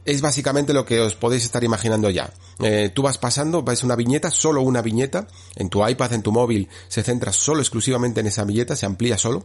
es 0.08 0.22
básicamente 0.22 0.72
lo 0.72 0.86
que 0.86 1.00
os 1.00 1.14
podéis 1.14 1.44
estar 1.44 1.62
imaginando 1.62 2.08
ya. 2.08 2.32
Eh, 2.60 2.90
tú 2.94 3.02
vas 3.02 3.18
pasando, 3.18 3.62
ves 3.62 3.84
una 3.84 3.94
viñeta, 3.94 4.30
solo 4.30 4.62
una 4.62 4.80
viñeta, 4.80 5.28
en 5.54 5.68
tu 5.68 5.86
iPad, 5.86 6.14
en 6.14 6.22
tu 6.22 6.32
móvil, 6.32 6.66
se 6.88 7.02
centra 7.02 7.30
solo 7.30 7.60
exclusivamente 7.60 8.20
en 8.20 8.26
esa 8.26 8.44
viñeta, 8.44 8.74
se 8.74 8.86
amplía 8.86 9.18
solo, 9.18 9.44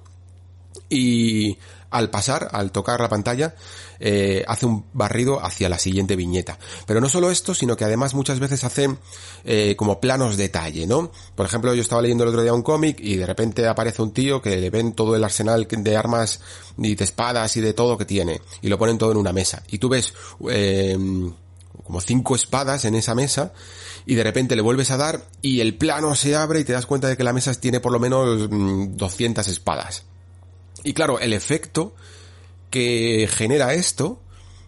y 0.90 1.58
al 1.94 2.10
pasar, 2.10 2.50
al 2.52 2.72
tocar 2.72 3.00
la 3.00 3.08
pantalla, 3.08 3.54
eh, 4.00 4.44
hace 4.48 4.66
un 4.66 4.86
barrido 4.94 5.44
hacia 5.46 5.70
la 5.70 5.78
siguiente 5.78 6.16
viñeta. 6.16 6.58
Pero 6.88 7.00
no 7.00 7.08
solo 7.08 7.30
esto, 7.30 7.54
sino 7.54 7.78
que 7.78 7.86
además 7.86 8.16
muchas 8.16 8.40
veces 8.40 8.64
hace 8.64 8.96
eh, 9.46 9.76
como 9.78 10.00
planos 10.00 10.36
detalle, 10.36 10.88
¿no? 10.88 11.12
Por 11.36 11.46
ejemplo, 11.46 11.74
yo 11.76 11.84
estaba 11.84 12.02
leyendo 12.02 12.24
el 12.24 12.32
otro 12.32 12.42
día 12.42 12.54
un 12.54 12.64
cómic 12.64 13.00
y 13.00 13.16
de 13.16 13.28
repente 13.28 13.68
aparece 13.68 14.02
un 14.02 14.12
tío 14.12 14.42
que 14.42 14.58
le 14.58 14.72
ven 14.72 14.94
todo 14.94 15.16
el 15.16 15.24
arsenal 15.24 15.68
de 15.70 15.96
armas 15.96 16.40
y 16.80 16.96
de 16.96 17.04
espadas 17.04 17.56
y 17.58 17.62
de 17.62 17.74
todo 17.74 17.98
que 17.98 18.06
tiene 18.06 18.42
y 18.62 18.70
lo 18.70 18.80
ponen 18.80 18.98
todo 18.98 19.12
en 19.12 19.18
una 19.18 19.32
mesa. 19.32 19.62
Y 19.70 19.78
tú 19.78 19.88
ves 19.88 20.14
eh, 20.50 20.98
como 21.84 22.02
cinco 22.02 22.36
espadas 22.36 22.86
en 22.86 22.96
esa 22.96 23.14
mesa 23.14 23.54
y 24.08 24.16
de 24.16 24.24
repente 24.24 24.56
le 24.56 24.64
vuelves 24.64 24.90
a 24.90 24.98
dar 24.98 25.28
y 25.44 25.60
el 25.60 25.76
plano 25.76 26.16
se 26.16 26.36
abre 26.36 26.60
y 26.60 26.64
te 26.64 26.74
das 26.74 26.88
cuenta 26.88 27.08
de 27.08 27.18
que 27.18 27.24
la 27.24 27.34
mesa 27.34 27.54
tiene 27.54 27.80
por 27.80 27.92
lo 27.92 28.00
menos 28.00 28.50
200 28.50 29.48
mm, 29.48 29.52
espadas. 29.52 30.06
Y 30.84 30.94
claro, 30.94 31.20
el 31.20 31.34
efecto 31.34 31.96
que 32.70 33.30
genera 33.32 33.74
esto, 33.74 34.22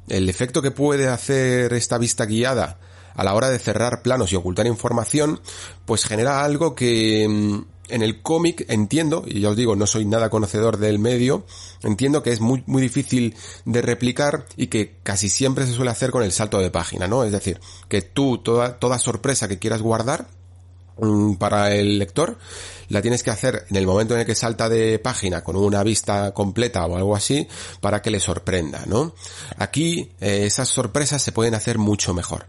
el 0.08 0.30
efecto 0.30 0.62
que 0.62 0.72
puede 0.72 1.08
hacer 1.08 1.74
esta 1.74 1.98
vista 1.98 2.26
guiada 2.26 2.80
a 3.16 3.24
la 3.24 3.34
hora 3.34 3.50
de 3.50 3.60
cerrar 3.60 4.02
planos 4.02 4.32
y 4.32 4.36
ocultar 4.36 4.68
información, 4.68 5.40
pues 5.86 6.06
genera 6.06 6.44
algo 6.44 6.76
que 6.76 7.28
mm, 7.28 7.62
en 7.90 8.02
el 8.02 8.22
cómic 8.22 8.66
entiendo, 8.70 9.24
y 9.26 9.42
ya 9.42 9.50
os 9.50 9.56
digo, 9.56 9.76
no 9.76 9.88
soy 9.88 10.06
nada 10.06 10.30
conocedor 10.30 10.78
del 10.78 11.00
medio, 11.00 11.46
entiendo 11.84 12.24
que 12.24 12.32
es 12.32 12.42
muy, 12.42 12.64
muy 12.66 12.82
difícil 12.82 13.36
de 13.66 13.82
replicar 13.82 14.46
y 14.58 14.68
que 14.68 14.98
casi 15.04 15.30
siempre 15.30 15.66
se 15.66 15.74
suele 15.74 15.92
hacer 15.92 16.12
con 16.12 16.24
el 16.24 16.32
salto 16.32 16.60
de 16.60 16.72
página, 16.72 17.08
¿no? 17.08 17.24
Es 17.24 17.32
decir, 17.32 17.60
que 17.88 18.02
tú, 18.02 18.40
toda, 18.40 18.80
toda 18.80 19.00
sorpresa 19.00 19.48
que 19.48 19.60
quieras 19.60 19.82
guardar, 19.82 20.28
mm, 20.98 21.36
para 21.36 21.74
el 21.74 22.00
lector, 22.00 22.38
la 22.90 23.02
tienes 23.02 23.24
que 23.24 23.32
hacer 23.32 23.66
en 23.70 23.76
el 23.76 23.86
momento 23.86 24.14
en 24.14 24.22
el 24.22 24.26
que 24.26 24.36
salta 24.36 24.70
de 24.70 25.00
página 25.00 25.44
con 25.44 25.56
una 25.56 25.84
vista 25.84 26.34
completa 26.34 26.86
o 26.86 26.96
algo 26.96 27.16
así 27.16 27.48
para 27.82 28.02
que 28.02 28.12
le 28.12 28.20
sorprenda, 28.20 28.84
¿no? 28.86 29.14
Aquí 29.58 30.12
eh, 30.20 30.46
esas 30.46 30.70
sorpresas 30.70 31.22
se 31.22 31.32
pueden 31.32 31.56
hacer 31.56 31.78
mucho 31.78 32.14
mejor. 32.14 32.48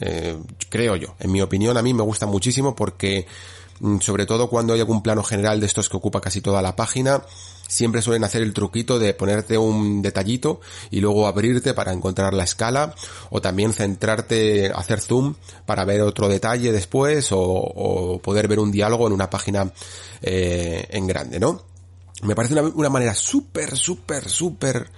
Eh, 0.00 0.38
creo 0.68 0.96
yo. 0.96 1.14
En 1.18 1.32
mi 1.32 1.42
opinión 1.42 1.76
a 1.76 1.82
mí 1.82 1.92
me 1.92 2.02
gusta 2.02 2.26
muchísimo 2.26 2.74
porque 2.74 3.26
mm, 3.80 3.98
sobre 3.98 4.26
todo 4.26 4.48
cuando 4.48 4.74
hay 4.74 4.80
algún 4.80 5.02
plano 5.02 5.22
general 5.22 5.60
de 5.60 5.66
estos 5.66 5.88
que 5.88 5.96
ocupa 5.96 6.20
casi 6.20 6.40
toda 6.40 6.62
la 6.62 6.76
página, 6.76 7.22
siempre 7.72 8.02
suelen 8.02 8.24
hacer 8.24 8.42
el 8.42 8.52
truquito 8.52 8.98
de 8.98 9.14
ponerte 9.14 9.56
un 9.56 10.02
detallito 10.02 10.60
y 10.90 11.00
luego 11.00 11.26
abrirte 11.26 11.74
para 11.74 11.92
encontrar 11.92 12.34
la 12.34 12.44
escala 12.44 12.94
o 13.30 13.40
también 13.40 13.72
centrarte, 13.72 14.70
hacer 14.74 15.00
zoom 15.00 15.34
para 15.66 15.84
ver 15.84 16.02
otro 16.02 16.28
detalle 16.28 16.70
después 16.72 17.28
o, 17.30 18.20
poder 18.22 18.46
ver 18.48 18.58
un 18.58 18.70
diálogo 18.70 19.06
en 19.06 19.12
una 19.12 19.30
página 19.30 19.72
eh, 20.20 20.86
en 20.90 21.06
grande, 21.06 21.40
¿no? 21.40 21.62
Me 22.22 22.34
parece 22.34 22.54
una, 22.54 22.62
una 22.62 22.88
manera 22.88 23.14
súper, 23.14 23.76
súper, 23.76 24.28
súper 24.28 24.90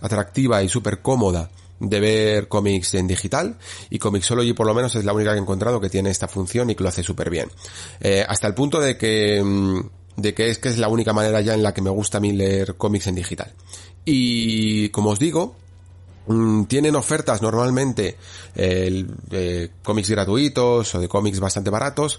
atractiva 0.00 0.62
y 0.62 0.68
súper 0.68 1.02
cómoda 1.02 1.50
de 1.80 1.98
ver 1.98 2.48
cómics 2.48 2.94
en 2.94 3.06
digital 3.06 3.56
y 3.88 3.98
Comixology 3.98 4.52
por 4.52 4.66
lo 4.66 4.74
menos 4.74 4.94
es 4.94 5.04
la 5.04 5.14
única 5.14 5.32
que 5.32 5.38
he 5.38 5.40
encontrado 5.40 5.80
que 5.80 5.88
tiene 5.88 6.10
esta 6.10 6.28
función 6.28 6.70
y 6.70 6.74
que 6.74 6.82
lo 6.82 6.90
hace 6.90 7.02
súper 7.02 7.30
bien. 7.30 7.50
Eh, 8.00 8.24
hasta 8.26 8.46
el 8.46 8.54
punto 8.54 8.80
de 8.80 8.96
que 8.96 9.42
mm, 9.42 9.80
de 10.20 10.34
que 10.34 10.50
es 10.50 10.58
que 10.58 10.68
es 10.68 10.78
la 10.78 10.88
única 10.88 11.12
manera 11.12 11.40
ya 11.40 11.54
en 11.54 11.62
la 11.62 11.74
que 11.74 11.82
me 11.82 11.90
gusta 11.90 12.18
a 12.18 12.20
mí 12.20 12.32
leer 12.32 12.76
cómics 12.76 13.06
en 13.06 13.14
digital. 13.14 13.52
Y 14.04 14.88
como 14.90 15.10
os 15.10 15.18
digo, 15.18 15.56
mm, 16.26 16.64
tienen 16.64 16.96
ofertas 16.96 17.42
normalmente 17.42 18.16
de 18.54 19.70
cómics 19.82 20.10
gratuitos 20.10 20.94
o 20.94 21.00
de 21.00 21.08
cómics 21.08 21.40
bastante 21.40 21.70
baratos, 21.70 22.18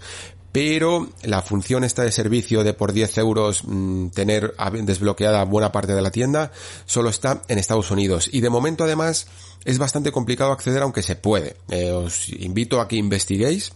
pero 0.52 1.10
la 1.24 1.42
función 1.42 1.84
esta 1.84 2.04
de 2.04 2.12
servicio 2.12 2.64
de 2.64 2.74
por 2.74 2.92
10 2.92 3.18
euros 3.20 3.64
mm, 3.66 4.08
tener 4.10 4.54
desbloqueada 4.84 5.44
buena 5.46 5.72
parte 5.72 5.94
de 5.94 6.02
la 6.02 6.12
tienda 6.12 6.52
solo 6.86 7.10
está 7.10 7.42
en 7.48 7.58
Estados 7.58 7.92
Unidos. 7.92 8.30
Y 8.32 8.42
de 8.42 8.50
momento 8.50 8.84
además 8.84 9.28
es 9.64 9.78
bastante 9.78 10.12
complicado 10.12 10.52
acceder 10.52 10.82
aunque 10.82 11.04
se 11.04 11.16
puede. 11.16 11.56
Eh, 11.70 11.92
os 11.92 12.30
invito 12.30 12.82
a 12.82 12.88
que 12.88 12.98
investiguéis 12.98 13.72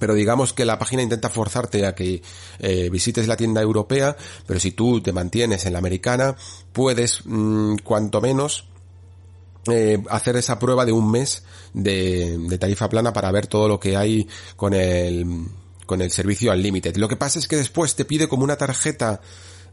pero 0.00 0.14
digamos 0.14 0.52
que 0.52 0.64
la 0.64 0.78
página 0.78 1.02
intenta 1.02 1.28
forzarte 1.28 1.86
a 1.86 1.94
que 1.94 2.22
eh, 2.58 2.88
visites 2.90 3.28
la 3.28 3.36
tienda 3.36 3.60
europea, 3.62 4.16
pero 4.46 4.60
si 4.60 4.72
tú 4.72 5.00
te 5.00 5.12
mantienes 5.12 5.66
en 5.66 5.72
la 5.72 5.78
americana, 5.78 6.36
puedes 6.72 7.22
mm, 7.24 7.76
cuanto 7.84 8.20
menos 8.20 8.68
eh, 9.70 10.02
hacer 10.10 10.36
esa 10.36 10.58
prueba 10.58 10.84
de 10.84 10.92
un 10.92 11.10
mes 11.10 11.42
de, 11.72 12.36
de, 12.38 12.58
tarifa 12.58 12.88
plana 12.88 13.12
para 13.12 13.30
ver 13.32 13.46
todo 13.46 13.66
lo 13.66 13.80
que 13.80 13.96
hay 13.96 14.28
con 14.56 14.74
el 14.74 15.46
con 15.86 16.02
el 16.02 16.10
servicio 16.10 16.52
Unlimited. 16.52 16.96
Lo 16.96 17.08
que 17.08 17.16
pasa 17.16 17.38
es 17.38 17.48
que 17.48 17.56
después 17.56 17.94
te 17.94 18.04
pide 18.04 18.28
como 18.28 18.44
una 18.44 18.56
tarjeta 18.56 19.20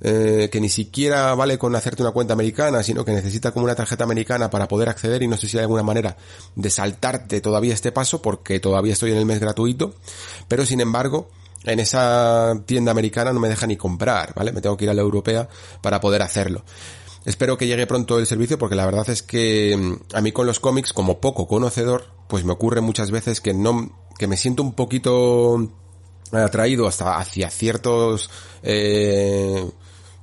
eh, 0.01 0.49
que 0.51 0.59
ni 0.59 0.69
siquiera 0.69 1.35
vale 1.35 1.57
con 1.57 1.75
hacerte 1.75 2.01
una 2.01 2.11
cuenta 2.11 2.33
americana, 2.33 2.81
sino 2.81 3.05
que 3.05 3.11
necesita 3.11 3.51
como 3.51 3.65
una 3.65 3.75
tarjeta 3.75 4.03
americana 4.03 4.49
para 4.49 4.67
poder 4.67 4.89
acceder 4.89 5.21
y 5.21 5.27
no 5.27 5.37
sé 5.37 5.47
si 5.47 5.57
hay 5.57 5.63
alguna 5.63 5.83
manera 5.83 6.17
de 6.55 6.69
saltarte 6.69 7.39
todavía 7.39 7.73
este 7.73 7.91
paso 7.91 8.21
porque 8.21 8.59
todavía 8.59 8.93
estoy 8.93 9.11
en 9.11 9.17
el 9.17 9.25
mes 9.25 9.39
gratuito, 9.39 9.93
pero 10.47 10.65
sin 10.65 10.81
embargo, 10.81 11.29
en 11.63 11.79
esa 11.79 12.53
tienda 12.65 12.91
americana 12.91 13.31
no 13.31 13.39
me 13.39 13.49
deja 13.49 13.67
ni 13.67 13.77
comprar, 13.77 14.33
¿vale? 14.35 14.51
Me 14.51 14.61
tengo 14.61 14.75
que 14.75 14.85
ir 14.85 14.89
a 14.89 14.95
la 14.95 15.01
europea 15.01 15.47
para 15.81 15.99
poder 15.99 16.21
hacerlo. 16.23 16.63
Espero 17.23 17.55
que 17.57 17.67
llegue 17.67 17.85
pronto 17.85 18.17
el 18.17 18.25
servicio 18.25 18.57
porque 18.57 18.75
la 18.75 18.85
verdad 18.85 19.07
es 19.09 19.21
que 19.21 19.77
mm, 19.77 20.15
a 20.15 20.21
mí 20.21 20.31
con 20.31 20.47
los 20.47 20.59
cómics, 20.59 20.93
como 20.93 21.19
poco 21.21 21.47
conocedor, 21.47 22.05
pues 22.27 22.43
me 22.43 22.53
ocurre 22.53 22.81
muchas 22.81 23.11
veces 23.11 23.41
que 23.41 23.53
no, 23.53 23.91
que 24.17 24.25
me 24.25 24.37
siento 24.37 24.63
un 24.63 24.73
poquito 24.73 25.69
atraído 26.31 26.87
hasta 26.87 27.17
hacia 27.17 27.49
ciertos 27.49 28.29
eh, 28.63 29.69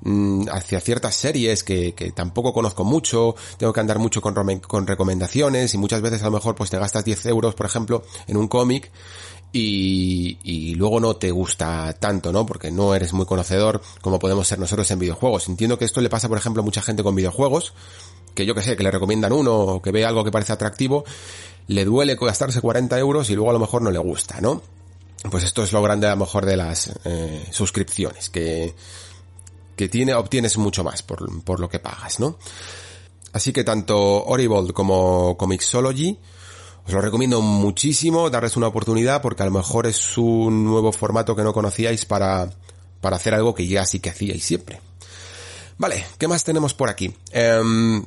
Mm, 0.01 0.49
hacia 0.53 0.81
ciertas 0.81 1.17
series 1.17 1.65
que, 1.65 1.93
que, 1.93 2.13
tampoco 2.13 2.53
conozco 2.53 2.85
mucho, 2.85 3.35
tengo 3.57 3.73
que 3.73 3.81
andar 3.81 3.99
mucho 3.99 4.21
con, 4.21 4.35
con 4.61 4.87
recomendaciones 4.87 5.75
y 5.75 5.79
muchas 5.79 6.01
veces 6.03 6.23
a 6.23 6.27
lo 6.27 6.31
mejor 6.31 6.55
pues 6.55 6.71
te 6.71 6.79
gastas 6.79 7.05
10 7.05 7.27
euros, 7.27 7.57
por 7.57 7.67
ejemplo, 7.67 8.05
en 8.29 8.37
un 8.37 8.47
cómic 8.47 8.93
y, 9.53 10.39
y, 10.45 10.75
luego 10.77 11.01
no 11.01 11.17
te 11.17 11.31
gusta 11.33 11.93
tanto, 11.95 12.33
¿no? 12.33 12.47
Porque 12.47 12.71
no 12.71 12.95
eres 12.95 13.13
muy 13.13 13.27
conocedor 13.27 13.81
como 14.01 14.19
podemos 14.19 14.47
ser 14.47 14.59
nosotros 14.59 14.89
en 14.91 14.99
videojuegos. 15.01 15.49
Entiendo 15.49 15.79
que 15.79 15.85
esto 15.85 16.01
le 16.01 16.11
pasa, 16.11 16.29
por 16.29 16.39
ejemplo, 16.39 16.63
a 16.63 16.65
mucha 16.65 16.83
gente 16.83 17.03
con 17.03 17.15
videojuegos, 17.17 17.73
que 18.35 18.47
yo 18.47 18.55
que 18.55 18.63
sé, 18.63 18.77
que 18.77 18.85
le 18.85 18.91
recomiendan 18.91 19.33
uno 19.33 19.57
o 19.57 19.83
que 19.83 19.91
ve 19.91 20.05
algo 20.05 20.23
que 20.23 20.31
parece 20.31 20.53
atractivo, 20.53 21.05
le 21.67 21.85
duele 21.85 22.15
gastarse 22.15 22.61
40 22.61 22.99
euros 22.99 23.31
y 23.31 23.35
luego 23.35 23.51
a 23.51 23.55
lo 23.55 23.59
mejor 23.59 23.83
no 23.83 23.91
le 23.91 23.99
gusta, 23.99 24.41
¿no? 24.41 24.63
Pues 25.31 25.43
esto 25.43 25.65
es 25.65 25.73
lo 25.73 25.83
grande 25.83 26.07
a 26.07 26.11
lo 26.11 26.19
mejor 26.19 26.47
de 26.47 26.57
las 26.57 26.93
eh, 27.05 27.47
suscripciones, 27.51 28.31
que 28.31 28.75
que 29.79 29.89
tiene, 29.89 30.13
obtienes 30.13 30.59
mucho 30.59 30.85
más 30.85 31.03
por, 31.03 31.43
por 31.43 31.61
lo 31.61 31.71
que 31.71 31.79
pagas, 31.79 32.21
¿no? 32.21 32.37
Así 33.33 33.53
que 33.53 33.65
tanto 33.65 34.25
Oribold 34.25 34.73
como 34.73 35.37
Comixology 35.39 36.19
os 36.87 36.93
lo 36.93 37.01
recomiendo 37.01 37.43
muchísimo, 37.43 38.31
darles 38.31 38.57
una 38.57 38.67
oportunidad 38.67 39.23
porque 39.23 39.43
a 39.43 39.47
lo 39.47 39.53
mejor 39.53 39.87
es 39.87 40.17
un 40.17 40.65
nuevo 40.65 40.91
formato 40.91 41.37
que 41.37 41.43
no 41.43 41.53
conocíais 41.53 42.07
para, 42.07 42.51
para 43.01 43.17
hacer 43.17 43.35
algo 43.35 43.55
que 43.55 43.67
ya 43.67 43.85
sí 43.85 44.01
que 44.01 44.11
hacíais 44.11 44.43
siempre. 44.43 44.81
Vale, 45.77 46.07
¿qué 46.19 46.27
más 46.27 46.45
tenemos 46.45 46.75
por 46.75 46.89
aquí? 46.89 47.15
Em, 47.31 48.05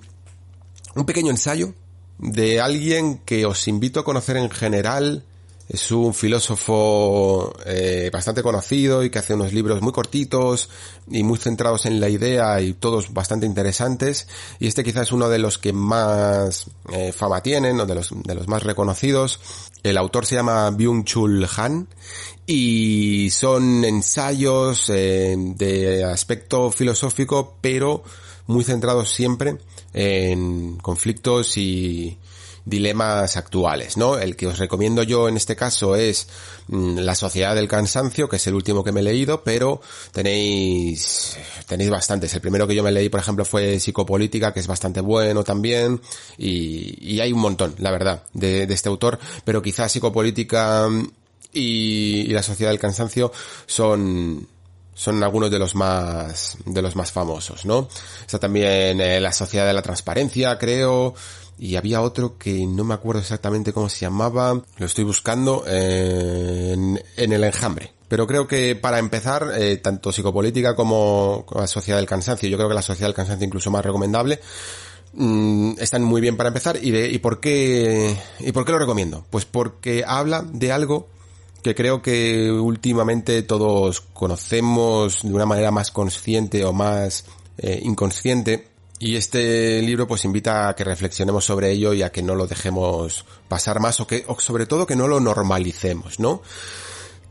un 0.95 1.05
pequeño 1.05 1.29
ensayo 1.29 1.73
de 2.17 2.59
alguien 2.59 3.19
que 3.19 3.45
os 3.45 3.67
invito 3.67 3.99
a 3.99 4.03
conocer 4.03 4.35
en 4.37 4.49
general 4.49 5.23
es 5.71 5.89
un 5.89 6.13
filósofo 6.13 7.53
eh, 7.65 8.09
bastante 8.11 8.43
conocido 8.43 9.05
y 9.05 9.09
que 9.09 9.19
hace 9.19 9.35
unos 9.35 9.53
libros 9.53 9.81
muy 9.81 9.93
cortitos 9.93 10.67
y 11.09 11.23
muy 11.23 11.37
centrados 11.37 11.85
en 11.85 12.01
la 12.01 12.09
idea 12.09 12.59
y 12.59 12.73
todos 12.73 13.13
bastante 13.13 13.45
interesantes. 13.45 14.27
Y 14.59 14.67
este 14.67 14.83
quizás 14.83 15.03
es 15.03 15.11
uno 15.13 15.29
de 15.29 15.39
los 15.39 15.57
que 15.57 15.71
más 15.71 16.65
eh, 16.91 17.13
fama 17.13 17.41
tienen 17.41 17.79
o 17.79 17.85
de 17.85 17.95
los, 17.95 18.09
de 18.13 18.35
los 18.35 18.49
más 18.49 18.63
reconocidos. 18.63 19.39
El 19.81 19.97
autor 19.97 20.25
se 20.25 20.35
llama 20.35 20.69
Byung-Chul 20.71 21.47
Han 21.55 21.87
y 22.45 23.29
son 23.29 23.85
ensayos 23.85 24.89
eh, 24.89 25.35
de 25.37 26.03
aspecto 26.03 26.69
filosófico 26.69 27.55
pero 27.61 28.03
muy 28.47 28.65
centrados 28.65 29.09
siempre 29.09 29.57
en 29.93 30.75
conflictos 30.79 31.55
y, 31.55 32.17
dilemas 32.65 33.37
actuales, 33.37 33.97
¿no? 33.97 34.17
El 34.17 34.35
que 34.35 34.47
os 34.47 34.59
recomiendo 34.59 35.03
yo 35.03 35.27
en 35.27 35.37
este 35.37 35.55
caso 35.55 35.95
es 35.95 36.27
mm, 36.67 36.99
La 36.99 37.15
Sociedad 37.15 37.55
del 37.55 37.67
Cansancio, 37.67 38.29
que 38.29 38.35
es 38.35 38.47
el 38.47 38.53
último 38.53 38.83
que 38.83 38.91
me 38.91 38.99
he 39.01 39.03
leído, 39.03 39.43
pero 39.43 39.81
tenéis, 40.11 41.37
tenéis 41.67 41.89
bastantes. 41.89 42.33
El 42.33 42.41
primero 42.41 42.67
que 42.67 42.75
yo 42.75 42.83
me 42.83 42.91
leí, 42.91 43.09
por 43.09 43.19
ejemplo, 43.19 43.45
fue 43.45 43.79
Psicopolítica, 43.79 44.53
que 44.53 44.59
es 44.59 44.67
bastante 44.67 45.01
bueno 45.01 45.43
también, 45.43 46.01
y, 46.37 47.19
hay 47.19 47.31
un 47.33 47.39
montón, 47.39 47.75
la 47.77 47.91
verdad, 47.91 48.23
de, 48.33 48.63
este 48.63 48.89
autor, 48.89 49.19
pero 49.43 49.61
quizás 49.61 49.91
Psicopolítica 49.91 50.87
y, 51.53 52.27
La 52.27 52.43
Sociedad 52.43 52.71
del 52.71 52.79
Cansancio 52.79 53.31
son, 53.65 54.47
son 54.93 55.23
algunos 55.23 55.51
de 55.51 55.59
los 55.59 55.75
más 55.75 56.57
de 56.65 56.81
los 56.81 56.95
más 56.95 57.11
famosos, 57.11 57.65
¿no? 57.65 57.87
Está 58.21 58.39
también 58.39 59.01
eh, 59.01 59.19
la 59.19 59.31
Sociedad 59.31 59.67
de 59.67 59.73
la 59.73 59.81
Transparencia, 59.81 60.57
creo, 60.57 61.13
y 61.61 61.75
había 61.75 62.01
otro 62.01 62.39
que 62.39 62.65
no 62.65 62.83
me 62.83 62.95
acuerdo 62.95 63.21
exactamente 63.21 63.71
cómo 63.71 63.87
se 63.87 63.99
llamaba, 63.99 64.59
lo 64.77 64.85
estoy 64.85 65.03
buscando 65.03 65.63
eh, 65.67 66.73
en, 66.73 67.31
el 67.31 67.43
enjambre. 67.43 67.93
Pero 68.07 68.25
creo 68.25 68.47
que 68.47 68.75
para 68.75 68.97
empezar, 68.97 69.51
eh, 69.55 69.77
tanto 69.77 70.11
psicopolítica 70.11 70.75
como, 70.75 71.45
la 71.53 71.67
sociedad 71.67 71.99
del 71.99 72.07
cansancio, 72.07 72.49
yo 72.49 72.57
creo 72.57 72.67
que 72.67 72.73
la 72.73 72.81
sociedad 72.81 73.09
del 73.09 73.15
cansancio 73.15 73.45
incluso 73.45 73.69
más 73.69 73.85
recomendable, 73.85 74.39
mm, 75.13 75.73
están 75.77 76.01
muy 76.01 76.19
bien 76.19 76.35
para 76.35 76.47
empezar. 76.47 76.79
¿Y, 76.81 76.89
de, 76.89 77.07
y, 77.11 77.19
por 77.19 77.39
qué, 77.39 78.17
¿Y 78.39 78.51
por 78.53 78.65
qué 78.65 78.71
lo 78.71 78.79
recomiendo? 78.79 79.23
Pues 79.29 79.45
porque 79.45 80.03
habla 80.05 80.41
de 80.41 80.71
algo 80.71 81.09
que 81.61 81.75
creo 81.75 82.01
que 82.01 82.51
últimamente 82.51 83.43
todos 83.43 84.01
conocemos 84.01 85.21
de 85.21 85.31
una 85.31 85.45
manera 85.45 85.69
más 85.69 85.91
consciente 85.91 86.65
o 86.65 86.73
más 86.73 87.25
eh, 87.59 87.79
inconsciente, 87.83 88.70
y 89.01 89.15
este 89.15 89.81
libro 89.81 90.07
pues 90.07 90.25
invita 90.25 90.69
a 90.69 90.75
que 90.75 90.83
reflexionemos 90.83 91.43
sobre 91.43 91.71
ello 91.71 91.91
y 91.93 92.03
a 92.03 92.11
que 92.11 92.21
no 92.21 92.35
lo 92.35 92.45
dejemos 92.45 93.25
pasar 93.47 93.79
más 93.79 93.99
o 93.99 94.05
que, 94.05 94.23
o 94.27 94.39
sobre 94.39 94.67
todo 94.67 94.85
que 94.85 94.95
no 94.95 95.07
lo 95.07 95.19
normalicemos, 95.19 96.19
¿no? 96.19 96.43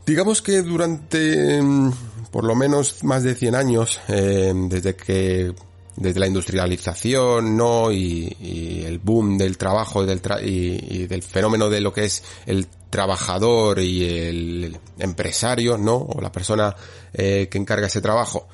Digamos 0.05 0.43
que 0.43 0.63
durante 0.63 1.63
mm, 1.63 1.93
por 2.33 2.45
lo 2.45 2.57
menos 2.57 3.05
más 3.05 3.23
de 3.23 3.37
100 3.37 3.55
años, 3.55 4.01
eh, 4.09 4.53
desde 4.55 4.97
que 4.97 5.55
desde 5.95 6.19
la 6.19 6.27
industrialización, 6.27 7.57
¿no? 7.57 7.93
Y, 7.93 8.85
el 8.85 8.99
boom 8.99 9.39
del 9.39 9.57
trabajo 9.57 10.03
y 10.03 10.07
del, 10.07 10.21
y, 10.43 11.07
del 11.07 11.23
fenómeno 11.23 11.71
de 11.71 11.81
lo 11.81 11.93
que 11.93 12.05
es 12.05 12.25
el 12.47 12.67
trabajador 12.89 13.79
y 13.79 14.05
el 14.05 14.79
empresario, 14.99 15.79
¿no? 15.79 15.97
O 15.97 16.21
la 16.21 16.33
persona 16.33 16.75
eh, 17.13 17.49
que 17.49 17.59
encarga 17.59 17.87
ese 17.87 18.01
trabajo, 18.01 18.49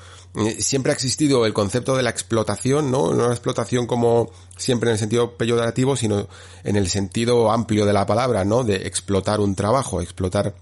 siempre 0.59 0.91
ha 0.91 0.95
existido 0.95 1.45
el 1.45 1.53
concepto 1.53 1.95
de 1.95 2.03
la 2.03 2.09
explotación, 2.09 2.91
¿no? 2.91 3.13
No 3.13 3.31
explotación 3.31 3.87
como 3.87 4.29
siempre 4.55 4.89
en 4.89 4.93
el 4.93 4.99
sentido 4.99 5.35
peyorativo, 5.35 5.95
sino 5.95 6.27
en 6.63 6.75
el 6.75 6.89
sentido 6.89 7.51
amplio 7.51 7.85
de 7.85 7.93
la 7.93 8.05
palabra, 8.05 8.45
¿no? 8.45 8.63
De 8.63 8.87
explotar 8.87 9.39
un 9.39 9.55
trabajo, 9.55 10.01
explotar 10.01 10.55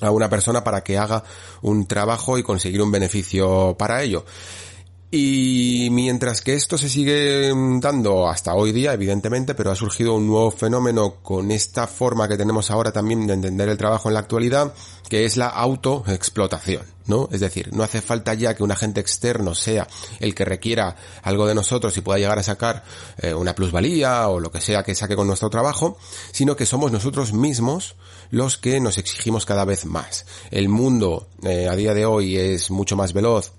a 0.00 0.10
una 0.10 0.28
persona 0.28 0.64
para 0.64 0.82
que 0.82 0.98
haga 0.98 1.22
un 1.62 1.86
trabajo 1.86 2.38
y 2.38 2.42
conseguir 2.42 2.82
un 2.82 2.90
beneficio 2.90 3.76
para 3.78 4.02
ello. 4.02 4.24
Y 5.14 5.90
mientras 5.90 6.40
que 6.40 6.54
esto 6.54 6.78
se 6.78 6.88
sigue 6.88 7.52
dando 7.80 8.30
hasta 8.30 8.54
hoy 8.54 8.72
día, 8.72 8.94
evidentemente, 8.94 9.54
pero 9.54 9.70
ha 9.70 9.74
surgido 9.76 10.14
un 10.14 10.26
nuevo 10.26 10.50
fenómeno 10.50 11.16
con 11.22 11.50
esta 11.50 11.86
forma 11.86 12.26
que 12.28 12.38
tenemos 12.38 12.70
ahora 12.70 12.92
también 12.92 13.26
de 13.26 13.34
entender 13.34 13.68
el 13.68 13.76
trabajo 13.76 14.08
en 14.08 14.14
la 14.14 14.20
actualidad, 14.20 14.72
que 15.10 15.26
es 15.26 15.36
la 15.36 15.48
autoexplotación, 15.48 16.86
¿no? 17.08 17.28
Es 17.30 17.40
decir, 17.40 17.68
no 17.74 17.82
hace 17.82 18.00
falta 18.00 18.32
ya 18.32 18.54
que 18.54 18.62
un 18.62 18.72
agente 18.72 19.00
externo 19.00 19.54
sea 19.54 19.86
el 20.18 20.34
que 20.34 20.46
requiera 20.46 20.96
algo 21.22 21.46
de 21.46 21.54
nosotros 21.54 21.94
y 21.98 22.00
pueda 22.00 22.18
llegar 22.18 22.38
a 22.38 22.42
sacar 22.42 22.82
eh, 23.18 23.34
una 23.34 23.54
plusvalía 23.54 24.28
o 24.28 24.40
lo 24.40 24.50
que 24.50 24.62
sea 24.62 24.82
que 24.82 24.94
saque 24.94 25.14
con 25.14 25.26
nuestro 25.26 25.50
trabajo, 25.50 25.98
sino 26.30 26.56
que 26.56 26.64
somos 26.64 26.90
nosotros 26.90 27.34
mismos 27.34 27.96
los 28.30 28.56
que 28.56 28.80
nos 28.80 28.96
exigimos 28.96 29.44
cada 29.44 29.66
vez 29.66 29.84
más. 29.84 30.24
El 30.50 30.70
mundo 30.70 31.26
eh, 31.42 31.68
a 31.68 31.76
día 31.76 31.92
de 31.92 32.06
hoy 32.06 32.38
es 32.38 32.70
mucho 32.70 32.96
más 32.96 33.12
veloz, 33.12 33.52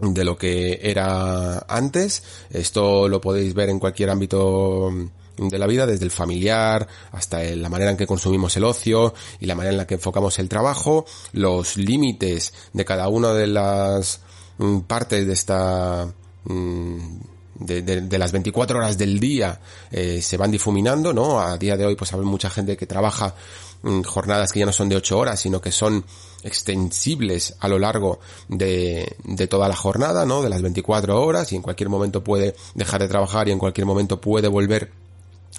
de 0.00 0.24
lo 0.24 0.36
que 0.36 0.80
era 0.82 1.58
antes. 1.68 2.22
Esto 2.50 3.08
lo 3.08 3.20
podéis 3.20 3.54
ver 3.54 3.68
en 3.70 3.78
cualquier 3.78 4.10
ámbito 4.10 4.90
de 5.38 5.58
la 5.58 5.66
vida, 5.66 5.86
desde 5.86 6.04
el 6.04 6.10
familiar 6.10 6.86
hasta 7.12 7.42
la 7.42 7.68
manera 7.68 7.92
en 7.92 7.96
que 7.96 8.06
consumimos 8.06 8.56
el 8.56 8.64
ocio 8.64 9.14
y 9.38 9.46
la 9.46 9.54
manera 9.54 9.72
en 9.72 9.78
la 9.78 9.86
que 9.86 9.94
enfocamos 9.94 10.38
el 10.38 10.48
trabajo, 10.48 11.06
los 11.32 11.76
límites 11.76 12.52
de 12.72 12.84
cada 12.84 13.08
una 13.08 13.32
de 13.32 13.46
las 13.46 14.20
mm, 14.58 14.80
partes 14.80 15.26
de 15.26 15.32
esta 15.32 16.12
mm, 16.44 17.18
de, 17.60 18.18
las 18.18 18.32
24 18.32 18.78
horas 18.78 18.98
del 18.98 19.18
día 19.18 19.60
eh, 19.90 20.20
se 20.22 20.36
van 20.36 20.50
difuminando, 20.50 21.12
¿no? 21.12 21.40
A 21.40 21.56
día 21.58 21.76
de 21.76 21.86
hoy 21.86 21.96
pues 21.96 22.12
hay 22.12 22.20
mucha 22.20 22.50
gente 22.50 22.76
que 22.76 22.86
trabaja 22.86 23.28
mm, 23.28 23.67
jornadas 24.04 24.52
que 24.52 24.60
ya 24.60 24.66
no 24.66 24.72
son 24.72 24.88
de 24.88 24.96
8 24.96 25.18
horas, 25.18 25.40
sino 25.40 25.60
que 25.60 25.72
son 25.72 26.04
extensibles 26.42 27.54
a 27.60 27.68
lo 27.68 27.78
largo 27.78 28.20
de, 28.48 29.16
de 29.24 29.46
toda 29.46 29.68
la 29.68 29.76
jornada, 29.76 30.24
¿no? 30.24 30.42
De 30.42 30.48
las 30.48 30.62
24 30.62 31.20
horas 31.20 31.52
y 31.52 31.56
en 31.56 31.62
cualquier 31.62 31.88
momento 31.88 32.22
puede 32.22 32.54
dejar 32.74 33.00
de 33.00 33.08
trabajar 33.08 33.48
y 33.48 33.52
en 33.52 33.58
cualquier 33.58 33.86
momento 33.86 34.20
puede 34.20 34.48
volver 34.48 34.90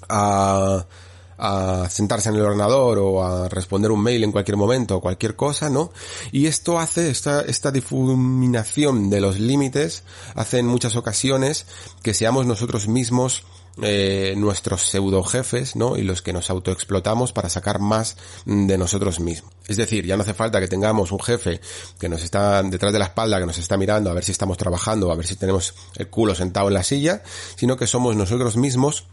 a, 0.07 0.85
a 1.39 1.89
sentarse 1.89 2.29
en 2.29 2.35
el 2.35 2.41
ordenador 2.41 2.99
o 2.99 3.23
a 3.23 3.47
responder 3.49 3.91
un 3.91 4.03
mail 4.03 4.23
en 4.23 4.31
cualquier 4.31 4.57
momento 4.57 4.97
o 4.97 5.01
cualquier 5.01 5.35
cosa, 5.35 5.69
¿no? 5.69 5.91
Y 6.31 6.47
esto 6.47 6.79
hace, 6.79 7.09
esta, 7.09 7.41
esta 7.41 7.71
difuminación 7.71 9.09
de 9.09 9.21
los 9.21 9.39
límites, 9.39 10.03
hace 10.35 10.59
en 10.59 10.67
muchas 10.67 10.95
ocasiones 10.95 11.65
que 12.03 12.13
seamos 12.13 12.45
nosotros 12.45 12.87
mismos 12.87 13.43
eh, 13.83 14.33
nuestros 14.37 14.83
pseudo 14.83 15.23
jefes, 15.23 15.75
¿no? 15.75 15.97
Y 15.97 16.03
los 16.03 16.21
que 16.21 16.33
nos 16.33 16.49
autoexplotamos 16.49 17.31
para 17.31 17.49
sacar 17.49 17.79
más 17.79 18.17
de 18.45 18.77
nosotros 18.77 19.19
mismos. 19.19 19.53
Es 19.67 19.77
decir, 19.77 20.05
ya 20.05 20.17
no 20.17 20.23
hace 20.23 20.33
falta 20.33 20.59
que 20.59 20.67
tengamos 20.67 21.11
un 21.11 21.19
jefe 21.19 21.61
que 21.99 22.09
nos 22.09 22.23
está 22.23 22.63
detrás 22.63 22.93
de 22.93 22.99
la 22.99 23.05
espalda, 23.05 23.39
que 23.39 23.45
nos 23.45 23.57
está 23.57 23.77
mirando 23.77 24.09
a 24.09 24.13
ver 24.13 24.23
si 24.23 24.31
estamos 24.31 24.57
trabajando, 24.57 25.11
a 25.11 25.15
ver 25.15 25.27
si 25.27 25.35
tenemos 25.35 25.73
el 25.95 26.07
culo 26.07 26.35
sentado 26.35 26.67
en 26.67 26.73
la 26.73 26.83
silla, 26.83 27.21
sino 27.55 27.77
que 27.77 27.87
somos 27.87 28.15
nosotros 28.15 28.57
mismos 28.57 29.05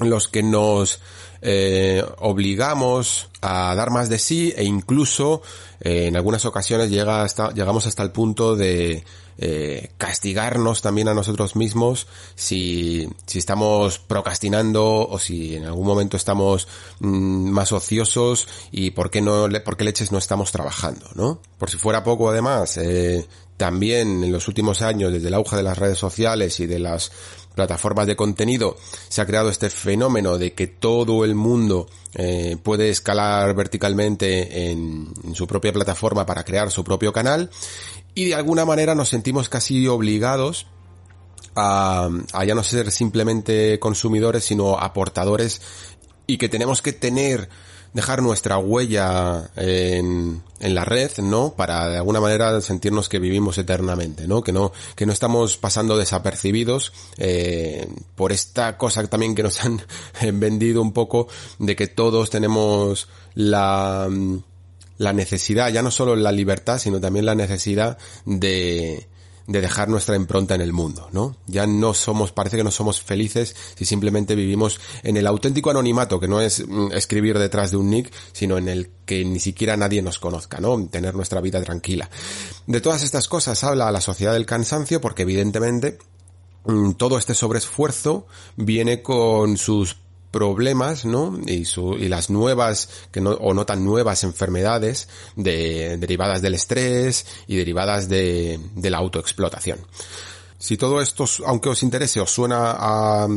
los 0.00 0.28
que 0.28 0.42
nos 0.42 1.00
eh, 1.40 2.04
obligamos 2.18 3.28
a 3.40 3.74
dar 3.74 3.90
más 3.90 4.08
de 4.08 4.18
sí 4.18 4.52
e 4.56 4.64
incluso 4.64 5.42
eh, 5.80 6.06
en 6.06 6.16
algunas 6.16 6.44
ocasiones 6.44 6.90
llega 6.90 7.22
hasta, 7.22 7.52
llegamos 7.52 7.86
hasta 7.86 8.02
el 8.02 8.10
punto 8.10 8.56
de 8.56 9.04
eh, 9.40 9.92
castigarnos 9.98 10.82
también 10.82 11.06
a 11.06 11.14
nosotros 11.14 11.54
mismos 11.54 12.08
si, 12.34 13.08
si 13.24 13.38
estamos 13.38 14.00
procrastinando 14.00 15.08
o 15.08 15.16
si 15.20 15.54
en 15.54 15.64
algún 15.64 15.86
momento 15.86 16.16
estamos 16.16 16.66
mm, 16.98 17.50
más 17.50 17.70
ociosos 17.70 18.48
y 18.72 18.90
por 18.90 19.12
qué 19.12 19.22
no, 19.22 19.46
por 19.64 19.76
qué 19.76 19.84
leches 19.84 20.10
no 20.10 20.18
estamos 20.18 20.50
trabajando, 20.50 21.06
¿no? 21.14 21.40
Por 21.56 21.70
si 21.70 21.76
fuera 21.76 22.02
poco 22.02 22.28
además, 22.30 22.78
eh, 22.78 23.28
también 23.56 24.24
en 24.24 24.32
los 24.32 24.48
últimos 24.48 24.82
años, 24.82 25.12
desde 25.12 25.28
el 25.28 25.34
auge 25.34 25.56
de 25.56 25.62
las 25.62 25.78
redes 25.78 25.98
sociales 25.98 26.58
y 26.58 26.66
de 26.66 26.80
las 26.80 27.12
plataformas 27.58 28.06
de 28.06 28.14
contenido 28.14 28.76
se 29.08 29.20
ha 29.20 29.26
creado 29.26 29.48
este 29.48 29.68
fenómeno 29.68 30.38
de 30.38 30.52
que 30.52 30.68
todo 30.68 31.24
el 31.24 31.34
mundo 31.34 31.88
eh, 32.14 32.56
puede 32.62 32.88
escalar 32.88 33.52
verticalmente 33.56 34.70
en, 34.70 35.12
su 35.34 35.48
propia 35.48 35.72
plataforma 35.72 36.24
para 36.24 36.44
crear 36.44 36.70
su 36.70 36.84
propio 36.84 37.12
canal 37.12 37.50
y 38.14 38.26
de 38.26 38.36
alguna 38.36 38.64
manera 38.64 38.94
nos 38.94 39.08
sentimos 39.08 39.48
casi 39.48 39.88
obligados 39.88 40.68
a, 41.56 42.08
a 42.32 42.44
ya 42.44 42.54
no 42.54 42.62
ser 42.62 42.92
simplemente 42.92 43.80
consumidores 43.80 44.44
sino 44.44 44.78
aportadores 44.78 45.60
y 46.28 46.38
que 46.38 46.48
tenemos 46.48 46.80
que 46.80 46.92
tener 46.92 47.48
dejar 47.92 48.22
nuestra 48.22 48.58
huella 48.58 49.50
en, 49.56 50.42
en 50.60 50.74
la 50.74 50.84
red, 50.84 51.10
¿no? 51.18 51.54
Para 51.54 51.88
de 51.88 51.96
alguna 51.96 52.20
manera 52.20 52.60
sentirnos 52.60 53.08
que 53.08 53.18
vivimos 53.18 53.58
eternamente, 53.58 54.26
¿no? 54.26 54.42
Que 54.42 54.52
no, 54.52 54.72
que 54.94 55.06
no 55.06 55.12
estamos 55.12 55.56
pasando 55.56 55.96
desapercibidos 55.96 56.92
eh, 57.16 57.88
por 58.14 58.32
esta 58.32 58.76
cosa 58.76 59.06
también 59.06 59.34
que 59.34 59.42
nos 59.42 59.64
han 59.64 59.80
vendido 60.34 60.82
un 60.82 60.92
poco 60.92 61.28
de 61.58 61.76
que 61.76 61.86
todos 61.86 62.30
tenemos 62.30 63.08
la, 63.34 64.08
la 64.98 65.12
necesidad, 65.12 65.70
ya 65.70 65.82
no 65.82 65.90
solo 65.90 66.16
la 66.16 66.32
libertad, 66.32 66.78
sino 66.78 67.00
también 67.00 67.26
la 67.26 67.34
necesidad 67.34 67.98
de, 68.24 69.06
de 69.48 69.62
dejar 69.62 69.88
nuestra 69.88 70.14
impronta 70.14 70.54
en 70.54 70.60
el 70.60 70.74
mundo, 70.74 71.08
¿no? 71.10 71.34
Ya 71.46 71.66
no 71.66 71.94
somos, 71.94 72.32
parece 72.32 72.58
que 72.58 72.64
no 72.64 72.70
somos 72.70 73.00
felices 73.00 73.56
si 73.76 73.86
simplemente 73.86 74.34
vivimos 74.34 74.78
en 75.02 75.16
el 75.16 75.26
auténtico 75.26 75.70
anonimato, 75.70 76.20
que 76.20 76.28
no 76.28 76.42
es 76.42 76.68
mm, 76.68 76.92
escribir 76.92 77.38
detrás 77.38 77.70
de 77.70 77.78
un 77.78 77.88
nick, 77.88 78.12
sino 78.32 78.58
en 78.58 78.68
el 78.68 78.90
que 79.06 79.24
ni 79.24 79.40
siquiera 79.40 79.74
nadie 79.78 80.02
nos 80.02 80.18
conozca, 80.18 80.60
¿no? 80.60 80.86
Tener 80.88 81.14
nuestra 81.14 81.40
vida 81.40 81.62
tranquila. 81.62 82.10
De 82.66 82.82
todas 82.82 83.02
estas 83.02 83.26
cosas 83.26 83.64
habla 83.64 83.90
la 83.90 84.02
sociedad 84.02 84.34
del 84.34 84.44
cansancio 84.44 85.00
porque 85.00 85.22
evidentemente 85.22 85.96
mm, 86.66 86.92
todo 86.92 87.16
este 87.16 87.32
sobreesfuerzo 87.32 88.26
viene 88.56 89.00
con 89.00 89.56
sus 89.56 89.96
problemas, 90.30 91.04
¿no? 91.04 91.38
Y, 91.46 91.64
su, 91.64 91.94
y 91.94 92.08
las 92.08 92.30
nuevas, 92.30 92.88
que 93.10 93.20
no, 93.20 93.30
o 93.30 93.54
no 93.54 93.66
tan 93.66 93.84
nuevas 93.84 94.24
enfermedades 94.24 95.08
de, 95.36 95.96
derivadas 95.98 96.42
del 96.42 96.54
estrés 96.54 97.26
y 97.46 97.56
derivadas 97.56 98.08
de, 98.08 98.60
de 98.74 98.90
la 98.90 98.98
autoexplotación. 98.98 99.78
Si 100.58 100.76
todo 100.76 101.00
esto, 101.00 101.24
aunque 101.46 101.68
os 101.68 101.82
interese, 101.82 102.20
os 102.20 102.30
suena 102.30 102.72
a, 102.72 103.28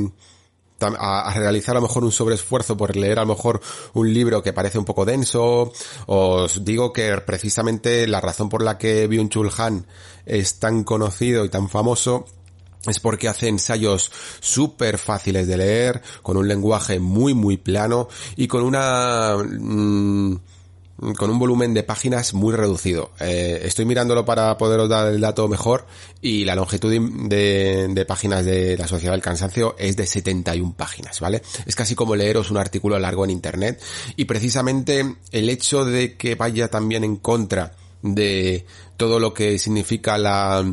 a, 0.97 1.33
realizar 1.35 1.75
a 1.75 1.79
lo 1.79 1.87
mejor 1.87 2.03
un 2.03 2.11
sobreesfuerzo 2.11 2.75
por 2.75 2.95
leer 2.95 3.19
a 3.19 3.21
lo 3.21 3.35
mejor 3.35 3.61
un 3.93 4.13
libro 4.13 4.41
que 4.41 4.53
parece 4.53 4.79
un 4.79 4.85
poco 4.85 5.05
denso, 5.05 5.71
os 6.07 6.65
digo 6.65 6.91
que 6.91 7.15
precisamente 7.21 8.07
la 8.07 8.21
razón 8.21 8.49
por 8.49 8.63
la 8.63 8.77
que 8.77 9.07
Byung-Chul 9.09 9.51
Han 9.57 9.85
es 10.25 10.59
tan 10.59 10.83
conocido 10.83 11.45
y 11.45 11.49
tan 11.49 11.69
famoso 11.69 12.25
es 12.87 12.99
porque 12.99 13.27
hace 13.27 13.47
ensayos 13.47 14.11
súper 14.39 14.97
fáciles 14.97 15.47
de 15.47 15.57
leer, 15.57 16.01
con 16.21 16.37
un 16.37 16.47
lenguaje 16.47 16.99
muy 16.99 17.33
muy 17.33 17.57
plano 17.57 18.07
y 18.35 18.47
con 18.47 18.63
una... 18.63 19.35
Mmm, 19.37 20.35
con 21.17 21.31
un 21.31 21.39
volumen 21.39 21.73
de 21.73 21.81
páginas 21.81 22.35
muy 22.35 22.53
reducido. 22.53 23.11
Eh, 23.19 23.61
estoy 23.63 23.85
mirándolo 23.85 24.23
para 24.23 24.55
poderos 24.57 24.87
dar 24.87 25.07
el 25.07 25.19
dato 25.19 25.47
mejor 25.47 25.87
y 26.21 26.45
la 26.45 26.53
longitud 26.53 26.91
de, 26.91 27.87
de, 27.89 28.05
páginas 28.05 28.45
de 28.45 28.77
la 28.77 28.87
Sociedad 28.87 29.13
del 29.13 29.21
Cansancio 29.21 29.75
es 29.79 29.97
de 29.97 30.05
71 30.05 30.75
páginas, 30.77 31.19
¿vale? 31.19 31.41
Es 31.65 31.75
casi 31.75 31.95
como 31.95 32.15
leeros 32.15 32.51
un 32.51 32.57
artículo 32.57 32.99
largo 32.99 33.23
en 33.25 33.31
Internet 33.31 33.81
y 34.15 34.25
precisamente 34.25 35.15
el 35.31 35.49
hecho 35.49 35.85
de 35.85 36.15
que 36.17 36.35
vaya 36.35 36.67
también 36.67 37.03
en 37.03 37.15
contra 37.15 37.73
de 38.03 38.65
todo 38.95 39.19
lo 39.19 39.33
que 39.33 39.57
significa 39.57 40.19
la 40.19 40.63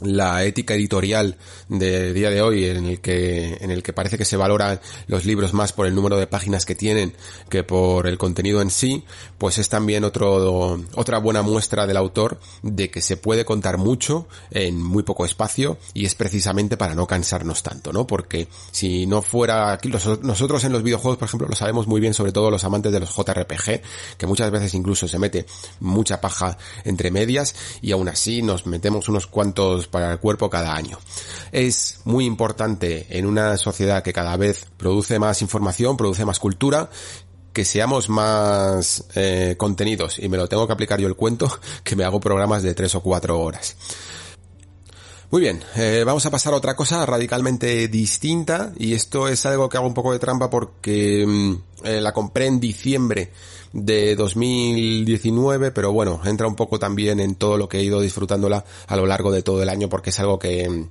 la 0.00 0.44
ética 0.44 0.74
editorial 0.74 1.36
de 1.68 2.12
día 2.12 2.30
de 2.30 2.40
hoy 2.40 2.66
en 2.66 2.86
el 2.86 3.00
que 3.00 3.58
en 3.60 3.70
el 3.70 3.82
que 3.82 3.92
parece 3.92 4.16
que 4.16 4.24
se 4.24 4.36
valoran 4.36 4.80
los 5.08 5.24
libros 5.24 5.54
más 5.54 5.72
por 5.72 5.86
el 5.86 5.94
número 5.94 6.16
de 6.16 6.26
páginas 6.26 6.64
que 6.64 6.76
tienen 6.76 7.14
que 7.48 7.64
por 7.64 8.06
el 8.06 8.16
contenido 8.16 8.62
en 8.62 8.70
sí 8.70 9.04
pues 9.38 9.58
es 9.58 9.68
también 9.68 10.04
otro 10.04 10.80
otra 10.94 11.18
buena 11.18 11.42
muestra 11.42 11.86
del 11.86 11.96
autor 11.96 12.38
de 12.62 12.90
que 12.90 13.02
se 13.02 13.16
puede 13.16 13.44
contar 13.44 13.76
mucho 13.76 14.28
en 14.52 14.80
muy 14.80 15.02
poco 15.02 15.24
espacio 15.24 15.78
y 15.94 16.04
es 16.06 16.14
precisamente 16.14 16.76
para 16.76 16.94
no 16.94 17.06
cansarnos 17.06 17.64
tanto 17.64 17.92
no 17.92 18.06
porque 18.06 18.46
si 18.70 19.06
no 19.06 19.20
fuera 19.20 19.72
aquí 19.72 19.88
nosotros 19.88 20.62
en 20.62 20.72
los 20.72 20.84
videojuegos 20.84 21.18
por 21.18 21.26
ejemplo 21.26 21.48
lo 21.48 21.56
sabemos 21.56 21.88
muy 21.88 22.00
bien 22.00 22.14
sobre 22.14 22.30
todo 22.30 22.52
los 22.52 22.62
amantes 22.62 22.92
de 22.92 23.00
los 23.00 23.14
JRPG 23.16 23.80
que 24.16 24.26
muchas 24.26 24.50
veces 24.52 24.74
incluso 24.74 25.08
se 25.08 25.18
mete 25.18 25.46
mucha 25.80 26.20
paja 26.20 26.56
entre 26.84 27.10
medias 27.10 27.56
y 27.82 27.90
aún 27.90 28.08
así 28.08 28.42
nos 28.42 28.66
metemos 28.66 29.08
unos 29.08 29.26
cuantos 29.26 29.87
para 29.88 30.12
el 30.12 30.18
cuerpo 30.18 30.50
cada 30.50 30.74
año. 30.74 30.98
Es 31.52 32.00
muy 32.04 32.24
importante 32.24 33.06
en 33.10 33.26
una 33.26 33.56
sociedad 33.56 34.02
que 34.02 34.12
cada 34.12 34.36
vez 34.36 34.66
produce 34.76 35.18
más 35.18 35.42
información, 35.42 35.96
produce 35.96 36.24
más 36.24 36.38
cultura, 36.38 36.90
que 37.52 37.64
seamos 37.64 38.08
más 38.08 39.04
eh, 39.14 39.56
contenidos 39.58 40.18
y 40.18 40.28
me 40.28 40.36
lo 40.36 40.46
tengo 40.46 40.66
que 40.66 40.72
aplicar 40.72 41.00
yo 41.00 41.08
el 41.08 41.16
cuento 41.16 41.50
que 41.82 41.96
me 41.96 42.04
hago 42.04 42.20
programas 42.20 42.62
de 42.62 42.74
tres 42.74 42.94
o 42.94 43.00
cuatro 43.00 43.40
horas. 43.40 43.76
Muy 45.30 45.42
bien, 45.42 45.62
eh, 45.76 46.04
vamos 46.06 46.24
a 46.24 46.30
pasar 46.30 46.54
a 46.54 46.56
otra 46.56 46.74
cosa 46.74 47.04
radicalmente 47.04 47.88
distinta 47.88 48.72
y 48.78 48.94
esto 48.94 49.28
es 49.28 49.44
algo 49.44 49.68
que 49.68 49.76
hago 49.76 49.86
un 49.86 49.92
poco 49.92 50.12
de 50.12 50.18
trampa 50.18 50.48
porque 50.48 51.24
mm, 51.26 51.54
eh, 51.84 52.00
la 52.00 52.12
compré 52.12 52.46
en 52.46 52.60
diciembre 52.60 53.32
de 53.72 54.16
2019, 54.16 55.70
pero 55.70 55.92
bueno, 55.92 56.20
entra 56.24 56.46
un 56.46 56.56
poco 56.56 56.78
también 56.78 57.20
en 57.20 57.34
todo 57.34 57.56
lo 57.56 57.68
que 57.68 57.78
he 57.78 57.82
ido 57.82 58.00
disfrutándola 58.00 58.64
a 58.86 58.96
lo 58.96 59.06
largo 59.06 59.30
de 59.32 59.42
todo 59.42 59.62
el 59.62 59.68
año 59.68 59.88
porque 59.88 60.10
es 60.10 60.20
algo 60.20 60.38
que, 60.38 60.86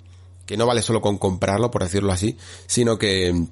que 0.45 0.57
no 0.57 0.65
vale 0.65 0.81
solo 0.81 1.01
con 1.01 1.17
comprarlo, 1.17 1.71
por 1.71 1.83
decirlo 1.83 2.11
así, 2.11 2.37
sino 2.67 2.97
que 2.97 3.47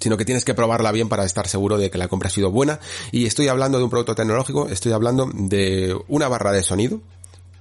sino 0.00 0.16
que 0.16 0.24
tienes 0.24 0.44
que 0.44 0.54
probarla 0.54 0.90
bien 0.90 1.08
para 1.08 1.24
estar 1.24 1.46
seguro 1.46 1.78
de 1.78 1.90
que 1.90 1.98
la 1.98 2.08
compra 2.08 2.26
ha 2.26 2.32
sido 2.32 2.50
buena. 2.50 2.80
Y 3.12 3.26
estoy 3.26 3.46
hablando 3.46 3.78
de 3.78 3.84
un 3.84 3.90
producto 3.90 4.16
tecnológico, 4.16 4.68
estoy 4.68 4.90
hablando 4.92 5.30
de 5.32 5.96
una 6.08 6.26
barra 6.26 6.50
de 6.50 6.64
sonido 6.64 7.00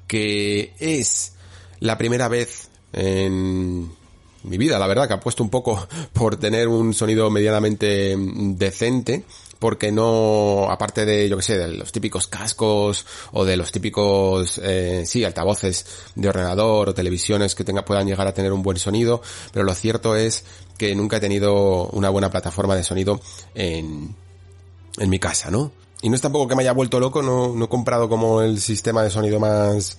que 0.07 0.73
es 0.79 1.33
la 1.79 1.97
primera 1.97 2.27
vez 2.27 2.69
en 2.93 3.91
mi 4.43 4.57
vida, 4.57 4.79
la 4.79 4.87
verdad, 4.87 5.07
que 5.07 5.13
ha 5.15 5.19
puesto 5.19 5.43
un 5.43 5.49
poco 5.49 5.87
por 6.13 6.37
tener 6.37 6.67
un 6.67 6.93
sonido 6.93 7.29
medianamente 7.29 8.15
decente 8.17 9.23
porque 9.65 9.91
no, 9.91 10.67
aparte 10.69 11.07
de, 11.07 11.27
yo 11.27 11.37
que 11.37 11.41
sé, 11.41 11.57
de 11.57 11.67
los 11.69 11.91
típicos 11.91 12.27
cascos 12.27 13.03
o 13.31 13.45
de 13.45 13.57
los 13.57 13.71
típicos, 13.71 14.61
eh, 14.63 15.01
sí, 15.07 15.23
altavoces 15.23 15.87
de 16.13 16.29
ordenador 16.29 16.89
o 16.89 16.93
televisiones 16.93 17.55
que 17.55 17.63
tenga, 17.63 17.83
puedan 17.83 18.05
llegar 18.05 18.27
a 18.27 18.33
tener 18.35 18.53
un 18.53 18.61
buen 18.61 18.77
sonido, 18.77 19.23
pero 19.51 19.65
lo 19.65 19.73
cierto 19.73 20.15
es 20.15 20.45
que 20.77 20.93
nunca 20.93 21.17
he 21.17 21.19
tenido 21.19 21.87
una 21.87 22.11
buena 22.11 22.29
plataforma 22.29 22.75
de 22.75 22.83
sonido 22.83 23.19
en, 23.55 24.15
en 24.99 25.09
mi 25.09 25.17
casa, 25.17 25.49
¿no? 25.49 25.71
Y 26.03 26.09
no 26.09 26.15
es 26.15 26.21
tampoco 26.21 26.47
que 26.47 26.53
me 26.53 26.61
haya 26.61 26.73
vuelto 26.73 26.99
loco, 26.99 27.23
no, 27.23 27.55
no 27.55 27.65
he 27.65 27.67
comprado 27.67 28.07
como 28.07 28.43
el 28.43 28.59
sistema 28.59 29.01
de 29.01 29.09
sonido 29.09 29.39
más, 29.39 29.97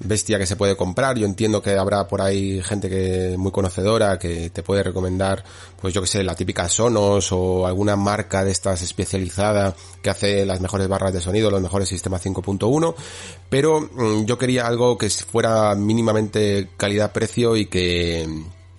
bestia 0.00 0.38
que 0.38 0.46
se 0.46 0.56
puede 0.56 0.76
comprar. 0.76 1.16
Yo 1.18 1.26
entiendo 1.26 1.62
que 1.62 1.76
habrá 1.76 2.06
por 2.08 2.20
ahí 2.22 2.62
gente 2.62 2.88
que 2.88 3.36
muy 3.38 3.52
conocedora 3.52 4.18
que 4.18 4.50
te 4.50 4.62
puede 4.62 4.82
recomendar, 4.82 5.44
pues 5.80 5.94
yo 5.94 6.00
que 6.00 6.06
sé, 6.06 6.22
la 6.22 6.34
típica 6.34 6.68
Sonos 6.68 7.32
o 7.32 7.66
alguna 7.66 7.96
marca 7.96 8.44
de 8.44 8.50
estas 8.50 8.82
especializada 8.82 9.74
que 10.02 10.10
hace 10.10 10.46
las 10.46 10.60
mejores 10.60 10.88
barras 10.88 11.12
de 11.12 11.20
sonido, 11.20 11.50
los 11.50 11.62
mejores 11.62 11.88
sistemas 11.88 12.24
5.1, 12.24 12.94
pero 13.48 13.80
mm, 13.80 14.24
yo 14.24 14.38
quería 14.38 14.66
algo 14.66 14.98
que 14.98 15.10
fuera 15.10 15.74
mínimamente 15.74 16.70
calidad-precio 16.76 17.56
y 17.56 17.66
que 17.66 18.26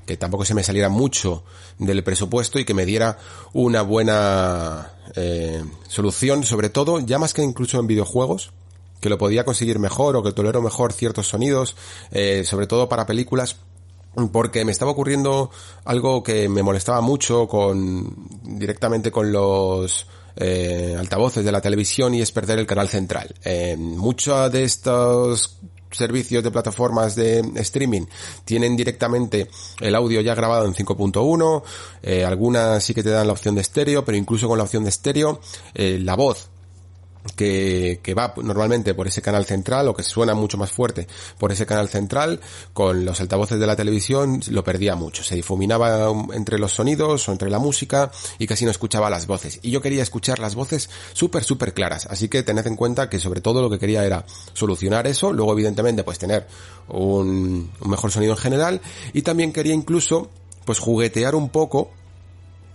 que 0.08 0.18
tampoco 0.18 0.46
se 0.46 0.56
me 0.56 0.64
saliera 0.64 0.90
mucho 0.90 1.44
del 1.78 2.04
presupuesto 2.04 2.58
y 2.58 2.66
que 2.66 2.74
me 2.74 2.86
diera 2.86 3.20
una 3.54 3.84
buena 3.84 4.94
eh, 5.16 5.62
solución, 5.88 6.44
sobre 6.44 6.70
todo, 6.70 7.00
ya 7.02 7.20
más 7.20 7.34
que 7.34 7.44
incluso 7.44 7.80
en 7.80 7.88
videojuegos, 7.88 8.54
que 9.00 9.10
lo 9.10 9.18
podía 9.18 9.46
conseguir 9.46 9.80
mejor 9.80 10.16
o 10.16 10.24
que 10.24 10.32
tolero 10.32 10.62
mejor 10.62 10.94
ciertos 10.94 11.28
sonidos, 11.28 11.76
eh, 12.12 12.44
sobre 12.44 12.68
todo 12.68 12.90
para 12.90 13.06
películas, 13.06 13.58
porque 14.32 14.66
me 14.66 14.72
estaba 14.72 14.92
ocurriendo 14.92 15.52
algo 15.86 16.24
que 16.24 16.50
me 16.50 16.64
molestaba 16.64 17.02
mucho 17.02 17.48
con 17.48 18.16
directamente 18.44 19.12
con 19.12 19.32
los 19.32 20.08
eh, 20.36 20.96
altavoces 20.98 21.46
de 21.46 21.52
la 21.52 21.62
televisión 21.62 22.16
y 22.16 22.22
es 22.22 22.32
perder 22.32 22.60
el 22.60 22.66
canal 22.66 22.88
central. 22.88 23.34
Eh, 23.44 23.76
muchos 23.78 24.52
de 24.52 24.64
estos 24.64 25.58
servicios 25.92 26.44
de 26.44 26.52
plataformas 26.52 27.16
de 27.16 27.40
streaming 27.56 28.06
tienen 28.46 28.76
directamente 28.76 29.50
el 29.80 29.96
audio 29.96 30.22
ya 30.22 30.36
grabado 30.36 30.66
en 30.66 30.74
5.1, 30.74 31.64
eh, 32.04 32.26
algunas 32.26 32.84
sí 32.84 32.94
que 32.94 33.04
te 33.04 33.10
dan 33.10 33.28
la 33.28 33.34
opción 33.34 33.56
de 33.56 33.62
estéreo, 33.62 34.04
pero 34.04 34.18
incluso 34.18 34.48
con 34.48 34.58
la 34.58 34.64
opción 34.64 34.84
de 34.84 34.90
estéreo, 34.90 35.40
eh, 35.74 36.00
la 36.02 36.16
voz 36.16 36.50
que, 37.36 38.00
que, 38.02 38.14
va 38.14 38.34
normalmente 38.38 38.94
por 38.94 39.08
ese 39.08 39.22
canal 39.22 39.46
central 39.46 39.88
o 39.88 39.94
que 39.94 40.04
suena 40.04 40.34
mucho 40.34 40.58
más 40.58 40.72
fuerte 40.72 41.08
por 41.38 41.52
ese 41.52 41.66
canal 41.66 41.90
central, 41.90 42.40
con 42.74 43.06
los 43.06 43.20
altavoces 43.22 43.60
de 43.60 43.68
la 43.68 43.76
televisión 43.76 44.42
lo 44.50 44.64
perdía 44.64 44.96
mucho, 44.96 45.24
se 45.24 45.36
difuminaba 45.36 46.12
entre 46.34 46.60
los 46.60 46.74
sonidos 46.74 47.28
o 47.28 47.32
entre 47.32 47.50
la 47.50 47.60
música 47.60 48.12
y 48.40 48.48
casi 48.48 48.66
no 48.66 48.72
escuchaba 48.72 49.10
las 49.10 49.28
voces. 49.28 49.60
Y 49.62 49.72
yo 49.72 49.82
quería 49.82 50.04
escuchar 50.04 50.40
las 50.40 50.56
voces 50.56 50.90
súper, 51.14 51.44
súper 51.44 51.74
claras, 51.74 52.08
así 52.10 52.28
que 52.30 52.44
tened 52.44 52.66
en 52.68 52.76
cuenta 52.76 53.10
que 53.10 53.20
sobre 53.20 53.42
todo 53.42 53.62
lo 53.62 53.70
que 53.70 53.80
quería 53.80 54.06
era 54.06 54.26
solucionar 54.54 55.08
eso, 55.08 55.34
luego 55.34 55.54
evidentemente 55.54 56.04
pues 56.04 56.20
tener 56.20 56.48
un, 56.88 57.72
un 57.80 57.90
mejor 57.90 58.12
sonido 58.12 58.34
en 58.34 58.40
general 58.40 58.82
y 59.14 59.22
también 59.22 59.54
quería 59.54 59.74
incluso 59.74 60.30
pues 60.66 60.80
juguetear 60.80 61.36
un 61.36 61.50
poco 61.50 61.92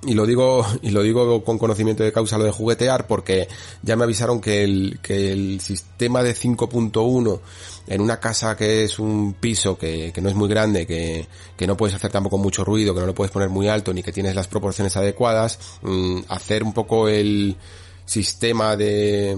y 0.05 0.15
lo 0.15 0.27
digo 0.27 0.66
y 0.83 0.91
lo 0.91 1.03
digo 1.03 1.45
con 1.45 1.59
conocimiento 1.59 2.03
de 2.03 2.12
causa 2.12 2.39
lo 2.39 2.45
de 2.45 2.51
juguetear 2.51 3.07
porque 3.07 3.49
ya 3.83 3.97
me 3.97 4.05
avisaron 4.05 4.41
que 4.41 4.65
el 4.65 4.99
que 5.01 5.33
el 5.33 5.61
sistema 5.61 6.23
de 6.23 6.35
5.1 6.35 7.41
en 7.87 8.01
una 8.01 8.19
casa 8.19 8.57
que 8.57 8.85
es 8.85 8.99
un 8.99 9.35
piso 9.35 9.79
que, 9.79 10.12
que 10.12 10.20
no 10.20 10.29
es 10.29 10.35
muy 10.35 10.49
grande 10.49 10.87
que, 10.87 11.29
que 11.57 11.66
no 11.66 11.77
puedes 11.77 11.95
hacer 11.95 12.11
tampoco 12.11 12.39
mucho 12.39 12.65
ruido 12.65 12.95
que 12.95 13.01
no 13.01 13.07
lo 13.07 13.15
puedes 13.15 13.31
poner 13.31 13.49
muy 13.49 13.69
alto 13.69 13.93
ni 13.93 14.03
que 14.03 14.12
tienes 14.12 14.35
las 14.35 14.49
proporciones 14.49 14.97
adecuadas 14.97 15.59
mm, 15.83 16.20
hacer 16.29 16.65
un 16.65 16.73
poco 16.73 17.09
el 17.09 17.57
sistema 18.05 18.77
de 18.77 19.37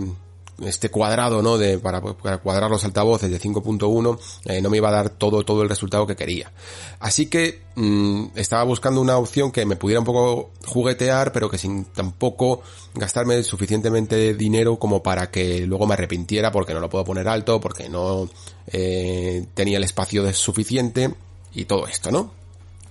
este 0.62 0.90
cuadrado, 0.90 1.42
¿no? 1.42 1.58
De, 1.58 1.78
para, 1.78 2.00
cuadrar 2.00 2.70
los 2.70 2.84
altavoces 2.84 3.30
de 3.30 3.40
5.1, 3.40 4.18
eh, 4.44 4.60
no 4.60 4.70
me 4.70 4.76
iba 4.76 4.88
a 4.88 4.92
dar 4.92 5.10
todo, 5.10 5.42
todo 5.44 5.62
el 5.62 5.68
resultado 5.68 6.06
que 6.06 6.16
quería. 6.16 6.52
Así 7.00 7.26
que 7.26 7.62
mm, 7.74 8.26
estaba 8.36 8.62
buscando 8.64 9.00
una 9.00 9.18
opción 9.18 9.50
que 9.50 9.66
me 9.66 9.76
pudiera 9.76 10.00
un 10.00 10.06
poco 10.06 10.50
juguetear, 10.66 11.32
pero 11.32 11.50
que 11.50 11.58
sin 11.58 11.84
tampoco 11.86 12.62
gastarme 12.94 13.42
suficientemente 13.42 14.34
dinero 14.34 14.78
como 14.78 15.02
para 15.02 15.30
que 15.30 15.66
luego 15.66 15.86
me 15.86 15.94
arrepintiera 15.94 16.52
porque 16.52 16.74
no 16.74 16.80
lo 16.80 16.88
puedo 16.88 17.04
poner 17.04 17.28
alto, 17.28 17.60
porque 17.60 17.88
no 17.88 18.28
eh, 18.68 19.46
tenía 19.54 19.78
el 19.78 19.84
espacio 19.84 20.32
suficiente 20.32 21.14
y 21.52 21.64
todo 21.64 21.86
esto, 21.86 22.10
¿no? 22.10 22.32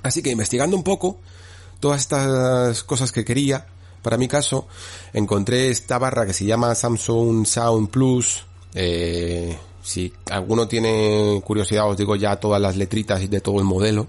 Así 0.04 0.22
que 0.22 0.32
investigando 0.32 0.76
un 0.76 0.84
poco 0.84 1.18
todas 1.80 2.02
estas 2.02 2.84
cosas 2.84 3.12
que 3.12 3.26
quería, 3.26 3.68
para 4.04 4.18
mi 4.18 4.28
caso, 4.28 4.68
encontré 5.14 5.70
esta 5.70 5.98
barra 5.98 6.26
que 6.26 6.34
se 6.34 6.46
llama 6.46 6.76
Samsung 6.76 7.48
Sound 7.48 7.90
Plus. 7.90 8.46
Eh, 8.76 9.58
si 9.82 10.14
alguno 10.30 10.68
tiene 10.68 11.42
curiosidad, 11.44 11.90
os 11.90 11.98
digo 11.98 12.16
ya 12.16 12.36
todas 12.36 12.62
las 12.62 12.76
letritas 12.78 13.28
de 13.30 13.42
todo 13.42 13.60
el 13.60 13.66
modelo. 13.66 14.08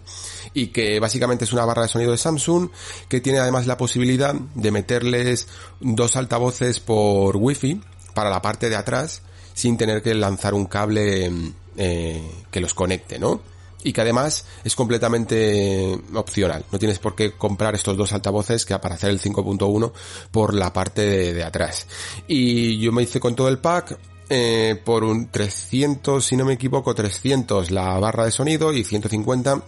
Y 0.52 0.68
que 0.68 1.00
básicamente 1.00 1.44
es 1.44 1.52
una 1.52 1.64
barra 1.64 1.82
de 1.82 1.88
sonido 1.88 2.10
de 2.10 2.18
Samsung 2.18 2.70
que 3.08 3.20
tiene 3.20 3.38
además 3.38 3.66
la 3.66 3.76
posibilidad 3.76 4.34
de 4.34 4.70
meterles 4.70 5.48
dos 5.80 6.16
altavoces 6.16 6.80
por 6.80 7.36
wifi 7.36 7.80
para 8.14 8.30
la 8.30 8.42
parte 8.42 8.68
de 8.68 8.76
atrás 8.76 9.22
sin 9.54 9.76
tener 9.76 10.02
que 10.02 10.14
lanzar 10.14 10.54
un 10.54 10.66
cable 10.66 11.30
eh, 11.76 12.30
que 12.50 12.60
los 12.60 12.74
conecte, 12.74 13.18
¿no? 13.18 13.40
Y 13.85 13.93
que 13.93 14.01
además 14.01 14.44
es 14.65 14.74
completamente 14.74 15.97
opcional. 16.15 16.65
No 16.73 16.78
tienes 16.78 16.98
por 16.98 17.15
qué 17.15 17.32
comprar 17.32 17.74
estos 17.74 17.97
dos 17.97 18.12
altavoces 18.12 18.65
que 18.65 18.77
para 18.78 18.97
hacer 18.97 19.11
el 19.11 19.20
5.1 19.20 19.93
por 20.32 20.55
la 20.55 20.73
parte 20.73 21.32
de, 21.32 21.44
atrás. 21.44 21.86
Y 22.27 22.78
yo 22.78 22.90
me 22.90 23.02
hice 23.02 23.20
con 23.20 23.36
todo 23.36 23.48
el 23.48 23.59
pack. 23.59 23.97
Eh, 24.31 24.81
por 24.82 25.05
un 25.05 25.28
300, 25.28 26.24
si 26.24 26.35
no 26.35 26.47
me 26.47 26.55
equivoco, 26.55 26.94
300 26.94 27.70
la 27.70 27.98
barra 27.98 28.24
de 28.24 28.31
sonido 28.31 28.73
y 28.73 28.82
150 28.82 29.62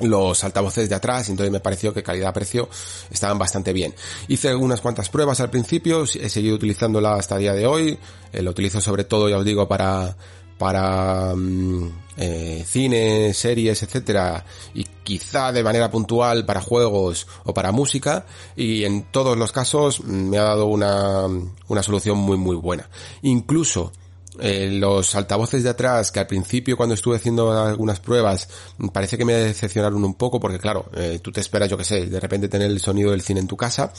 los 0.00 0.44
altavoces 0.44 0.88
de 0.88 0.94
atrás, 0.94 1.28
entonces 1.28 1.52
me 1.52 1.60
pareció 1.60 1.92
que 1.92 2.02
calidad-precio 2.02 2.68
estaban 3.10 3.36
bastante 3.36 3.72
bien. 3.72 3.92
Hice 4.28 4.54
unas 4.54 4.80
cuantas 4.80 5.08
pruebas 5.08 5.40
al 5.40 5.50
principio, 5.50 6.04
he 6.04 6.28
seguido 6.28 6.54
utilizándola 6.54 7.14
hasta 7.14 7.34
el 7.34 7.40
día 7.42 7.52
de 7.52 7.66
hoy, 7.66 7.98
eh, 8.32 8.42
lo 8.42 8.52
utilizo 8.52 8.80
sobre 8.80 9.04
todo, 9.04 9.28
ya 9.28 9.38
os 9.38 9.44
digo, 9.44 9.68
para 9.68 10.16
para 10.60 11.34
mm, 11.34 11.88
eh, 12.18 12.62
cine, 12.66 13.32
series, 13.32 13.82
etcétera, 13.82 14.44
y 14.74 14.84
quizá 14.84 15.52
de 15.52 15.64
manera 15.64 15.90
puntual 15.90 16.44
para 16.44 16.60
juegos 16.60 17.26
o 17.44 17.54
para 17.54 17.72
música, 17.72 18.26
y 18.54 18.84
en 18.84 19.04
todos 19.10 19.38
los 19.38 19.52
casos 19.52 20.04
mm, 20.04 20.28
me 20.28 20.36
ha 20.36 20.42
dado 20.42 20.66
una, 20.66 21.26
una 21.68 21.82
solución 21.82 22.18
muy 22.18 22.36
muy 22.36 22.56
buena. 22.56 22.90
Incluso 23.22 23.90
eh, 24.38 24.68
los 24.70 25.14
altavoces 25.14 25.62
de 25.62 25.70
atrás, 25.70 26.12
que 26.12 26.20
al 26.20 26.26
principio 26.26 26.76
cuando 26.76 26.94
estuve 26.94 27.16
haciendo 27.16 27.52
algunas 27.52 27.98
pruebas, 27.98 28.46
mm, 28.76 28.88
parece 28.88 29.16
que 29.16 29.24
me 29.24 29.32
decepcionaron 29.32 30.04
un 30.04 30.12
poco, 30.12 30.40
porque 30.40 30.58
claro, 30.58 30.90
eh, 30.94 31.20
tú 31.22 31.32
te 31.32 31.40
esperas, 31.40 31.70
yo 31.70 31.78
que 31.78 31.84
sé, 31.84 32.04
de 32.04 32.20
repente 32.20 32.50
tener 32.50 32.70
el 32.70 32.80
sonido 32.80 33.12
del 33.12 33.22
cine 33.22 33.40
en 33.40 33.48
tu 33.48 33.56
casa, 33.56 33.94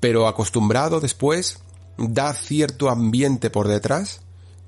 pero 0.00 0.26
acostumbrado 0.26 0.98
después, 0.98 1.60
da 1.96 2.34
cierto 2.34 2.90
ambiente 2.90 3.50
por 3.50 3.68
detrás, 3.68 4.22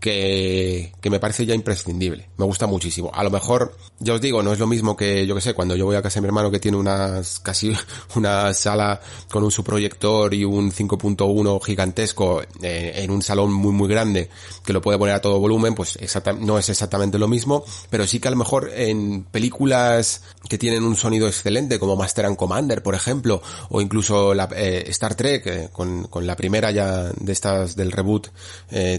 que, 0.05 0.93
que 1.01 1.09
me 1.09 1.19
parece 1.19 1.47
ya 1.47 1.55
imprescindible. 1.55 2.29
Me 2.37 2.45
gusta 2.45 2.67
muchísimo. 2.67 3.11
A 3.15 3.25
lo 3.25 3.31
mejor, 3.31 3.75
ya 4.01 4.13
os 4.13 4.21
digo, 4.21 4.43
no 4.43 4.53
es 4.53 4.59
lo 4.59 4.67
mismo 4.67 4.99
que, 4.99 5.27
yo 5.27 5.35
que 5.35 5.41
sé, 5.41 5.55
cuando 5.55 5.77
yo 5.77 5.87
voy 5.87 5.97
a 5.97 6.03
casa 6.03 6.17
de 6.17 6.21
mi 6.21 6.27
hermano 6.27 6.51
que 6.51 6.59
tiene 6.59 6.77
unas, 6.77 7.41
casi 7.41 7.75
una 8.15 8.53
sala 8.53 9.01
con 9.31 9.43
un 9.45 9.51
subproyector 9.51 10.35
y 10.35 10.45
un 10.45 10.71
5.1 10.73 11.65
gigantesco 11.65 12.43
eh, 12.61 12.93
en 12.97 13.11
un 13.11 13.23
salón 13.23 13.51
muy 13.51 13.73
muy 13.73 13.89
grande 13.89 14.29
que 14.63 14.75
lo 14.75 14.83
puede 14.83 14.99
poner 14.99 15.15
a 15.15 15.23
todo 15.23 15.41
volumen, 15.41 15.75
pues 15.75 15.99
no 16.39 16.59
es 16.59 16.69
exactamente 16.69 17.19
lo 17.19 17.27
mismo, 17.27 17.65
pero 17.89 18.07
sí 18.07 18.21
que 18.21 18.29
a 18.29 18.31
lo 18.31 18.37
mejor 18.37 18.73
en 18.75 19.25
películas 19.25 20.23
que 20.51 20.59
tienen 20.59 20.85
un 20.85 20.97
sonido 20.97 21.29
excelente 21.29 21.79
como 21.79 21.97
Master 21.97 22.27
and 22.27 22.37
Commander, 22.37 22.83
por 22.83 22.95
ejemplo, 22.95 23.41
o 23.71 23.81
incluso 23.81 24.35
la, 24.35 24.51
eh, 24.55 24.85
Star 24.89 25.15
Trek, 25.15 25.47
eh, 25.47 25.69
con, 25.73 26.09
con 26.09 26.27
la 26.27 26.37
primera 26.37 26.71
ya 26.73 27.05
de 27.05 27.33
estas 27.33 27.75
del 27.75 27.91
reboot, 27.91 28.29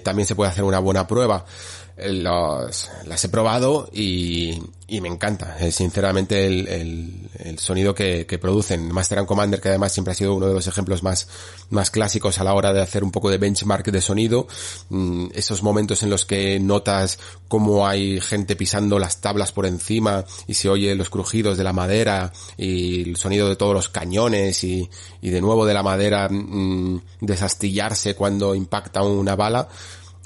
también 0.03 0.25
se 0.25 0.33
puede 0.33 0.49
hacer 0.49 0.63
una 0.63 0.79
buena 0.79 0.94
una 0.95 1.07
prueba. 1.07 1.45
Eh, 1.97 2.11
los, 2.11 2.91
las 3.05 3.23
he 3.23 3.29
probado 3.29 3.89
y, 3.93 4.61
me 4.89 5.07
encanta, 5.07 5.57
eh, 5.59 5.71
sinceramente, 5.71 6.45
el, 6.45 7.57
sonido 7.57 7.95
que, 7.95 8.25
que, 8.25 8.37
producen. 8.37 8.91
Master 8.91 9.19
and 9.19 9.27
Commander, 9.27 9.61
que 9.61 9.69
además 9.69 9.93
siempre 9.93 10.11
ha 10.11 10.15
sido 10.15 10.35
uno 10.35 10.47
de 10.47 10.53
los 10.53 10.67
ejemplos 10.67 11.03
más, 11.03 11.27
más 11.69 11.91
clásicos 11.91 12.39
a 12.39 12.43
la 12.43 12.53
hora 12.53 12.73
de 12.73 12.81
hacer 12.81 13.03
un 13.03 13.11
poco 13.11 13.29
de 13.29 13.37
benchmark 13.37 13.85
de 13.91 14.01
sonido. 14.01 14.47
Mm, 14.89 15.27
esos 15.33 15.63
momentos 15.63 16.03
en 16.03 16.09
los 16.09 16.25
que 16.25 16.59
notas 16.59 17.17
cómo 17.47 17.87
hay 17.87 18.19
gente 18.19 18.57
pisando 18.57 18.99
las 18.99 19.21
tablas 19.21 19.53
por 19.53 19.65
encima 19.65 20.25
y 20.47 20.55
se 20.55 20.69
oye 20.69 20.95
los 20.95 21.09
crujidos 21.09 21.57
de 21.57 21.63
la 21.63 21.73
madera 21.73 22.33
y 22.57 23.09
el 23.09 23.15
sonido 23.15 23.47
de 23.47 23.55
todos 23.55 23.73
los 23.73 23.87
cañones 23.87 24.63
y, 24.65 24.89
y 25.21 25.29
de 25.29 25.41
nuevo 25.41 25.65
de 25.65 25.73
la 25.73 25.83
madera 25.83 26.27
mm, 26.29 27.01
desastillarse 27.21 28.15
cuando 28.15 28.53
impacta 28.53 29.01
una 29.01 29.35
bala 29.35 29.69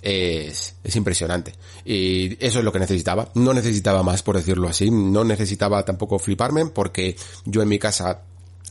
es, 0.01 0.75
es 0.83 0.95
impresionante. 0.95 1.53
Y 1.85 2.43
eso 2.45 2.59
es 2.59 2.65
lo 2.65 2.71
que 2.71 2.79
necesitaba. 2.79 3.29
No 3.35 3.53
necesitaba 3.53 4.03
más, 4.03 4.23
por 4.23 4.35
decirlo 4.37 4.67
así. 4.67 4.91
No 4.91 5.23
necesitaba 5.23 5.83
tampoco 5.83 6.19
fliparme 6.19 6.65
porque 6.67 7.15
yo 7.45 7.61
en 7.61 7.67
mi 7.67 7.79
casa 7.79 8.21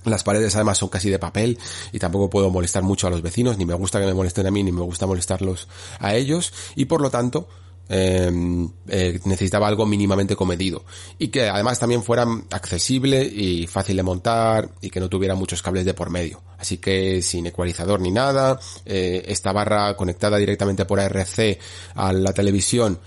las 0.05 0.23
paredes 0.23 0.55
además 0.55 0.79
son 0.79 0.89
casi 0.89 1.11
de 1.11 1.19
papel 1.19 1.59
y 1.93 1.99
tampoco 1.99 2.31
puedo 2.31 2.51
molestar 2.51 2.83
mucho 2.83 3.07
a 3.07 3.11
los 3.11 3.23
vecinos, 3.23 3.59
ni 3.59 3.67
me 3.67 3.75
gusta 3.75 4.01
que 4.01 4.07
me 4.07 4.15
molesten 4.15 4.47
a 4.47 4.51
mí, 4.51 4.63
ni 4.63 4.73
me 4.73 4.83
gusta 4.83 5.07
molestarlos 5.07 5.69
a 5.99 6.15
ellos. 6.15 6.53
Y 6.77 6.87
por 6.87 7.01
lo 7.01 7.11
tanto, 7.11 7.49
Em, 7.91 8.69
eh, 8.89 9.19
necesitaba 9.25 9.67
algo 9.67 9.87
mínimamente 9.87 10.37
comedido 10.37 10.85
y 11.19 11.29
que 11.29 11.49
además 11.49 11.79
también 11.79 12.03
fuera 12.03 12.27
accesible 12.51 13.23
y 13.25 13.67
fácil 13.67 13.97
de 13.97 14.03
montar 14.03 14.69
y 14.83 14.91
que 14.91 15.01
no 15.01 15.09
tuviera 15.09 15.35
muchos 15.35 15.63
cables 15.63 15.87
de 15.87 15.95
por 15.95 16.11
medio. 16.11 16.43
Así 16.59 16.77
que 16.77 17.23
sin 17.23 17.47
ecualizador 17.47 17.99
ni 18.01 18.11
nada, 18.11 18.61
eh, 18.85 19.25
esta 19.29 19.53
barra 19.53 19.97
conectada 19.97 20.37
directamente 20.37 20.85
por 20.85 21.01
ARC 21.01 21.59
a 21.95 22.13
la 22.13 22.35
televisión 22.35 22.99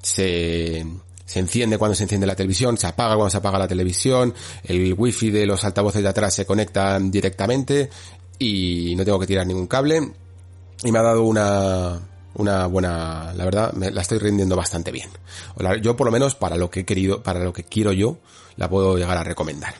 se, 0.00 0.86
se 1.24 1.38
enciende 1.40 1.76
cuando 1.76 1.96
se 1.96 2.04
enciende 2.04 2.26
la 2.26 2.36
televisión, 2.36 2.78
se 2.78 2.86
apaga 2.86 3.16
cuando 3.16 3.30
se 3.30 3.38
apaga 3.38 3.58
la 3.58 3.66
televisión, 3.66 4.32
el 4.62 4.94
wifi 4.96 5.30
de 5.30 5.46
los 5.46 5.64
altavoces 5.64 6.04
de 6.04 6.10
atrás 6.10 6.34
se 6.34 6.46
conecta 6.46 6.96
directamente 7.00 7.90
y 8.38 8.94
no 8.94 9.04
tengo 9.04 9.18
que 9.18 9.26
tirar 9.26 9.48
ningún 9.48 9.66
cable 9.66 10.12
y 10.84 10.92
me 10.92 10.98
ha 11.00 11.02
dado 11.02 11.24
una 11.24 12.00
una 12.38 12.66
buena, 12.66 13.32
la 13.34 13.44
verdad, 13.44 13.72
me, 13.74 13.90
la 13.90 14.02
estoy 14.02 14.18
rindiendo 14.18 14.56
bastante 14.56 14.90
bien. 14.90 15.10
Yo 15.82 15.96
por 15.96 16.06
lo 16.06 16.12
menos 16.12 16.34
para 16.34 16.56
lo 16.56 16.70
que 16.70 16.80
he 16.80 16.84
querido, 16.84 17.22
para 17.22 17.40
lo 17.40 17.52
que 17.52 17.64
quiero 17.64 17.92
yo, 17.92 18.18
la 18.56 18.68
puedo 18.68 18.96
llegar 18.96 19.16
a 19.16 19.24
recomendar. 19.24 19.74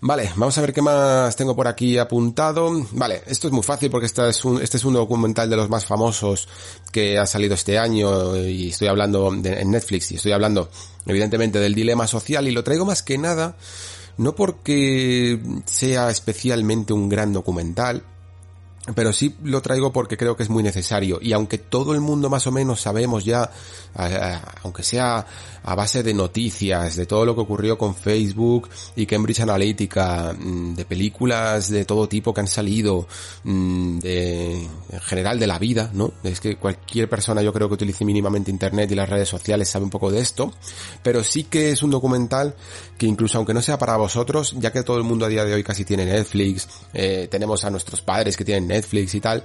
Vale, 0.00 0.30
vamos 0.36 0.56
a 0.58 0.60
ver 0.60 0.72
qué 0.72 0.82
más 0.82 1.34
tengo 1.36 1.56
por 1.56 1.68
aquí 1.68 1.98
apuntado. 1.98 2.86
Vale, 2.92 3.22
esto 3.26 3.46
es 3.48 3.52
muy 3.52 3.62
fácil 3.62 3.90
porque 3.90 4.06
este 4.06 4.28
es 4.28 4.44
un, 4.44 4.60
este 4.60 4.76
es 4.76 4.84
un 4.84 4.94
documental 4.94 5.48
de 5.48 5.56
los 5.56 5.68
más 5.68 5.84
famosos 5.84 6.48
que 6.92 7.18
ha 7.18 7.26
salido 7.26 7.54
este 7.54 7.78
año 7.78 8.36
y 8.36 8.70
estoy 8.70 8.88
hablando 8.88 9.32
en 9.32 9.70
Netflix 9.70 10.12
y 10.12 10.16
estoy 10.16 10.32
hablando 10.32 10.68
evidentemente 11.06 11.58
del 11.58 11.74
dilema 11.74 12.06
social 12.06 12.46
y 12.48 12.50
lo 12.52 12.64
traigo 12.64 12.84
más 12.84 13.02
que 13.02 13.18
nada 13.18 13.56
no 14.18 14.34
porque 14.34 15.40
sea 15.64 16.10
especialmente 16.10 16.92
un 16.92 17.08
gran 17.08 17.32
documental, 17.32 18.02
pero 18.94 19.12
sí 19.12 19.34
lo 19.42 19.60
traigo 19.60 19.92
porque 19.92 20.16
creo 20.16 20.36
que 20.36 20.42
es 20.42 20.50
muy 20.50 20.62
necesario 20.62 21.18
y 21.20 21.32
aunque 21.32 21.58
todo 21.58 21.94
el 21.94 22.00
mundo 22.00 22.30
más 22.30 22.46
o 22.46 22.52
menos 22.52 22.80
sabemos 22.80 23.24
ya, 23.24 23.50
aunque 24.62 24.82
sea 24.82 25.26
a 25.62 25.74
base 25.74 26.02
de 26.02 26.14
noticias, 26.14 26.96
de 26.96 27.06
todo 27.06 27.26
lo 27.26 27.34
que 27.34 27.42
ocurrió 27.42 27.76
con 27.76 27.94
Facebook 27.94 28.70
y 28.96 29.06
Cambridge 29.06 29.40
Analytica, 29.40 30.34
mm, 30.38 30.74
de 30.74 30.84
películas 30.84 31.68
de 31.68 31.84
todo 31.84 32.08
tipo 32.08 32.32
que 32.32 32.40
han 32.40 32.46
salido, 32.46 33.06
mm, 33.44 33.98
de, 33.98 34.62
en 34.62 35.00
general 35.02 35.38
de 35.38 35.46
la 35.46 35.58
vida, 35.58 35.90
¿no? 35.92 36.12
Es 36.22 36.40
que 36.40 36.56
cualquier 36.56 37.08
persona 37.08 37.42
yo 37.42 37.52
creo 37.52 37.68
que 37.68 37.74
utilice 37.74 38.04
mínimamente 38.04 38.50
Internet 38.50 38.90
y 38.92 38.94
las 38.94 39.08
redes 39.08 39.28
sociales 39.28 39.68
sabe 39.68 39.84
un 39.84 39.90
poco 39.90 40.10
de 40.10 40.20
esto, 40.20 40.52
pero 41.02 41.22
sí 41.22 41.44
que 41.44 41.70
es 41.72 41.82
un 41.82 41.90
documental 41.90 42.54
que 42.96 43.06
incluso 43.06 43.38
aunque 43.38 43.54
no 43.54 43.60
sea 43.60 43.78
para 43.78 43.96
vosotros, 43.96 44.54
ya 44.58 44.72
que 44.72 44.82
todo 44.82 44.96
el 44.96 45.04
mundo 45.04 45.26
a 45.26 45.28
día 45.28 45.44
de 45.44 45.54
hoy 45.54 45.62
casi 45.62 45.84
tiene 45.84 46.06
Netflix, 46.06 46.68
eh, 46.94 47.28
tenemos 47.30 47.64
a 47.64 47.70
nuestros 47.70 48.00
padres 48.00 48.36
que 48.36 48.44
tienen 48.44 48.68
Netflix 48.68 48.77
y 48.92 49.20
tal, 49.20 49.44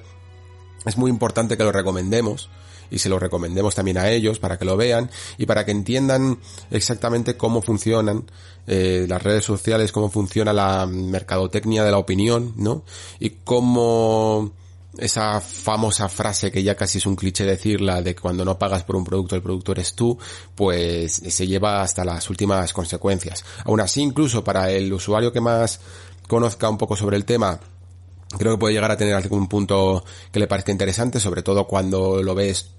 es 0.86 0.98
muy 0.98 1.10
importante 1.10 1.58
que 1.58 1.64
lo 1.64 1.72
recomendemos 1.72 2.50
y 2.92 3.00
se 3.00 3.10
lo 3.10 3.18
recomendemos 3.18 3.76
también 3.76 3.98
a 3.98 4.10
ellos 4.10 4.40
para 4.40 4.58
que 4.58 4.66
lo 4.66 4.78
vean 4.78 5.10
y 5.38 5.46
para 5.46 5.66
que 5.66 5.72
entiendan 5.72 6.38
exactamente 6.70 7.36
cómo 7.36 7.62
funcionan 7.62 8.26
eh, 8.68 9.06
las 9.10 9.24
redes 9.24 9.44
sociales, 9.44 9.92
cómo 9.92 10.10
funciona 10.10 10.54
la 10.54 10.86
mercadotecnia 10.86 11.84
de 11.84 11.92
la 11.92 11.98
opinión, 11.98 12.54
¿no? 12.56 12.84
Y 13.20 13.32
cómo 13.44 14.52
esa 14.98 15.42
famosa 15.42 16.08
frase 16.08 16.52
que 16.52 16.62
ya 16.62 16.76
casi 16.76 17.00
es 17.00 17.06
un 17.08 17.16
cliché 17.16 17.46
decirla 17.46 18.02
de 18.02 18.14
que 18.14 18.22
cuando 18.22 18.46
no 18.46 18.60
pagas 18.60 18.84
por 18.84 18.96
un 18.96 19.04
producto 19.04 19.36
el 19.36 19.42
producto 19.42 19.72
eres 19.72 19.96
tú, 19.96 20.18
pues 20.54 21.14
se 21.14 21.48
lleva 21.48 21.82
hasta 21.82 22.06
las 22.06 22.30
últimas 22.30 22.74
consecuencias. 22.74 23.44
Aún 23.66 23.82
así, 23.82 24.02
incluso 24.02 24.44
para 24.44 24.70
el 24.70 24.94
usuario 24.94 25.34
que 25.34 25.42
más 25.42 25.80
conozca 26.28 26.70
un 26.70 26.78
poco 26.78 26.96
sobre 26.96 27.18
el 27.18 27.26
tema, 27.26 27.60
creo 28.38 28.54
que 28.54 28.60
puede 28.60 28.74
llegar 28.74 28.92
a 28.92 28.98
tener 28.98 29.14
algún 29.14 29.48
punto 29.48 30.04
que 30.32 30.40
le 30.40 30.48
parezca 30.48 30.72
interesante, 30.72 31.20
sobre 31.20 31.44
todo 31.44 31.66
cuando 31.68 32.22
lo 32.22 32.36
ves 32.36 32.72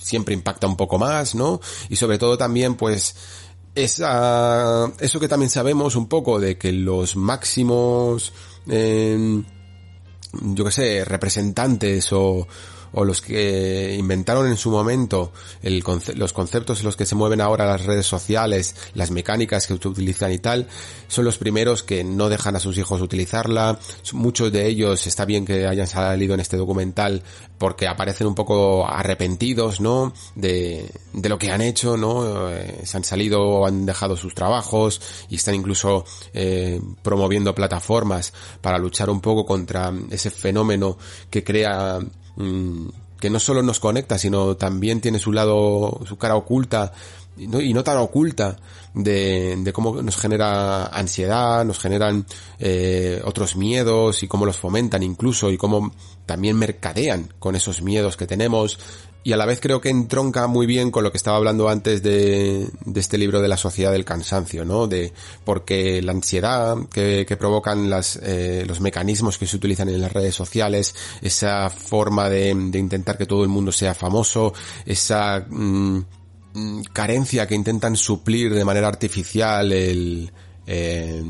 siempre 0.00 0.34
impacta 0.34 0.66
un 0.66 0.76
poco 0.76 0.98
más, 0.98 1.34
¿no? 1.34 1.60
Y 1.88 1.96
sobre 1.96 2.18
todo 2.18 2.36
también, 2.36 2.74
pues, 2.74 3.14
esa, 3.74 4.90
eso 4.98 5.20
que 5.20 5.28
también 5.28 5.50
sabemos 5.50 5.96
un 5.96 6.08
poco 6.08 6.38
de 6.38 6.58
que 6.58 6.72
los 6.72 7.16
máximos, 7.16 8.32
eh, 8.68 9.42
yo 10.32 10.64
qué 10.64 10.70
sé, 10.70 11.04
representantes 11.04 12.12
o, 12.12 12.46
o 12.92 13.04
los 13.04 13.22
que 13.22 13.96
inventaron 13.98 14.46
en 14.46 14.56
su 14.56 14.70
momento 14.70 15.32
el 15.62 15.82
los 16.14 16.32
conceptos 16.32 16.80
en 16.80 16.86
los 16.86 16.96
que 16.96 17.06
se 17.06 17.14
mueven 17.14 17.40
ahora 17.40 17.66
las 17.66 17.84
redes 17.84 18.06
sociales, 18.06 18.74
las 18.94 19.10
mecánicas 19.10 19.66
que 19.66 19.74
utilizan 19.74 20.32
y 20.32 20.38
tal, 20.38 20.68
son 21.08 21.24
los 21.24 21.38
primeros 21.38 21.82
que 21.82 22.04
no 22.04 22.28
dejan 22.28 22.56
a 22.56 22.60
sus 22.60 22.78
hijos 22.78 23.00
utilizarla. 23.00 23.78
Muchos 24.12 24.52
de 24.52 24.66
ellos 24.66 25.06
está 25.06 25.24
bien 25.24 25.44
que 25.44 25.66
hayan 25.66 25.86
salido 25.86 26.34
en 26.34 26.40
este 26.40 26.56
documental 26.56 27.22
porque 27.58 27.86
aparecen 27.86 28.26
un 28.26 28.34
poco 28.34 28.86
arrepentidos, 28.88 29.80
¿no? 29.80 30.12
De, 30.34 30.90
de 31.12 31.28
lo 31.28 31.38
que 31.38 31.52
han 31.52 31.60
hecho, 31.60 31.96
¿no? 31.96 32.50
Eh, 32.50 32.80
se 32.84 32.96
han 32.96 33.04
salido 33.04 33.66
han 33.66 33.86
dejado 33.86 34.16
sus 34.16 34.34
trabajos 34.34 35.00
y 35.28 35.36
están 35.36 35.54
incluso 35.54 36.04
eh, 36.34 36.80
promoviendo 37.02 37.54
plataformas 37.54 38.32
para 38.60 38.78
luchar 38.78 39.10
un 39.10 39.20
poco 39.20 39.46
contra 39.46 39.92
ese 40.10 40.30
fenómeno 40.30 40.98
que 41.30 41.44
crea 41.44 42.00
Mm, 42.36 42.88
que 43.20 43.30
no 43.30 43.38
solo 43.38 43.62
nos 43.62 43.78
conecta, 43.78 44.18
sino 44.18 44.56
también 44.56 45.00
tiene 45.00 45.18
su 45.20 45.32
lado, 45.32 46.00
su 46.06 46.18
cara 46.18 46.34
oculta, 46.34 46.92
y 47.36 47.46
no, 47.46 47.84
tan 47.84 47.96
oculta, 47.98 48.56
de, 48.94 49.56
de, 49.58 49.72
cómo 49.72 50.02
nos 50.02 50.16
genera 50.16 50.86
ansiedad, 50.86 51.64
nos 51.64 51.78
generan 51.78 52.26
eh, 52.58 53.22
otros 53.24 53.56
miedos 53.56 54.22
y 54.22 54.28
cómo 54.28 54.44
los 54.44 54.58
fomentan 54.58 55.02
incluso 55.02 55.50
y 55.50 55.56
cómo 55.56 55.94
también 56.26 56.58
mercadean 56.58 57.32
con 57.38 57.56
esos 57.56 57.80
miedos 57.80 58.16
que 58.16 58.26
tenemos, 58.26 58.78
y 59.24 59.32
a 59.32 59.36
la 59.36 59.46
vez 59.46 59.60
creo 59.60 59.80
que 59.80 59.88
entronca 59.88 60.46
muy 60.46 60.66
bien 60.66 60.90
con 60.90 61.04
lo 61.04 61.12
que 61.12 61.16
estaba 61.16 61.36
hablando 61.36 61.68
antes 61.68 62.02
de, 62.02 62.68
de 62.84 63.00
este 63.00 63.18
libro 63.18 63.40
de 63.40 63.48
la 63.48 63.56
sociedad 63.56 63.92
del 63.92 64.04
cansancio, 64.04 64.64
¿no? 64.64 64.86
De, 64.86 65.12
porque 65.44 66.02
la 66.02 66.12
ansiedad 66.12 66.76
que, 66.92 67.24
que 67.26 67.36
provocan 67.36 67.90
eh, 68.22 68.64
los 68.66 68.80
mecanismos 68.80 69.38
que 69.38 69.46
se 69.46 69.56
utilizan 69.56 69.88
en 69.88 70.00
las 70.00 70.12
redes 70.12 70.34
sociales, 70.34 70.94
esa 71.20 71.70
forma 71.70 72.28
de, 72.28 72.54
de 72.54 72.78
intentar 72.78 73.16
que 73.16 73.26
todo 73.26 73.44
el 73.44 73.48
mundo 73.48 73.70
sea 73.70 73.94
famoso, 73.94 74.54
esa 74.84 75.46
mm, 75.48 76.04
mm, 76.54 76.82
carencia 76.92 77.46
que 77.46 77.54
intentan 77.54 77.96
suplir 77.96 78.52
de 78.52 78.64
manera 78.64 78.88
artificial 78.88 79.72
el, 79.72 80.32
eh, 80.66 81.22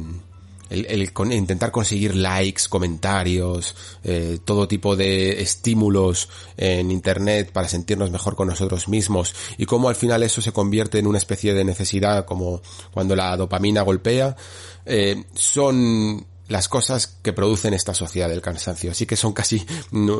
el, 0.73 1.12
intentar 1.32 1.70
conseguir 1.70 2.16
likes, 2.16 2.62
comentarios, 2.69 3.74
eh, 4.05 4.39
todo 4.44 4.66
tipo 4.66 4.97
de 4.97 5.43
estímulos 5.43 6.28
en 6.57 6.90
internet 6.90 7.53
para 7.53 7.69
sentirnos 7.69 8.11
mejor 8.11 8.35
con 8.35 8.49
nosotros 8.49 8.89
mismos 8.89 9.35
y 9.59 9.66
cómo 9.66 9.89
al 9.89 9.97
final 9.97 10.23
eso 10.23 10.40
se 10.40 10.53
convierte 10.53 10.99
en 10.99 11.07
una 11.07 11.19
especie 11.19 11.55
de 11.55 11.65
necesidad 11.65 12.24
como 12.24 12.62
cuando 12.93 13.15
la 13.15 13.36
dopamina 13.36 13.82
golpea, 13.82 14.36
eh, 14.86 15.24
son 15.35 16.27
las 16.49 16.69
cosas 16.69 17.07
que 17.23 17.32
producen 17.32 17.73
esta 17.73 17.94
sociedad 17.94 18.28
del 18.28 18.43
cansancio. 18.43 18.90
Así 18.90 19.07
que 19.07 19.16
son 19.16 19.32
casi 19.32 19.65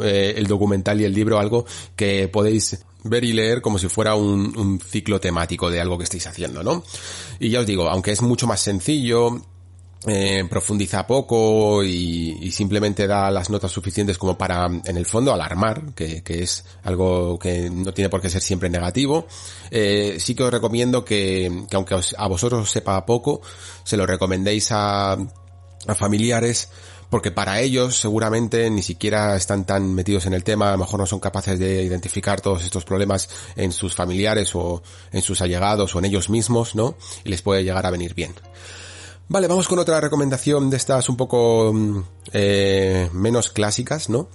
eh, 0.03 0.35
el 0.37 0.47
documental 0.47 1.01
y 1.01 1.05
el 1.05 1.13
libro 1.13 1.39
algo 1.39 1.67
que 1.95 2.29
podéis 2.29 2.79
ver 3.05 3.25
y 3.25 3.33
leer 3.33 3.61
como 3.61 3.79
si 3.79 3.89
fuera 3.89 4.15
un, 4.15 4.57
un, 4.57 4.81
ciclo 4.81 5.21
temático 5.21 5.71
de 5.71 5.81
algo 5.81 5.99
que 5.99 6.05
estáis 6.05 6.27
haciendo, 6.27 6.63
¿no? 6.63 6.85
Y 7.41 7.51
ya 7.51 7.61
os 7.61 7.67
digo, 7.67 7.89
aunque 7.89 8.13
es 8.13 8.23
mucho 8.23 8.47
más 8.47 8.61
sencillo, 8.61 9.43
eh, 10.07 10.45
profundiza 10.51 11.07
poco 11.07 11.85
y, 11.85 12.51
simplemente 12.51 13.07
da 13.07 13.31
las 13.31 13.51
notas 13.51 13.71
suficientes 13.71 14.19
como 14.19 14.37
para, 14.37 14.67
en 14.67 14.97
el 14.97 15.07
fondo, 15.07 15.33
alarmar, 15.33 15.95
que, 15.95 16.23
es 16.27 16.65
algo 16.83 17.39
que 17.39 17.71
no 17.71 17.95
tiene 17.95 18.09
por 18.09 18.21
qué 18.21 18.29
ser 18.29 18.43
siempre 18.43 18.69
negativo. 18.69 19.27
Eh, 19.71 20.17
sí 20.19 20.35
que 20.35 20.43
os 20.43 20.51
recomiendo 20.51 21.05
que, 21.05 21.67
aunque 21.73 21.99
a 22.17 22.29
vosotros 22.29 22.71
sepa 22.71 23.07
poco, 23.07 23.43
se 23.85 23.97
lo 23.97 24.05
recomendéis 24.07 24.73
a, 24.73 25.13
a 25.13 25.95
familiares, 25.95 26.69
porque 27.09 27.31
para 27.31 27.61
ellos 27.61 27.97
seguramente 27.97 28.71
ni 28.71 28.83
siquiera 28.83 29.37
están 29.37 29.67
tan 29.67 29.95
metidos 29.95 30.27
en 30.27 30.35
el 30.35 30.43
tema, 30.43 30.71
a 30.71 30.73
lo 30.73 30.79
mejor 30.79 30.99
no 30.99 31.07
son 31.07 31.21
capaces 31.21 31.59
de 31.59 31.83
identificar 31.83 32.41
todos 32.41 32.65
estos 32.65 32.85
problemas 32.85 33.29
en 33.55 33.71
sus 33.71 33.95
familiares 33.95 34.55
o 34.55 34.83
en 35.13 35.23
sus 35.23 35.43
allegados 35.43 35.95
o 35.95 35.99
en 35.99 36.07
ellos 36.07 36.29
mismos, 36.29 36.75
¿no? 36.75 36.97
Y 37.23 37.29
les 37.29 37.43
puede 37.43 37.65
llegar 37.65 37.87
a 37.87 37.91
venir 37.91 38.15
bien. 38.15 38.35
Vale, 39.33 39.49
vamos 39.49 39.67
con 39.67 39.79
otra 39.79 39.99
recomendación 39.99 40.69
de 40.69 40.77
estas 40.77 41.09
un 41.09 41.17
poco 41.17 41.73
mm, 41.73 42.03
eh, 42.35 43.09
menos 43.15 43.49
clásicas, 43.49 44.11
¿no? 44.11 44.29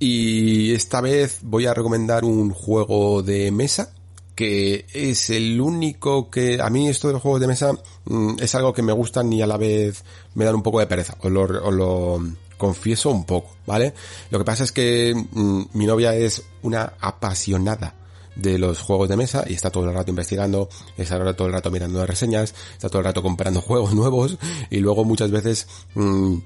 Y 0.00 0.74
esta 0.74 1.00
vez 1.00 1.38
voy 1.42 1.66
a 1.66 1.72
recomendar 1.72 2.24
un 2.24 2.50
juego 2.50 3.22
de 3.22 3.52
mesa 3.52 3.94
que 4.34 4.86
es 4.92 5.30
el 5.30 5.60
único 5.60 6.30
que 6.30 6.60
a 6.60 6.68
mí 6.68 6.88
esto 6.88 7.06
de 7.06 7.12
los 7.12 7.22
juegos 7.22 7.42
de 7.42 7.46
mesa 7.46 7.74
mm, 8.06 8.38
es 8.40 8.52
algo 8.56 8.72
que 8.72 8.82
me 8.82 8.92
gustan 8.92 9.32
y 9.32 9.40
a 9.40 9.46
la 9.46 9.56
vez 9.56 10.02
me 10.34 10.46
dan 10.46 10.56
un 10.56 10.64
poco 10.64 10.80
de 10.80 10.88
pereza, 10.88 11.16
os 11.20 11.30
lo, 11.30 11.46
lo 11.46 12.20
confieso 12.58 13.08
un 13.08 13.24
poco, 13.24 13.54
¿vale? 13.66 13.94
Lo 14.30 14.38
que 14.40 14.44
pasa 14.44 14.64
es 14.64 14.72
que 14.72 15.14
mm, 15.14 15.62
mi 15.74 15.86
novia 15.86 16.12
es 16.16 16.42
una 16.62 16.94
apasionada 17.00 18.01
de 18.36 18.58
los 18.58 18.80
juegos 18.80 19.08
de 19.08 19.16
mesa 19.16 19.44
y 19.46 19.54
está 19.54 19.70
todo 19.70 19.84
el 19.88 19.94
rato 19.94 20.10
investigando, 20.10 20.68
está 20.96 21.34
todo 21.34 21.48
el 21.48 21.52
rato 21.52 21.70
mirando 21.70 21.98
las 21.98 22.08
reseñas, 22.08 22.54
está 22.72 22.88
todo 22.88 22.98
el 23.00 23.04
rato 23.04 23.22
comprando 23.22 23.60
juegos 23.62 23.94
nuevos 23.94 24.38
y 24.70 24.78
luego 24.78 25.04
muchas 25.04 25.30
veces 25.30 25.66
mmm, 25.94 26.38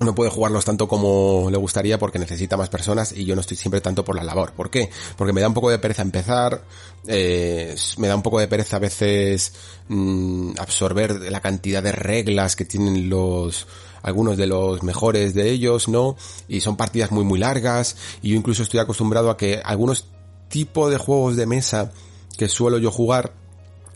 no 0.00 0.14
puede 0.14 0.30
jugarlos 0.30 0.64
tanto 0.64 0.88
como 0.88 1.48
le 1.50 1.56
gustaría 1.56 1.98
porque 1.98 2.18
necesita 2.18 2.56
más 2.56 2.68
personas 2.68 3.12
y 3.12 3.24
yo 3.24 3.34
no 3.34 3.40
estoy 3.40 3.56
siempre 3.56 3.80
tanto 3.80 4.04
por 4.04 4.16
la 4.16 4.24
labor. 4.24 4.52
¿Por 4.52 4.70
qué? 4.70 4.90
Porque 5.16 5.32
me 5.32 5.40
da 5.40 5.48
un 5.48 5.54
poco 5.54 5.70
de 5.70 5.78
pereza 5.78 6.02
empezar, 6.02 6.62
eh, 7.06 7.74
me 7.98 8.08
da 8.08 8.16
un 8.16 8.22
poco 8.22 8.40
de 8.40 8.48
pereza 8.48 8.76
a 8.76 8.80
veces 8.80 9.52
mmm, 9.88 10.52
absorber 10.58 11.30
la 11.30 11.40
cantidad 11.40 11.82
de 11.82 11.92
reglas 11.92 12.56
que 12.56 12.64
tienen 12.64 13.08
los 13.08 13.66
algunos 14.02 14.36
de 14.36 14.48
los 14.48 14.82
mejores 14.82 15.32
de 15.32 15.50
ellos, 15.50 15.86
¿no? 15.86 16.16
Y 16.48 16.60
son 16.60 16.76
partidas 16.76 17.12
muy 17.12 17.24
muy 17.24 17.38
largas 17.38 17.96
y 18.20 18.30
yo 18.30 18.36
incluso 18.36 18.64
estoy 18.64 18.80
acostumbrado 18.80 19.30
a 19.30 19.36
que 19.36 19.60
algunos 19.64 20.06
tipo 20.52 20.90
de 20.90 20.98
juegos 20.98 21.34
de 21.34 21.46
mesa 21.46 21.92
que 22.36 22.46
suelo 22.46 22.76
yo 22.76 22.90
jugar, 22.90 23.32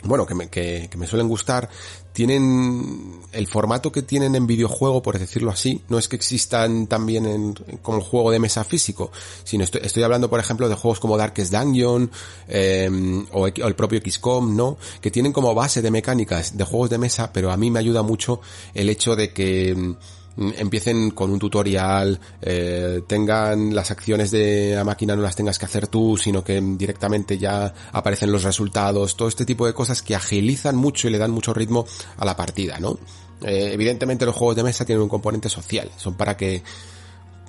bueno, 0.05 0.24
que 0.24 0.35
me, 0.35 0.49
que, 0.49 0.89
me 0.97 1.07
suelen 1.07 1.28
gustar, 1.28 1.69
tienen 2.15 3.20
el 3.33 3.47
formato 3.47 3.93
que 3.93 4.01
tienen 4.01 4.35
en 4.35 4.47
videojuego, 4.47 5.03
por 5.03 5.19
decirlo 5.19 5.51
así, 5.51 5.83
no 5.91 5.99
es 5.99 6.09
que 6.09 6.16
existan 6.16 6.87
también 6.87 7.27
en, 7.27 7.55
como 7.83 8.01
juego 8.01 8.31
de 8.31 8.39
mesa 8.39 8.65
físico, 8.65 9.12
sino 9.45 9.65
estoy, 9.65 9.83
estoy 9.85 10.03
hablando, 10.03 10.31
por 10.31 10.41
ejemplo, 10.41 10.66
de 10.70 10.77
juegos 10.77 10.99
como 10.99 11.19
Darkest 11.19 11.53
Dungeon 11.53 12.11
eh, 12.49 12.89
o, 13.33 13.43
o, 13.43 13.47
el 13.47 13.74
propio 13.74 14.01
XCOM, 14.01 14.57
¿no? 14.57 14.78
Que 15.03 15.11
tienen 15.11 15.35
como 15.35 15.55
base 15.55 15.83
de 15.83 15.91
mecánicas 15.91 16.57
de 16.57 16.65
juegos 16.65 16.89
de 16.89 16.97
mesa, 16.97 17.35
pero 17.35 17.53
a 17.53 17.59
mí 17.59 17.70
me 17.70 17.81
ayuda 17.81 18.01
mucho 18.01 18.41
el 18.73 18.89
hecho 18.89 19.15
de 19.15 19.35
que 19.35 19.97
empiecen 20.37 21.11
con 21.11 21.31
un 21.31 21.39
tutorial, 21.39 22.21
eh, 22.43 23.03
tengan 23.07 23.75
las 23.75 23.91
acciones 23.91 24.31
de 24.31 24.75
la 24.75 24.85
máquina 24.85 25.17
no 25.17 25.23
las 25.23 25.37
tengas 25.37 25.59
que 25.59 25.65
hacer 25.65 25.87
tú, 25.87 26.17
sino 26.17 26.45
que 26.45 26.61
directamente 26.61 27.39
ya 27.39 27.73
aparecen 27.93 28.31
los 28.31 28.45
resultados, 28.45 29.17
todo 29.17 29.29
este 29.29 29.47
tipo 29.47 29.67
de 29.67 29.73
cosas 29.73 30.03
que 30.03 30.15
agilizan 30.15 30.77
mucho 30.77 31.09
y 31.09 31.11
le 31.11 31.19
dan 31.19 31.31
mucho 31.31 31.55
ritmo 31.55 31.87
a 32.19 32.25
la 32.25 32.37
partida, 32.37 32.79
¿no? 32.79 32.99
Eh, 33.43 33.71
evidentemente 33.73 34.27
los 34.27 34.35
juegos 34.35 34.57
de 34.57 34.63
mesa 34.63 34.85
tienen 34.85 35.03
un 35.03 35.09
componente 35.09 35.49
social, 35.49 35.91
son 35.97 36.15
para 36.15 36.37
que 36.37 36.63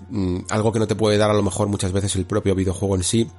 mm, 0.09 0.39
algo 0.49 0.71
que 0.71 0.79
no 0.79 0.87
te 0.87 0.95
puede 0.95 1.17
dar 1.17 1.29
a 1.29 1.33
lo 1.33 1.43
mejor 1.43 1.67
muchas 1.67 1.91
veces 1.91 2.15
el 2.15 2.25
propio 2.25 2.55
videojuego 2.55 2.95
en 2.95 3.03
sí, 3.03 3.29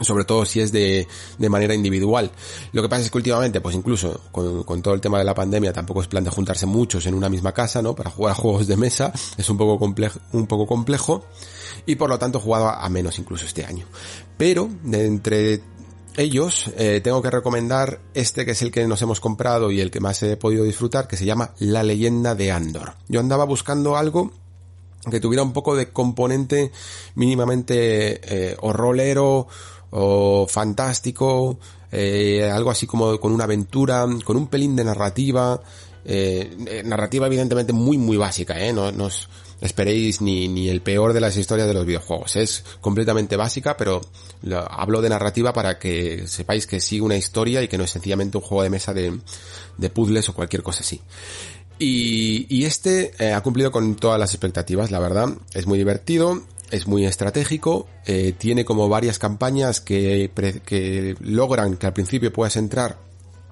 sobre 0.00 0.24
todo 0.24 0.44
si 0.44 0.60
es 0.60 0.72
de, 0.72 1.06
de 1.38 1.48
manera 1.48 1.74
individual. 1.74 2.30
Lo 2.72 2.82
que 2.82 2.88
pasa 2.88 3.02
es 3.02 3.10
que 3.10 3.18
últimamente, 3.18 3.60
pues 3.60 3.74
incluso 3.74 4.20
con, 4.32 4.82
todo 4.82 4.94
el 4.94 5.00
tema 5.00 5.18
de 5.18 5.24
la 5.24 5.34
pandemia, 5.34 5.72
tampoco 5.72 6.02
es 6.02 6.08
plan 6.08 6.24
de 6.24 6.30
juntarse 6.30 6.66
muchos 6.66 7.06
en 7.06 7.14
una 7.14 7.28
misma 7.28 7.52
casa, 7.52 7.82
¿no? 7.82 7.94
Para 7.94 8.10
jugar 8.10 8.32
a 8.32 8.34
juegos 8.34 8.66
de 8.66 8.76
mesa, 8.76 9.12
es 9.36 9.48
un 9.48 9.56
poco 9.56 9.78
complejo, 9.78 10.20
un 10.32 10.46
poco 10.46 10.66
complejo, 10.66 11.24
y 11.86 11.96
por 11.96 12.08
lo 12.08 12.18
tanto 12.18 12.38
he 12.38 12.42
jugado 12.42 12.68
a 12.68 12.88
menos 12.88 13.18
incluso 13.18 13.46
este 13.46 13.64
año. 13.64 13.86
Pero, 14.36 14.68
de 14.82 15.06
entre 15.06 15.62
ellos, 16.16 16.70
eh, 16.76 17.00
tengo 17.02 17.22
que 17.22 17.30
recomendar 17.30 18.00
este 18.14 18.44
que 18.44 18.52
es 18.52 18.62
el 18.62 18.70
que 18.70 18.86
nos 18.86 19.00
hemos 19.02 19.20
comprado 19.20 19.70
y 19.70 19.80
el 19.80 19.90
que 19.90 20.00
más 20.00 20.22
he 20.22 20.36
podido 20.36 20.64
disfrutar, 20.64 21.06
que 21.08 21.16
se 21.16 21.24
llama 21.24 21.54
La 21.58 21.82
leyenda 21.82 22.34
de 22.34 22.50
Andor. 22.50 22.94
Yo 23.08 23.20
andaba 23.20 23.44
buscando 23.44 23.96
algo 23.96 24.32
que 25.10 25.20
tuviera 25.20 25.42
un 25.42 25.52
poco 25.52 25.76
de 25.76 25.90
componente 25.90 26.72
mínimamente 27.14 28.20
eh, 28.50 28.56
horrolero 28.60 29.46
o 29.90 30.46
fantástico, 30.48 31.58
eh, 31.92 32.48
algo 32.50 32.70
así 32.70 32.86
como 32.86 33.18
con 33.18 33.32
una 33.32 33.44
aventura, 33.44 34.06
con 34.24 34.36
un 34.36 34.46
pelín 34.48 34.76
de 34.76 34.84
narrativa, 34.84 35.60
eh, 36.04 36.56
eh 36.66 36.82
narrativa 36.84 37.26
evidentemente 37.26 37.72
muy 37.72 37.98
muy 37.98 38.16
básica, 38.16 38.58
¿eh? 38.58 38.72
no, 38.72 38.92
no 38.92 39.06
os 39.06 39.28
esperéis 39.60 40.22
ni, 40.22 40.48
ni 40.48 40.68
el 40.68 40.80
peor 40.80 41.12
de 41.12 41.20
las 41.20 41.36
historias 41.36 41.68
de 41.68 41.74
los 41.74 41.84
videojuegos, 41.84 42.36
es 42.36 42.64
completamente 42.80 43.36
básica, 43.36 43.76
pero 43.76 44.00
hablo 44.70 45.02
de 45.02 45.10
narrativa 45.10 45.52
para 45.52 45.78
que 45.78 46.26
sepáis 46.26 46.66
que 46.66 46.80
sigue 46.80 47.02
una 47.02 47.16
historia 47.16 47.62
y 47.62 47.68
que 47.68 47.76
no 47.76 47.84
es 47.84 47.90
sencillamente 47.90 48.38
un 48.38 48.44
juego 48.44 48.62
de 48.62 48.70
mesa 48.70 48.94
de, 48.94 49.18
de 49.76 49.90
puzzles 49.90 50.28
o 50.28 50.34
cualquier 50.34 50.62
cosa 50.62 50.80
así. 50.80 51.00
Y, 51.80 52.46
y 52.54 52.66
este 52.66 53.12
eh, 53.18 53.32
ha 53.32 53.40
cumplido 53.40 53.72
con 53.72 53.96
todas 53.96 54.20
las 54.20 54.34
expectativas, 54.34 54.90
la 54.90 54.98
verdad. 54.98 55.30
Es 55.54 55.66
muy 55.66 55.78
divertido, 55.78 56.42
es 56.70 56.86
muy 56.86 57.04
estratégico, 57.04 57.86
eh, 58.06 58.34
tiene 58.36 58.64
como 58.64 58.88
varias 58.88 59.18
campañas 59.18 59.80
que, 59.80 60.30
que 60.64 61.16
logran 61.20 61.76
que 61.76 61.86
al 61.86 61.92
principio 61.92 62.32
puedas 62.32 62.56
entrar 62.56 62.98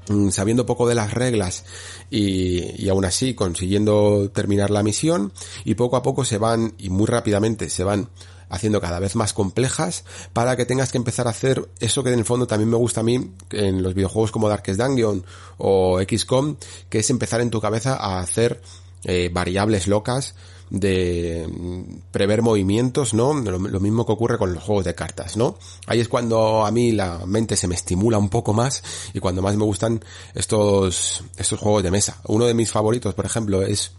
mm, 0.08 0.30
sabiendo 0.30 0.66
poco 0.66 0.88
de 0.88 0.94
las 0.94 1.14
reglas 1.14 1.64
y, 2.10 2.82
y 2.82 2.88
aún 2.88 3.04
así 3.04 3.34
consiguiendo 3.34 4.30
terminar 4.30 4.70
la 4.70 4.82
misión 4.82 5.32
y 5.64 5.74
poco 5.74 5.96
a 5.96 6.02
poco 6.02 6.24
se 6.24 6.38
van 6.38 6.74
y 6.78 6.90
muy 6.90 7.06
rápidamente 7.06 7.68
se 7.70 7.84
van 7.84 8.08
haciendo 8.50 8.80
cada 8.80 8.98
vez 8.98 9.14
más 9.14 9.32
complejas 9.32 10.04
para 10.32 10.56
que 10.56 10.66
tengas 10.66 10.90
que 10.90 10.98
empezar 10.98 11.26
a 11.26 11.30
hacer 11.30 11.68
eso 11.80 12.02
que 12.02 12.12
en 12.12 12.18
el 12.18 12.24
fondo 12.24 12.46
también 12.46 12.70
me 12.70 12.76
gusta 12.76 13.00
a 13.00 13.04
mí 13.04 13.32
en 13.50 13.82
los 13.82 13.94
videojuegos 13.94 14.30
como 14.30 14.48
Darkest 14.48 14.80
Dungeon 14.80 15.24
o 15.58 16.00
XCOM, 16.00 16.56
que 16.88 17.00
es 17.00 17.10
empezar 17.10 17.40
en 17.40 17.50
tu 17.50 17.60
cabeza 17.60 17.96
a 17.96 18.20
hacer 18.20 18.60
eh, 19.04 19.30
variables 19.32 19.86
locas 19.86 20.34
de 20.70 21.48
mm, 21.48 22.10
prever 22.10 22.42
movimientos, 22.42 23.14
¿no? 23.14 23.34
Lo, 23.34 23.80
mismo 23.80 24.06
que 24.06 24.12
ocurre 24.12 24.38
con 24.38 24.54
los 24.54 24.62
juegos 24.62 24.84
de 24.84 24.94
cartas, 24.94 25.36
¿no? 25.36 25.56
Ahí 25.86 26.00
es 26.00 26.08
cuando 26.08 26.66
a 26.66 26.70
mí 26.70 26.92
la 26.92 27.24
mente 27.26 27.56
se 27.56 27.68
me 27.68 27.74
estimula 27.74 28.18
un 28.18 28.28
poco 28.28 28.52
más 28.52 28.82
y 29.12 29.20
cuando 29.20 29.42
más 29.42 29.56
me 29.56 29.64
gustan 29.64 30.04
estos, 30.34 31.22
estos 31.36 31.58
juegos 31.58 31.82
de 31.82 31.90
mesa. 31.90 32.20
Uno 32.26 32.46
de 32.46 32.54
mis 32.54 32.70
favoritos, 32.70 33.14
por 33.14 33.26
ejemplo, 33.26 33.62
es 33.62 33.92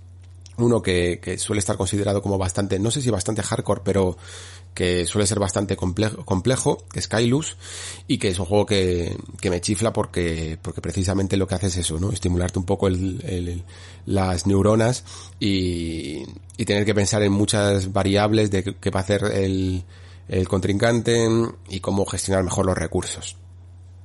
uno 0.57 0.81
que, 0.81 1.19
que, 1.21 1.37
suele 1.37 1.59
estar 1.59 1.77
considerado 1.77 2.21
como 2.21 2.37
bastante, 2.37 2.79
no 2.79 2.91
sé 2.91 3.01
si 3.01 3.09
bastante 3.09 3.41
hardcore, 3.41 3.81
pero 3.83 4.17
que 4.79 5.05
suele 5.05 5.27
ser 5.27 5.39
bastante 5.39 5.75
complejo, 5.75 6.23
complejo 6.23 6.77
que 6.89 6.99
es 6.99 7.05
Skylus, 7.05 7.57
y 8.07 8.17
que 8.17 8.29
es 8.29 8.39
un 8.39 8.45
juego 8.45 8.65
que, 8.65 9.13
que 9.41 9.49
me 9.49 9.59
chifla 9.59 9.91
porque, 9.91 10.57
porque 10.61 10.79
precisamente 10.79 11.35
lo 11.35 11.47
que 11.47 11.55
hace 11.55 11.67
es 11.67 11.75
eso, 11.75 11.99
¿no? 11.99 12.13
Estimularte 12.13 12.59
un 12.59 12.65
poco 12.65 12.87
el, 12.87 13.21
el, 13.25 13.65
las 14.05 14.47
neuronas 14.47 15.03
y, 15.37 16.23
y 16.55 16.63
tener 16.63 16.85
que 16.85 16.95
pensar 16.95 17.21
en 17.23 17.33
muchas 17.33 17.91
variables 17.91 18.51
de 18.51 18.63
qué 18.79 18.89
va 18.89 19.01
a 19.01 19.03
hacer 19.03 19.25
el, 19.25 19.83
el 20.29 20.47
contrincante 20.47 21.27
y 21.67 21.81
cómo 21.81 22.05
gestionar 22.05 22.45
mejor 22.45 22.65
los 22.65 22.77
recursos. 22.77 23.35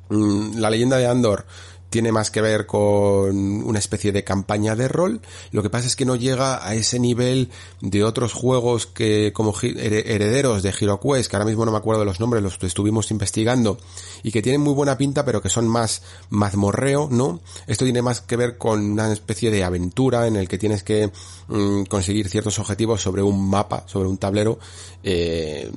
Mm, 0.09 0.59
la 0.59 0.70
leyenda 0.70 0.96
de 0.96 1.06
Andor 1.06 1.46
tiene 1.95 2.11
más 2.11 2.33
que 2.33 2.41
ver 2.41 2.66
con 2.66 3.37
una 3.62 3.79
especie 3.79 4.11
de 4.11 4.25
campaña 4.25 4.75
de 4.75 4.89
rol. 4.89 5.21
Lo 5.53 5.62
que 5.62 5.71
pasa 5.71 5.87
es 5.87 5.95
que 5.95 6.05
no 6.05 6.16
llega 6.16 6.66
a 6.66 6.75
ese 6.75 6.99
nivel 6.99 7.51
de 7.81 8.03
otros 8.03 8.33
juegos 8.33 8.87
que 8.87 9.33
como 9.33 9.55
herederos 9.62 10.65
de 10.65 10.73
HeroQuest, 10.73 11.31
que 11.31 11.37
ahora 11.37 11.47
mismo 11.47 11.65
no 11.65 11.71
me 11.71 11.79
acuerdo 11.79 12.01
de 12.01 12.07
los 12.07 12.19
nombres, 12.19 12.43
los 12.43 12.61
estuvimos 12.65 13.12
investigando, 13.12 13.79
y 14.25 14.33
que 14.33 14.43
tienen 14.43 14.61
muy 14.61 14.75
buena 14.75 14.99
pinta, 14.99 15.25
pero 15.25 15.41
que 15.41 15.49
son 15.49 15.69
más 15.69 16.03
mazmorreo, 16.31 17.07
¿no? 17.12 17.39
Esto 17.69 17.85
tiene 17.85 18.03
más 18.03 18.21
que 18.21 18.35
ver 18.35 18.59
con 18.59 18.81
una 18.91 19.12
especie 19.12 19.53
de 19.53 19.62
aventura 19.62 20.27
en 20.27 20.35
el 20.35 20.49
que 20.49 20.59
tienes 20.59 20.83
que 20.83 21.12
mmm, 21.47 21.85
conseguir 21.85 22.29
ciertos 22.29 22.59
objetivos 22.59 23.03
sobre 23.03 23.23
un 23.23 23.49
mapa, 23.49 23.85
sobre 23.87 24.09
un 24.09 24.19
tablero, 24.19 24.59
eh, 25.05 25.71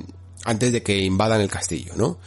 antes 0.45 0.71
de 0.71 0.81
que 0.81 0.97
invadan 0.97 1.41
el 1.41 1.49
castillo, 1.49 1.93
¿no? 1.95 2.17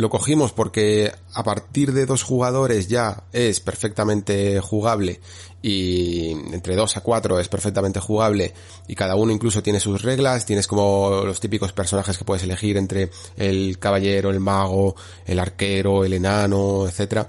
Lo 0.00 0.08
cogimos 0.08 0.52
porque 0.52 1.12
a 1.34 1.44
partir 1.44 1.92
de 1.92 2.06
dos 2.06 2.22
jugadores 2.22 2.88
ya 2.88 3.24
es 3.34 3.60
perfectamente 3.60 4.58
jugable 4.58 5.20
y 5.60 6.30
entre 6.54 6.74
dos 6.74 6.96
a 6.96 7.02
cuatro 7.02 7.38
es 7.38 7.48
perfectamente 7.48 8.00
jugable 8.00 8.54
y 8.88 8.94
cada 8.94 9.14
uno 9.14 9.30
incluso 9.30 9.62
tiene 9.62 9.78
sus 9.78 10.00
reglas, 10.00 10.46
tienes 10.46 10.66
como 10.66 11.20
los 11.26 11.38
típicos 11.38 11.74
personajes 11.74 12.16
que 12.16 12.24
puedes 12.24 12.42
elegir 12.44 12.78
entre 12.78 13.10
el 13.36 13.78
caballero, 13.78 14.30
el 14.30 14.40
mago, 14.40 14.96
el 15.26 15.38
arquero, 15.38 16.02
el 16.02 16.14
enano, 16.14 16.86
etcétera 16.88 17.28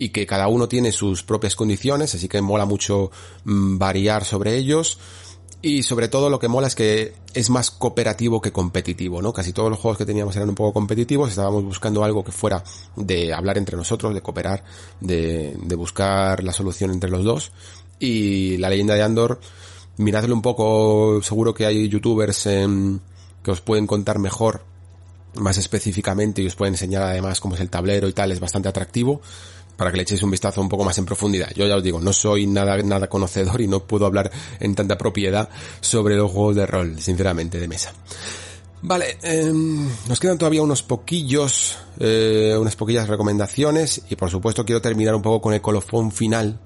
y 0.00 0.08
que 0.08 0.26
cada 0.26 0.48
uno 0.48 0.66
tiene 0.68 0.92
sus 0.92 1.22
propias 1.22 1.54
condiciones, 1.54 2.14
así 2.14 2.26
que 2.26 2.40
mola 2.40 2.64
mucho 2.64 3.10
mmm, 3.44 3.78
variar 3.78 4.24
sobre 4.24 4.56
ellos. 4.56 4.98
Y 5.62 5.82
sobre 5.82 6.08
todo 6.08 6.30
lo 6.30 6.38
que 6.38 6.48
mola 6.48 6.68
es 6.68 6.74
que 6.74 7.12
es 7.34 7.50
más 7.50 7.70
cooperativo 7.70 8.40
que 8.40 8.50
competitivo, 8.50 9.20
¿no? 9.20 9.32
Casi 9.32 9.52
todos 9.52 9.68
los 9.68 9.78
juegos 9.78 9.98
que 9.98 10.06
teníamos 10.06 10.34
eran 10.36 10.48
un 10.48 10.54
poco 10.54 10.72
competitivos, 10.72 11.28
estábamos 11.28 11.64
buscando 11.64 12.02
algo 12.02 12.24
que 12.24 12.32
fuera 12.32 12.64
de 12.96 13.34
hablar 13.34 13.58
entre 13.58 13.76
nosotros, 13.76 14.14
de 14.14 14.22
cooperar, 14.22 14.64
de, 15.00 15.54
de 15.62 15.74
buscar 15.74 16.42
la 16.42 16.54
solución 16.54 16.92
entre 16.92 17.10
los 17.10 17.24
dos. 17.24 17.52
Y 17.98 18.56
la 18.56 18.70
leyenda 18.70 18.94
de 18.94 19.02
Andor, 19.02 19.38
miradlo 19.98 20.34
un 20.34 20.40
poco, 20.40 21.20
seguro 21.22 21.52
que 21.52 21.66
hay 21.66 21.88
youtubers 21.90 22.46
eh, 22.46 22.66
que 23.42 23.50
os 23.50 23.60
pueden 23.60 23.86
contar 23.86 24.18
mejor, 24.18 24.64
más 25.34 25.58
específicamente, 25.58 26.40
y 26.40 26.46
os 26.46 26.56
pueden 26.56 26.72
enseñar 26.72 27.02
además 27.02 27.38
cómo 27.38 27.54
es 27.54 27.60
el 27.60 27.68
tablero 27.68 28.08
y 28.08 28.14
tal, 28.14 28.32
es 28.32 28.40
bastante 28.40 28.70
atractivo 28.70 29.20
para 29.80 29.90
que 29.90 29.96
le 29.96 30.02
echéis 30.02 30.22
un 30.22 30.30
vistazo 30.30 30.60
un 30.60 30.68
poco 30.68 30.84
más 30.84 30.98
en 30.98 31.06
profundidad. 31.06 31.48
Yo 31.56 31.66
ya 31.66 31.76
os 31.76 31.82
digo, 31.82 31.98
no 32.02 32.12
soy 32.12 32.46
nada, 32.46 32.76
nada 32.82 33.08
conocedor 33.08 33.62
y 33.62 33.66
no 33.66 33.80
puedo 33.80 34.04
hablar 34.04 34.30
en 34.60 34.74
tanta 34.74 34.98
propiedad 34.98 35.48
sobre 35.80 36.16
los 36.16 36.30
juegos 36.30 36.56
de 36.56 36.66
rol, 36.66 37.00
sinceramente, 37.00 37.58
de 37.58 37.66
mesa. 37.66 37.94
Vale, 38.82 39.16
eh, 39.22 39.50
nos 39.50 40.20
quedan 40.20 40.36
todavía 40.36 40.60
unos 40.60 40.82
poquillos, 40.82 41.78
eh, 41.98 42.54
unas 42.60 42.76
poquillas 42.76 43.08
recomendaciones 43.08 44.02
y 44.10 44.16
por 44.16 44.28
supuesto 44.28 44.66
quiero 44.66 44.82
terminar 44.82 45.14
un 45.14 45.22
poco 45.22 45.40
con 45.40 45.54
el 45.54 45.62
colofón 45.62 46.12
final 46.12 46.60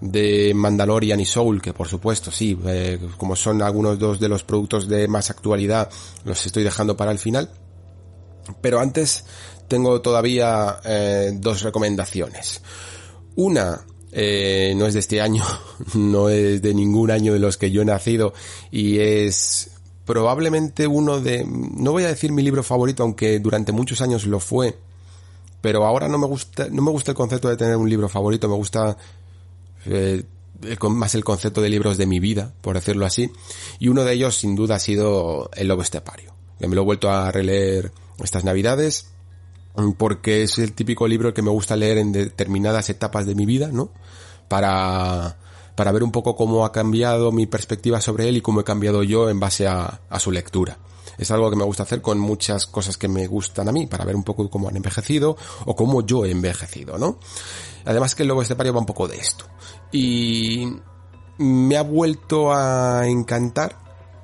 de 0.00 0.54
Mandalorian 0.54 1.20
y 1.20 1.26
Soul, 1.26 1.60
que 1.60 1.74
por 1.74 1.88
supuesto 1.88 2.30
sí, 2.30 2.58
eh, 2.64 2.98
como 3.18 3.36
son 3.36 3.60
algunos 3.60 3.98
dos 3.98 4.18
de 4.18 4.30
los 4.30 4.42
productos 4.42 4.88
de 4.88 5.06
más 5.06 5.28
actualidad, 5.28 5.90
los 6.24 6.46
estoy 6.46 6.64
dejando 6.64 6.96
para 6.96 7.12
el 7.12 7.18
final. 7.18 7.50
Pero 8.60 8.80
antes 8.80 9.24
tengo 9.68 10.00
todavía 10.00 10.80
eh, 10.84 11.32
dos 11.34 11.62
recomendaciones. 11.62 12.62
Una 13.36 13.84
eh, 14.16 14.74
no 14.76 14.86
es 14.86 14.94
de 14.94 15.00
este 15.00 15.20
año, 15.20 15.44
no 15.94 16.28
es 16.28 16.62
de 16.62 16.72
ningún 16.72 17.10
año 17.10 17.32
de 17.32 17.40
los 17.40 17.56
que 17.56 17.70
yo 17.72 17.82
he 17.82 17.84
nacido 17.84 18.32
y 18.70 18.98
es 19.00 19.72
probablemente 20.04 20.86
uno 20.86 21.20
de, 21.20 21.44
no 21.44 21.92
voy 21.92 22.04
a 22.04 22.08
decir 22.08 22.30
mi 22.30 22.42
libro 22.42 22.62
favorito, 22.62 23.02
aunque 23.02 23.40
durante 23.40 23.72
muchos 23.72 24.00
años 24.02 24.26
lo 24.26 24.38
fue, 24.38 24.78
pero 25.60 25.84
ahora 25.84 26.08
no 26.08 26.18
me 26.18 26.26
gusta, 26.26 26.68
no 26.70 26.82
me 26.82 26.90
gusta 26.90 27.10
el 27.10 27.16
concepto 27.16 27.48
de 27.48 27.56
tener 27.56 27.76
un 27.76 27.88
libro 27.88 28.08
favorito, 28.08 28.48
me 28.48 28.54
gusta 28.54 28.96
eh, 29.86 30.22
más 30.90 31.14
el 31.14 31.24
concepto 31.24 31.60
de 31.60 31.70
libros 31.70 31.96
de 31.96 32.06
mi 32.06 32.20
vida, 32.20 32.52
por 32.60 32.76
decirlo 32.76 33.06
así, 33.06 33.32
y 33.78 33.88
uno 33.88 34.04
de 34.04 34.12
ellos 34.12 34.36
sin 34.36 34.54
duda 34.54 34.76
ha 34.76 34.78
sido 34.78 35.50
El 35.54 35.68
Lobo 35.68 35.82
Estepario, 35.82 36.34
que 36.60 36.68
me 36.68 36.76
lo 36.76 36.82
he 36.82 36.84
vuelto 36.84 37.10
a 37.10 37.32
releer 37.32 37.92
estas 38.22 38.44
navidades, 38.44 39.08
porque 39.96 40.42
es 40.42 40.58
el 40.58 40.72
típico 40.72 41.08
libro 41.08 41.34
que 41.34 41.42
me 41.42 41.50
gusta 41.50 41.76
leer 41.76 41.98
en 41.98 42.12
determinadas 42.12 42.90
etapas 42.90 43.26
de 43.26 43.34
mi 43.34 43.44
vida, 43.44 43.70
¿no? 43.72 43.90
Para, 44.48 45.36
para 45.74 45.92
ver 45.92 46.02
un 46.02 46.12
poco 46.12 46.36
cómo 46.36 46.64
ha 46.64 46.72
cambiado 46.72 47.32
mi 47.32 47.46
perspectiva 47.46 48.00
sobre 48.00 48.28
él 48.28 48.36
y 48.36 48.40
cómo 48.40 48.60
he 48.60 48.64
cambiado 48.64 49.02
yo 49.02 49.28
en 49.28 49.40
base 49.40 49.66
a, 49.66 50.00
su 50.18 50.30
lectura. 50.30 50.78
Es 51.18 51.30
algo 51.30 51.50
que 51.50 51.56
me 51.56 51.64
gusta 51.64 51.84
hacer 51.84 52.00
con 52.02 52.18
muchas 52.18 52.66
cosas 52.66 52.96
que 52.96 53.08
me 53.08 53.26
gustan 53.26 53.68
a 53.68 53.72
mí, 53.72 53.86
para 53.86 54.04
ver 54.04 54.16
un 54.16 54.24
poco 54.24 54.48
cómo 54.50 54.68
han 54.68 54.76
envejecido 54.76 55.36
o 55.64 55.76
cómo 55.76 56.04
yo 56.04 56.24
he 56.24 56.30
envejecido, 56.30 56.98
¿no? 56.98 57.18
Además 57.84 58.14
que 58.14 58.22
el 58.22 58.28
lobo 58.28 58.42
estepario 58.42 58.72
va 58.72 58.80
un 58.80 58.86
poco 58.86 59.06
de 59.06 59.16
esto. 59.16 59.44
Y 59.92 60.66
me 61.38 61.76
ha 61.76 61.82
vuelto 61.82 62.52
a 62.52 63.06
encantar. 63.06 63.78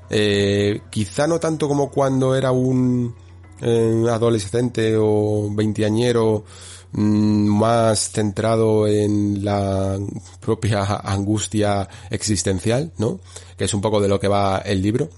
Eh, 0.08 0.82
quizá 0.90 1.28
no 1.28 1.38
tanto 1.38 1.68
como 1.68 1.90
cuando 1.90 2.34
era 2.34 2.50
un, 2.50 3.14
eh, 3.62 4.04
adolescente 4.10 4.96
o 4.96 5.48
veinteañero 5.52 6.44
mmm, 6.92 7.58
más 7.58 8.10
centrado 8.10 8.86
en 8.86 9.44
la 9.44 9.98
propia 10.40 10.84
angustia 11.04 11.88
existencial, 12.10 12.92
¿no? 12.98 13.20
Que 13.56 13.64
es 13.64 13.74
un 13.74 13.80
poco 13.80 14.00
de 14.00 14.08
lo 14.08 14.20
que 14.20 14.28
va 14.28 14.58
el 14.58 14.82
libro. 14.82 15.08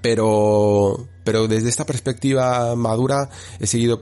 Pero, 0.00 1.08
pero 1.24 1.48
desde 1.48 1.68
esta 1.68 1.84
perspectiva 1.84 2.76
madura 2.76 3.30
he 3.58 3.66
seguido 3.66 4.00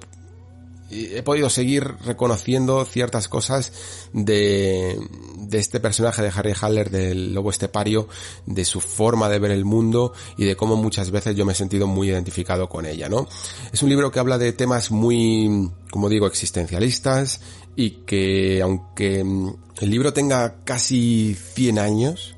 he 0.91 1.23
podido 1.23 1.51
seguir 1.51 1.85
reconociendo 2.05 2.85
ciertas 2.85 3.29
cosas 3.29 3.73
de, 4.13 4.99
de 5.39 5.59
este 5.59 5.81
personaje 5.81 6.23
de 6.23 6.33
Harry 6.35 6.53
Haller, 6.61 6.91
del 6.91 7.35
lobo 7.35 7.51
estepario, 7.51 8.09
de 8.47 8.65
su 8.65 8.81
forma 8.81 9.29
de 9.29 9.39
ver 9.39 9.51
el 9.51 9.65
mundo 9.65 10.13
y 10.37 10.45
de 10.45 10.57
cómo 10.57 10.77
muchas 10.77 11.11
veces 11.11 11.37
yo 11.37 11.45
me 11.45 11.53
he 11.53 11.57
sentido 11.57 11.87
muy 11.87 12.09
identificado 12.09 12.69
con 12.69 12.87
ella, 12.87 13.09
¿no? 13.09 13.29
Es 13.73 13.83
un 13.83 13.89
libro 13.89 14.11
que 14.11 14.21
habla 14.21 14.39
de 14.39 14.53
temas 14.53 14.91
muy, 14.91 15.71
como 15.91 16.09
digo, 16.09 16.27
existencialistas 16.27 17.41
y 17.77 18.03
que 18.05 18.61
aunque 18.63 19.21
el 19.21 19.91
libro 19.91 20.13
tenga 20.13 20.65
casi 20.65 21.35
100 21.35 21.79
años, 21.79 22.37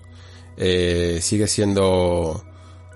eh, 0.56 1.18
sigue 1.22 1.48
siendo, 1.48 2.44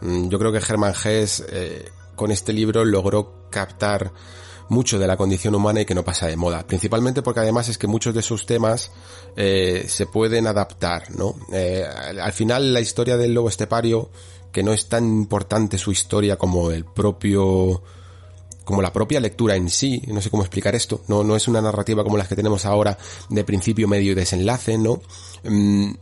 yo 0.00 0.38
creo 0.38 0.52
que 0.52 0.60
Germán 0.60 0.94
Hess 1.02 1.44
eh, 1.48 1.90
con 2.14 2.30
este 2.30 2.52
libro 2.52 2.84
logró 2.84 3.48
captar 3.50 4.12
mucho 4.68 4.98
de 4.98 5.06
la 5.06 5.16
condición 5.16 5.54
humana 5.54 5.80
y 5.80 5.84
que 5.84 5.94
no 5.94 6.04
pasa 6.04 6.26
de 6.26 6.36
moda. 6.36 6.66
Principalmente 6.66 7.22
porque 7.22 7.40
además 7.40 7.68
es 7.68 7.78
que 7.78 7.86
muchos 7.86 8.14
de 8.14 8.22
sus 8.22 8.46
temas 8.46 8.90
eh, 9.36 9.84
se 9.88 10.06
pueden 10.06 10.46
adaptar, 10.46 11.10
¿no? 11.16 11.34
Eh, 11.52 11.84
al 11.84 12.32
final 12.32 12.72
la 12.72 12.80
historia 12.80 13.16
del 13.16 13.34
lobo 13.34 13.48
estepario, 13.48 14.10
que 14.52 14.62
no 14.62 14.72
es 14.72 14.88
tan 14.88 15.04
importante 15.04 15.78
su 15.78 15.92
historia 15.92 16.36
como 16.36 16.70
el 16.70 16.84
propio 16.84 17.82
como 18.64 18.82
la 18.82 18.92
propia 18.92 19.20
lectura 19.20 19.54
en 19.54 19.70
sí, 19.70 20.02
no 20.08 20.20
sé 20.20 20.28
cómo 20.28 20.42
explicar 20.42 20.74
esto, 20.74 21.02
no, 21.06 21.22
no 21.22 21.36
es 21.36 21.46
una 21.46 21.62
narrativa 21.62 22.02
como 22.02 22.16
las 22.16 22.26
que 22.26 22.34
tenemos 22.34 22.64
ahora 22.64 22.98
de 23.28 23.44
principio, 23.44 23.86
medio 23.86 24.10
y 24.10 24.14
desenlace, 24.16 24.76
¿no? 24.76 25.00
Mm, 25.44 25.92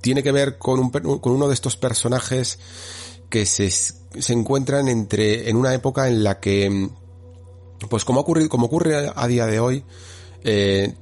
tiene 0.00 0.22
que 0.22 0.30
ver 0.30 0.56
con, 0.56 0.78
un, 0.78 0.90
con 0.90 1.32
uno 1.32 1.48
de 1.48 1.54
estos 1.54 1.76
personajes 1.76 2.60
que 3.28 3.46
se, 3.46 3.68
se 3.68 4.32
encuentran 4.32 4.86
entre, 4.86 5.50
en 5.50 5.56
una 5.56 5.74
época 5.74 6.06
en 6.06 6.22
la 6.22 6.38
que, 6.38 6.88
pues 7.88 8.04
como 8.04 8.20
ocurre, 8.20 8.48
como 8.48 8.66
ocurre 8.66 9.10
a 9.14 9.26
día 9.26 9.46
de 9.46 9.60
hoy, 9.60 9.84
eh, 10.42 10.94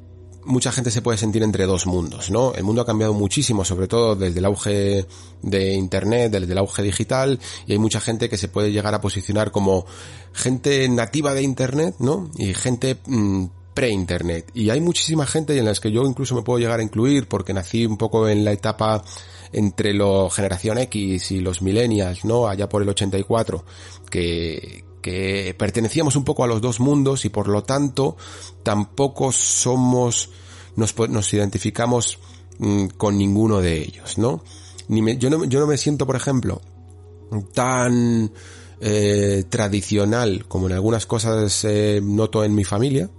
mucha 0.45 0.73
gente 0.73 0.91
se 0.91 1.03
puede 1.03 1.19
sentir 1.19 1.43
entre 1.43 1.67
dos 1.67 1.87
mundos, 1.87 2.31
¿no? 2.31 2.55
El 2.55 2.65
mundo 2.65 2.83
ha 2.83 2.87
cambiado 2.87 3.15
muchísimo, 3.15 3.65
sobre 3.65 3.89
todo 3.89 4.17
desde 4.17 4.39
el 4.39 4.45
auge 4.45 5.07
de 5.43 5.75
Internet, 5.75 6.33
desde 6.33 6.53
el 6.53 6.59
auge 6.59 6.83
digital, 6.83 7.39
y 7.67 7.73
hay 7.73 7.79
mucha 7.79 8.01
gente 8.01 8.29
que 8.29 8.37
se 8.37 8.49
puede 8.49 8.73
llegar 8.73 8.95
a 8.95 9.01
posicionar 9.01 9.51
como 9.51 9.87
gente 10.33 10.89
nativa 10.89 11.35
de 11.35 11.43
Internet, 11.43 11.97
¿no? 11.99 12.31
Y 12.37 12.55
gente 12.55 12.99
mm, 13.07 13.47
pre-Internet. 13.75 14.51
Y 14.55 14.71
hay 14.71 14.81
muchísima 14.81 15.27
gente 15.27 15.57
en 15.57 15.65
las 15.65 15.81
que 15.81 15.91
yo 15.91 16.05
incluso 16.05 16.35
me 16.35 16.43
puedo 16.43 16.59
llegar 16.59 16.81
a 16.81 16.83
incluir 16.83 17.29
porque 17.29 17.55
nací 17.55 17.87
un 17.87 17.97
poco 17.97 18.29
en 18.29 18.45
la 18.45 18.53
etapa 18.53 19.05
entre 19.53 19.93
la 19.93 20.29
generación 20.31 20.79
X 20.79 21.31
y 21.31 21.41
los 21.41 21.63
millennials, 21.63 22.25
¿no? 22.25 22.49
Allá 22.49 22.69
por 22.69 22.83
el 22.83 22.89
84, 22.89 23.65
que, 24.11 24.85
que 25.03 25.55
pertenecíamos 25.59 26.17
un 26.17 26.25
poco 26.25 26.45
a 26.45 26.47
los 26.47 26.63
dos 26.63 26.81
mundos 26.81 27.27
y 27.27 27.29
por 27.29 27.49
lo 27.49 27.65
tanto 27.65 28.17
tampoco 28.63 29.33
somos, 29.33 30.31
nos, 30.77 30.97
nos 31.11 31.35
identificamos 31.35 32.19
mm, 32.59 32.87
con 32.97 33.19
ninguno 33.19 33.61
de 33.61 33.79
ellos, 33.83 34.17
¿no? 34.17 34.43
Ni 34.89 35.03
me, 35.03 35.19
yo 35.19 35.29
no, 35.29 35.45
yo 35.45 35.61
no 35.61 35.67
me 35.67 35.77
siento, 35.77 36.07
por 36.07 36.17
ejemplo, 36.17 36.63
tan 37.53 38.33
eh, 38.81 39.45
tradicional 39.49 40.47
como 40.49 40.67
en 40.69 40.73
algunas 40.73 41.07
cosas 41.07 41.65
eh, 41.65 42.01
noto 42.03 42.45
en 42.45 42.55
mi 42.55 42.65
familia, 42.65 43.11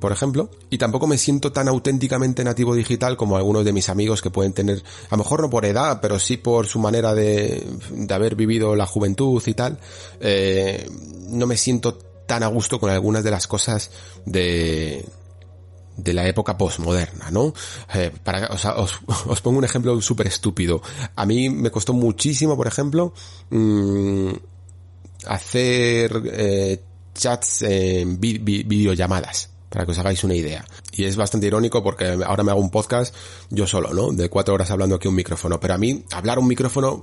por 0.00 0.10
ejemplo, 0.10 0.50
y 0.70 0.78
tampoco 0.78 1.06
me 1.06 1.18
siento 1.18 1.52
tan 1.52 1.68
auténticamente 1.68 2.42
nativo 2.42 2.74
digital 2.74 3.16
como 3.16 3.36
algunos 3.36 3.64
de 3.64 3.72
mis 3.72 3.88
amigos 3.88 4.22
que 4.22 4.30
pueden 4.30 4.52
tener, 4.52 4.82
a 5.08 5.16
lo 5.16 5.18
mejor 5.18 5.42
no 5.42 5.50
por 5.50 5.64
edad, 5.64 6.00
pero 6.00 6.18
sí 6.18 6.36
por 6.36 6.66
su 6.66 6.80
manera 6.80 7.14
de, 7.14 7.64
de 7.90 8.14
haber 8.14 8.34
vivido 8.34 8.74
la 8.74 8.86
juventud 8.86 9.42
y 9.46 9.54
tal, 9.54 9.78
eh, 10.20 10.88
no 11.28 11.46
me 11.46 11.56
siento 11.56 11.96
tan 12.26 12.42
a 12.42 12.48
gusto 12.48 12.80
con 12.80 12.90
algunas 12.90 13.22
de 13.22 13.30
las 13.30 13.46
cosas 13.46 13.90
de, 14.26 15.06
de 15.96 16.12
la 16.12 16.26
época 16.26 16.58
postmoderna, 16.58 17.30
¿no? 17.30 17.54
Eh, 17.94 18.10
para, 18.24 18.48
os, 18.48 18.64
os, 19.26 19.40
pongo 19.40 19.58
un 19.58 19.64
ejemplo 19.64 20.00
súper 20.02 20.26
estúpido. 20.26 20.82
A 21.14 21.24
mí 21.24 21.50
me 21.50 21.70
costó 21.70 21.92
muchísimo, 21.92 22.56
por 22.56 22.66
ejemplo, 22.66 23.14
mmm, 23.50 24.30
hacer 25.26 26.22
eh, 26.32 26.82
chats 27.14 27.62
en 27.62 28.18
vi, 28.20 28.38
vi, 28.38 28.64
videollamadas 28.64 29.50
para 29.68 29.84
que 29.84 29.92
os 29.92 29.98
hagáis 29.98 30.24
una 30.24 30.34
idea. 30.34 30.64
Y 30.92 31.04
es 31.04 31.16
bastante 31.16 31.46
irónico 31.46 31.82
porque 31.82 32.18
ahora 32.24 32.42
me 32.42 32.50
hago 32.50 32.60
un 32.60 32.70
podcast 32.70 33.14
yo 33.50 33.66
solo, 33.66 33.92
¿no? 33.92 34.12
De 34.12 34.28
cuatro 34.28 34.54
horas 34.54 34.70
hablando 34.70 34.96
aquí 34.96 35.08
un 35.08 35.14
micrófono. 35.14 35.60
Pero 35.60 35.74
a 35.74 35.78
mí, 35.78 36.04
hablar 36.12 36.38
un 36.38 36.48
micrófono 36.48 37.00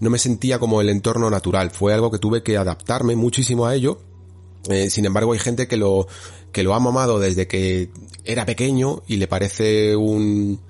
no 0.00 0.10
me 0.10 0.18
sentía 0.18 0.58
como 0.58 0.80
el 0.80 0.88
entorno 0.88 1.30
natural. 1.30 1.70
Fue 1.70 1.92
algo 1.92 2.10
que 2.10 2.18
tuve 2.18 2.42
que 2.42 2.56
adaptarme 2.56 3.16
muchísimo 3.16 3.66
a 3.66 3.74
ello. 3.74 4.00
Eh, 4.68 4.90
sin 4.90 5.04
embargo, 5.04 5.32
hay 5.32 5.38
gente 5.38 5.68
que 5.68 5.76
lo, 5.76 6.08
que 6.52 6.62
lo 6.62 6.74
ha 6.74 6.80
mamado 6.80 7.20
desde 7.20 7.46
que 7.46 7.90
era 8.24 8.46
pequeño 8.46 9.02
y 9.06 9.16
le 9.16 9.28
parece 9.28 9.94
un, 9.94 10.60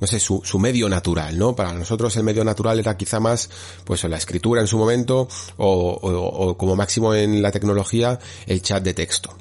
no 0.00 0.06
sé, 0.06 0.20
su, 0.20 0.42
su 0.44 0.58
medio 0.58 0.88
natural, 0.88 1.36
¿no? 1.38 1.56
Para 1.56 1.72
nosotros 1.72 2.16
el 2.16 2.22
medio 2.22 2.44
natural 2.44 2.78
era 2.78 2.96
quizá 2.96 3.18
más, 3.18 3.50
pues 3.84 4.04
la 4.04 4.16
escritura 4.16 4.60
en 4.60 4.68
su 4.68 4.78
momento 4.78 5.28
o, 5.56 5.66
o, 5.66 6.10
o 6.10 6.56
como 6.56 6.76
máximo 6.76 7.14
en 7.14 7.42
la 7.42 7.50
tecnología 7.50 8.18
el 8.46 8.62
chat 8.62 8.84
de 8.84 8.94
texto. 8.94 9.34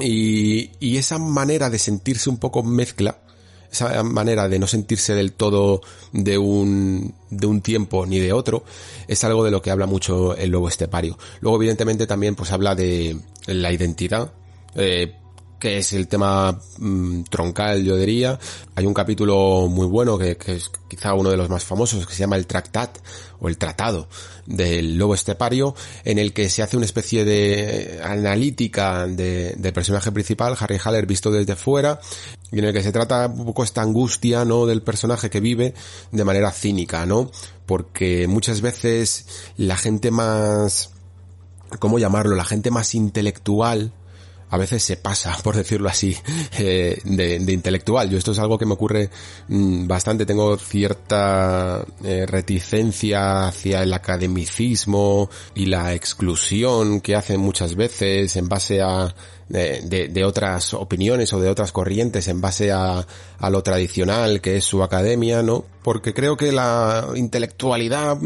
Y, 0.00 0.70
y 0.80 0.96
esa 0.96 1.18
manera 1.18 1.70
de 1.70 1.78
sentirse 1.78 2.28
un 2.28 2.38
poco 2.38 2.62
mezcla, 2.62 3.18
esa 3.70 4.02
manera 4.02 4.48
de 4.48 4.58
no 4.58 4.66
sentirse 4.66 5.14
del 5.14 5.32
todo 5.32 5.80
de 6.12 6.38
un, 6.38 7.14
de 7.30 7.46
un 7.46 7.60
tiempo 7.60 8.06
ni 8.06 8.18
de 8.18 8.32
otro, 8.32 8.64
es 9.08 9.24
algo 9.24 9.44
de 9.44 9.50
lo 9.50 9.62
que 9.62 9.70
habla 9.70 9.86
mucho 9.86 10.36
el 10.36 10.50
lobo 10.50 10.68
estepario. 10.68 11.18
Luego, 11.40 11.56
evidentemente, 11.56 12.06
también 12.06 12.34
pues 12.34 12.52
habla 12.52 12.74
de 12.74 13.16
la 13.46 13.72
identidad, 13.72 14.32
eh, 14.74 15.14
que 15.58 15.78
es 15.78 15.92
el 15.92 16.06
tema 16.08 16.58
mmm, 16.78 17.22
troncal, 17.24 17.82
yo 17.82 17.96
diría. 17.96 18.38
Hay 18.74 18.86
un 18.86 18.94
capítulo 18.94 19.68
muy 19.68 19.86
bueno 19.86 20.18
que, 20.18 20.36
es 20.46 20.70
quizá 20.88 21.14
uno 21.14 21.30
de 21.30 21.36
los 21.36 21.48
más 21.48 21.64
famosos 21.64 22.06
que 22.06 22.12
se 22.12 22.20
llama 22.20 22.36
el 22.36 22.46
Tractat 22.46 22.98
o 23.40 23.48
el 23.48 23.56
Tratado 23.56 24.08
del 24.46 24.96
Lobo 24.96 25.14
Estepario, 25.14 25.74
en 26.04 26.18
el 26.18 26.32
que 26.32 26.48
se 26.48 26.62
hace 26.62 26.76
una 26.76 26.86
especie 26.86 27.24
de 27.24 28.00
analítica 28.02 29.06
de, 29.06 29.54
del 29.56 29.72
personaje 29.72 30.12
principal, 30.12 30.56
Harry 30.58 30.78
Haller, 30.82 31.06
visto 31.06 31.30
desde 31.30 31.56
fuera, 31.56 32.00
y 32.52 32.58
en 32.58 32.66
el 32.66 32.72
que 32.72 32.82
se 32.82 32.92
trata 32.92 33.26
un 33.26 33.46
poco 33.46 33.64
esta 33.64 33.82
angustia, 33.82 34.44
¿no? 34.44 34.66
Del 34.66 34.82
personaje 34.82 35.30
que 35.30 35.40
vive 35.40 35.74
de 36.12 36.24
manera 36.24 36.52
cínica, 36.52 37.06
¿no? 37.06 37.30
Porque 37.66 38.28
muchas 38.28 38.60
veces 38.60 39.26
la 39.56 39.76
gente 39.76 40.10
más, 40.10 40.90
¿cómo 41.78 41.98
llamarlo? 41.98 42.36
La 42.36 42.44
gente 42.44 42.70
más 42.70 42.94
intelectual, 42.94 43.92
a 44.50 44.56
veces 44.56 44.82
se 44.82 44.96
pasa, 44.96 45.36
por 45.44 45.56
decirlo 45.56 45.88
así, 45.88 46.16
eh, 46.58 47.00
de, 47.04 47.38
de, 47.38 47.52
intelectual. 47.52 48.08
Yo 48.10 48.18
esto 48.18 48.32
es 48.32 48.38
algo 48.38 48.58
que 48.58 48.66
me 48.66 48.74
ocurre 48.74 49.10
mmm, 49.48 49.86
bastante. 49.86 50.26
Tengo 50.26 50.56
cierta 50.56 51.84
eh, 52.04 52.26
reticencia 52.26 53.48
hacia 53.48 53.82
el 53.82 53.92
academicismo 53.92 55.30
y 55.54 55.66
la 55.66 55.94
exclusión 55.94 57.00
que 57.00 57.16
hacen 57.16 57.40
muchas 57.40 57.74
veces 57.74 58.36
en 58.36 58.48
base 58.48 58.82
a 58.82 59.14
de, 59.48 60.08
de, 60.08 60.24
otras 60.24 60.74
opiniones 60.74 61.32
o 61.32 61.40
de 61.40 61.48
otras 61.48 61.70
corrientes 61.70 62.26
en 62.28 62.40
base 62.40 62.72
a, 62.72 63.06
a, 63.38 63.50
lo 63.50 63.62
tradicional 63.62 64.40
que 64.40 64.56
es 64.56 64.64
su 64.64 64.82
academia, 64.82 65.42
¿no? 65.42 65.64
Porque 65.82 66.12
creo 66.12 66.36
que 66.36 66.50
la 66.50 67.08
intelectualidad, 67.14 68.18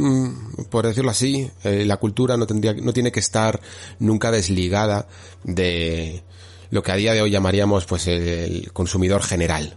por 0.70 0.86
decirlo 0.86 1.10
así, 1.10 1.50
eh, 1.64 1.84
la 1.84 1.98
cultura 1.98 2.36
no 2.36 2.46
tendría, 2.46 2.72
no 2.74 2.92
tiene 2.92 3.12
que 3.12 3.20
estar 3.20 3.60
nunca 3.98 4.30
desligada 4.30 5.08
de 5.44 6.22
lo 6.70 6.82
que 6.82 6.92
a 6.92 6.96
día 6.96 7.12
de 7.12 7.20
hoy 7.20 7.30
llamaríamos 7.30 7.84
pues 7.84 8.06
el 8.06 8.72
consumidor 8.72 9.22
general, 9.22 9.76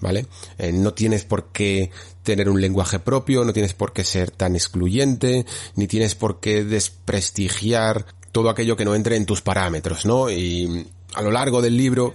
¿vale? 0.00 0.26
Eh, 0.58 0.72
no 0.72 0.94
tienes 0.94 1.24
por 1.24 1.52
qué 1.52 1.90
tener 2.22 2.48
un 2.48 2.60
lenguaje 2.60 2.98
propio, 2.98 3.44
no 3.44 3.52
tienes 3.52 3.74
por 3.74 3.92
qué 3.92 4.04
ser 4.04 4.30
tan 4.30 4.54
excluyente, 4.54 5.44
ni 5.74 5.86
tienes 5.86 6.14
por 6.14 6.40
qué 6.40 6.64
desprestigiar 6.64 8.06
todo 8.32 8.50
aquello 8.50 8.76
que 8.76 8.84
no 8.84 8.94
entre 8.94 9.16
en 9.16 9.26
tus 9.26 9.40
parámetros, 9.40 10.06
¿no? 10.06 10.30
Y 10.30 10.86
a 11.14 11.22
lo 11.22 11.30
largo 11.30 11.60
del 11.62 11.76
libro 11.76 12.14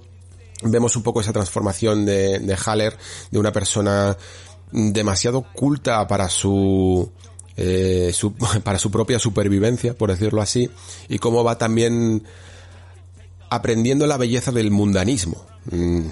vemos 0.64 0.96
un 0.96 1.04
poco 1.04 1.22
esa 1.22 1.34
transformación 1.34 2.06
de, 2.06 2.40
de 2.40 2.58
Haller, 2.66 2.98
de 3.32 3.40
una 3.40 3.52
persona 3.52 4.18
demasiado 4.72 5.46
culta 5.54 6.08
para 6.08 6.30
su, 6.30 7.12
eh, 7.58 8.14
para 8.64 8.80
su 8.80 8.92
propia 8.92 9.20
supervivencia, 9.20 9.94
por 9.94 10.10
decirlo 10.12 10.42
así, 10.42 10.70
y 11.10 11.20
cómo 11.20 11.44
va 11.44 11.58
también 11.58 12.24
aprendiendo 13.50 14.08
la 14.08 14.18
belleza 14.18 14.52
del 14.52 14.72
mundanismo. 14.72 15.46
Mm, 15.72 16.08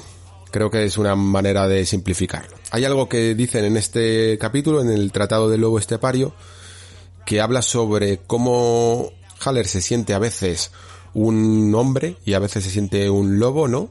creo 0.52 0.70
que 0.70 0.86
es 0.86 0.98
una 0.98 1.16
manera 1.16 1.68
de 1.68 1.86
simplificarlo. 1.86 2.56
Hay 2.72 2.86
algo 2.86 3.10
que 3.10 3.36
dicen 3.36 3.66
en 3.66 3.78
este 3.78 4.38
capítulo, 4.38 4.82
en 4.82 4.90
el 4.90 5.12
Tratado 5.12 5.50
del 5.50 5.62
Lobo 5.62 5.80
Estepario, 5.80 6.34
que 7.26 7.42
habla 7.42 7.62
sobre 7.62 8.20
cómo 8.20 9.12
Haller 9.44 9.68
se 9.68 9.82
siente 9.82 10.14
a 10.14 10.20
veces 10.20 10.72
un 11.14 11.74
hombre 11.76 12.18
y 12.26 12.34
a 12.34 12.40
veces 12.40 12.64
se 12.64 12.70
siente 12.70 13.10
un 13.10 13.40
lobo, 13.40 13.68
¿no? 13.68 13.90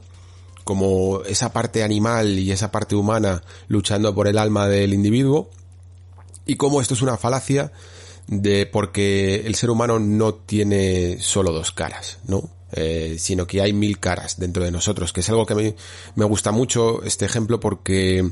Como 0.63 1.21
esa 1.23 1.51
parte 1.51 1.83
animal 1.83 2.39
y 2.39 2.51
esa 2.51 2.71
parte 2.71 2.95
humana 2.95 3.43
luchando 3.67 4.13
por 4.13 4.27
el 4.27 4.37
alma 4.37 4.67
del 4.67 4.93
individuo. 4.93 5.49
Y 6.45 6.55
cómo 6.55 6.81
esto 6.81 6.93
es 6.93 7.01
una 7.01 7.17
falacia 7.17 7.71
de 8.27 8.65
porque 8.65 9.43
el 9.45 9.55
ser 9.55 9.69
humano 9.69 9.99
no 9.99 10.33
tiene 10.33 11.17
solo 11.19 11.51
dos 11.51 11.71
caras, 11.71 12.19
¿no? 12.27 12.49
Eh, 12.71 13.17
sino 13.19 13.45
que 13.45 13.61
hay 13.61 13.71
mil 13.71 13.99
caras 13.99 14.39
dentro 14.39 14.63
de 14.63 14.71
nosotros, 14.71 15.13
que 15.13 15.19
es 15.19 15.29
algo 15.29 15.45
que 15.45 15.53
a 15.53 15.57
mí 15.57 15.75
me 16.15 16.25
gusta 16.25 16.51
mucho 16.51 17.03
este 17.03 17.25
ejemplo 17.25 17.59
porque 17.59 18.31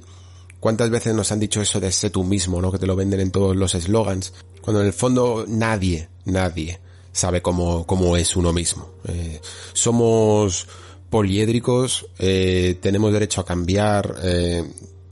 cuántas 0.60 0.90
veces 0.90 1.14
nos 1.14 1.32
han 1.32 1.40
dicho 1.40 1.62
eso 1.62 1.80
de 1.80 1.92
sé 1.92 2.10
tú 2.10 2.24
mismo, 2.24 2.62
¿no? 2.62 2.72
Que 2.72 2.80
te 2.80 2.88
lo 2.88 2.96
venden 2.96 3.20
en 3.20 3.32
todos 3.32 3.56
los 3.56 3.76
eslogans, 3.76 4.34
cuando 4.62 4.82
en 4.82 4.88
el 4.88 4.94
fondo 4.94 5.46
nadie, 5.48 6.10
nadie 6.26 6.80
sabe 7.12 7.42
cómo, 7.42 7.86
cómo 7.86 8.18
es 8.18 8.36
uno 8.36 8.54
mismo. 8.54 8.90
Eh, 9.08 9.42
somos 9.74 10.68
poliédricos, 11.10 12.08
eh, 12.20 12.78
tenemos 12.82 13.12
derecho 13.12 13.42
a 13.42 13.46
cambiar, 13.46 14.16
eh, 14.24 14.64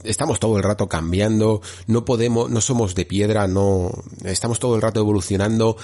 estamos 0.02 0.40
todo 0.40 0.56
el 0.56 0.62
rato 0.62 0.88
cambiando, 0.88 1.60
no 1.86 2.04
podemos, 2.04 2.50
no 2.50 2.60
somos 2.60 2.94
de 2.94 3.04
piedra, 3.04 3.46
no, 3.46 3.92
estamos 4.24 4.58
todo 4.58 4.76
el 4.76 4.82
rato 4.82 5.00
evolucionando 5.00 5.76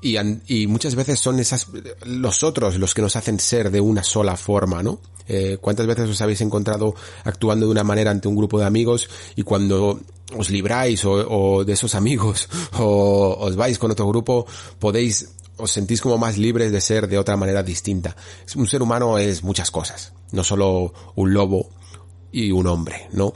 y, 0.00 0.16
y 0.46 0.66
muchas 0.66 0.94
veces 0.94 1.20
son 1.20 1.38
esas, 1.38 1.66
los 2.04 2.42
otros 2.42 2.78
los 2.78 2.94
que 2.94 3.02
nos 3.02 3.16
hacen 3.16 3.38
ser 3.38 3.70
de 3.70 3.80
una 3.80 4.02
sola 4.02 4.36
forma, 4.36 4.82
¿no? 4.82 5.00
Eh, 5.26 5.58
¿Cuántas 5.60 5.86
veces 5.86 6.08
os 6.08 6.20
habéis 6.22 6.40
encontrado 6.40 6.94
actuando 7.24 7.66
de 7.66 7.72
una 7.72 7.84
manera 7.84 8.10
ante 8.10 8.28
un 8.28 8.36
grupo 8.36 8.58
de 8.58 8.64
amigos 8.64 9.10
y 9.36 9.42
cuando 9.42 10.00
os 10.34 10.50
libráis 10.50 11.04
o, 11.04 11.12
o 11.12 11.64
de 11.64 11.74
esos 11.74 11.94
amigos 11.94 12.48
o 12.78 13.36
os 13.38 13.56
vais 13.56 13.78
con 13.78 13.90
otro 13.90 14.08
grupo 14.08 14.46
podéis 14.78 15.28
os 15.58 15.72
sentís 15.72 16.00
como 16.00 16.18
más 16.18 16.38
libres 16.38 16.72
de 16.72 16.80
ser 16.80 17.08
de 17.08 17.18
otra 17.18 17.36
manera 17.36 17.62
distinta. 17.62 18.16
Un 18.56 18.66
ser 18.66 18.82
humano 18.82 19.18
es 19.18 19.42
muchas 19.42 19.70
cosas, 19.70 20.12
no 20.32 20.44
solo 20.44 20.92
un 21.14 21.34
lobo 21.34 21.70
y 22.32 22.50
un 22.52 22.66
hombre, 22.66 23.08
¿no? 23.12 23.32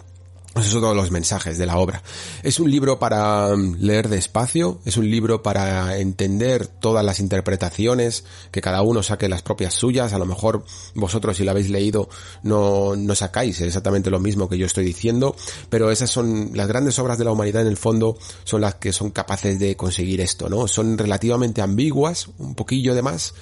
Esos 0.54 0.72
son 0.72 0.82
todos 0.82 0.96
los 0.96 1.10
mensajes 1.10 1.56
de 1.56 1.66
la 1.66 1.78
obra. 1.78 2.02
Es 2.42 2.60
un 2.60 2.70
libro 2.70 2.98
para 2.98 3.56
mm, 3.56 3.76
leer 3.78 4.08
despacio, 4.08 4.80
es 4.84 4.96
un 4.96 5.10
libro 5.10 5.42
para 5.42 5.96
entender 5.98 6.66
todas 6.66 7.04
las 7.04 7.20
interpretaciones, 7.20 8.24
que 8.50 8.60
cada 8.60 8.82
uno 8.82 9.02
saque 9.02 9.28
las 9.28 9.42
propias 9.42 9.74
suyas, 9.74 10.12
a 10.12 10.18
lo 10.18 10.26
mejor 10.26 10.64
vosotros 10.94 11.36
si 11.36 11.44
lo 11.44 11.52
habéis 11.52 11.70
leído 11.70 12.08
no, 12.42 12.96
no 12.96 13.14
sacáis 13.14 13.60
exactamente 13.60 14.10
lo 14.10 14.20
mismo 14.20 14.48
que 14.48 14.58
yo 14.58 14.66
estoy 14.66 14.84
diciendo, 14.84 15.34
pero 15.70 15.90
esas 15.90 16.10
son 16.10 16.50
las 16.54 16.68
grandes 16.68 16.98
obras 16.98 17.18
de 17.18 17.24
la 17.24 17.32
humanidad 17.32 17.62
en 17.62 17.68
el 17.68 17.76
fondo, 17.76 18.18
son 18.44 18.60
las 18.60 18.74
que 18.74 18.92
son 18.92 19.10
capaces 19.10 19.58
de 19.58 19.76
conseguir 19.76 20.20
esto, 20.20 20.48
¿no? 20.48 20.68
Son 20.68 20.98
relativamente 20.98 21.62
ambiguas, 21.62 22.28
un 22.38 22.54
poquillo 22.54 22.94
de 22.94 23.02
más, 23.02 23.34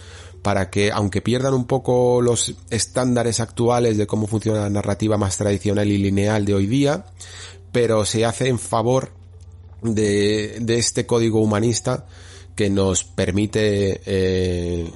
para 0.43 0.71
que, 0.71 0.91
aunque 0.91 1.21
pierdan 1.21 1.55
un 1.55 1.67
poco 1.67 2.23
los 2.23 2.55
estándares 2.71 3.41
actuales 3.41 3.99
de 3.99 4.07
cómo 4.07 4.27
funciona 4.27 4.61
la 4.61 4.71
narrativa 4.71 5.19
más 5.19 5.37
tradicional 5.37 5.89
y 5.89 5.99
lineal 5.99 6.45
de 6.45 6.55
hoy 6.55 6.67
día, 6.67 7.05
pero 7.73 8.05
se 8.05 8.25
hace 8.25 8.49
en 8.49 8.59
favor 8.59 9.12
de, 9.83 10.59
de 10.61 10.79
este 10.79 11.07
código 11.07 11.41
humanista 11.41 12.07
que 12.57 12.71
nos 12.71 13.05
permite 13.05 14.01
eh, 14.05 14.91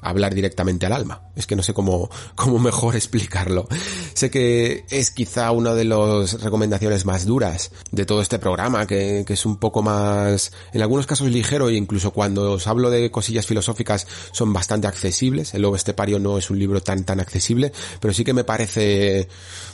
hablar 0.00 0.34
directamente 0.34 0.86
al 0.86 0.92
alma. 0.92 1.22
Es 1.36 1.46
que 1.46 1.56
no 1.56 1.62
sé 1.62 1.74
cómo, 1.74 2.10
cómo 2.34 2.58
mejor 2.68 2.96
explicarlo. 2.96 3.68
Sé 4.14 4.30
que 4.30 4.84
es 4.90 5.10
quizá 5.10 5.50
una 5.50 5.74
de 5.74 5.84
las 5.84 6.40
recomendaciones 6.40 7.04
más 7.04 7.26
duras 7.26 7.70
de 7.90 8.04
todo 8.04 8.20
este 8.20 8.38
programa, 8.38 8.86
que, 8.86 9.24
que 9.26 9.34
es 9.34 9.46
un 9.46 9.56
poco 9.56 9.82
más, 9.82 10.52
en 10.72 10.82
algunos 10.82 11.06
casos 11.06 11.28
ligero 11.28 11.68
e 11.68 11.74
incluso 11.74 12.12
cuando 12.12 12.52
os 12.52 12.66
hablo 12.66 12.90
de 12.90 13.10
cosillas 13.10 13.46
filosóficas 13.46 14.06
son 14.32 14.52
bastante 14.52 14.86
accesibles. 14.86 15.54
El 15.54 15.62
Lobo 15.62 15.76
Estepario 15.76 16.18
no 16.18 16.38
es 16.38 16.50
un 16.50 16.58
libro 16.58 16.80
tan 16.80 17.04
tan 17.04 17.20
accesible, 17.20 17.72
pero 18.00 18.12
sí 18.14 18.24
que 18.24 18.32
me 18.32 18.44
parece 18.44 19.28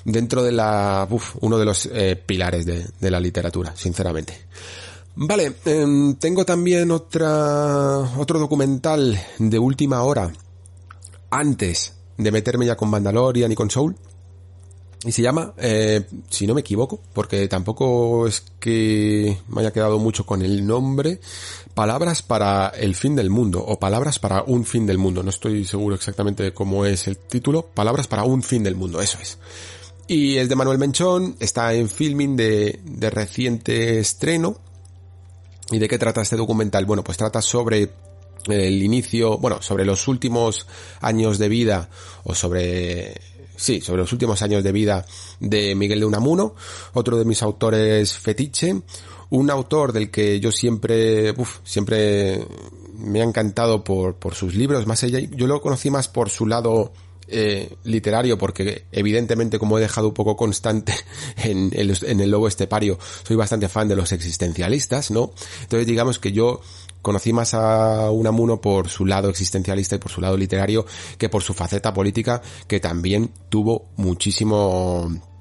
dentro 0.05 0.42
de 0.42 0.52
la, 0.52 1.06
uf, 1.10 1.36
uno 1.40 1.59
de 1.59 1.64
los 1.64 1.86
eh, 1.86 2.16
pilares 2.16 2.66
de, 2.66 2.86
de 3.01 3.10
la 3.10 3.20
literatura, 3.20 3.74
sinceramente. 3.76 4.38
Vale, 5.16 5.54
eh, 5.64 6.14
tengo 6.18 6.44
también 6.44 6.90
otra, 6.90 7.98
otro 8.18 8.38
documental 8.38 9.20
de 9.38 9.58
última 9.58 10.02
hora 10.02 10.32
antes 11.30 11.94
de 12.16 12.32
meterme 12.32 12.66
ya 12.66 12.76
con 12.76 12.90
Mandalorian 12.90 13.52
y 13.52 13.54
con 13.54 13.70
Soul. 13.70 13.96
Y 15.04 15.12
se 15.12 15.20
llama, 15.20 15.52
eh, 15.58 16.06
si 16.30 16.46
no 16.46 16.54
me 16.54 16.62
equivoco, 16.62 16.98
porque 17.12 17.46
tampoco 17.46 18.26
es 18.26 18.42
que 18.58 19.36
me 19.48 19.60
haya 19.60 19.72
quedado 19.72 19.98
mucho 19.98 20.24
con 20.24 20.40
el 20.40 20.66
nombre, 20.66 21.20
Palabras 21.74 22.22
para 22.22 22.68
el 22.68 22.94
fin 22.94 23.14
del 23.14 23.28
mundo, 23.28 23.62
o 23.62 23.78
Palabras 23.78 24.18
para 24.18 24.42
un 24.44 24.64
fin 24.64 24.86
del 24.86 24.96
mundo. 24.96 25.22
No 25.22 25.30
estoy 25.30 25.66
seguro 25.66 25.94
exactamente 25.94 26.54
cómo 26.54 26.86
es 26.86 27.06
el 27.06 27.18
título. 27.18 27.66
Palabras 27.66 28.06
para 28.06 28.24
un 28.24 28.42
fin 28.42 28.62
del 28.62 28.76
mundo, 28.76 29.02
eso 29.02 29.18
es. 29.20 29.38
Y 30.06 30.36
es 30.38 30.48
de 30.48 30.56
Manuel 30.56 30.78
Menchón, 30.78 31.36
está 31.38 31.74
en 31.74 31.88
filming 31.88 32.36
de, 32.36 32.80
de 32.84 33.10
reciente 33.10 33.98
estreno, 33.98 34.56
¿Y 35.70 35.78
de 35.78 35.88
qué 35.88 35.98
trata 35.98 36.22
este 36.22 36.36
documental? 36.36 36.84
Bueno, 36.84 37.02
pues 37.02 37.16
trata 37.16 37.40
sobre 37.40 37.90
el 38.46 38.82
inicio, 38.82 39.38
bueno, 39.38 39.62
sobre 39.62 39.84
los 39.84 40.06
últimos 40.08 40.66
años 41.00 41.38
de 41.38 41.48
vida, 41.48 41.88
o 42.24 42.34
sobre, 42.34 43.14
sí, 43.56 43.80
sobre 43.80 44.02
los 44.02 44.12
últimos 44.12 44.42
años 44.42 44.62
de 44.62 44.72
vida 44.72 45.06
de 45.40 45.74
Miguel 45.74 46.00
de 46.00 46.06
Unamuno, 46.06 46.54
otro 46.92 47.16
de 47.16 47.24
mis 47.24 47.42
autores 47.42 48.12
fetiche, 48.12 48.82
un 49.30 49.50
autor 49.50 49.92
del 49.92 50.10
que 50.10 50.38
yo 50.40 50.52
siempre, 50.52 51.32
uf, 51.32 51.60
siempre 51.64 52.46
me 52.98 53.20
ha 53.20 53.24
encantado 53.24 53.82
por, 53.82 54.16
por 54.16 54.34
sus 54.34 54.54
libros, 54.54 54.86
más 54.86 55.02
allá, 55.02 55.20
yo 55.20 55.46
lo 55.46 55.60
conocí 55.60 55.90
más 55.90 56.08
por 56.08 56.28
su 56.28 56.46
lado 56.46 56.92
eh, 57.36 57.77
literario, 57.82 58.39
porque 58.39 58.85
evidentemente 58.93 59.59
como 59.59 59.77
he 59.77 59.81
dejado 59.81 60.09
un 60.09 60.15
poco 60.15 60.36
constante 60.36 60.94
en 61.36 61.70
el, 61.74 61.97
en 62.02 62.20
el 62.20 62.31
lobo 62.31 62.47
estepario, 62.47 62.97
soy 63.27 63.36
bastante 63.36 63.69
fan 63.69 63.89
de 63.89 63.97
los 63.97 64.12
existencialistas, 64.12 65.11
¿no? 65.11 65.32
Entonces 65.62 65.86
digamos 65.86 66.20
que 66.20 66.31
yo 66.31 66.61
conocí 67.02 67.32
más 67.32 67.52
a 67.55 68.11
Unamuno 68.11 68.61
por 68.61 68.89
su 68.89 69.05
lado 69.05 69.28
existencialista 69.28 69.97
y 69.97 69.98
por 69.98 70.12
su 70.12 70.20
lado 70.20 70.36
literario 70.36 70.86
que 71.19 71.28
por 71.28 71.43
su 71.43 71.55
faceta 71.55 71.93
política, 71.93 72.40
que 72.69 72.78
también 72.78 73.32
tuvo 73.48 73.89
muchísimo 73.97 75.34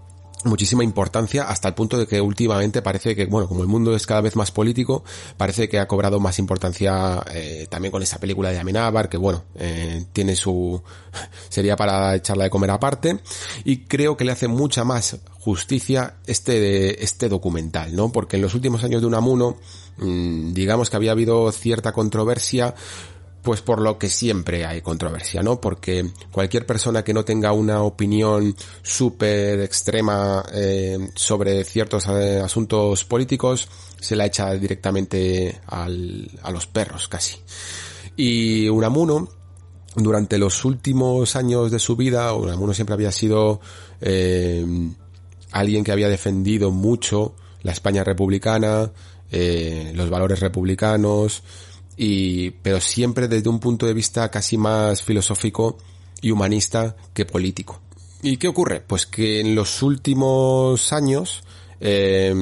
muchísima 0.45 0.83
importancia 0.83 1.43
hasta 1.43 1.67
el 1.67 1.73
punto 1.73 1.97
de 1.97 2.07
que 2.07 2.21
últimamente 2.21 2.81
parece 2.81 3.15
que, 3.15 3.25
bueno, 3.25 3.47
como 3.47 3.61
el 3.61 3.67
mundo 3.67 3.95
es 3.95 4.05
cada 4.05 4.21
vez 4.21 4.35
más 4.35 4.51
político, 4.51 5.03
parece 5.37 5.69
que 5.69 5.79
ha 5.79 5.87
cobrado 5.87 6.19
más 6.19 6.39
importancia 6.39 7.23
eh, 7.31 7.67
también 7.69 7.91
con 7.91 8.01
esa 8.01 8.19
película 8.19 8.49
de 8.49 8.59
Amenábar, 8.59 9.09
que 9.09 9.17
bueno, 9.17 9.43
eh, 9.55 10.05
tiene 10.13 10.35
su... 10.35 10.81
sería 11.49 11.75
para 11.75 12.15
echarla 12.15 12.45
de 12.45 12.49
comer 12.49 12.71
aparte, 12.71 13.19
y 13.63 13.85
creo 13.85 14.17
que 14.17 14.25
le 14.25 14.31
hace 14.31 14.47
mucha 14.47 14.83
más 14.83 15.17
justicia 15.39 16.15
este, 16.25 17.03
este 17.03 17.29
documental, 17.29 17.95
¿no? 17.95 18.11
Porque 18.11 18.37
en 18.37 18.41
los 18.41 18.55
últimos 18.55 18.83
años 18.83 19.01
de 19.01 19.07
Unamuno, 19.07 19.57
mmm, 19.97 20.53
digamos 20.53 20.89
que 20.89 20.95
había 20.95 21.11
habido 21.11 21.51
cierta 21.51 21.91
controversia 21.91 22.75
pues 23.43 23.61
por 23.61 23.81
lo 23.81 23.99
que 23.99 24.09
siempre 24.09 24.65
hay 24.65 24.81
controversia, 24.81 25.43
¿no? 25.43 25.59
Porque 25.59 26.09
cualquier 26.31 26.65
persona 26.65 27.03
que 27.03 27.13
no 27.13 27.25
tenga 27.25 27.51
una 27.51 27.83
opinión 27.83 28.55
súper 28.81 29.59
extrema 29.59 30.43
eh, 30.53 31.09
sobre 31.13 31.63
ciertos 31.65 32.07
eh, 32.07 32.39
asuntos 32.39 33.03
políticos 33.03 33.67
se 33.99 34.15
la 34.15 34.25
echa 34.25 34.53
directamente 34.53 35.59
al, 35.67 36.31
a 36.41 36.51
los 36.51 36.67
perros 36.67 37.07
casi. 37.07 37.37
Y 38.15 38.69
Unamuno, 38.69 39.29
durante 39.95 40.37
los 40.37 40.63
últimos 40.65 41.35
años 41.35 41.69
de 41.69 41.79
su 41.79 41.95
vida, 41.95 42.33
Unamuno 42.33 42.73
siempre 42.73 42.93
había 42.93 43.11
sido 43.11 43.59
eh, 44.01 44.65
alguien 45.51 45.83
que 45.83 45.91
había 45.91 46.09
defendido 46.09 46.71
mucho 46.71 47.35
la 47.61 47.71
España 47.71 48.03
republicana, 48.03 48.91
eh, 49.31 49.91
los 49.95 50.09
valores 50.09 50.39
republicanos, 50.39 51.43
y, 51.97 52.51
pero 52.51 52.79
siempre 52.81 53.27
desde 53.27 53.49
un 53.49 53.59
punto 53.59 53.85
de 53.85 53.93
vista 53.93 54.29
casi 54.29 54.57
más 54.57 55.03
filosófico 55.03 55.77
y 56.21 56.31
humanista 56.31 56.95
que 57.13 57.25
político. 57.25 57.79
¿Y 58.21 58.37
qué 58.37 58.47
ocurre? 58.47 58.81
Pues 58.81 59.05
que 59.05 59.41
en 59.41 59.53
los 59.53 59.83
últimos 59.83 60.93
años 60.93 61.43
eh, 61.81 62.33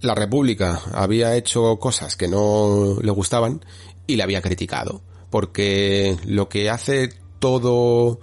la 0.00 0.14
República 0.14 0.82
había 0.92 1.34
hecho 1.34 1.78
cosas 1.78 2.14
que 2.16 2.28
no 2.28 2.98
le 3.00 3.10
gustaban 3.10 3.64
y 4.06 4.16
le 4.16 4.22
había 4.22 4.42
criticado. 4.42 5.02
Porque 5.30 6.16
lo 6.26 6.48
que 6.48 6.70
hace 6.70 7.08
todo, 7.38 8.20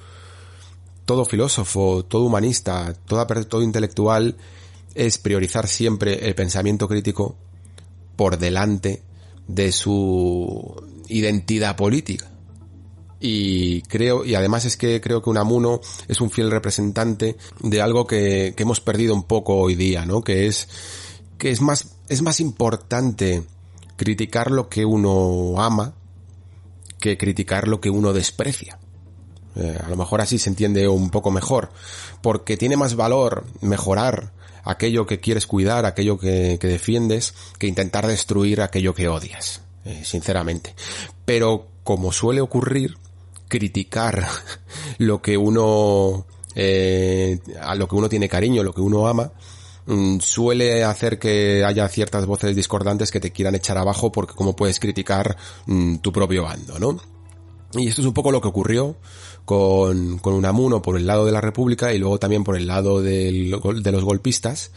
todo 1.05 1.25
filósofo, 1.25 2.05
todo 2.05 2.23
humanista, 2.23 2.93
todo 3.05 3.63
intelectual 3.63 4.37
es 4.93 5.17
priorizar 5.17 5.67
siempre 5.67 6.27
el 6.27 6.35
pensamiento 6.35 6.87
crítico 6.87 7.35
por 8.15 8.37
delante 8.37 9.01
de 9.53 9.71
su 9.71 10.75
identidad 11.07 11.75
política. 11.75 12.27
Y 13.19 13.83
creo, 13.83 14.25
y 14.25 14.33
además 14.33 14.65
es 14.65 14.77
que 14.77 14.99
creo 14.99 15.21
que 15.21 15.29
Unamuno 15.29 15.79
es 16.07 16.21
un 16.21 16.31
fiel 16.31 16.49
representante 16.49 17.37
de 17.59 17.81
algo 17.81 18.07
que, 18.07 18.53
que 18.55 18.63
hemos 18.63 18.81
perdido 18.81 19.13
un 19.13 19.23
poco 19.23 19.57
hoy 19.57 19.75
día, 19.75 20.05
¿no? 20.05 20.23
Que 20.23 20.47
es, 20.47 20.67
que 21.37 21.51
es 21.51 21.61
más, 21.61 21.95
es 22.09 22.23
más 22.23 22.39
importante 22.39 23.43
criticar 23.95 24.49
lo 24.49 24.69
que 24.69 24.85
uno 24.85 25.61
ama 25.61 25.93
que 27.01 27.17
criticar 27.17 27.67
lo 27.67 27.81
que 27.81 27.89
uno 27.89 28.13
desprecia. 28.13 28.79
Eh, 29.55 29.77
a 29.83 29.89
lo 29.89 29.97
mejor 29.97 30.21
así 30.21 30.37
se 30.37 30.49
entiende 30.49 30.87
un 30.87 31.09
poco 31.09 31.31
mejor, 31.31 31.71
porque 32.21 32.55
tiene 32.55 32.77
más 32.77 32.95
valor 32.95 33.43
mejorar 33.59 34.31
aquello 34.63 35.05
que 35.05 35.19
quieres 35.19 35.47
cuidar, 35.47 35.85
aquello 35.85 36.17
que, 36.17 36.57
defiendes, 36.61 37.33
que 37.57 37.67
intentar 37.67 38.07
destruir 38.07 38.61
aquello 38.61 38.93
que 38.93 39.07
odias, 39.07 39.61
eh, 39.85 40.01
sinceramente. 40.03 40.75
Pero 41.25 41.67
como 41.83 42.11
suele 42.11 42.41
ocurrir, 42.41 42.97
criticar 43.47 44.27
lo 44.97 45.21
que 45.21 45.37
uno 45.37 46.25
eh, 46.55 47.39
a 47.61 47.75
lo 47.75 47.87
que 47.87 47.95
uno 47.95 48.09
tiene 48.09 48.29
cariño, 48.29 48.63
lo 48.63 48.73
que 48.73 48.81
uno 48.81 49.07
ama, 49.07 49.31
mm, 49.85 50.19
suele 50.19 50.83
hacer 50.83 51.19
que 51.19 51.63
haya 51.63 51.87
ciertas 51.87 52.25
voces 52.25 52.55
discordantes 52.55 53.11
que 53.11 53.19
te 53.19 53.31
quieran 53.31 53.55
echar 53.55 53.77
abajo 53.77 54.11
porque 54.11 54.33
como 54.33 54.55
puedes 54.55 54.79
criticar 54.79 55.37
mm, 55.65 55.97
tu 55.97 56.11
propio 56.11 56.43
bando, 56.43 56.79
¿no? 56.79 56.99
Y 57.73 57.87
esto 57.87 58.01
es 58.01 58.07
un 58.07 58.13
poco 58.13 58.31
lo 58.31 58.41
que 58.41 58.49
ocurrió 58.49 58.97
con, 59.45 60.19
con 60.19 60.33
Unamuno 60.33 60.81
por 60.81 60.97
el 60.97 61.07
lado 61.07 61.25
de 61.25 61.31
la 61.31 61.41
República 61.41 61.93
y 61.93 61.97
luego 61.97 62.19
también 62.19 62.43
por 62.43 62.55
el 62.55 62.67
lado 62.67 63.01
de 63.01 63.31
los 63.51 64.03
golpistas, 64.03 64.71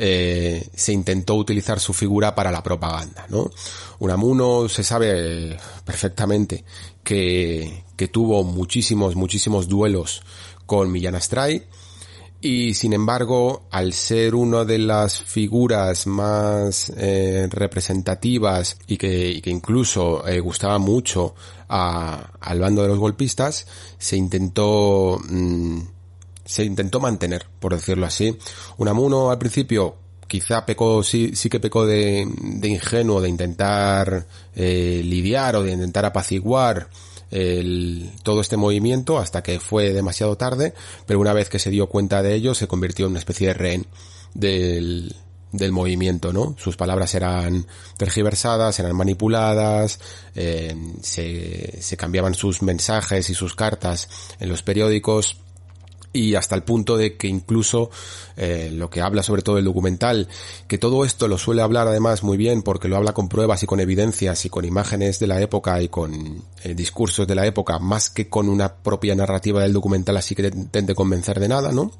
eh, 0.00 0.68
se 0.76 0.92
intentó 0.92 1.34
utilizar 1.34 1.80
su 1.80 1.92
figura 1.92 2.36
para 2.36 2.52
la 2.52 2.62
propaganda, 2.62 3.26
¿no? 3.30 3.50
Unamuno 3.98 4.68
se 4.68 4.84
sabe 4.84 5.58
perfectamente 5.84 6.64
que, 7.02 7.82
que 7.96 8.06
tuvo 8.06 8.44
muchísimos, 8.44 9.16
muchísimos 9.16 9.66
duelos 9.66 10.22
con 10.66 10.92
Millán 10.92 11.16
Astray, 11.16 11.64
y 12.40 12.74
sin 12.74 12.92
embargo, 12.92 13.66
al 13.70 13.92
ser 13.92 14.36
una 14.36 14.64
de 14.64 14.78
las 14.78 15.20
figuras 15.20 16.06
más 16.06 16.92
eh, 16.96 17.48
representativas 17.50 18.78
y 18.86 18.96
que, 18.96 19.42
incluso 19.46 20.26
eh, 20.26 20.38
gustaba 20.38 20.78
mucho 20.78 21.34
a, 21.68 22.30
al 22.40 22.60
bando 22.60 22.82
de 22.82 22.88
los 22.88 22.98
golpistas, 22.98 23.66
se 23.98 24.16
intentó, 24.16 25.18
mmm, 25.28 25.80
se 26.44 26.64
intentó 26.64 27.00
mantener, 27.00 27.46
por 27.58 27.74
decirlo 27.74 28.06
así. 28.06 28.38
Unamuno 28.76 29.30
al 29.30 29.38
principio 29.38 29.96
quizá 30.28 30.64
pecó, 30.64 31.02
sí, 31.02 31.32
sí 31.34 31.48
que 31.48 31.58
pecó 31.58 31.86
de, 31.86 32.24
de 32.40 32.68
ingenuo, 32.68 33.20
de 33.20 33.30
intentar 33.30 34.26
eh, 34.54 35.02
lidiar 35.04 35.56
o 35.56 35.64
de 35.64 35.72
intentar 35.72 36.04
apaciguar 36.04 36.88
el, 37.30 38.10
todo 38.22 38.40
este 38.40 38.56
movimiento 38.56 39.18
hasta 39.18 39.42
que 39.42 39.60
fue 39.60 39.92
demasiado 39.92 40.36
tarde, 40.36 40.74
pero 41.06 41.20
una 41.20 41.32
vez 41.32 41.48
que 41.48 41.58
se 41.58 41.70
dio 41.70 41.88
cuenta 41.88 42.22
de 42.22 42.34
ello 42.34 42.54
se 42.54 42.68
convirtió 42.68 43.06
en 43.06 43.12
una 43.12 43.18
especie 43.18 43.48
de 43.48 43.54
rehén 43.54 43.86
del, 44.34 45.14
del 45.52 45.72
movimiento, 45.72 46.32
¿no? 46.32 46.54
Sus 46.58 46.76
palabras 46.76 47.14
eran 47.14 47.66
tergiversadas, 47.96 48.78
eran 48.78 48.96
manipuladas, 48.96 50.00
eh, 50.34 50.74
se, 51.02 51.80
se 51.80 51.96
cambiaban 51.96 52.34
sus 52.34 52.62
mensajes 52.62 53.30
y 53.30 53.34
sus 53.34 53.54
cartas 53.54 54.08
en 54.40 54.48
los 54.48 54.62
periódicos 54.62 55.38
y 56.12 56.34
hasta 56.34 56.54
el 56.54 56.62
punto 56.62 56.96
de 56.96 57.16
que 57.16 57.28
incluso 57.28 57.90
eh, 58.36 58.70
lo 58.72 58.88
que 58.90 59.00
habla 59.00 59.22
sobre 59.22 59.42
todo 59.42 59.58
el 59.58 59.64
documental, 59.64 60.28
que 60.66 60.78
todo 60.78 61.04
esto 61.04 61.28
lo 61.28 61.38
suele 61.38 61.62
hablar 61.62 61.88
además 61.88 62.22
muy 62.22 62.36
bien 62.36 62.62
porque 62.62 62.88
lo 62.88 62.96
habla 62.96 63.12
con 63.12 63.28
pruebas 63.28 63.62
y 63.62 63.66
con 63.66 63.80
evidencias 63.80 64.44
y 64.44 64.50
con 64.50 64.64
imágenes 64.64 65.18
de 65.18 65.26
la 65.26 65.40
época 65.40 65.80
y 65.82 65.88
con 65.88 66.42
eh, 66.64 66.74
discursos 66.74 67.26
de 67.26 67.34
la 67.34 67.46
época, 67.46 67.78
más 67.78 68.10
que 68.10 68.28
con 68.28 68.48
una 68.48 68.74
propia 68.74 69.14
narrativa 69.14 69.62
del 69.62 69.72
documental 69.72 70.16
así 70.16 70.34
que 70.34 70.50
te 70.50 70.56
intente 70.56 70.94
convencer 70.94 71.40
de 71.40 71.48
nada, 71.48 71.72
¿no? 71.72 71.92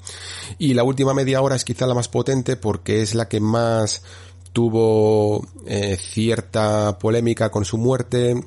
Y 0.57 0.73
la 0.73 0.83
última 0.83 1.13
media 1.13 1.41
hora 1.41 1.55
es 1.55 1.63
quizá 1.63 1.85
la 1.85 1.93
más 1.93 2.07
potente 2.07 2.55
porque 2.55 3.01
es 3.01 3.15
la 3.15 3.27
que 3.27 3.39
más 3.39 4.01
tuvo 4.53 5.45
eh, 5.67 5.97
cierta 5.97 6.97
polémica 6.97 7.49
con 7.49 7.65
su 7.65 7.77
muerte, 7.77 8.43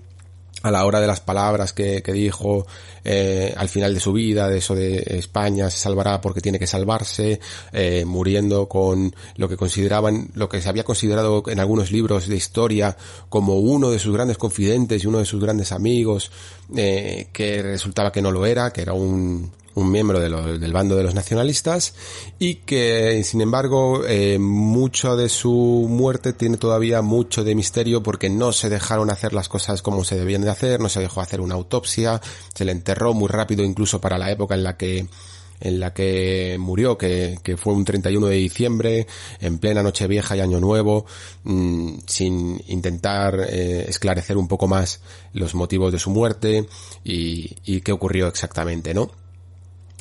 a 0.62 0.70
la 0.70 0.84
hora 0.84 1.00
de 1.00 1.06
las 1.06 1.20
palabras 1.20 1.72
que, 1.72 2.02
que 2.02 2.12
dijo 2.12 2.66
eh, 3.04 3.52
al 3.56 3.68
final 3.68 3.94
de 3.94 4.00
su 4.00 4.12
vida, 4.12 4.48
de 4.48 4.58
eso 4.58 4.74
de 4.74 5.02
España 5.18 5.70
se 5.70 5.78
salvará 5.78 6.20
porque 6.20 6.40
tiene 6.40 6.58
que 6.58 6.66
salvarse, 6.66 7.40
eh, 7.72 8.04
muriendo 8.04 8.68
con 8.68 9.14
lo 9.36 9.48
que 9.48 9.56
consideraban, 9.56 10.28
lo 10.34 10.48
que 10.48 10.60
se 10.60 10.68
había 10.68 10.84
considerado 10.84 11.42
en 11.46 11.58
algunos 11.58 11.90
libros 11.90 12.28
de 12.28 12.36
historia 12.36 12.96
como 13.28 13.56
uno 13.56 13.90
de 13.90 13.98
sus 13.98 14.14
grandes 14.14 14.38
confidentes 14.38 15.02
y 15.02 15.06
uno 15.06 15.18
de 15.18 15.24
sus 15.24 15.42
grandes 15.42 15.72
amigos, 15.72 16.30
eh, 16.76 17.28
que 17.32 17.62
resultaba 17.62 18.12
que 18.12 18.22
no 18.22 18.30
lo 18.30 18.46
era, 18.46 18.72
que 18.72 18.82
era 18.82 18.92
un, 18.92 19.50
un 19.74 19.90
miembro 19.90 20.20
de 20.20 20.58
del 20.58 20.72
bando 20.72 20.96
de 20.96 21.02
los 21.02 21.14
nacionalistas 21.14 21.94
y 22.38 22.56
que 22.56 23.22
sin 23.24 23.40
embargo 23.40 24.02
eh, 24.06 24.38
mucho 24.38 25.16
de 25.16 25.28
su 25.28 25.86
muerte 25.88 26.32
tiene 26.32 26.56
todavía 26.56 27.02
mucho 27.02 27.44
de 27.44 27.54
misterio 27.54 28.02
porque 28.02 28.30
no 28.30 28.52
se 28.52 28.68
dejaron 28.68 29.10
hacer 29.10 29.32
las 29.32 29.48
cosas 29.48 29.82
como 29.82 30.04
se 30.04 30.16
debían 30.16 30.42
de 30.42 30.50
hacer, 30.50 30.80
no 30.80 30.88
se 30.88 31.00
dejó 31.00 31.20
hacer 31.20 31.40
una 31.40 31.54
autopsia, 31.54 32.20
se 32.54 32.64
le 32.64 32.72
enterró 32.72 33.14
muy 33.14 33.28
rápido 33.28 33.64
incluso 33.64 34.00
para 34.00 34.18
la 34.18 34.30
época 34.30 34.54
en 34.54 34.64
la 34.64 34.76
que 34.76 35.06
en 35.62 35.78
la 35.78 35.94
que 35.94 36.56
murió, 36.58 36.98
que, 36.98 37.38
que 37.42 37.56
fue 37.56 37.72
un 37.72 37.84
31 37.84 38.26
de 38.26 38.36
diciembre, 38.36 39.06
en 39.40 39.58
plena 39.58 39.82
noche 39.82 40.08
vieja 40.08 40.36
y 40.36 40.40
año 40.40 40.58
nuevo, 40.58 41.06
mmm, 41.44 41.98
sin 42.06 42.60
intentar 42.66 43.38
eh, 43.48 43.84
esclarecer 43.88 44.36
un 44.36 44.48
poco 44.48 44.66
más 44.66 45.00
los 45.32 45.54
motivos 45.54 45.92
de 45.92 46.00
su 46.00 46.10
muerte 46.10 46.66
y, 47.04 47.56
y 47.64 47.80
qué 47.82 47.92
ocurrió 47.92 48.26
exactamente, 48.26 48.92
¿no? 48.92 49.21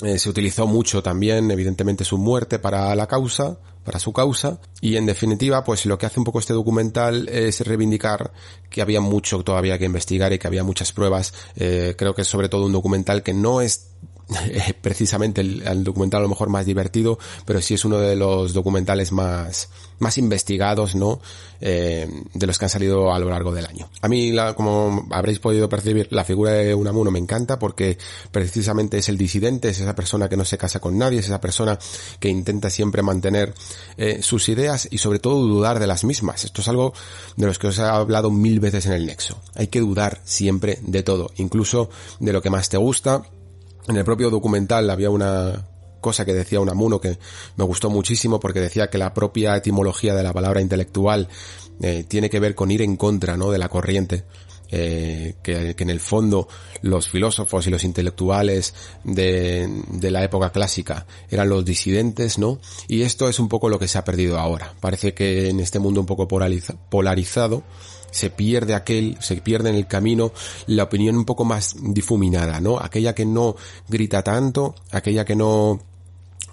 Eh, 0.04 0.18
se 0.18 0.30
utilizó 0.30 0.68
mucho 0.68 1.04
también, 1.04 1.52
evidentemente, 1.52 2.04
su 2.04 2.18
muerte 2.18 2.60
para 2.60 2.94
la 2.96 3.08
causa, 3.08 3.58
para 3.84 4.00
su 4.00 4.14
causa, 4.14 4.60
y 4.80 4.96
en 4.96 5.06
definitiva, 5.06 5.64
pues 5.64 5.86
lo 5.86 5.98
que 5.98 6.06
hace 6.06 6.20
un 6.20 6.24
poco 6.24 6.40
este 6.40 6.54
documental 6.54 7.28
es 7.30 7.62
reivindicar 7.62 8.32
que 8.70 8.82
había 8.82 9.02
mucho 9.02 9.44
todavía 9.44 9.78
que 9.78 9.86
investigar 9.86 10.34
y 10.34 10.40
que 10.40 10.48
había 10.48 10.64
muchas 10.64 10.92
pruebas. 10.92 11.34
Eh, 11.56 11.96
creo 11.98 12.14
que 12.16 12.22
es 12.22 12.28
sobre 12.28 12.50
todo 12.50 12.66
un 12.66 12.72
documental 12.72 13.24
que 13.24 13.34
no 13.34 13.62
es 13.62 13.92
precisamente 14.82 15.42
el, 15.42 15.62
el, 15.68 15.84
documental 15.84 16.20
a 16.20 16.24
lo 16.24 16.30
mejor 16.30 16.50
más 16.50 16.66
divertido, 16.66 17.20
pero 17.46 17.62
sí 17.62 17.74
es 17.74 17.86
uno 17.86 17.98
de 17.98 18.16
los 18.16 18.54
documentales 18.54 19.12
más, 19.12 19.70
más 20.02 20.18
investigados, 20.18 20.96
¿no? 20.96 21.22
Eh, 21.62 22.10
de 22.34 22.48
los 22.48 22.58
que 22.58 22.66
han 22.66 22.70
salido 22.70 23.14
a 23.14 23.20
lo 23.20 23.30
largo 23.30 23.54
del 23.54 23.68
año. 23.68 23.88
A 24.02 24.08
mí, 24.08 24.32
la, 24.32 24.56
como 24.56 25.08
habréis 25.12 25.38
podido 25.38 25.70
percibir, 25.70 26.08
la 26.10 26.24
figura 26.24 26.54
de 26.54 26.74
Unamuno 26.74 27.12
me 27.12 27.20
encanta 27.20 27.60
porque 27.60 28.00
precisamente 28.32 28.98
es 28.98 29.10
el 29.10 29.18
disidente, 29.18 29.70
es 29.70 29.80
esa 29.80 29.94
persona 29.94 30.28
que 30.28 30.38
no 30.38 30.44
se 30.44 30.58
casa 30.58 30.80
con 30.80 30.98
nadie, 30.98 31.20
es 31.20 31.28
esa 31.28 31.40
persona 31.40 31.78
que 32.20 32.30
intenta 32.30 32.72
siempre 32.72 33.04
mantener 33.04 33.54
eh, 33.98 34.24
sus 34.24 34.50
ideas 34.50 34.88
y 34.90 34.98
sobre 34.98 35.20
todo 35.20 35.46
dudar 35.46 35.80
de 35.80 35.88
las 35.88 36.04
mismas. 36.04 36.46
Esto 36.46 36.62
es 36.62 36.68
algo 36.68 36.94
de 37.38 37.46
los 37.46 37.60
que 37.60 37.68
os 37.68 37.78
he 37.78 37.84
hablado 37.84 38.32
mil 38.32 38.60
veces 38.60 38.88
en 38.88 38.94
el 38.94 39.06
nexo. 39.06 39.40
Hay 39.54 39.68
que 39.68 39.82
dudar 39.82 40.20
siempre 40.24 40.80
de 40.82 41.04
todo, 41.04 41.32
incluso 41.38 41.92
de 42.20 42.34
lo 42.34 42.42
que 42.42 42.50
más 42.50 42.70
te 42.70 42.78
gusta, 42.78 43.24
en 43.88 43.96
el 43.96 44.04
propio 44.04 44.30
documental 44.30 44.90
había 44.90 45.10
una 45.10 45.66
cosa 46.02 46.26
que 46.26 46.34
decía 46.34 46.60
Unamuno 46.60 47.00
que 47.00 47.18
me 47.56 47.64
gustó 47.64 47.90
muchísimo 47.90 48.40
porque 48.40 48.60
decía 48.60 48.90
que 48.90 48.98
la 48.98 49.14
propia 49.14 49.56
etimología 49.56 50.16
de 50.16 50.24
la 50.24 50.34
palabra 50.34 50.60
intelectual 50.60 51.30
eh, 51.82 52.04
tiene 52.08 52.30
que 52.30 52.40
ver 52.40 52.56
con 52.56 52.72
ir 52.72 52.82
en 52.82 52.98
contra 52.98 53.38
¿no? 53.38 53.52
de 53.52 53.60
la 53.60 53.70
corriente. 53.70 54.26
Eh, 54.74 55.36
que, 55.44 55.76
que, 55.76 55.84
en 55.84 55.90
el 55.90 56.00
fondo 56.00 56.48
los 56.82 57.10
filósofos 57.10 57.68
y 57.68 57.70
los 57.70 57.84
intelectuales 57.84 58.74
de, 59.04 59.70
de, 59.90 60.12
la 60.12 60.24
época 60.24 60.54
clásica 60.54 61.06
eran 61.30 61.50
los 61.50 61.66
disidentes, 61.66 62.38
¿no? 62.38 62.58
Y 62.88 63.02
esto 63.02 63.28
es 63.28 63.38
un 63.40 63.50
poco 63.50 63.68
lo 63.68 63.80
que 63.80 63.90
se 63.90 63.98
ha 63.98 64.06
perdido 64.06 64.40
ahora. 64.40 64.74
Parece 64.80 65.14
que 65.14 65.50
en 65.50 65.60
este 65.60 65.80
mundo 65.80 66.00
un 66.00 66.06
poco 66.06 66.26
polarizado 66.30 67.64
se 68.12 68.30
pierde 68.30 68.76
aquel, 68.76 69.18
se 69.20 69.38
pierde 69.38 69.70
en 69.70 69.76
el 69.76 69.88
camino 69.88 70.32
la 70.68 70.84
opinión 70.84 71.18
un 71.18 71.26
poco 71.26 71.46
más 71.46 71.76
difuminada, 71.80 72.60
¿no? 72.60 72.80
Aquella 72.80 73.16
que 73.16 73.26
no 73.26 73.56
grita 73.88 74.24
tanto, 74.24 74.76
aquella 74.92 75.26
que 75.26 75.36
no 75.36 75.80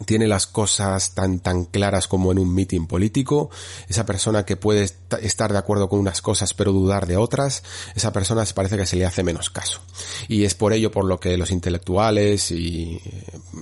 tiene 0.04 0.28
las 0.28 0.46
cosas 0.46 1.14
tan 1.14 1.40
tan 1.40 1.64
claras 1.64 2.06
como 2.06 2.32
en 2.32 2.38
un 2.38 2.54
meeting 2.54 2.86
político, 2.86 3.50
esa 3.88 4.06
persona 4.06 4.44
que 4.44 4.56
puede 4.56 4.88
estar 5.20 5.52
de 5.52 5.58
acuerdo 5.58 5.88
con 5.88 5.98
unas 5.98 6.22
cosas 6.22 6.54
pero 6.54 6.72
dudar 6.72 7.06
de 7.06 7.16
otras, 7.16 7.62
esa 7.94 8.12
persona 8.12 8.46
se 8.46 8.54
parece 8.54 8.76
que 8.76 8.86
se 8.86 8.96
le 8.96 9.06
hace 9.06 9.22
menos 9.22 9.50
caso. 9.50 9.80
Y 10.28 10.44
es 10.44 10.54
por 10.54 10.72
ello 10.72 10.90
por 10.90 11.04
lo 11.04 11.18
que 11.18 11.36
los 11.36 11.50
intelectuales 11.50 12.50
y 12.50 13.00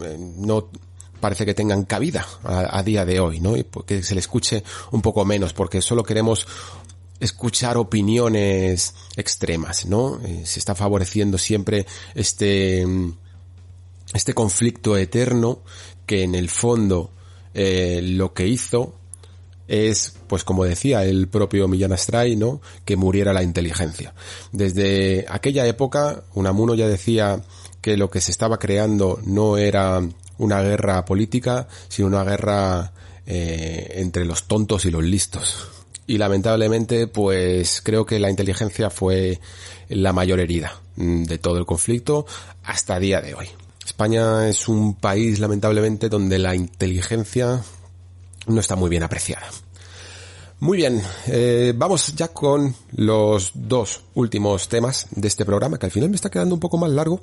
eh, 0.02 0.18
no 0.36 0.68
parece 1.20 1.47
que 1.47 1.55
tengan 1.55 1.85
cabida 1.85 2.27
a, 2.44 2.78
a, 2.78 2.82
día 2.82 3.06
de 3.06 3.20
hoy, 3.20 3.40
¿no? 3.40 3.56
Y 3.56 3.64
que 3.86 4.02
se 4.02 4.14
le 4.14 4.20
escuche 4.20 4.62
un 4.90 5.01
poco 5.01 5.24
menos, 5.24 5.55
porque 5.55 5.81
solo 5.81 6.02
queremos 6.02 6.47
escuchar 7.20 7.76
opiniones 7.76 8.94
extremas, 9.16 9.86
¿no? 9.86 10.20
Eh, 10.24 10.43
se 10.44 10.59
está 10.59 10.74
favoreciendo 10.74 11.38
siempre 11.38 11.86
este, 12.14 12.86
este 14.12 14.34
conflicto 14.34 14.97
eterno 14.97 15.60
que 16.05 16.22
en 16.22 16.34
el 16.34 16.51
fondo 16.51 17.10
eh, 17.55 18.01
lo 18.02 18.32
que 18.34 18.47
hizo 18.47 18.94
es, 19.68 20.14
pues 20.28 20.44
como 20.44 20.64
decía 20.64 21.05
el 21.05 21.28
propio 21.28 21.66
Millán 21.66 21.93
Astray, 21.93 22.36
¿no? 22.36 22.60
Que 22.84 22.97
muriera 22.97 23.32
la 23.32 23.43
inteligencia. 23.43 24.14
Desde 24.52 25.26
aquella 25.28 25.66
época, 25.66 26.24
Unamuno 26.34 26.74
ya 26.74 26.86
decía 26.86 27.43
que 27.80 27.97
lo 27.97 28.10
que 28.10 28.20
se 28.20 28.30
estaba 28.30 28.59
creando 28.59 29.20
no 29.24 29.56
era 29.56 30.01
una 30.38 30.62
guerra 30.62 31.05
política, 31.05 31.66
sino 31.88 32.09
una 32.09 32.24
guerra 32.24 32.93
eh, 33.26 33.94
entre 33.97 34.24
los 34.24 34.44
tontos 34.44 34.84
y 34.84 34.90
los 34.90 35.02
listos 35.02 35.76
y 36.07 36.19
lamentablemente 36.19 37.07
pues 37.07 37.81
creo 37.83 38.07
que 38.07 38.19
la 38.19 38.31
inteligencia 38.31 38.91
fue 38.91 39.41
la 39.89 40.12
mayor 40.12 40.41
herida 40.41 40.81
mm, 40.97 41.24
de 41.24 41.39
todo 41.39 41.59
el 41.59 41.66
conflicto 41.66 42.27
hasta 42.65 42.99
día 42.99 43.20
de 43.20 43.35
hoy. 43.35 43.49
España 43.85 44.49
es 44.49 44.69
un 44.69 44.95
país 44.95 45.39
lamentablemente 45.39 46.09
donde 46.09 46.39
la 46.39 46.55
inteligencia 46.55 47.62
no 48.47 48.61
está 48.61 48.77
muy 48.77 48.91
bien 48.91 49.03
apreciada. 49.03 49.47
Muy 50.59 50.78
bien, 50.78 51.03
eh, 51.27 51.74
vamos 51.77 52.15
ya 52.16 52.28
con 52.28 52.74
los 52.93 53.53
dos 53.55 54.03
últimos 54.15 54.69
temas 54.69 55.07
de 55.11 55.28
este 55.28 55.45
programa, 55.45 55.78
que 55.78 55.87
al 55.87 55.93
final 55.93 56.09
me 56.09 56.16
está 56.16 56.31
quedando 56.31 56.55
un 56.55 56.61
poco 56.61 56.78
más 56.78 56.91
largo 56.91 57.20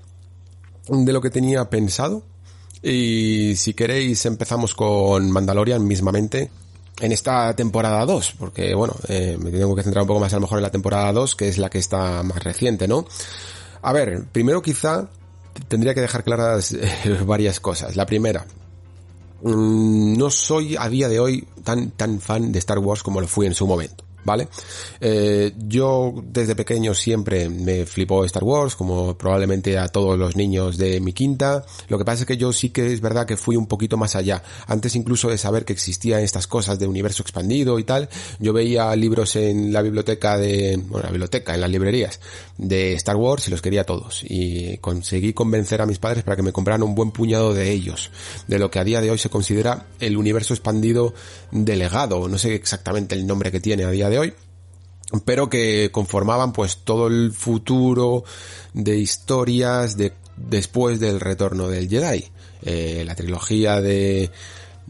de 0.87 1.11
lo 1.11 1.19
que 1.19 1.31
tenía 1.31 1.67
pensado. 1.69 2.23
Y 2.83 3.55
si 3.55 3.73
queréis 3.73 4.25
empezamos 4.25 4.75
con 4.75 5.31
Mandalorian 5.31 5.85
mismamente 5.85 6.51
en 6.99 7.11
esta 7.11 7.55
temporada 7.55 8.05
2, 8.05 8.35
porque 8.37 8.73
bueno, 8.75 8.95
eh, 9.07 9.37
me 9.39 9.51
tengo 9.51 9.75
que 9.75 9.83
centrar 9.83 10.03
un 10.03 10.07
poco 10.07 10.19
más 10.19 10.33
a 10.33 10.37
lo 10.37 10.41
mejor 10.41 10.59
en 10.59 10.63
la 10.63 10.71
temporada 10.71 11.11
2, 11.11 11.35
que 11.35 11.49
es 11.49 11.57
la 11.57 11.69
que 11.69 11.79
está 11.79 12.23
más 12.23 12.43
reciente, 12.43 12.87
¿no? 12.87 13.05
A 13.81 13.93
ver, 13.93 14.25
primero 14.31 14.61
quizá 14.61 15.09
tendría 15.67 15.93
que 15.93 16.01
dejar 16.01 16.23
claras 16.23 16.71
eh, 16.71 17.19
varias 17.25 17.59
cosas. 17.59 17.95
La 17.95 18.05
primera, 18.05 18.45
mmm, 19.41 20.17
no 20.17 20.29
soy 20.29 20.75
a 20.77 20.87
día 20.89 21.09
de 21.09 21.19
hoy 21.19 21.47
tan, 21.63 21.91
tan 21.91 22.19
fan 22.19 22.51
de 22.51 22.59
Star 22.59 22.79
Wars 22.79 23.03
como 23.03 23.21
lo 23.21 23.27
fui 23.27 23.45
en 23.47 23.53
su 23.53 23.67
momento. 23.67 24.03
¿Vale? 24.23 24.47
Eh, 24.99 25.53
yo 25.57 26.13
desde 26.23 26.55
pequeño 26.55 26.93
siempre 26.93 27.49
me 27.49 27.85
flipó 27.85 28.25
Star 28.25 28.43
Wars, 28.43 28.75
como 28.75 29.17
probablemente 29.17 29.77
a 29.77 29.87
todos 29.87 30.17
los 30.17 30.35
niños 30.35 30.77
de 30.77 30.99
mi 30.99 31.13
quinta. 31.13 31.65
Lo 31.87 31.97
que 31.97 32.05
pasa 32.05 32.21
es 32.21 32.27
que 32.27 32.37
yo 32.37 32.53
sí 32.53 32.69
que 32.69 32.93
es 32.93 33.01
verdad 33.01 33.25
que 33.25 33.37
fui 33.37 33.55
un 33.55 33.67
poquito 33.67 33.97
más 33.97 34.15
allá. 34.15 34.43
Antes 34.67 34.95
incluso 34.95 35.29
de 35.29 35.37
saber 35.37 35.65
que 35.65 35.73
existían 35.73 36.21
estas 36.21 36.47
cosas 36.47 36.79
de 36.79 36.87
universo 36.87 37.23
expandido 37.23 37.79
y 37.79 37.83
tal, 37.83 38.09
yo 38.39 38.53
veía 38.53 38.95
libros 38.95 39.35
en 39.35 39.73
la 39.73 39.81
biblioteca 39.81 40.37
de, 40.37 40.77
bueno, 40.77 41.03
la 41.03 41.11
biblioteca, 41.11 41.53
en 41.55 41.61
las 41.61 41.69
librerías 41.69 42.19
de 42.57 42.93
Star 42.93 43.15
Wars 43.15 43.47
y 43.47 43.51
los 43.51 43.61
quería 43.61 43.85
todos. 43.85 44.23
Y 44.23 44.77
conseguí 44.77 45.33
convencer 45.33 45.81
a 45.81 45.85
mis 45.85 45.99
padres 45.99 46.23
para 46.23 46.35
que 46.35 46.43
me 46.43 46.51
compraran 46.51 46.83
un 46.83 46.95
buen 46.95 47.11
puñado 47.11 47.53
de 47.53 47.71
ellos, 47.71 48.11
de 48.47 48.59
lo 48.59 48.69
que 48.69 48.79
a 48.79 48.83
día 48.83 49.01
de 49.01 49.11
hoy 49.11 49.17
se 49.17 49.29
considera 49.29 49.87
el 49.99 50.17
universo 50.17 50.53
expandido 50.53 51.13
delegado. 51.51 52.27
No 52.27 52.37
sé 52.37 52.55
exactamente 52.55 53.15
el 53.15 53.25
nombre 53.25 53.51
que 53.51 53.59
tiene 53.59 53.83
a 53.83 53.89
día 53.89 54.09
de 54.09 54.12
hoy, 54.19 54.33
pero 55.25 55.49
que 55.49 55.89
conformaban 55.91 56.53
pues 56.53 56.77
todo 56.83 57.07
el 57.07 57.31
futuro 57.31 58.23
de 58.73 58.97
historias 58.97 59.97
de 59.97 60.13
después 60.35 60.99
del 60.99 61.19
retorno 61.19 61.67
del 61.67 61.89
Jedi. 61.89 62.25
Eh, 62.63 63.03
la 63.05 63.15
trilogía 63.15 63.81
de 63.81 64.31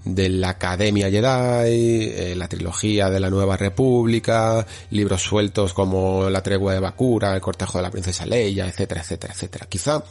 de 0.05 0.29
la 0.29 0.49
Academia 0.49 1.09
Jedi, 1.09 2.11
eh, 2.11 2.33
la 2.35 2.47
trilogía 2.47 3.09
de 3.09 3.19
la 3.19 3.29
Nueva 3.29 3.55
República, 3.57 4.65
libros 4.89 5.21
sueltos 5.21 5.73
como 5.73 6.29
La 6.29 6.43
Tregua 6.43 6.73
de 6.73 6.79
Bakura, 6.79 7.33
El 7.33 7.41
Cortejo 7.41 7.77
de 7.77 7.83
la 7.83 7.91
Princesa 7.91 8.25
Leia, 8.25 8.67
etcétera, 8.67 9.01
etcétera, 9.01 9.33
etcétera. 9.33 9.67
Quizá 9.69 10.03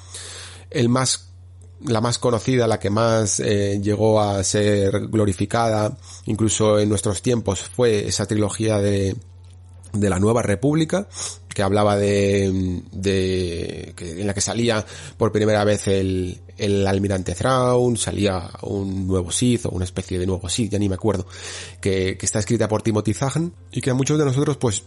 el 0.70 0.89
más 0.89 1.32
la 1.87 2.01
más 2.01 2.19
conocida, 2.19 2.67
la 2.67 2.79
que 2.79 2.91
más 2.91 3.41
eh, 3.41 3.81
llegó 3.83 4.21
a 4.21 4.43
ser 4.45 5.09
glorificada, 5.09 5.97
incluso 6.27 6.79
en 6.79 6.89
nuestros 6.89 7.23
tiempos, 7.23 7.61
fue 7.61 8.07
esa 8.07 8.27
trilogía 8.27 8.79
de, 8.79 9.17
de 9.93 10.11
la 10.11 10.19
Nueva 10.19 10.43
República, 10.43 11.09
que 11.49 11.63
hablaba 11.63 11.97
de, 11.97 12.83
de 12.93 13.93
que, 13.97 14.21
en 14.21 14.27
la 14.27 14.35
que 14.35 14.41
salía 14.41 14.85
por 15.17 15.33
primera 15.33 15.65
vez 15.65 15.87
el, 15.89 16.41
el 16.57 16.87
almirante 16.87 17.35
Thrawn, 17.35 17.97
salía 17.97 18.51
un 18.63 19.07
nuevo 19.07 19.31
Sith 19.31 19.67
o 19.67 19.71
una 19.71 19.85
especie 19.85 20.19
de 20.19 20.27
nuevo 20.27 20.49
Sith, 20.49 20.73
ya 20.73 20.79
ni 20.79 20.89
me 20.89 20.95
acuerdo, 20.95 21.27
que, 21.81 22.17
que 22.17 22.27
está 22.27 22.39
escrita 22.39 22.69
por 22.69 22.83
Timothy 22.83 23.15
Zahn 23.15 23.55
y 23.71 23.81
que 23.81 23.91
a 23.91 23.95
muchos 23.95 24.19
de 24.19 24.25
nosotros 24.25 24.57
pues 24.57 24.85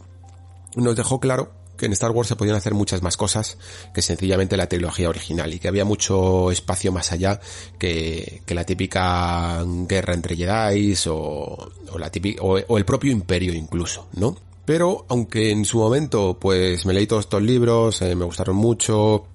nos 0.75 0.95
dejó 0.95 1.19
claro 1.19 1.64
que 1.77 1.85
en 1.85 1.93
Star 1.93 2.11
Wars 2.11 2.27
se 2.29 2.35
podían 2.35 2.55
hacer 2.55 2.73
muchas 2.73 3.01
más 3.01 3.17
cosas 3.17 3.57
que 3.93 4.01
sencillamente 4.01 4.57
la 4.57 4.67
trilogía 4.67 5.09
original 5.09 5.53
y 5.53 5.59
que 5.59 5.67
había 5.67 5.85
mucho 5.85 6.51
espacio 6.51 6.91
más 6.91 7.11
allá 7.11 7.39
que, 7.77 8.41
que 8.45 8.55
la 8.55 8.63
típica 8.63 9.63
guerra 9.87 10.13
entre 10.13 10.35
Jedi 10.35 10.95
o, 11.07 11.69
o, 11.91 11.97
la 11.97 12.09
típica, 12.09 12.41
o, 12.41 12.77
el 12.77 12.85
propio 12.85 13.11
imperio 13.11 13.53
incluso, 13.53 14.07
¿no? 14.13 14.35
Pero 14.65 15.05
aunque 15.09 15.51
en 15.51 15.63
su 15.65 15.77
momento 15.77 16.37
pues 16.39 16.85
me 16.85 16.93
leí 16.93 17.07
todos 17.07 17.25
estos 17.25 17.41
libros, 17.41 18.01
eh, 18.01 18.15
me 18.15 18.25
gustaron 18.25 18.55
mucho, 18.55 19.27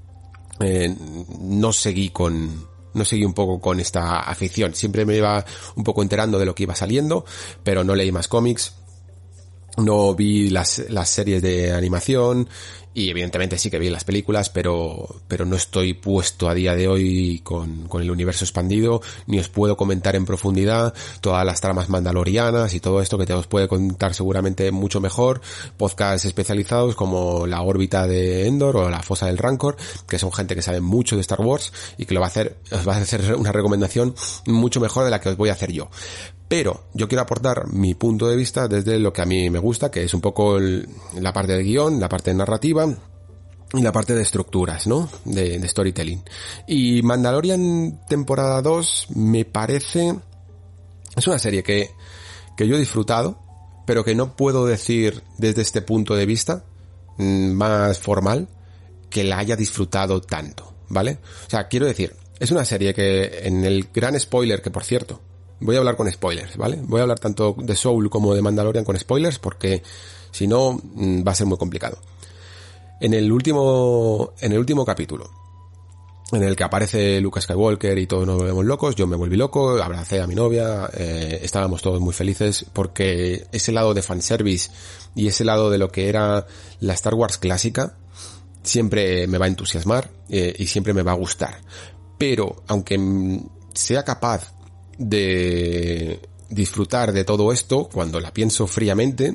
eh, 0.59 0.95
no 1.41 1.73
seguí 1.73 2.11
con, 2.11 2.69
no 2.95 3.05
seguí 3.05 3.25
un 3.25 3.35
poco 3.35 3.61
con 3.61 3.81
esta 3.81 4.21
afición. 4.21 4.75
Siempre 4.75 5.05
me 5.05 5.17
iba 5.17 5.45
un 5.77 5.85
poco 5.85 6.03
enterando 6.03 6.39
de 6.39 6.47
lo 6.47 6.55
que 6.55 6.65
iba 6.65 6.75
saliendo, 6.75 7.25
pero 7.63 7.85
no 7.85 7.95
leí 7.95 8.13
más 8.13 8.29
cómics. 8.29 8.75
No 9.85 10.15
vi 10.15 10.51
las, 10.51 10.85
las 10.89 11.11
series 11.11 11.43
de 11.43 11.73
animación 11.73 12.49
y 12.93 13.09
evidentemente 13.09 13.57
sí 13.57 13.71
que 13.71 13.79
vi 13.79 13.89
las 13.89 14.03
películas, 14.03 14.51
pero, 14.51 15.07
pero 15.29 15.45
no 15.45 15.55
estoy 15.55 15.95
puesto 15.95 16.49
a 16.49 16.55
día 16.55 16.75
de 16.75 16.89
hoy 16.89 17.41
con, 17.45 17.87
con 17.87 18.03
el 18.03 18.11
universo 18.11 18.45
expandido, 18.45 19.01
ni 19.27 19.39
os 19.39 19.49
puedo 19.49 19.77
comentar 19.77 20.17
en 20.17 20.27
profundidad 20.27 20.93
todas 21.21 21.47
las 21.47 21.61
tramas 21.61 21.89
mandalorianas 21.89 22.75
y 22.75 22.81
todo 22.81 23.01
esto 23.01 23.17
que 23.17 23.27
te 23.27 23.33
os 23.33 23.47
puede 23.47 23.69
contar 23.69 24.15
seguramente 24.15 24.73
mucho 24.73 25.01
mejor, 25.01 25.41
podcasts 25.77 26.25
especializados 26.25 26.97
como 26.97 27.47
la 27.47 27.63
órbita 27.63 28.09
de 28.09 28.49
Endor 28.49 28.77
o 28.77 28.91
la 28.91 29.03
fosa 29.03 29.27
del 29.27 29.39
Rancor, 29.39 29.77
que 30.09 30.19
son 30.19 30.33
gente 30.33 30.57
que 30.57 30.63
sabe 30.63 30.81
mucho 30.81 31.15
de 31.15 31.23
Star 31.23 31.41
Wars 31.41 31.73
y 31.97 32.07
que 32.07 32.15
lo 32.15 32.21
va 32.21 32.27
a 32.27 32.31
hacer, 32.31 32.57
os 32.73 32.87
va 32.87 32.97
a 32.97 32.99
hacer 32.99 33.37
una 33.37 33.53
recomendación 33.53 34.17
mucho 34.47 34.81
mejor 34.81 35.05
de 35.05 35.11
la 35.11 35.21
que 35.21 35.29
os 35.29 35.37
voy 35.37 35.51
a 35.51 35.53
hacer 35.53 35.71
yo. 35.73 35.89
Pero 36.51 36.89
yo 36.95 37.07
quiero 37.07 37.23
aportar 37.23 37.73
mi 37.73 37.95
punto 37.95 38.27
de 38.27 38.35
vista 38.35 38.67
desde 38.67 38.99
lo 38.99 39.13
que 39.13 39.23
a 39.23 39.25
mí 39.25 39.49
me 39.51 39.61
gusta, 39.61 39.89
que 39.89 40.03
es 40.03 40.13
un 40.15 40.21
poco 40.21 40.59
la 40.59 41.33
parte 41.33 41.53
de 41.53 41.63
guion, 41.63 42.01
la 42.01 42.09
parte 42.09 42.35
narrativa 42.35 42.93
y 43.73 43.81
la 43.81 43.93
parte 43.93 44.17
de 44.17 44.23
estructuras, 44.23 44.89
¿no? 44.89 45.09
De, 45.25 45.61
de 45.61 45.69
storytelling. 45.69 46.25
Y 46.67 47.03
Mandalorian 47.03 48.01
temporada 48.09 48.61
2 48.63 49.11
me 49.15 49.45
parece... 49.45 50.17
Es 51.15 51.25
una 51.29 51.39
serie 51.39 51.63
que, 51.63 51.91
que 52.57 52.67
yo 52.67 52.75
he 52.75 52.81
disfrutado, 52.81 53.39
pero 53.87 54.03
que 54.03 54.17
no 54.17 54.35
puedo 54.35 54.67
decir 54.67 55.23
desde 55.39 55.63
este 55.63 55.83
punto 55.83 56.17
de 56.17 56.27
vista 56.27 56.65
mm, 57.17 57.53
más 57.53 58.01
formal 58.01 58.49
que 59.09 59.23
la 59.23 59.39
haya 59.39 59.55
disfrutado 59.55 60.21
tanto, 60.21 60.75
¿vale? 60.89 61.21
O 61.47 61.51
sea, 61.51 61.69
quiero 61.69 61.87
decir, 61.87 62.17
es 62.41 62.51
una 62.51 62.65
serie 62.65 62.93
que 62.93 63.43
en 63.45 63.65
el 63.65 63.91
gran 63.95 64.19
spoiler, 64.19 64.61
que 64.63 64.73
por 64.73 64.83
cierto, 64.83 65.21
voy 65.61 65.77
a 65.77 65.79
hablar 65.79 65.97
con 65.97 66.11
spoilers, 66.11 66.57
¿vale? 66.57 66.79
Voy 66.83 67.01
a 67.01 67.03
hablar 67.03 67.19
tanto 67.19 67.55
de 67.59 67.77
Soul 67.77 68.11
como 68.11 68.35
de 68.35 68.43
Mandalorian 68.43 68.85
con 68.85 68.99
spoilers 68.99 69.39
porque 69.39 69.83
si 70.31 70.47
no 70.47 70.81
mm, 70.83 71.27
va 71.27 71.33
a 71.33 71.35
ser 71.35 71.47
muy 71.47 71.59
complicado. 71.59 71.99
En 73.01 73.15
el 73.15 73.31
último, 73.33 74.33
en 74.41 74.53
el 74.53 74.59
último 74.59 74.85
capítulo, 74.85 75.31
en 76.33 76.43
el 76.43 76.55
que 76.55 76.65
aparece 76.65 77.21
Lucas 77.21 77.45
Skywalker 77.45 77.99
y 77.99 78.07
todos 78.07 78.27
nos 78.27 78.37
volvemos 78.37 78.65
locos, 78.65 78.95
yo 78.95 79.07
me 79.07 79.17
volví 79.17 79.37
loco, 79.37 79.83
abracé 79.83 80.21
a 80.21 80.27
mi 80.27 80.35
novia, 80.35 80.89
eh, 80.95 81.41
estábamos 81.43 81.83
todos 81.83 82.01
muy 82.01 82.13
felices 82.13 82.67
porque 82.73 83.47
ese 83.53 83.73
lado 83.73 83.95
de 83.95 84.03
fanservice 84.03 84.71
y 85.15 85.27
ese 85.27 85.45
lado 85.45 85.71
de 85.71 85.79
lo 85.79 85.91
que 85.91 86.09
era 86.09 86.47
la 86.81 86.95
Star 86.95 87.15
Wars 87.15 87.39
clásica 87.39 87.97
siempre 88.63 89.27
me 89.27 89.39
va 89.39 89.47
a 89.47 89.49
entusiasmar 89.49 90.11
eh, 90.29 90.55
y 90.59 90.67
siempre 90.67 90.93
me 90.93 91.03
va 91.03 91.13
a 91.13 91.17
gustar. 91.17 91.61
Pero 92.19 92.63
aunque 92.69 93.41
sea 93.75 94.05
capaz 94.05 94.53
de 95.01 96.21
disfrutar 96.51 97.13
de 97.13 97.25
todo 97.25 97.53
esto, 97.53 97.89
cuando 97.91 98.21
la 98.21 98.33
pienso 98.33 98.67
fríamente, 98.67 99.35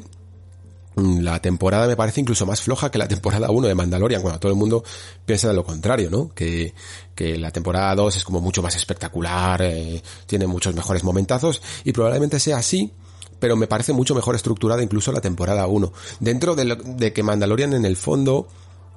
mm, 0.96 1.22
la 1.22 1.42
temporada 1.42 1.88
me 1.88 1.96
parece 1.96 2.22
incluso 2.22 2.46
más 2.46 2.62
floja 2.62 2.92
que 2.92 3.00
la 3.00 3.08
temporada 3.08 3.50
1 3.50 3.68
de 3.68 3.74
Mandalorian, 3.74 4.22
cuando 4.22 4.40
todo 4.40 4.52
el 4.52 4.58
mundo 4.58 4.84
piensa 5.26 5.48
de 5.48 5.56
lo 5.56 5.66
contrario, 5.66 6.12
¿no? 6.12 6.30
Que, 6.36 6.74
que 7.16 7.38
la 7.38 7.50
temporada 7.50 7.96
2 7.96 8.18
es 8.18 8.24
como 8.24 8.42
mucho 8.42 8.62
más 8.62 8.76
espectacular, 8.76 9.62
eh, 9.64 10.04
tiene 10.28 10.46
muchos 10.46 10.76
mejores 10.76 11.04
momentazos, 11.04 11.62
y 11.84 11.92
probablemente 11.92 12.40
sea 12.40 12.58
así, 12.58 12.92
pero 13.40 13.56
me 13.56 13.68
parece 13.68 13.92
mucho 13.92 14.14
mejor 14.14 14.36
estructurada 14.36 14.84
incluso 14.84 15.12
la 15.12 15.22
temporada 15.22 15.66
1. 15.66 15.92
Dentro 16.20 16.56
de, 16.56 16.66
lo, 16.66 16.76
de 16.76 17.12
que 17.12 17.24
Mandalorian 17.24 17.74
en 17.74 17.86
el 17.86 17.98
fondo 17.98 18.48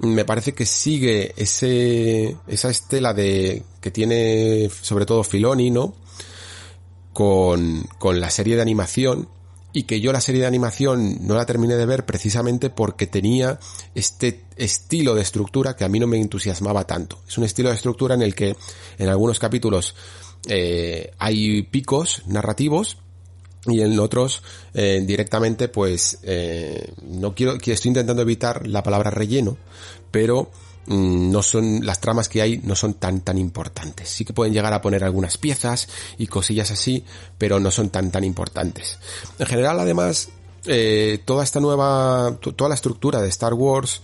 me 0.01 0.25
parece 0.27 0.53
que 0.53 0.67
sigue 0.67 1.33
ese, 1.37 2.37
esa 2.47 2.69
estela 2.69 3.15
de, 3.15 3.63
que 3.81 3.91
tiene 3.91 4.71
sobre 4.83 5.07
todo 5.07 5.25
Filoni, 5.25 5.71
¿no? 5.71 5.95
Con, 7.19 7.83
con 7.99 8.21
la 8.21 8.31
serie 8.31 8.55
de 8.55 8.63
animación 8.63 9.29
y 9.73 9.83
que 9.83 10.01
yo 10.01 10.13
la 10.13 10.21
serie 10.21 10.43
de 10.43 10.47
animación 10.47 11.27
no 11.27 11.35
la 11.35 11.47
terminé 11.47 11.75
de 11.75 11.85
ver 11.85 12.07
precisamente 12.07 12.71
porque 12.71 13.09
tenía 13.09 13.59
este 13.97 14.45
estilo 14.55 15.17
de 15.17 15.23
estructura 15.23 15.75
que 15.75 15.83
a 15.83 15.89
mí 15.89 15.99
no 15.99 16.07
me 16.07 16.21
entusiasmaba 16.21 16.85
tanto. 16.85 17.19
Es 17.27 17.37
un 17.37 17.43
estilo 17.43 17.71
de 17.71 17.75
estructura 17.75 18.15
en 18.15 18.23
el 18.23 18.37
que 18.37 18.55
en 18.99 19.09
algunos 19.09 19.41
capítulos 19.41 19.97
eh, 20.47 21.11
hay 21.19 21.63
picos 21.63 22.23
narrativos 22.29 22.99
y 23.67 23.81
en 23.81 23.99
otros 23.99 24.45
eh, 24.75 25.03
directamente 25.05 25.67
pues 25.67 26.21
eh, 26.23 26.93
no 27.03 27.35
quiero 27.35 27.59
que 27.59 27.73
estoy 27.73 27.89
intentando 27.89 28.23
evitar 28.23 28.65
la 28.69 28.85
palabra 28.85 29.11
relleno 29.11 29.59
pero 30.13 30.53
no 30.89 31.43
son, 31.43 31.85
las 31.85 32.01
tramas 32.01 32.29
que 32.29 32.41
hay 32.41 32.59
no 32.65 32.75
son 32.75 32.95
tan 32.95 33.21
tan 33.21 33.39
importantes. 33.39 34.09
Sí 34.09 34.25
que 34.25 34.33
pueden 34.33 34.55
llegar 34.55 34.73
a 34.73 34.81
poner 34.81 35.05
algunas 35.05 35.37
piezas 35.37 35.89
y 36.17 36.27
cosillas 36.27 36.71
así, 36.71 37.05
pero 37.37 37.61
no 37.61 37.71
son 37.71 37.91
tan 37.91 38.11
tan 38.11 38.25
importantes. 38.25 38.99
En 39.39 39.47
general, 39.47 39.79
además, 39.81 40.31
eh, 40.67 41.21
toda 41.25 41.45
esta 41.45 41.61
nueva, 41.61 42.39
toda 42.41 42.69
la 42.69 42.75
estructura 42.75 43.21
de 43.21 43.29
Star 43.29 43.55
Wars 43.55 44.03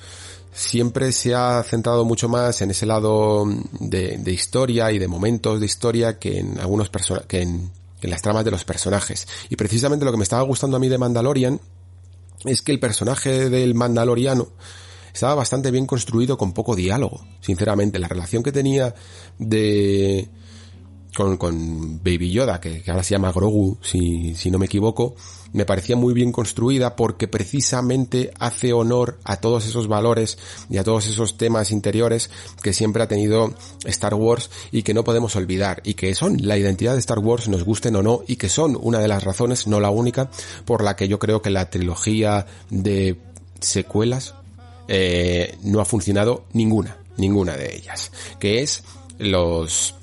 siempre 0.53 1.11
se 1.13 1.35
ha 1.35 1.63
centrado 1.65 2.05
mucho 2.05 2.29
más 2.29 2.63
en 2.63 2.71
ese 2.71 2.87
lado 2.87 3.45
de, 3.81 4.19
de 4.19 4.33
historia 4.33 4.93
y 4.93 4.99
de 4.99 5.09
momentos 5.09 5.59
de 5.59 5.67
historia 5.67 6.19
que 6.19 6.39
en 6.39 6.61
algunos 6.61 6.91
que 7.27 7.43
en, 7.43 7.71
en 8.03 8.11
las 8.11 8.23
tramas 8.23 8.45
de 8.45 8.51
los 8.51 8.65
personajes. 8.65 9.27
Y 9.49 9.57
precisamente 9.57 10.05
lo 10.05 10.13
que 10.13 10.19
me 10.19 10.23
estaba 10.23 10.43
gustando 10.43 10.77
a 10.77 10.81
mí 10.81 10.89
de 10.89 10.99
Mandalorian 10.99 11.61
es 12.45 12.63
que 12.63 12.73
el 12.73 12.79
personaje 12.79 13.49
del 13.49 13.75
Mandaloriano 13.75 14.49
estaba 15.15 15.37
bastante 15.37 15.71
bien 15.71 15.87
construido 15.87 16.37
con 16.37 16.53
poco 16.53 16.75
diálogo, 16.75 17.25
sinceramente. 17.41 18.01
La 18.01 18.09
relación 18.09 18.43
que 18.43 18.51
tenía 18.51 18.95
de 19.39 20.29
con, 21.15 21.37
con 21.37 22.03
Baby 22.03 22.33
Yoda, 22.33 22.61
que, 22.61 22.83
ahora 22.89 23.05
se 23.05 23.15
llama 23.15 23.31
Grogu, 23.31 23.79
si, 23.81 24.35
si 24.35 24.51
no 24.51 24.59
me 24.59 24.67
equivoco, 24.67 25.15
me 25.53 25.65
parecía 25.65 25.95
muy 25.95 26.13
bien 26.15 26.33
construida 26.33 26.97
porque 26.97 27.29
precisamente 27.29 28.33
hace 28.41 28.73
honor 28.73 29.21
a 29.23 29.37
todos 29.37 29.67
esos 29.67 29.87
valores 29.87 30.37
y 30.69 30.79
a 30.79 30.85
todos 30.85 31.07
esos 31.07 31.37
temas 31.37 31.71
interiores 31.71 32.29
que 32.61 32.73
siempre 32.73 33.05
ha 33.05 33.07
tenido 33.07 33.55
Star 33.85 34.15
Wars 34.15 34.51
y 34.73 34.83
que 34.83 34.95
no 34.95 35.05
podemos 35.05 35.37
olvidar 35.37 35.81
y 35.85 35.95
que 35.95 36.17
son 36.17 36.39
la 36.41 36.59
identidad 36.59 36.95
de 36.95 36.99
Star 36.99 37.21
Wars, 37.21 37.49
nos 37.49 37.63
gusten 37.63 37.95
o 37.95 38.03
no, 38.03 38.23
y 38.27 38.35
que 38.35 38.49
son 38.49 38.77
una 38.81 38.99
de 38.99 39.07
las 39.07 39.23
razones, 39.23 39.69
no 39.69 39.79
la 39.79 39.91
única, 39.91 40.29
por 40.65 40.83
la 40.83 40.97
que 40.97 41.07
yo 41.07 41.21
creo 41.21 41.41
que 41.41 41.51
la 41.51 41.71
trilogía 41.71 42.47
de 42.71 43.21
secuelas 43.61 44.35
eh, 44.89 45.57
no 45.63 45.81
ha 45.81 45.85
funcionado 45.85 46.45
ninguna, 46.53 46.97
ninguna 47.17 47.57
de 47.57 47.75
ellas, 47.75 48.11
que 48.39 48.63
es 48.63 48.83
los 49.19 49.95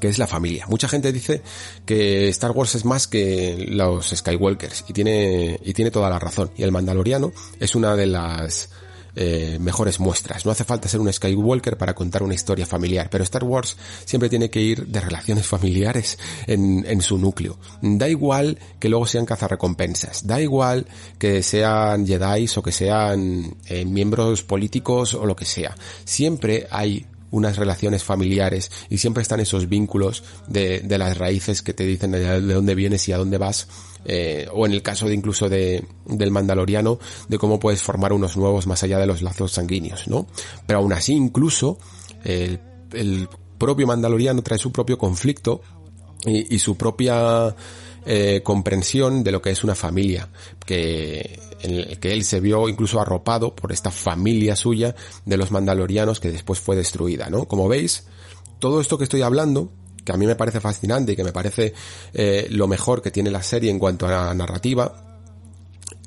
que 0.00 0.08
es 0.08 0.18
la 0.18 0.26
familia. 0.26 0.66
Mucha 0.68 0.88
gente 0.88 1.12
dice 1.12 1.42
que 1.84 2.28
Star 2.28 2.50
Wars 2.50 2.74
es 2.74 2.84
más 2.84 3.06
que 3.06 3.66
los 3.68 4.08
Skywalkers 4.08 4.84
y 4.88 4.92
tiene 4.92 5.60
y 5.64 5.72
tiene 5.72 5.90
toda 5.90 6.10
la 6.10 6.18
razón. 6.18 6.50
Y 6.56 6.64
el 6.64 6.72
Mandaloriano 6.72 7.32
es 7.60 7.74
una 7.74 7.96
de 7.96 8.06
las 8.06 8.70
eh, 9.16 9.58
mejores 9.60 9.98
muestras. 9.98 10.44
No 10.44 10.52
hace 10.52 10.64
falta 10.64 10.88
ser 10.88 11.00
un 11.00 11.12
Skywalker 11.12 11.76
para 11.76 11.94
contar 11.94 12.22
una 12.22 12.34
historia 12.34 12.66
familiar, 12.66 13.08
pero 13.10 13.24
Star 13.24 13.44
Wars 13.44 13.76
siempre 14.04 14.28
tiene 14.28 14.50
que 14.50 14.60
ir 14.60 14.86
de 14.86 15.00
relaciones 15.00 15.46
familiares 15.46 16.18
en, 16.46 16.84
en 16.86 17.00
su 17.00 17.18
núcleo. 17.18 17.58
Da 17.80 18.08
igual 18.08 18.58
que 18.78 18.88
luego 18.88 19.06
sean 19.06 19.26
cazarrecompensas, 19.26 20.26
da 20.26 20.40
igual 20.40 20.86
que 21.18 21.42
sean 21.42 22.06
Jedi 22.06 22.46
o 22.56 22.62
que 22.62 22.72
sean 22.72 23.56
eh, 23.66 23.84
miembros 23.84 24.42
políticos 24.42 25.14
o 25.14 25.26
lo 25.26 25.34
que 25.34 25.44
sea. 25.44 25.74
Siempre 26.04 26.66
hay 26.70 27.06
unas 27.30 27.56
relaciones 27.56 28.04
familiares 28.04 28.70
y 28.88 28.98
siempre 28.98 29.22
están 29.22 29.40
esos 29.40 29.68
vínculos 29.68 30.24
de, 30.46 30.80
de 30.80 30.98
las 30.98 31.16
raíces 31.18 31.62
que 31.62 31.74
te 31.74 31.84
dicen 31.84 32.12
de, 32.12 32.20
de 32.20 32.54
dónde 32.54 32.74
vienes 32.74 33.08
y 33.08 33.12
a 33.12 33.18
dónde 33.18 33.38
vas 33.38 33.68
eh, 34.06 34.48
o 34.52 34.66
en 34.66 34.72
el 34.72 34.82
caso 34.82 35.06
de 35.06 35.14
incluso 35.14 35.48
de, 35.48 35.84
del 36.06 36.30
mandaloriano, 36.30 36.98
de 37.28 37.38
cómo 37.38 37.58
puedes 37.58 37.82
formar 37.82 38.12
unos 38.12 38.36
nuevos 38.36 38.66
más 38.66 38.82
allá 38.82 38.98
de 38.98 39.06
los 39.06 39.22
lazos 39.22 39.52
sanguíneos, 39.52 40.08
¿no? 40.08 40.26
Pero 40.66 40.78
aún 40.78 40.92
así, 40.92 41.12
incluso, 41.12 41.78
el, 42.24 42.60
el 42.92 43.28
propio 43.58 43.86
mandaloriano 43.86 44.42
trae 44.42 44.58
su 44.58 44.72
propio 44.72 44.96
conflicto 44.96 45.60
y, 46.24 46.54
y 46.54 46.58
su 46.58 46.76
propia 46.76 47.54
eh, 48.08 48.40
comprensión 48.44 49.24
de 49.24 49.32
lo 49.32 49.42
que 49.42 49.50
es 49.50 49.64
una 49.64 49.74
familia, 49.74 50.28
que, 50.64 51.40
en 51.60 51.72
el 51.72 51.98
que 51.98 52.12
él 52.12 52.22
se 52.22 52.38
vio 52.38 52.68
incluso 52.68 53.00
arropado 53.00 53.56
por 53.56 53.72
esta 53.72 53.90
familia 53.90 54.54
suya 54.54 54.94
de 55.24 55.36
los 55.36 55.50
mandalorianos 55.50 56.20
que 56.20 56.30
después 56.30 56.60
fue 56.60 56.76
destruida, 56.76 57.28
¿no? 57.30 57.46
Como 57.46 57.66
veis, 57.66 58.04
todo 58.60 58.80
esto 58.80 58.96
que 58.96 59.02
estoy 59.02 59.22
hablando 59.22 59.72
que 60.06 60.12
a 60.12 60.16
mí 60.16 60.24
me 60.24 60.36
parece 60.36 60.60
fascinante 60.60 61.12
y 61.12 61.16
que 61.16 61.24
me 61.24 61.32
parece 61.32 61.74
eh, 62.14 62.46
lo 62.50 62.68
mejor 62.68 63.02
que 63.02 63.10
tiene 63.10 63.30
la 63.30 63.42
serie 63.42 63.70
en 63.70 63.78
cuanto 63.78 64.06
a 64.06 64.10
la 64.10 64.34
narrativa, 64.34 65.18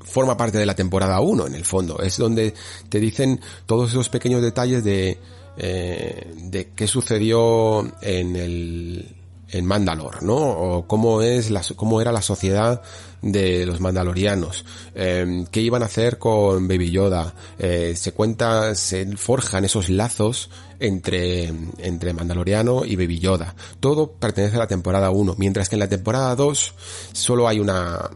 forma 0.04 0.38
parte 0.38 0.58
de 0.58 0.66
la 0.66 0.74
temporada 0.74 1.20
1 1.20 1.48
en 1.48 1.54
el 1.54 1.66
fondo. 1.66 2.00
Es 2.00 2.18
donde 2.18 2.54
te 2.88 3.00
dicen 3.00 3.40
todos 3.66 3.92
esos 3.92 4.10
pequeños 4.10 4.42
detalles 4.42 4.84
de, 4.84 5.20
eh, 5.58 6.34
de 6.36 6.70
qué 6.76 6.88
sucedió 6.88 7.92
en 8.02 8.36
el 8.38 9.19
en 9.52 9.66
Mandalor, 9.66 10.24
¿no? 10.24 10.36
O 10.36 10.88
cómo 10.88 11.22
es 11.22 11.50
la, 11.50 11.62
cómo 11.76 12.02
era 12.02 12.12
la 12.12 12.22
sociedad 12.22 12.82
de 13.22 13.66
los 13.66 13.82
mandalorianos, 13.82 14.66
eh, 14.96 15.46
qué 15.52 15.62
iban 15.62 15.84
a 15.84 15.88
hacer 15.88 16.18
con 16.18 16.68
Baby 16.68 16.92
Yoda, 16.92 17.34
eh, 17.58 17.94
se 17.96 18.14
cuenta, 18.14 18.76
se 18.76 19.18
forjan 19.18 19.66
esos 19.66 19.90
lazos 19.90 20.50
entre, 20.80 21.52
entre 21.80 22.14
Mandaloriano 22.14 22.86
y 22.86 22.96
Baby 22.96 23.20
Yoda. 23.20 23.56
Todo 23.80 24.12
pertenece 24.14 24.56
a 24.56 24.60
la 24.60 24.68
temporada 24.68 25.10
1, 25.10 25.36
mientras 25.38 25.68
que 25.68 25.76
en 25.76 25.82
la 25.82 25.90
temporada 25.90 26.36
2 26.36 26.74
solo 27.12 27.48
hay 27.48 27.60
una, 27.60 28.10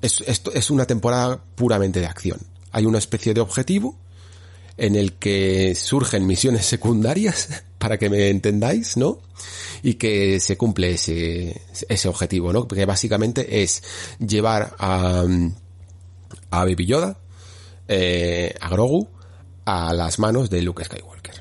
es, 0.00 0.22
es 0.26 0.70
una 0.70 0.86
temporada 0.86 1.42
puramente 1.56 2.00
de 2.00 2.06
acción. 2.06 2.38
Hay 2.72 2.86
una 2.86 2.98
especie 2.98 3.34
de 3.34 3.40
objetivo 3.40 3.96
en 4.76 4.96
el 4.96 5.14
que 5.14 5.74
surgen 5.74 6.26
misiones 6.26 6.66
secundarias, 6.66 7.64
para 7.80 7.98
que 7.98 8.10
me 8.10 8.28
entendáis, 8.28 8.98
¿no? 8.98 9.20
Y 9.82 9.94
que 9.94 10.38
se 10.38 10.58
cumple 10.58 10.92
ese, 10.92 11.62
ese 11.88 12.08
objetivo, 12.08 12.52
¿no? 12.52 12.68
Porque 12.68 12.84
básicamente 12.84 13.62
es 13.62 13.82
llevar 14.18 14.76
a, 14.78 15.24
a 16.50 16.64
Baby 16.64 16.84
Yoda, 16.84 17.18
eh, 17.88 18.54
a 18.60 18.68
Grogu, 18.68 19.08
a 19.64 19.94
las 19.94 20.18
manos 20.18 20.50
de 20.50 20.60
Luke 20.60 20.84
Skywalker. 20.84 21.40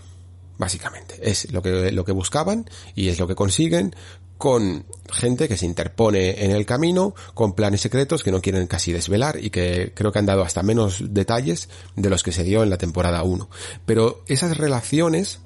Básicamente. 0.57 1.19
Es 1.21 1.51
lo 1.51 1.61
que, 1.61 1.91
lo 1.91 2.05
que 2.05 2.13
buscaban 2.13 2.69
y 2.95 3.09
es 3.09 3.19
lo 3.19 3.27
que 3.27 3.35
consiguen 3.35 3.93
con 4.37 4.85
gente 5.11 5.49
que 5.49 5.57
se 5.57 5.65
interpone 5.65 6.45
en 6.45 6.51
el 6.51 6.65
camino, 6.65 7.13
con 7.33 7.53
planes 7.53 7.81
secretos 7.81 8.23
que 8.23 8.31
no 8.31 8.41
quieren 8.41 8.65
casi 8.67 8.93
desvelar 8.93 9.37
y 9.43 9.49
que 9.49 9.91
creo 9.93 10.13
que 10.13 10.19
han 10.19 10.25
dado 10.25 10.43
hasta 10.43 10.63
menos 10.63 11.13
detalles 11.13 11.67
de 11.97 12.09
los 12.09 12.23
que 12.23 12.31
se 12.31 12.45
dio 12.45 12.63
en 12.63 12.69
la 12.69 12.77
temporada 12.77 13.23
1. 13.23 13.49
Pero 13.85 14.23
esas 14.27 14.57
relaciones 14.57 15.41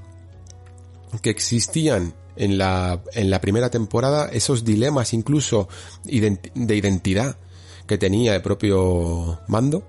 que 1.22 1.30
existían 1.30 2.14
en 2.36 2.58
la, 2.58 3.02
en 3.14 3.30
la 3.30 3.42
primera 3.42 3.70
temporada, 3.70 4.30
esos 4.32 4.64
dilemas 4.64 5.14
incluso 5.14 5.68
de 6.04 6.76
identidad 6.76 7.38
que 7.88 7.98
tenía 7.98 8.36
el 8.36 8.42
propio 8.42 9.40
mando, 9.48 9.84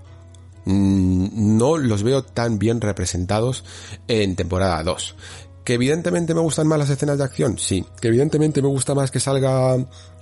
no 0.67 1.77
los 1.77 2.03
veo 2.03 2.23
tan 2.23 2.59
bien 2.59 2.81
representados 2.81 3.65
en 4.09 4.37
temporada 4.37 4.83
2. 4.83 5.17
Que 5.63 5.75
evidentemente 5.75 6.35
me 6.35 6.41
gustan 6.41 6.67
más 6.67 6.79
las 6.79 6.91
escenas 6.91 7.19
de 7.19 7.25
acción, 7.25 7.59
sí. 7.59 7.85
Que 8.01 8.09
evidentemente 8.09 8.61
me 8.61 8.69
gusta 8.69 8.95
más 8.95 9.11
que 9.11 9.21
salga 9.21 9.77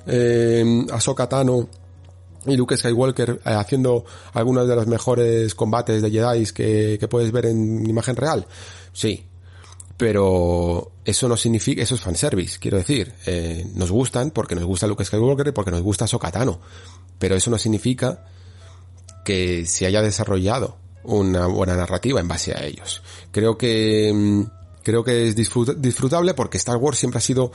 eh, 0.06 0.86
Ahsoka 0.92 1.28
Tano 1.28 1.68
y 2.46 2.56
Luke 2.56 2.76
Skywalker 2.76 3.40
eh, 3.44 3.50
haciendo 3.50 4.04
algunos 4.34 4.68
de 4.68 4.76
los 4.76 4.86
mejores 4.86 5.54
combates 5.54 6.02
de 6.02 6.10
Jedi 6.10 6.46
que, 6.46 6.96
que 6.98 7.08
puedes 7.08 7.32
ver 7.32 7.46
en 7.46 7.88
imagen 7.88 8.16
real. 8.16 8.46
Sí, 8.92 9.26
pero 10.02 10.90
eso 11.04 11.28
no 11.28 11.36
significa, 11.36 11.80
eso 11.80 11.94
es 11.94 12.00
fanservice, 12.00 12.58
quiero 12.58 12.76
decir, 12.76 13.14
eh, 13.24 13.64
nos 13.76 13.92
gustan 13.92 14.32
porque 14.32 14.56
nos 14.56 14.64
gusta 14.64 14.88
Luke 14.88 15.04
Skywalker 15.04 15.46
y 15.46 15.52
porque 15.52 15.70
nos 15.70 15.80
gusta 15.80 16.08
Sokatano, 16.08 16.58
pero 17.20 17.36
eso 17.36 17.52
no 17.52 17.56
significa 17.56 18.26
que 19.24 19.64
se 19.64 19.86
haya 19.86 20.02
desarrollado 20.02 20.76
una 21.04 21.46
buena 21.46 21.76
narrativa 21.76 22.18
en 22.18 22.26
base 22.26 22.52
a 22.52 22.64
ellos. 22.64 23.00
Creo 23.30 23.56
que, 23.56 24.10
mm, 24.12 24.42
creo 24.82 25.04
que 25.04 25.28
es 25.28 25.36
disfrutable 25.36 26.34
porque 26.34 26.58
Star 26.58 26.78
Wars 26.78 26.98
siempre 26.98 27.18
ha 27.18 27.20
sido 27.20 27.52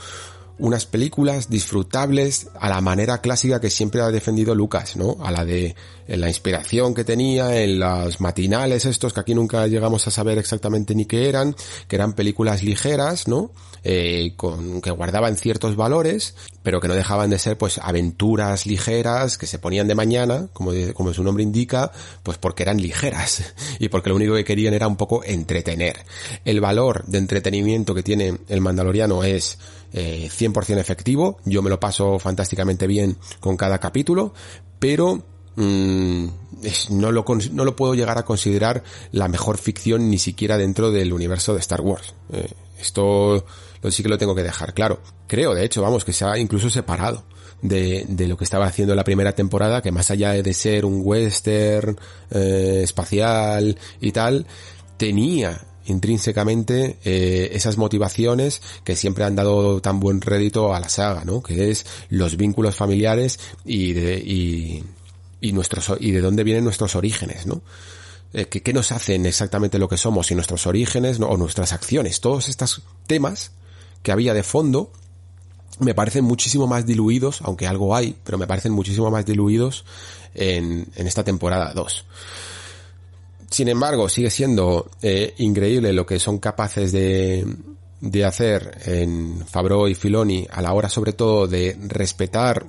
unas 0.59 0.85
películas 0.85 1.49
disfrutables 1.49 2.47
a 2.59 2.69
la 2.69 2.81
manera 2.81 3.21
clásica 3.21 3.59
que 3.59 3.69
siempre 3.69 4.01
ha 4.01 4.09
defendido 4.09 4.55
Lucas, 4.55 4.95
¿no? 4.95 5.17
A 5.21 5.31
la 5.31 5.45
de 5.45 5.75
la 6.07 6.27
inspiración 6.27 6.93
que 6.93 7.03
tenía 7.03 7.61
en 7.61 7.79
los 7.79 8.21
matinales 8.21 8.85
estos 8.85 9.13
que 9.13 9.19
aquí 9.19 9.35
nunca 9.35 9.67
llegamos 9.67 10.07
a 10.07 10.11
saber 10.11 10.37
exactamente 10.37 10.95
ni 10.95 11.05
qué 11.05 11.27
eran, 11.27 11.55
que 11.87 11.95
eran 11.95 12.13
películas 12.13 12.63
ligeras, 12.63 13.27
¿no? 13.27 13.51
Eh, 13.89 14.33
con 14.35 14.81
que 14.81 14.91
guardaban 14.91 15.37
ciertos 15.37 15.77
valores, 15.77 16.35
pero 16.61 16.81
que 16.81 16.89
no 16.89 16.93
dejaban 16.93 17.29
de 17.29 17.39
ser 17.39 17.57
pues 17.57 17.77
aventuras 17.77 18.65
ligeras 18.65 19.37
que 19.37 19.47
se 19.47 19.59
ponían 19.59 19.87
de 19.87 19.95
mañana, 19.95 20.49
como, 20.51 21.13
su 21.13 21.23
nombre 21.23 21.41
indica, 21.41 21.93
pues 22.21 22.37
porque 22.37 22.63
eran 22.63 22.81
ligeras 22.81 23.53
y 23.79 23.87
porque 23.87 24.09
lo 24.09 24.17
único 24.17 24.35
que 24.35 24.43
querían 24.43 24.73
era 24.73 24.89
un 24.89 24.97
poco 24.97 25.23
entretener. 25.23 25.99
El 26.43 26.59
valor 26.59 27.05
de 27.05 27.19
entretenimiento 27.19 27.95
que 27.95 28.03
tiene 28.03 28.37
el 28.49 28.59
Mandaloriano 28.59 29.23
es 29.23 29.57
eh, 29.93 30.27
100% 30.29 30.79
efectivo, 30.79 31.39
yo 31.45 31.61
me 31.61 31.69
lo 31.69 31.79
paso 31.79 32.19
fantásticamente 32.19 32.87
bien 32.87 33.15
con 33.39 33.55
cada 33.55 33.79
capítulo, 33.79 34.33
pero 34.79 35.23
es, 36.61 36.89
no, 36.89 37.13
lo, 37.13 37.23
no 37.53 37.63
lo 37.63 37.75
puedo 37.77 37.95
llegar 37.95 38.17
a 38.17 38.25
considerar 38.25 38.83
la 39.13 39.29
mejor 39.29 39.57
ficción 39.57 40.09
ni 40.09 40.17
siquiera 40.17 40.57
dentro 40.57 40.91
del 40.91 41.13
universo 41.13 41.53
de 41.53 41.61
Star 41.61 41.79
Wars. 41.79 42.15
Eh, 42.33 42.51
esto 42.79 43.45
lo, 43.81 43.91
sí 43.91 44.03
que 44.03 44.09
lo 44.09 44.17
tengo 44.17 44.35
que 44.35 44.43
dejar 44.43 44.73
claro. 44.73 45.01
Creo, 45.27 45.53
de 45.53 45.65
hecho, 45.65 45.81
vamos, 45.81 46.05
que 46.05 46.13
se 46.13 46.25
ha 46.25 46.37
incluso 46.37 46.69
separado 46.69 47.23
de, 47.61 48.05
de 48.07 48.27
lo 48.27 48.37
que 48.37 48.43
estaba 48.43 48.65
haciendo 48.65 48.95
la 48.95 49.03
primera 49.03 49.33
temporada, 49.33 49.81
que 49.81 49.91
más 49.91 50.11
allá 50.11 50.31
de 50.31 50.53
ser 50.53 50.85
un 50.85 51.01
western 51.03 51.97
eh, 52.31 52.81
espacial 52.83 53.77
y 53.99 54.11
tal, 54.11 54.45
tenía 54.97 55.61
intrínsecamente 55.87 56.97
eh, 57.03 57.49
esas 57.53 57.77
motivaciones 57.77 58.61
que 58.83 58.95
siempre 58.95 59.23
han 59.23 59.35
dado 59.35 59.81
tan 59.81 59.99
buen 59.99 60.21
rédito 60.21 60.73
a 60.73 60.79
la 60.79 60.89
saga, 60.89 61.23
¿no? 61.23 61.41
Que 61.41 61.71
es 61.71 61.85
los 62.09 62.35
vínculos 62.37 62.75
familiares 62.75 63.39
y 63.65 63.93
de, 63.93 64.17
y, 64.17 64.83
y 65.39 65.53
nuestros, 65.53 65.93
y 65.99 66.11
de 66.11 66.21
dónde 66.21 66.43
vienen 66.43 66.65
nuestros 66.65 66.95
orígenes, 66.95 67.45
¿no? 67.45 67.61
Eh, 68.33 68.45
que, 68.45 68.61
¿Qué 68.61 68.73
nos 68.73 68.91
hacen 68.91 69.25
exactamente 69.25 69.79
lo 69.79 69.87
que 69.87 69.97
somos 69.97 70.29
y 70.31 70.35
nuestros 70.35 70.67
orígenes 70.67 71.19
¿no? 71.19 71.27
o 71.27 71.37
nuestras 71.37 71.71
acciones? 71.71 72.19
Todos 72.19 72.49
estos 72.49 72.81
temas 73.07 73.51
que 74.07 74.13
había 74.13 74.33
de 74.33 74.41
fondo 74.41 74.89
me 75.79 75.93
parecen 75.93 76.23
muchísimo 76.23 76.65
más 76.65 76.85
diluidos, 76.85 77.41
aunque 77.41 77.67
algo 77.67 77.93
hay, 77.93 78.15
pero 78.23 78.37
me 78.37 78.47
parecen 78.47 78.71
muchísimo 78.71 79.11
más 79.11 79.25
diluidos 79.25 79.83
en, 80.33 80.87
en 80.95 81.07
esta 81.07 81.25
temporada 81.25 81.73
2. 81.73 82.05
Sin 83.51 83.67
embargo, 83.67 84.07
sigue 84.07 84.29
siendo 84.29 84.89
eh, 85.01 85.33
increíble 85.39 85.91
lo 85.91 86.05
que 86.05 86.19
son 86.19 86.37
capaces 86.37 86.93
de, 86.93 87.53
de 87.99 88.23
hacer 88.23 88.77
en 88.85 89.45
Fabro 89.45 89.89
y 89.89 89.93
Filoni 89.93 90.47
a 90.51 90.61
la 90.61 90.71
hora 90.71 90.87
sobre 90.87 91.11
todo 91.11 91.45
de 91.45 91.77
respetar 91.77 92.65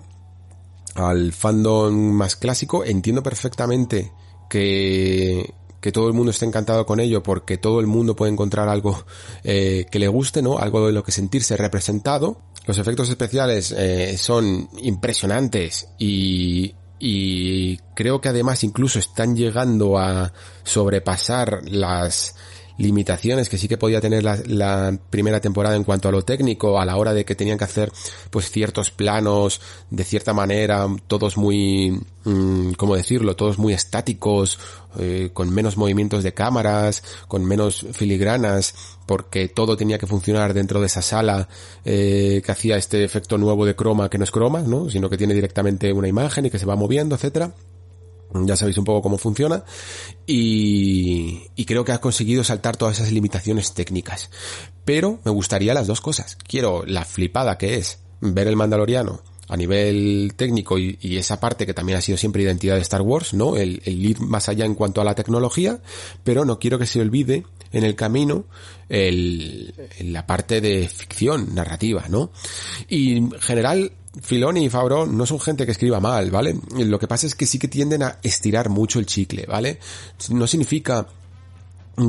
al 0.96 1.32
fandom 1.32 1.94
más 1.94 2.34
clásico, 2.34 2.84
entiendo 2.84 3.22
perfectamente 3.22 4.10
que, 4.50 5.54
que 5.80 5.92
todo 5.92 6.08
el 6.08 6.14
mundo 6.14 6.30
esté 6.30 6.44
encantado 6.44 6.84
con 6.86 7.00
ello 7.00 7.22
porque 7.22 7.58
todo 7.58 7.80
el 7.80 7.86
mundo 7.86 8.16
puede 8.16 8.32
encontrar 8.32 8.68
algo 8.68 9.04
eh, 9.44 9.86
que 9.90 9.98
le 9.98 10.08
guste, 10.08 10.42
¿no? 10.42 10.58
Algo 10.58 10.86
de 10.86 10.92
lo 10.92 11.04
que 11.04 11.12
sentirse 11.12 11.56
representado. 11.56 12.42
Los 12.66 12.78
efectos 12.78 13.08
especiales 13.08 13.72
eh, 13.72 14.18
son 14.18 14.68
impresionantes 14.82 15.88
y, 15.98 16.74
y 16.98 17.78
creo 17.94 18.20
que 18.20 18.28
además 18.28 18.64
incluso 18.64 18.98
están 18.98 19.36
llegando 19.36 19.98
a 19.98 20.32
sobrepasar 20.64 21.60
las 21.64 22.34
limitaciones 22.78 23.48
que 23.48 23.58
sí 23.58 23.68
que 23.68 23.76
podía 23.76 24.00
tener 24.00 24.22
la, 24.22 24.98
primera 25.10 25.40
temporada 25.40 25.76
en 25.76 25.84
cuanto 25.84 26.08
a 26.08 26.12
lo 26.12 26.22
técnico, 26.22 26.80
a 26.80 26.84
la 26.84 26.96
hora 26.96 27.12
de 27.12 27.24
que 27.24 27.34
tenían 27.34 27.58
que 27.58 27.64
hacer 27.64 27.92
pues 28.30 28.50
ciertos 28.50 28.90
planos 28.90 29.60
de 29.90 30.04
cierta 30.04 30.32
manera, 30.32 30.86
todos 31.08 31.36
muy, 31.36 32.00
mm, 32.24 32.72
¿cómo 32.72 32.94
decirlo? 32.94 33.36
Todos 33.36 33.58
muy 33.58 33.72
estáticos, 33.72 34.58
eh, 34.98 35.30
con 35.32 35.52
menos 35.52 35.76
movimientos 35.76 36.22
de 36.22 36.32
cámaras, 36.32 37.02
con 37.26 37.44
menos 37.44 37.84
filigranas, 37.92 38.74
porque 39.06 39.48
todo 39.48 39.76
tenía 39.76 39.98
que 39.98 40.06
funcionar 40.06 40.54
dentro 40.54 40.80
de 40.80 40.86
esa 40.86 41.02
sala 41.02 41.48
eh, 41.84 42.40
que 42.44 42.52
hacía 42.52 42.76
este 42.76 43.04
efecto 43.04 43.38
nuevo 43.38 43.66
de 43.66 43.74
croma 43.74 44.08
que 44.08 44.18
no 44.18 44.24
es 44.24 44.30
croma, 44.30 44.60
¿no? 44.60 44.88
sino 44.88 45.10
que 45.10 45.18
tiene 45.18 45.34
directamente 45.34 45.92
una 45.92 46.08
imagen 46.08 46.46
y 46.46 46.50
que 46.50 46.58
se 46.58 46.66
va 46.66 46.76
moviendo, 46.76 47.16
etcétera 47.16 47.52
ya 48.32 48.56
sabéis 48.56 48.78
un 48.78 48.84
poco 48.84 49.02
cómo 49.02 49.18
funciona 49.18 49.64
y, 50.26 51.42
y, 51.56 51.64
creo 51.64 51.84
que 51.84 51.92
ha 51.92 52.00
conseguido 52.00 52.44
saltar 52.44 52.76
todas 52.76 52.98
esas 52.98 53.12
limitaciones 53.12 53.74
técnicas. 53.74 54.30
Pero 54.84 55.20
me 55.24 55.30
gustaría 55.30 55.74
las 55.74 55.86
dos 55.86 56.00
cosas. 56.00 56.36
Quiero 56.36 56.84
la 56.86 57.04
flipada 57.04 57.58
que 57.58 57.76
es 57.76 58.00
ver 58.20 58.48
el 58.48 58.56
Mandaloriano 58.56 59.22
a 59.48 59.56
nivel 59.56 60.34
técnico 60.36 60.78
y, 60.78 60.98
esa 61.16 61.40
parte 61.40 61.66
que 61.66 61.74
también 61.74 61.98
ha 61.98 62.02
sido 62.02 62.18
siempre 62.18 62.42
identidad 62.42 62.76
de 62.76 62.82
Star 62.82 63.00
Wars, 63.00 63.32
¿no? 63.32 63.56
El, 63.56 63.80
el, 63.84 64.04
ir 64.04 64.20
más 64.20 64.48
allá 64.48 64.66
en 64.66 64.74
cuanto 64.74 65.00
a 65.00 65.04
la 65.04 65.14
tecnología, 65.14 65.80
pero 66.22 66.44
no 66.44 66.58
quiero 66.58 66.78
que 66.78 66.86
se 66.86 67.00
olvide 67.00 67.44
en 67.72 67.84
el 67.84 67.94
camino 67.94 68.44
el, 68.88 69.74
la 70.00 70.26
parte 70.26 70.60
de 70.60 70.88
ficción 70.88 71.54
narrativa, 71.54 72.04
¿no? 72.08 72.30
Y 72.88 73.16
en 73.16 73.30
general 73.32 73.92
Filoni 74.20 74.64
y 74.64 74.70
Favreau 74.70 75.06
no 75.06 75.26
son 75.26 75.40
gente 75.40 75.64
que 75.64 75.72
escriba 75.72 76.00
mal, 76.00 76.30
¿vale? 76.30 76.56
Lo 76.76 76.98
que 76.98 77.08
pasa 77.08 77.26
es 77.26 77.34
que 77.34 77.46
sí 77.46 77.58
que 77.58 77.68
tienden 77.68 78.02
a 78.02 78.18
estirar 78.22 78.68
mucho 78.68 78.98
el 78.98 79.06
chicle, 79.06 79.46
¿vale? 79.46 79.78
No 80.30 80.46
significa 80.46 81.06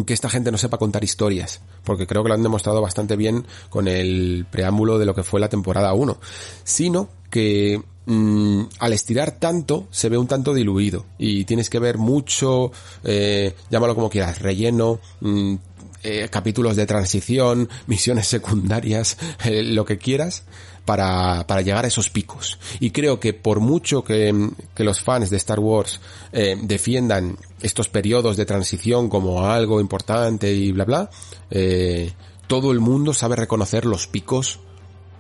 que 0.06 0.14
esta 0.14 0.30
gente 0.30 0.52
no 0.52 0.58
sepa 0.58 0.78
contar 0.78 1.04
historias, 1.04 1.62
porque 1.84 2.06
creo 2.06 2.24
que 2.24 2.30
lo 2.30 2.36
han 2.36 2.44
demostrado 2.44 2.82
bastante 2.82 3.16
bien 3.16 3.46
con 3.70 3.88
el 3.88 4.46
preámbulo 4.50 5.00
de 5.00 5.06
lo 5.06 5.16
que 5.16 5.24
fue 5.24 5.40
la 5.40 5.50
temporada 5.50 5.94
1, 5.94 6.20
sino 6.64 7.10
que 7.30 7.82
mm, 8.06 8.62
al 8.80 8.94
estirar 8.94 9.40
tanto 9.40 9.88
se 9.90 10.10
ve 10.10 10.18
un 10.18 10.28
tanto 10.28 10.54
diluido 10.54 11.06
y 11.18 11.46
tienes 11.46 11.70
que 11.70 11.80
ver 11.80 11.98
mucho, 11.98 12.72
eh, 13.04 13.56
llámalo 13.72 13.96
como 13.96 14.10
quieras, 14.10 14.40
relleno, 14.40 15.00
mm, 15.22 15.56
eh, 16.04 16.30
capítulos 16.30 16.76
de 16.76 16.86
transición, 16.86 17.68
misiones 17.88 18.28
secundarias, 18.28 19.18
eh, 19.44 19.64
lo 19.64 19.86
que 19.86 19.98
quieras, 19.98 20.44
para, 20.90 21.46
para 21.46 21.62
llegar 21.62 21.86
a 21.86 21.88
esos 21.88 22.10
picos. 22.10 22.58
Y 22.80 22.90
creo 22.90 23.20
que 23.20 23.36
por 23.36 23.60
mucho 23.60 24.04
que, 24.04 24.50
que 24.74 24.84
los 24.84 25.04
fans 25.04 25.30
de 25.30 25.38
Star 25.38 25.60
Wars 25.60 26.02
eh, 26.32 26.58
defiendan 26.60 27.38
estos 27.62 27.90
periodos 27.90 28.38
de 28.38 28.48
transición 28.48 29.08
como 29.08 29.46
algo 29.46 29.82
importante 29.82 30.52
y 30.52 30.72
bla 30.72 30.86
bla, 30.86 31.10
eh, 31.52 32.12
todo 32.48 32.72
el 32.72 32.80
mundo 32.80 33.14
sabe 33.14 33.36
reconocer 33.36 33.86
los 33.86 34.08
picos 34.08 34.62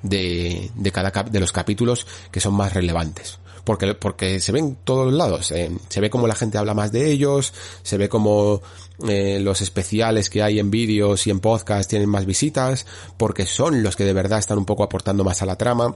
de, 0.02 0.72
de 0.74 0.91
cada 0.91 1.12
de 1.22 1.40
los 1.40 1.52
capítulos 1.52 2.08
que 2.32 2.40
son 2.40 2.56
más 2.56 2.74
relevantes 2.74 3.38
porque, 3.70 3.94
porque 3.94 4.40
se 4.40 4.52
ven 4.52 4.80
todos 4.84 5.14
lados. 5.14 5.52
Eh, 5.52 5.70
se 5.90 6.02
ve 6.02 6.10
como 6.10 6.26
la 6.26 6.34
gente 6.34 6.58
habla 6.58 6.74
más 6.74 6.91
de 6.91 7.12
ellos, 7.12 7.54
se 7.84 8.00
ve 8.00 8.10
como 8.10 8.64
eh, 9.08 9.40
los 9.40 9.62
especiales 9.62 10.32
que 10.32 10.41
hay 10.41 10.58
en 10.58 10.72
vídeos 10.72 11.28
y 11.28 11.30
en 11.30 11.40
podcast 11.40 11.88
tienen 11.88 12.10
más 12.10 12.26
visitas, 12.26 12.88
porque 13.16 13.46
son 13.46 13.84
los 13.84 13.96
que 13.96 14.06
de 14.06 14.14
verdad 14.14 14.40
están 14.40 14.58
un 14.58 14.66
poco 14.66 14.82
aportando 14.82 15.24
más 15.24 15.44
a 15.44 15.46
la 15.46 15.56
trama 15.56 15.94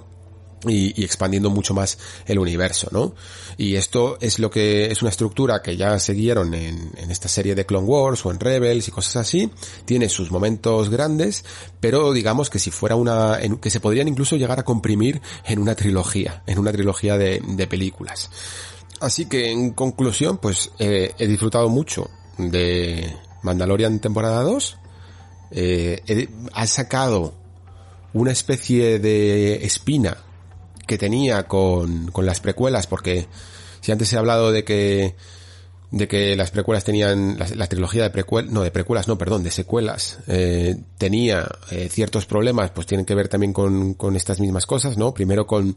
y, 0.68 1.03
expandiendo 1.03 1.49
mucho 1.49 1.73
más 1.73 1.98
el 2.26 2.40
universo, 2.40 2.90
¿no? 2.91 3.15
Y 3.57 3.76
esto 3.76 4.18
es 4.22 4.40
lo 4.40 4.49
que 4.49 4.91
es 4.91 5.02
una 5.02 5.10
estructura 5.10 5.61
que 5.61 5.77
ya 5.77 5.99
siguieron 5.99 6.53
en, 6.53 6.91
en, 6.98 7.11
esta 7.11 7.27
serie 7.27 7.56
de 7.56 7.65
Clone 7.65 7.88
Wars 7.88 8.26
o 8.26 8.31
en 8.31 8.40
Rebels 8.40 8.88
y 8.88 8.91
cosas 8.91 9.18
así. 9.18 9.49
Tiene 9.85 10.10
sus 10.10 10.31
momentos 10.31 10.90
grandes, 10.90 11.45
pero 11.80 12.14
digamos 12.14 12.49
que 12.49 12.60
si 12.60 12.72
fuera 12.72 12.95
una, 12.95 13.40
que 13.61 13.69
se 13.69 13.80
podrían 13.80 14.07
incluso 14.07 14.35
llegar 14.35 14.60
a 14.60 14.64
comprimir 14.64 15.22
en 15.45 15.60
una 15.60 15.76
trilogía, 15.76 16.44
en 16.48 16.60
una 16.60 16.72
trilogía 16.72 17.18
de, 17.18 17.41
de 17.45 17.68
películas. 17.68 18.30
Así 19.03 19.26
que 19.26 19.52
en 19.52 19.72
conclusión, 19.72 20.38
pues 20.38 20.72
eh, 20.80 21.14
he 21.18 21.27
disfrutado 21.27 21.68
mucho 21.68 22.10
de 22.38 23.14
Mandalorian 23.41 23.99
temporada 23.99 24.41
2. 24.44 24.77
Eh, 25.52 26.30
ha 26.53 26.68
sacado 26.68 27.34
una 28.14 28.31
especie 28.31 28.99
de 28.99 29.65
espina 29.65 30.18
que 30.85 30.97
tenía 30.97 31.43
con, 31.43 32.11
con 32.11 32.26
las 32.26 32.39
precuelas, 32.39 32.88
porque 32.88 33.27
si 33.81 33.91
antes 33.91 34.11
he 34.14 34.18
hablado 34.18 34.51
de 34.51 34.64
que 34.64 35.15
de 35.93 36.07
que 36.07 36.35
las 36.35 36.49
precuelas 36.49 36.84
tenían 36.84 37.38
la, 37.38 37.68
trilogía 37.68 38.01
de 38.01 38.10
precuelas, 38.10 38.51
no 38.51 38.64
de 38.64 38.72
precuelas, 38.72 39.07
no, 39.07 39.19
perdón, 39.19 39.43
de 39.43 39.51
secuelas, 39.51 40.18
eh, 40.26 40.76
tenía 40.97 41.47
eh, 41.69 41.88
ciertos 41.88 42.26
problemas, 42.26 42.72
pues 42.72 42.88
tienen 42.88 43.05
que 43.05 43.14
ver 43.14 43.27
también 43.27 43.53
con, 43.53 43.93
con 43.93 44.15
estas 44.15 44.39
mismas 44.39 44.65
cosas, 44.65 44.97
¿no? 44.97 45.14
Primero 45.14 45.45
con, 45.45 45.76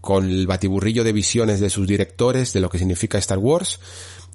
con 0.00 0.24
el 0.24 0.46
batiburrillo 0.46 1.02
de 1.02 1.12
visiones 1.12 1.58
de 1.58 1.68
sus 1.68 1.88
directores, 1.88 2.52
de 2.52 2.60
lo 2.60 2.70
que 2.70 2.78
significa 2.78 3.18
Star 3.18 3.38
Wars, 3.38 3.80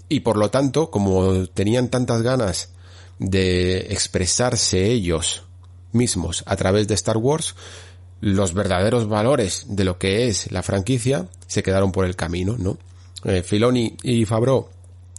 y 0.09 0.19
por 0.19 0.35
lo 0.35 0.51
tanto, 0.51 0.91
como 0.91 1.47
tenían 1.47 1.87
tantas 1.87 2.23
ganas 2.23 2.73
de 3.17 3.87
expresarse 3.89 4.91
ellos 4.91 5.43
mismos 5.93 6.43
a 6.45 6.57
través 6.57 6.89
de 6.89 6.95
Star 6.95 7.15
Wars, 7.15 7.55
los 8.21 8.53
verdaderos 8.53 9.07
valores 9.07 9.65
de 9.67 9.83
lo 9.83 9.97
que 9.97 10.27
es 10.27 10.51
la 10.51 10.63
franquicia 10.63 11.27
se 11.47 11.63
quedaron 11.63 11.91
por 11.91 12.05
el 12.05 12.15
camino, 12.15 12.55
¿no? 12.57 12.77
Eh, 13.25 13.43
Filoni 13.43 13.97
y 14.03 14.25
Fabro 14.25 14.69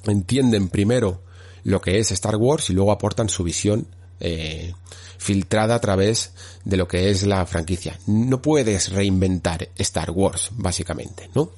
entienden 0.04 0.68
primero 0.68 1.22
lo 1.64 1.80
que 1.80 1.98
es 1.98 2.10
Star 2.12 2.36
Wars 2.36 2.70
y 2.70 2.72
luego 2.72 2.92
aportan 2.92 3.28
su 3.28 3.44
visión 3.44 3.86
eh, 4.20 4.72
filtrada 5.18 5.74
a 5.74 5.80
través 5.80 6.32
de 6.64 6.76
lo 6.76 6.88
que 6.88 7.10
es 7.10 7.24
la 7.24 7.44
franquicia. 7.46 7.98
No 8.06 8.40
puedes 8.40 8.90
reinventar 8.90 9.68
Star 9.76 10.10
Wars, 10.10 10.50
básicamente, 10.52 11.28
¿no? 11.34 11.50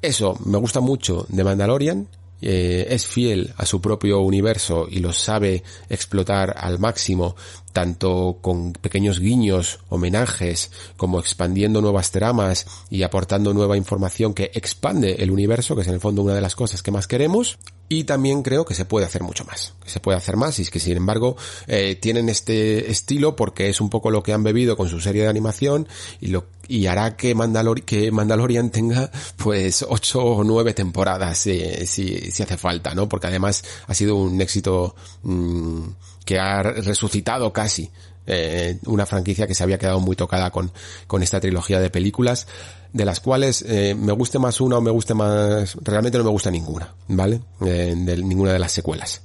Eso 0.00 0.38
me 0.44 0.58
gusta 0.58 0.80
mucho 0.80 1.26
de 1.28 1.44
Mandalorian 1.44 2.08
eh, 2.42 2.86
es 2.90 3.06
fiel 3.06 3.54
a 3.56 3.66
su 3.66 3.80
propio 3.80 4.20
universo 4.20 4.86
y 4.90 4.98
lo 4.98 5.12
sabe 5.12 5.62
explotar 5.88 6.54
al 6.58 6.78
máximo, 6.78 7.36
tanto 7.72 8.38
con 8.40 8.72
pequeños 8.72 9.20
guiños, 9.20 9.80
homenajes, 9.88 10.70
como 10.96 11.20
expandiendo 11.20 11.80
nuevas 11.80 12.10
tramas 12.10 12.66
y 12.90 13.02
aportando 13.02 13.54
nueva 13.54 13.76
información 13.76 14.34
que 14.34 14.50
expande 14.54 15.16
el 15.20 15.30
universo, 15.30 15.74
que 15.74 15.82
es 15.82 15.88
en 15.88 15.94
el 15.94 16.00
fondo 16.00 16.22
una 16.22 16.34
de 16.34 16.40
las 16.40 16.54
cosas 16.54 16.82
que 16.82 16.90
más 16.90 17.06
queremos, 17.06 17.58
y 17.88 18.04
también 18.04 18.42
creo 18.42 18.64
que 18.64 18.74
se 18.74 18.84
puede 18.84 19.06
hacer 19.06 19.22
mucho 19.22 19.44
más, 19.44 19.74
que 19.82 19.90
se 19.90 20.00
puede 20.00 20.16
hacer 20.16 20.36
más 20.36 20.58
y 20.58 20.62
es 20.62 20.70
que 20.70 20.80
sin 20.80 20.96
embargo 20.96 21.36
eh, 21.66 21.96
tienen 21.96 22.28
este 22.28 22.90
estilo 22.90 23.36
porque 23.36 23.68
es 23.68 23.80
un 23.80 23.90
poco 23.90 24.10
lo 24.10 24.22
que 24.22 24.32
han 24.32 24.42
bebido 24.42 24.76
con 24.76 24.88
su 24.88 25.00
serie 25.00 25.22
de 25.22 25.28
animación 25.28 25.86
y 26.20 26.28
lo 26.28 26.46
y 26.66 26.86
hará 26.86 27.16
que, 27.16 27.36
que 27.84 28.10
Mandalorian 28.10 28.70
tenga 28.70 29.10
pues 29.36 29.84
ocho 29.86 30.24
o 30.24 30.44
nueve 30.44 30.72
temporadas 30.72 31.36
si, 31.36 31.60
si, 31.86 32.30
si, 32.32 32.42
hace 32.42 32.56
falta, 32.56 32.94
¿no? 32.94 33.06
Porque 33.06 33.26
además 33.26 33.62
ha 33.86 33.92
sido 33.92 34.16
un 34.16 34.40
éxito 34.40 34.94
mmm, 35.22 35.82
que 36.24 36.38
ha 36.38 36.62
resucitado 36.62 37.52
casi 37.52 37.90
eh, 38.26 38.78
una 38.86 39.06
franquicia 39.06 39.46
que 39.46 39.54
se 39.54 39.62
había 39.62 39.78
quedado 39.78 40.00
muy 40.00 40.16
tocada 40.16 40.50
con, 40.50 40.72
con 41.06 41.22
esta 41.22 41.40
trilogía 41.40 41.80
de 41.80 41.90
películas 41.90 42.46
de 42.92 43.04
las 43.04 43.20
cuales 43.20 43.62
eh, 43.68 43.94
me 43.98 44.12
guste 44.12 44.38
más 44.38 44.60
una 44.60 44.78
o 44.78 44.80
me 44.80 44.90
guste 44.90 45.14
más, 45.14 45.76
realmente 45.82 46.16
no 46.16 46.24
me 46.24 46.30
gusta 46.30 46.50
ninguna, 46.50 46.94
¿vale? 47.08 47.40
Eh, 47.60 47.94
de 47.96 48.16
ninguna 48.18 48.52
de 48.52 48.58
las 48.58 48.72
secuelas. 48.72 49.20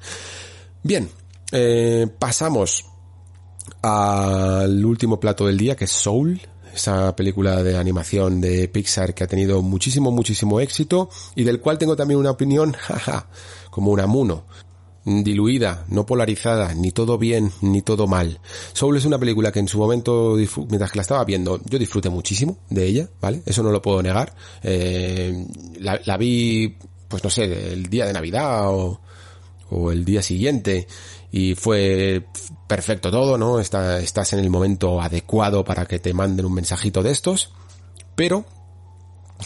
Bien, 0.81 1.09
pasamos 2.17 2.85
al 3.81 4.83
último 4.83 5.19
plato 5.19 5.45
del 5.45 5.57
día, 5.57 5.75
que 5.75 5.85
es 5.85 5.91
Soul, 5.91 6.41
esa 6.73 7.15
película 7.15 7.61
de 7.63 7.77
animación 7.77 8.41
de 8.41 8.67
Pixar 8.67 9.13
que 9.13 9.23
ha 9.23 9.27
tenido 9.27 9.61
muchísimo, 9.61 10.11
muchísimo 10.11 10.59
éxito 10.59 11.09
y 11.35 11.43
del 11.43 11.59
cual 11.59 11.77
tengo 11.77 11.95
también 11.95 12.19
una 12.19 12.31
opinión, 12.31 12.73
jaja, 12.79 13.27
como 13.69 13.91
un 13.91 13.99
amuno 13.99 14.45
diluida, 15.23 15.85
no 15.89 16.05
polarizada, 16.05 16.73
ni 16.73 16.91
todo 16.91 17.17
bien, 17.17 17.51
ni 17.61 17.81
todo 17.81 18.07
mal. 18.07 18.39
Soul 18.73 18.97
es 18.97 19.05
una 19.05 19.17
película 19.17 19.51
que 19.51 19.59
en 19.59 19.67
su 19.67 19.77
momento, 19.77 20.35
mientras 20.35 20.91
que 20.91 20.97
la 20.97 21.01
estaba 21.01 21.25
viendo, 21.25 21.59
yo 21.65 21.79
disfruté 21.79 22.09
muchísimo 22.09 22.59
de 22.69 22.85
ella, 22.85 23.09
¿vale? 23.19 23.41
Eso 23.45 23.63
no 23.63 23.71
lo 23.71 23.81
puedo 23.81 24.01
negar. 24.01 24.35
Eh, 24.63 25.45
la, 25.79 26.17
vi, 26.17 26.77
pues 27.07 27.23
no 27.23 27.29
sé, 27.29 27.73
el 27.73 27.87
día 27.87 28.05
de 28.05 28.13
Navidad 28.13 28.69
o, 28.69 29.01
o 29.69 29.91
el 29.91 30.05
día 30.05 30.21
siguiente 30.21 30.87
y 31.31 31.55
fue 31.55 32.25
perfecto 32.67 33.11
todo, 33.11 33.37
¿no? 33.37 33.59
estás 33.59 34.33
en 34.33 34.39
el 34.39 34.49
momento 34.49 35.01
adecuado 35.01 35.63
para 35.63 35.85
que 35.85 35.99
te 35.99 36.13
manden 36.13 36.45
un 36.45 36.53
mensajito 36.53 37.03
de 37.03 37.11
estos, 37.11 37.51
pero 38.15 38.45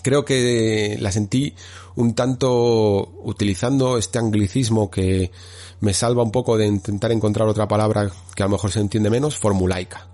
creo 0.01 0.25
que 0.25 0.97
la 0.99 1.11
sentí 1.11 1.55
un 1.95 2.15
tanto 2.15 3.13
utilizando 3.23 3.97
este 3.97 4.19
anglicismo 4.19 4.89
que 4.89 5.31
me 5.79 5.93
salva 5.93 6.23
un 6.23 6.31
poco 6.31 6.57
de 6.57 6.65
intentar 6.65 7.11
encontrar 7.11 7.47
otra 7.47 7.67
palabra 7.67 8.09
que 8.35 8.43
a 8.43 8.47
lo 8.47 8.51
mejor 8.51 8.71
se 8.71 8.79
entiende 8.79 9.09
menos, 9.09 9.37
formulaica. 9.37 10.07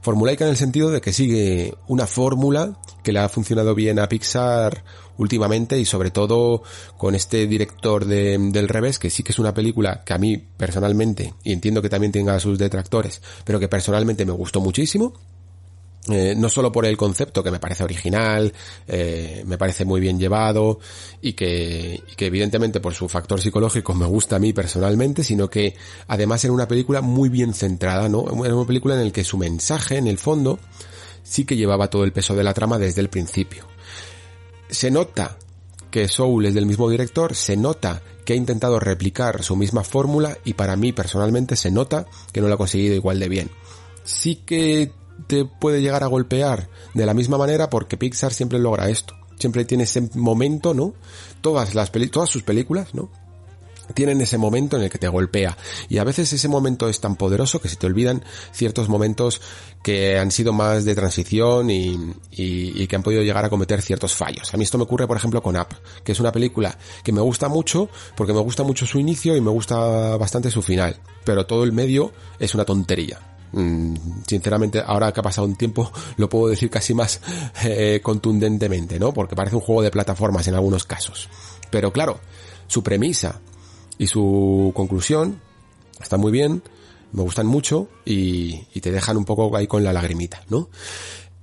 Formulaica 0.00 0.44
en 0.44 0.50
el 0.50 0.56
sentido 0.56 0.90
de 0.90 1.00
que 1.00 1.12
sigue 1.12 1.74
una 1.88 2.06
fórmula 2.06 2.78
que 3.02 3.12
le 3.12 3.18
ha 3.18 3.28
funcionado 3.28 3.74
bien 3.74 3.98
a 3.98 4.08
Pixar 4.08 4.84
últimamente 5.16 5.78
y 5.78 5.84
sobre 5.84 6.10
todo 6.10 6.62
con 6.96 7.14
este 7.14 7.46
director 7.46 8.04
de, 8.04 8.38
del 8.38 8.68
revés, 8.68 8.98
que 8.98 9.10
sí 9.10 9.22
que 9.22 9.32
es 9.32 9.38
una 9.38 9.54
película 9.54 10.04
que 10.04 10.14
a 10.14 10.18
mí 10.18 10.36
personalmente, 10.36 11.34
y 11.42 11.52
entiendo 11.52 11.82
que 11.82 11.88
también 11.88 12.12
tenga 12.12 12.38
sus 12.38 12.58
detractores, 12.58 13.20
pero 13.44 13.58
que 13.58 13.68
personalmente 13.68 14.24
me 14.24 14.32
gustó 14.32 14.60
muchísimo. 14.60 15.14
Eh, 16.10 16.34
no 16.36 16.48
solo 16.48 16.72
por 16.72 16.86
el 16.86 16.96
concepto 16.96 17.42
que 17.42 17.50
me 17.50 17.60
parece 17.60 17.84
original, 17.84 18.52
eh, 18.86 19.42
me 19.46 19.58
parece 19.58 19.84
muy 19.84 20.00
bien 20.00 20.18
llevado 20.18 20.80
y 21.20 21.34
que, 21.34 22.02
y 22.10 22.14
que 22.14 22.26
evidentemente 22.26 22.80
por 22.80 22.94
su 22.94 23.08
factor 23.08 23.40
psicológico 23.40 23.94
me 23.94 24.06
gusta 24.06 24.36
a 24.36 24.38
mí 24.38 24.52
personalmente, 24.52 25.22
sino 25.22 25.48
que 25.50 25.74
además 26.06 26.44
era 26.44 26.52
una 26.52 26.68
película 26.68 27.00
muy 27.00 27.28
bien 27.28 27.52
centrada, 27.52 28.08
¿no? 28.08 28.24
Era 28.44 28.54
una 28.54 28.66
película 28.66 28.94
en 28.94 29.04
la 29.04 29.12
que 29.12 29.24
su 29.24 29.36
mensaje, 29.38 29.96
en 29.96 30.06
el 30.06 30.18
fondo, 30.18 30.58
sí 31.22 31.44
que 31.44 31.56
llevaba 31.56 31.90
todo 31.90 32.04
el 32.04 32.12
peso 32.12 32.34
de 32.34 32.44
la 32.44 32.54
trama 32.54 32.78
desde 32.78 33.00
el 33.00 33.08
principio 33.08 33.66
se 34.70 34.90
nota 34.90 35.38
que 35.90 36.08
Soul 36.08 36.46
es 36.46 36.54
del 36.54 36.66
mismo 36.66 36.88
director, 36.90 37.34
se 37.34 37.56
nota 37.56 38.02
que 38.24 38.34
ha 38.34 38.36
intentado 38.36 38.78
replicar 38.78 39.42
su 39.42 39.56
misma 39.56 39.84
fórmula 39.84 40.36
y 40.44 40.52
para 40.52 40.76
mí 40.76 40.92
personalmente 40.92 41.56
se 41.56 41.70
nota 41.70 42.06
que 42.32 42.40
no 42.40 42.48
lo 42.48 42.54
ha 42.54 42.58
conseguido 42.58 42.94
igual 42.94 43.18
de 43.18 43.28
bien. 43.28 43.50
Sí 44.04 44.36
que 44.36 44.92
te 45.26 45.44
puede 45.44 45.82
llegar 45.82 46.04
a 46.04 46.06
golpear 46.06 46.68
de 46.94 47.06
la 47.06 47.14
misma 47.14 47.38
manera 47.38 47.70
porque 47.70 47.96
Pixar 47.96 48.32
siempre 48.32 48.58
logra 48.58 48.88
esto. 48.88 49.14
Siempre 49.38 49.64
tiene 49.64 49.84
ese 49.84 50.08
momento, 50.14 50.74
¿no? 50.74 50.94
Todas 51.40 51.74
las 51.74 51.92
todas 52.10 52.28
sus 52.28 52.42
películas, 52.42 52.94
¿no? 52.94 53.10
tienen 53.94 54.20
ese 54.20 54.38
momento 54.38 54.76
en 54.76 54.84
el 54.84 54.90
que 54.90 54.98
te 54.98 55.08
golpea. 55.08 55.56
Y 55.88 55.98
a 55.98 56.04
veces 56.04 56.32
ese 56.32 56.48
momento 56.48 56.88
es 56.88 57.00
tan 57.00 57.16
poderoso 57.16 57.60
que 57.60 57.68
se 57.68 57.76
te 57.76 57.86
olvidan 57.86 58.22
ciertos 58.52 58.88
momentos 58.88 59.40
que 59.82 60.18
han 60.18 60.30
sido 60.30 60.52
más 60.52 60.84
de 60.84 60.94
transición 60.94 61.70
y, 61.70 61.96
y, 62.30 62.86
que 62.86 62.96
han 62.96 63.02
podido 63.02 63.22
llegar 63.22 63.44
a 63.44 63.50
cometer 63.50 63.82
ciertos 63.82 64.14
fallos. 64.14 64.52
A 64.52 64.56
mí 64.56 64.64
esto 64.64 64.78
me 64.78 64.84
ocurre, 64.84 65.06
por 65.06 65.16
ejemplo, 65.16 65.42
con 65.42 65.56
Up, 65.56 65.68
que 66.04 66.12
es 66.12 66.20
una 66.20 66.32
película 66.32 66.76
que 67.02 67.12
me 67.12 67.20
gusta 67.20 67.48
mucho 67.48 67.88
porque 68.16 68.32
me 68.32 68.40
gusta 68.40 68.62
mucho 68.62 68.86
su 68.86 68.98
inicio 68.98 69.36
y 69.36 69.40
me 69.40 69.50
gusta 69.50 70.16
bastante 70.16 70.50
su 70.50 70.62
final. 70.62 71.00
Pero 71.24 71.46
todo 71.46 71.64
el 71.64 71.72
medio 71.72 72.12
es 72.38 72.54
una 72.54 72.64
tontería. 72.64 73.37
Mm, 73.52 73.94
sinceramente, 74.26 74.82
ahora 74.84 75.12
que 75.12 75.20
ha 75.20 75.22
pasado 75.22 75.46
un 75.46 75.56
tiempo, 75.56 75.90
lo 76.16 76.28
puedo 76.28 76.48
decir 76.48 76.70
casi 76.70 76.94
más 76.94 77.20
eh, 77.64 78.00
contundentemente, 78.02 78.98
¿no? 78.98 79.12
Porque 79.12 79.36
parece 79.36 79.56
un 79.56 79.62
juego 79.62 79.82
de 79.82 79.90
plataformas 79.90 80.46
en 80.48 80.54
algunos 80.54 80.84
casos. 80.84 81.28
Pero 81.70 81.92
claro, 81.92 82.20
su 82.66 82.82
premisa 82.82 83.40
y 83.96 84.06
su 84.06 84.72
conclusión 84.74 85.40
está 86.00 86.16
muy 86.16 86.32
bien, 86.32 86.62
me 87.12 87.22
gustan 87.22 87.46
mucho 87.46 87.88
y, 88.04 88.64
te 88.80 88.92
dejan 88.92 89.16
un 89.16 89.24
poco 89.24 89.54
ahí 89.56 89.66
con 89.66 89.82
la 89.82 89.92
lagrimita, 89.92 90.42
¿no? 90.48 90.68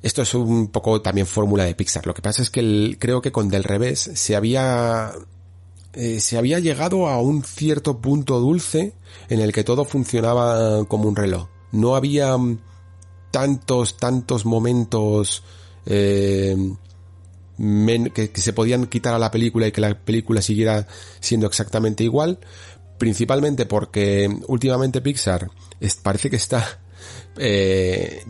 Esto 0.02 0.22
es 0.22 0.34
un 0.36 0.68
poco 0.68 1.02
también 1.02 1.26
fórmula 1.26 1.64
de 1.64 1.73
Pixar. 1.73 2.06
Lo 2.06 2.14
que 2.14 2.22
pasa 2.22 2.44
es 2.44 2.52
que 2.52 2.95
creo 2.99 3.22
que 3.22 3.32
con 3.32 3.49
Del 3.49 3.64
Revés 3.64 4.11
se 4.14 4.36
había 4.36 5.11
eh, 5.94 6.19
se 6.19 6.38
había 6.38 6.60
llegado 6.60 7.07
a 7.07 7.19
un 7.19 7.44
cierto 7.44 7.99
punto 7.99 8.40
dulce 8.40 8.94
en 9.30 9.40
el 9.40 9.52
que 9.52 9.64
todo 9.64 9.84
funcionaba 9.84 10.86
como 10.86 11.07
un 11.07 11.15
reloj. 11.15 11.48
No 11.76 11.95
había 11.95 12.35
tantos, 13.31 13.97
tantos 13.97 14.45
momentos 14.45 15.43
eh, 15.85 16.56
que, 18.14 18.31
se 18.34 18.53
podían 18.53 18.88
quitar 18.88 19.14
a 19.14 19.19
la 19.19 19.30
película 19.30 19.68
y 19.68 19.72
que 19.72 19.81
la 19.81 19.93
película 19.93 20.41
siguiera 20.41 20.88
siendo 21.19 21.47
exactamente 21.47 22.03
igual, 22.03 22.39
principalmente 22.97 23.65
porque 23.65 24.34
últimamente 24.47 25.02
Pixar 25.02 25.49
parece 26.02 26.30
que 26.30 26.38
está 26.38 26.80
eh, 27.38 28.23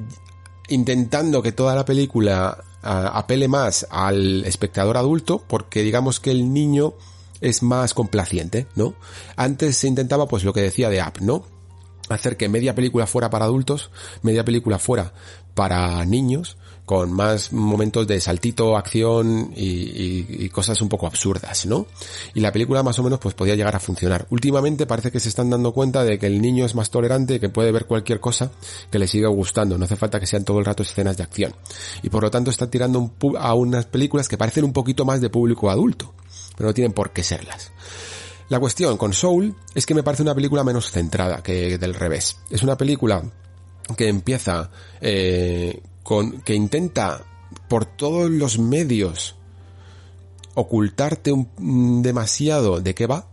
intentando 0.69 1.43
que 1.43 1.51
toda 1.51 1.76
la 1.76 1.85
película 1.85 2.63
apele 2.81 3.47
más 3.47 3.85
al 3.89 4.43
espectador 4.45 4.97
adulto, 4.97 5.43
porque 5.47 5.81
digamos 5.81 6.19
que 6.19 6.31
el 6.31 6.51
niño 6.51 6.95
es 7.41 7.63
más 7.63 7.93
complaciente, 7.93 8.67
¿no? 8.76 8.95
Antes 9.35 9.77
se 9.77 9.88
intentaba 9.88 10.27
pues 10.27 10.43
lo 10.43 10.53
que 10.53 10.61
decía 10.61 10.89
de 10.89 11.01
App, 11.01 11.19
¿no? 11.19 11.55
Hacer 12.10 12.38
que 12.38 12.49
media 12.49 12.76
película 12.76 13.07
fuera 13.07 13.30
para 13.30 13.45
adultos, 13.45 13.90
media 14.22 14.45
película 14.45 14.80
fuera 14.80 15.14
para 15.56 16.06
niños, 16.06 16.57
con 16.86 17.11
más 17.11 17.52
momentos 17.52 18.06
de 18.06 18.22
saltito, 18.22 18.77
acción 18.77 19.52
y, 19.56 20.48
cosas 20.49 20.82
un 20.82 20.88
poco 20.88 21.07
absurdas, 21.07 21.65
¿no? 21.65 21.88
Y 22.34 22.40
la 22.40 22.52
película 22.52 22.84
más 22.84 22.98
o 22.99 23.03
menos 23.03 23.19
pues 23.19 23.34
podía 23.34 23.56
llegar 23.56 23.76
a 23.76 23.80
funcionar. 23.80 24.27
Últimamente 24.30 24.86
parece 24.86 25.11
que 25.11 25.19
se 25.19 25.30
están 25.30 25.49
dando 25.49 25.73
cuenta 25.73 26.03
de 26.03 26.18
que 26.18 26.27
el 26.27 26.41
niño 26.41 26.65
es 26.65 26.76
más 26.76 26.91
tolerante, 26.91 27.40
que 27.40 27.49
puede 27.49 27.72
ver 27.72 27.86
cualquier 27.86 28.19
cosa 28.19 28.52
que 28.90 28.99
le 28.99 29.07
siga 29.07 29.27
gustando, 29.30 29.77
no 29.77 29.86
hace 29.86 29.95
falta 29.95 30.19
que 30.19 30.27
sean 30.27 30.45
todo 30.45 30.60
el 30.60 30.65
rato 30.65 30.84
escenas 30.84 31.18
de 31.18 31.23
acción. 31.23 31.56
Y 32.03 32.10
por 32.10 32.23
lo 32.23 32.32
tanto 32.32 32.52
está 32.52 32.69
tirando 32.69 33.11
a 33.40 33.53
unas 33.56 33.86
películas 33.86 34.30
que 34.30 34.38
parecen 34.38 34.64
un 34.64 34.73
poquito 34.73 35.03
más 35.03 35.19
de 35.19 35.30
público 35.30 35.69
adulto, 35.69 36.14
pero 36.56 36.69
no 36.69 36.73
tienen 36.73 36.94
por 36.94 37.11
qué 37.11 37.23
serlas. 37.23 37.72
La 38.49 38.59
cuestión 38.59 38.97
con 38.97 39.13
Soul 39.13 39.55
es 39.73 39.85
que 39.85 39.95
me 39.95 40.03
parece 40.03 40.23
una 40.23 40.35
película 40.35 40.63
menos 40.63 40.91
centrada 40.91 41.41
que 41.41 41.77
del 41.77 41.93
revés. 41.93 42.38
Es 42.49 42.61
una 42.61 42.77
película 42.77 43.23
que 43.97 44.07
empieza 44.07 44.69
eh, 45.01 45.81
con 46.03 46.41
que 46.41 46.53
intenta 46.53 47.23
por 47.67 47.85
todos 47.85 48.30
los 48.30 48.59
medios 48.59 49.35
ocultarte 50.53 51.31
un, 51.31 52.01
demasiado 52.01 52.81
de 52.81 52.93
qué 52.93 53.07
va 53.07 53.27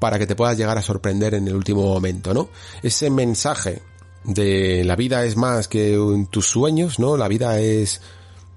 para 0.00 0.18
que 0.18 0.26
te 0.26 0.36
puedas 0.36 0.58
llegar 0.58 0.76
a 0.78 0.82
sorprender 0.82 1.34
en 1.34 1.48
el 1.48 1.54
último 1.54 1.82
momento, 1.82 2.34
¿no? 2.34 2.48
Ese 2.82 3.10
mensaje 3.10 3.82
de 4.24 4.84
la 4.84 4.96
vida 4.96 5.24
es 5.24 5.36
más 5.36 5.68
que 5.68 5.98
tus 6.30 6.46
sueños, 6.46 6.98
¿no? 6.98 7.16
La 7.16 7.28
vida 7.28 7.60
es 7.60 8.02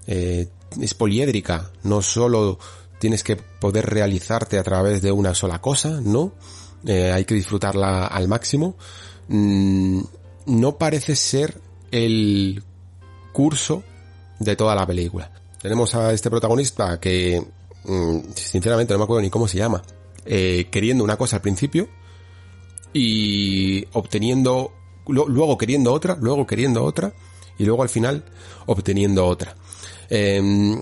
eh, 0.07 0.49
es 0.81 0.93
poliédrica, 0.93 1.71
no 1.83 2.01
solo 2.01 2.59
tienes 2.99 3.23
que 3.23 3.35
poder 3.35 3.85
realizarte 3.85 4.57
a 4.57 4.63
través 4.63 5.01
de 5.01 5.11
una 5.11 5.33
sola 5.33 5.59
cosa, 5.59 6.01
¿no? 6.01 6.33
Eh, 6.85 7.11
hay 7.11 7.25
que 7.25 7.35
disfrutarla 7.35 8.07
al 8.07 8.27
máximo. 8.27 8.75
Mm, 9.27 10.01
no 10.47 10.77
parece 10.77 11.15
ser 11.15 11.59
el 11.91 12.63
curso 13.33 13.83
de 14.39 14.55
toda 14.55 14.75
la 14.75 14.85
película. 14.85 15.31
Tenemos 15.61 15.95
a 15.95 16.13
este 16.13 16.29
protagonista 16.29 16.99
que, 16.99 17.43
mm, 17.83 18.19
sinceramente 18.35 18.93
no 18.93 18.99
me 18.99 19.03
acuerdo 19.03 19.21
ni 19.21 19.29
cómo 19.29 19.47
se 19.47 19.57
llama, 19.57 19.81
eh, 20.25 20.67
queriendo 20.71 21.03
una 21.03 21.17
cosa 21.17 21.37
al 21.37 21.41
principio 21.41 21.87
y 22.93 23.85
obteniendo, 23.93 24.71
luego 25.07 25.57
queriendo 25.57 25.93
otra, 25.93 26.17
luego 26.19 26.45
queriendo 26.45 26.83
otra 26.83 27.13
y 27.57 27.65
luego 27.65 27.83
al 27.83 27.89
final 27.89 28.23
obteniendo 28.65 29.25
otra. 29.25 29.55
Em, 30.09 30.81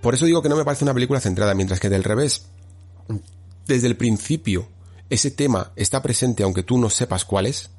por 0.00 0.14
eso 0.14 0.26
digo 0.26 0.42
que 0.42 0.48
no 0.48 0.56
me 0.56 0.64
parece 0.64 0.84
una 0.84 0.94
película 0.94 1.20
centrada, 1.20 1.54
mientras 1.54 1.80
que 1.80 1.88
del 1.88 2.04
revés, 2.04 2.46
desde 3.66 3.86
el 3.86 3.96
principio, 3.96 4.68
ese 5.08 5.30
tema 5.30 5.72
está 5.76 6.02
presente 6.02 6.42
aunque 6.42 6.62
tú 6.62 6.78
no 6.78 6.90
sepas 6.90 7.24
cuál 7.24 7.46
es, 7.46 7.70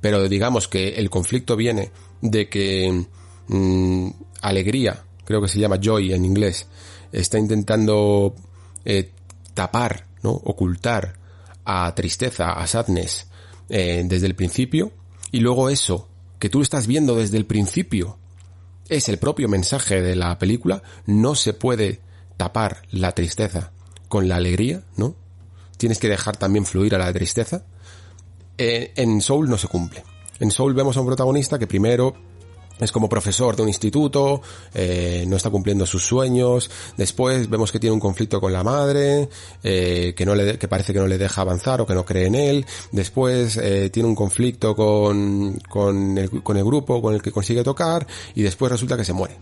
pero 0.00 0.28
digamos 0.28 0.68
que 0.68 0.90
el 0.90 1.10
conflicto 1.10 1.56
viene 1.56 1.90
de 2.20 2.48
que 2.48 3.06
Mm, 3.48 4.10
alegría, 4.42 5.04
creo 5.24 5.40
que 5.40 5.48
se 5.48 5.58
llama 5.58 5.80
joy 5.82 6.12
en 6.12 6.24
inglés, 6.24 6.66
está 7.12 7.38
intentando 7.38 8.34
eh, 8.84 9.10
tapar, 9.54 10.06
¿no? 10.22 10.32
Ocultar 10.32 11.14
a 11.64 11.94
tristeza, 11.94 12.52
a 12.52 12.66
sadness, 12.66 13.26
eh, 13.70 14.02
desde 14.06 14.26
el 14.26 14.34
principio, 14.34 14.92
y 15.32 15.40
luego 15.40 15.70
eso, 15.70 16.08
que 16.38 16.50
tú 16.50 16.60
estás 16.60 16.86
viendo 16.86 17.16
desde 17.16 17.38
el 17.38 17.46
principio, 17.46 18.18
es 18.88 19.08
el 19.08 19.18
propio 19.18 19.48
mensaje 19.48 20.02
de 20.02 20.16
la 20.16 20.38
película, 20.38 20.82
no 21.06 21.34
se 21.34 21.52
puede 21.52 22.00
tapar 22.36 22.82
la 22.90 23.12
tristeza 23.12 23.72
con 24.08 24.28
la 24.28 24.36
alegría, 24.36 24.82
¿no? 24.96 25.14
Tienes 25.76 25.98
que 25.98 26.08
dejar 26.08 26.36
también 26.36 26.66
fluir 26.66 26.94
a 26.94 26.98
la 26.98 27.12
tristeza. 27.12 27.64
Eh, 28.56 28.92
en 28.96 29.20
Soul 29.20 29.48
no 29.48 29.58
se 29.58 29.68
cumple. 29.68 30.02
En 30.40 30.50
Soul 30.50 30.74
vemos 30.74 30.96
a 30.96 31.00
un 31.00 31.06
protagonista 31.06 31.58
que 31.58 31.66
primero 31.66 32.14
es 32.80 32.92
como 32.92 33.08
profesor 33.08 33.56
de 33.56 33.62
un 33.62 33.68
instituto, 33.68 34.42
eh, 34.74 35.24
no 35.26 35.36
está 35.36 35.50
cumpliendo 35.50 35.86
sus 35.86 36.04
sueños, 36.04 36.70
después 36.96 37.48
vemos 37.48 37.72
que 37.72 37.80
tiene 37.80 37.94
un 37.94 38.00
conflicto 38.00 38.40
con 38.40 38.52
la 38.52 38.62
madre, 38.62 39.28
eh, 39.62 40.14
que 40.16 40.26
no 40.26 40.34
le, 40.34 40.58
que 40.58 40.68
parece 40.68 40.92
que 40.92 40.98
no 40.98 41.06
le 41.06 41.18
deja 41.18 41.42
avanzar 41.42 41.80
o 41.80 41.86
que 41.86 41.94
no 41.94 42.04
cree 42.04 42.26
en 42.26 42.34
él, 42.34 42.66
después 42.92 43.56
eh, 43.56 43.90
tiene 43.90 44.08
un 44.08 44.14
conflicto 44.14 44.74
con, 44.74 45.58
con 45.68 46.18
el, 46.18 46.42
con 46.42 46.56
el 46.56 46.64
grupo 46.64 47.02
con 47.02 47.14
el 47.14 47.22
que 47.22 47.32
consigue 47.32 47.62
tocar 47.62 48.06
y 48.34 48.42
después 48.42 48.70
resulta 48.70 48.96
que 48.96 49.04
se 49.04 49.12
muere. 49.12 49.36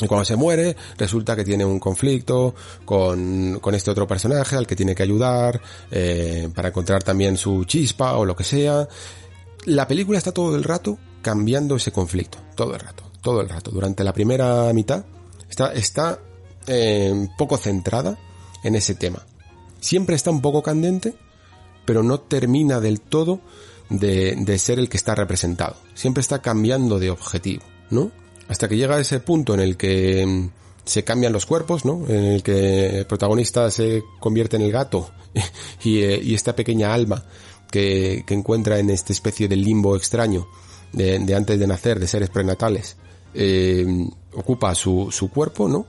Y 0.00 0.06
cuando 0.06 0.24
se 0.24 0.36
muere, 0.36 0.76
resulta 0.96 1.36
que 1.36 1.44
tiene 1.44 1.64
un 1.64 1.78
conflicto 1.78 2.54
con, 2.84 3.58
con 3.60 3.74
este 3.74 3.90
otro 3.90 4.06
personaje 4.06 4.56
al 4.56 4.66
que 4.66 4.76
tiene 4.76 4.94
que 4.94 5.02
ayudar, 5.02 5.60
eh, 5.90 6.48
para 6.54 6.68
encontrar 6.68 7.02
también 7.02 7.36
su 7.36 7.64
chispa 7.64 8.16
o 8.16 8.24
lo 8.24 8.34
que 8.34 8.44
sea. 8.44 8.88
La 9.66 9.86
película 9.86 10.16
está 10.16 10.32
todo 10.32 10.56
el 10.56 10.64
rato 10.64 10.98
cambiando 11.22 11.76
ese 11.76 11.92
conflicto, 11.92 12.38
todo 12.54 12.74
el 12.74 12.80
rato, 12.80 13.04
todo 13.22 13.40
el 13.40 13.48
rato. 13.48 13.70
Durante 13.70 14.04
la 14.04 14.12
primera 14.12 14.72
mitad 14.72 15.04
está, 15.48 15.72
está 15.72 16.20
eh, 16.66 17.28
poco 17.36 17.56
centrada 17.56 18.18
en 18.62 18.74
ese 18.76 18.94
tema. 18.94 19.24
Siempre 19.80 20.16
está 20.16 20.30
un 20.30 20.42
poco 20.42 20.62
candente, 20.62 21.14
pero 21.84 22.02
no 22.02 22.20
termina 22.20 22.80
del 22.80 23.00
todo 23.00 23.40
de, 23.88 24.36
de 24.36 24.58
ser 24.58 24.78
el 24.78 24.88
que 24.88 24.96
está 24.96 25.14
representado. 25.14 25.76
Siempre 25.94 26.20
está 26.20 26.40
cambiando 26.40 26.98
de 26.98 27.10
objetivo, 27.10 27.64
¿no? 27.90 28.10
hasta 28.50 28.68
que 28.68 28.76
llega 28.76 28.96
a 28.96 29.00
ese 29.00 29.20
punto 29.20 29.54
en 29.54 29.60
el 29.60 29.76
que 29.76 30.26
mm, 30.26 30.50
se 30.84 31.04
cambian 31.04 31.32
los 31.32 31.46
cuerpos, 31.46 31.84
¿no? 31.84 32.04
En 32.08 32.24
el 32.24 32.42
que 32.42 32.98
el 32.98 33.06
protagonista 33.06 33.70
se 33.70 34.02
convierte 34.18 34.56
en 34.56 34.62
el 34.62 34.72
gato 34.72 35.08
y, 35.84 36.00
eh, 36.00 36.20
y 36.20 36.34
esta 36.34 36.56
pequeña 36.56 36.92
alma 36.92 37.24
que, 37.70 38.24
que, 38.26 38.34
encuentra 38.34 38.80
en 38.80 38.90
esta 38.90 39.12
especie 39.12 39.46
de 39.46 39.54
limbo 39.54 39.94
extraño 39.94 40.48
de, 40.92 41.18
de 41.18 41.34
antes 41.34 41.58
de 41.58 41.66
nacer, 41.66 41.98
de 42.00 42.06
seres 42.06 42.30
prenatales, 42.30 42.96
eh, 43.34 43.86
ocupa 44.34 44.74
su, 44.74 45.08
su 45.10 45.30
cuerpo, 45.30 45.68
¿no? 45.68 45.86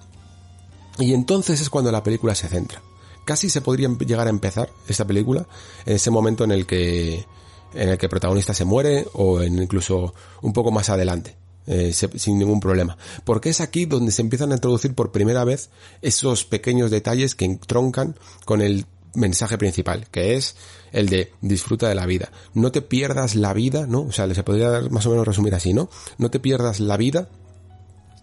Y 1.00 1.14
entonces 1.14 1.62
es 1.62 1.70
cuando 1.70 1.92
la 1.92 2.04
película 2.04 2.36
se 2.36 2.48
centra. 2.48 2.82
Casi 3.26 3.50
se 3.50 3.62
podría 3.62 3.90
llegar 3.90 4.28
a 4.28 4.30
empezar 4.30 4.70
esta 4.88 5.06
película 5.06 5.48
en 5.86 5.96
ese 5.96 6.12
momento 6.12 6.44
en 6.44 6.52
el 6.52 6.66
que 6.66 7.26
en 7.74 7.88
el 7.88 7.98
que 7.98 8.08
el 8.08 8.10
protagonista 8.10 8.54
se 8.54 8.66
muere 8.66 9.08
o 9.14 9.42
en 9.42 9.58
incluso 9.58 10.14
un 10.42 10.52
poco 10.52 10.72
más 10.72 10.90
adelante 10.90 11.38
eh, 11.68 11.94
sin 11.94 12.38
ningún 12.38 12.60
problema. 12.60 12.98
Porque 13.24 13.50
es 13.50 13.62
aquí 13.62 13.86
donde 13.86 14.12
se 14.12 14.22
empiezan 14.22 14.52
a 14.52 14.56
introducir 14.56 14.94
por 14.94 15.12
primera 15.12 15.44
vez 15.44 15.70
esos 16.02 16.44
pequeños 16.44 16.92
detalles 16.92 17.36
que 17.36 17.46
entroncan 17.46 18.18
con 18.46 18.62
el 18.62 18.86
mensaje 19.14 19.57
principal, 19.57 20.07
que 20.09 20.35
es 20.35 20.56
el 20.91 21.09
de 21.09 21.31
disfruta 21.41 21.88
de 21.90 21.95
la 21.95 22.06
vida. 22.06 22.31
No 22.53 22.72
te 22.72 22.81
pierdas 22.81 23.35
la 23.35 23.53
vida, 23.53 23.88
¿no? 23.88 24.01
O 24.03 24.11
sea, 24.11 24.33
se 24.33 24.43
podría 24.43 24.81
más 24.90 25.06
o 25.06 25.09
menos 25.09 25.27
resumir 25.27 25.56
así, 25.56 25.73
¿no? 25.73 25.90
No 26.17 26.30
te 26.30 26.40
pierdas 26.40 26.80
la 26.80 26.98
vida 26.98 27.30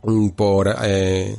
mm, 0.02 0.30
por, 0.30 0.74
eh, 0.82 1.36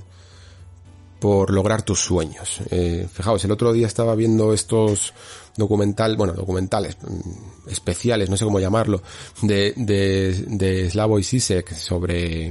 por 1.20 1.52
lograr 1.52 1.82
tus 1.82 2.00
sueños. 2.00 2.62
Eh, 2.70 3.08
fijaos, 3.12 3.44
el 3.46 3.52
otro 3.52 3.74
día 3.74 3.88
estaba 3.88 4.16
viendo 4.16 4.54
estos 4.54 5.14
documental, 5.58 6.16
bueno, 6.16 6.34
documentales 6.34 6.98
mm, 7.02 7.70
especiales, 7.70 8.30
no 8.30 8.38
sé 8.38 8.46
cómo 8.46 8.60
llamarlo, 8.60 9.02
de, 9.42 9.74
de, 9.76 10.46
de 10.48 10.90
Slavoj 10.90 11.24
Zizek 11.24 11.74
sobre 11.76 12.48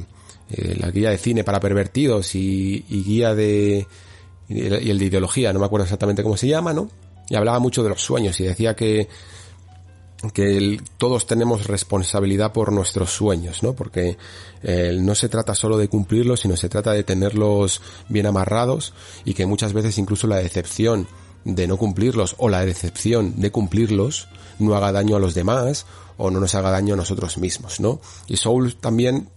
eh, 0.51 0.77
la 0.79 0.91
guía 0.91 1.11
de 1.11 1.19
cine 1.19 1.45
para 1.45 1.61
pervertidos 1.61 2.35
y, 2.35 2.85
y 2.89 3.03
guía 3.03 3.35
de 3.35 3.87
y 4.49 4.91
el 4.91 4.99
de 4.99 5.05
ideología, 5.05 5.53
no 5.53 5.61
me 5.61 5.67
acuerdo 5.67 5.85
exactamente 5.85 6.23
cómo 6.23 6.37
se 6.37 6.49
llama, 6.49 6.73
¿no? 6.73 6.91
Y 7.29 7.35
hablaba 7.35 7.59
mucho 7.59 7.83
de 7.83 7.91
los 7.91 8.01
sueños 8.01 8.39
y 8.41 8.45
decía 8.45 8.75
que 8.75 9.09
que 10.35 10.81
todos 10.97 11.27
tenemos 11.27 11.67
responsabilidad 11.67 12.53
por 12.53 12.73
nuestros 12.73 13.11
sueños, 13.11 13.63
¿no? 13.63 13.75
Porque 13.75 14.19
eh, 14.63 14.97
no 15.01 15.15
se 15.15 15.29
trata 15.29 15.55
solo 15.55 15.79
de 15.79 15.89
cumplirlos, 15.89 16.41
sino 16.41 16.57
se 16.57 16.69
trata 16.69 16.93
de 16.93 17.05
tenerlos 17.05 17.81
bien 18.09 18.27
amarrados 18.27 18.95
y 19.25 19.35
que 19.35 19.47
muchas 19.47 19.73
veces 19.73 19.97
incluso 19.99 20.27
la 20.27 20.37
decepción 20.37 21.07
de 21.45 21.69
no 21.69 21.77
cumplirlos 21.77 22.35
o 22.39 22.49
la 22.49 22.65
decepción 22.65 23.41
de 23.41 23.53
cumplirlos 23.53 24.29
no 24.59 24.75
haga 24.75 24.91
daño 24.91 25.17
a 25.17 25.21
los 25.21 25.35
demás 25.35 25.87
o 26.17 26.31
no 26.33 26.41
nos 26.41 26.57
haga 26.57 26.71
daño 26.71 26.95
a 26.95 26.97
nosotros 26.97 27.39
mismos, 27.39 27.79
¿no? 27.79 28.01
Y 28.27 28.39
Soul 28.39 28.75
también 28.75 29.29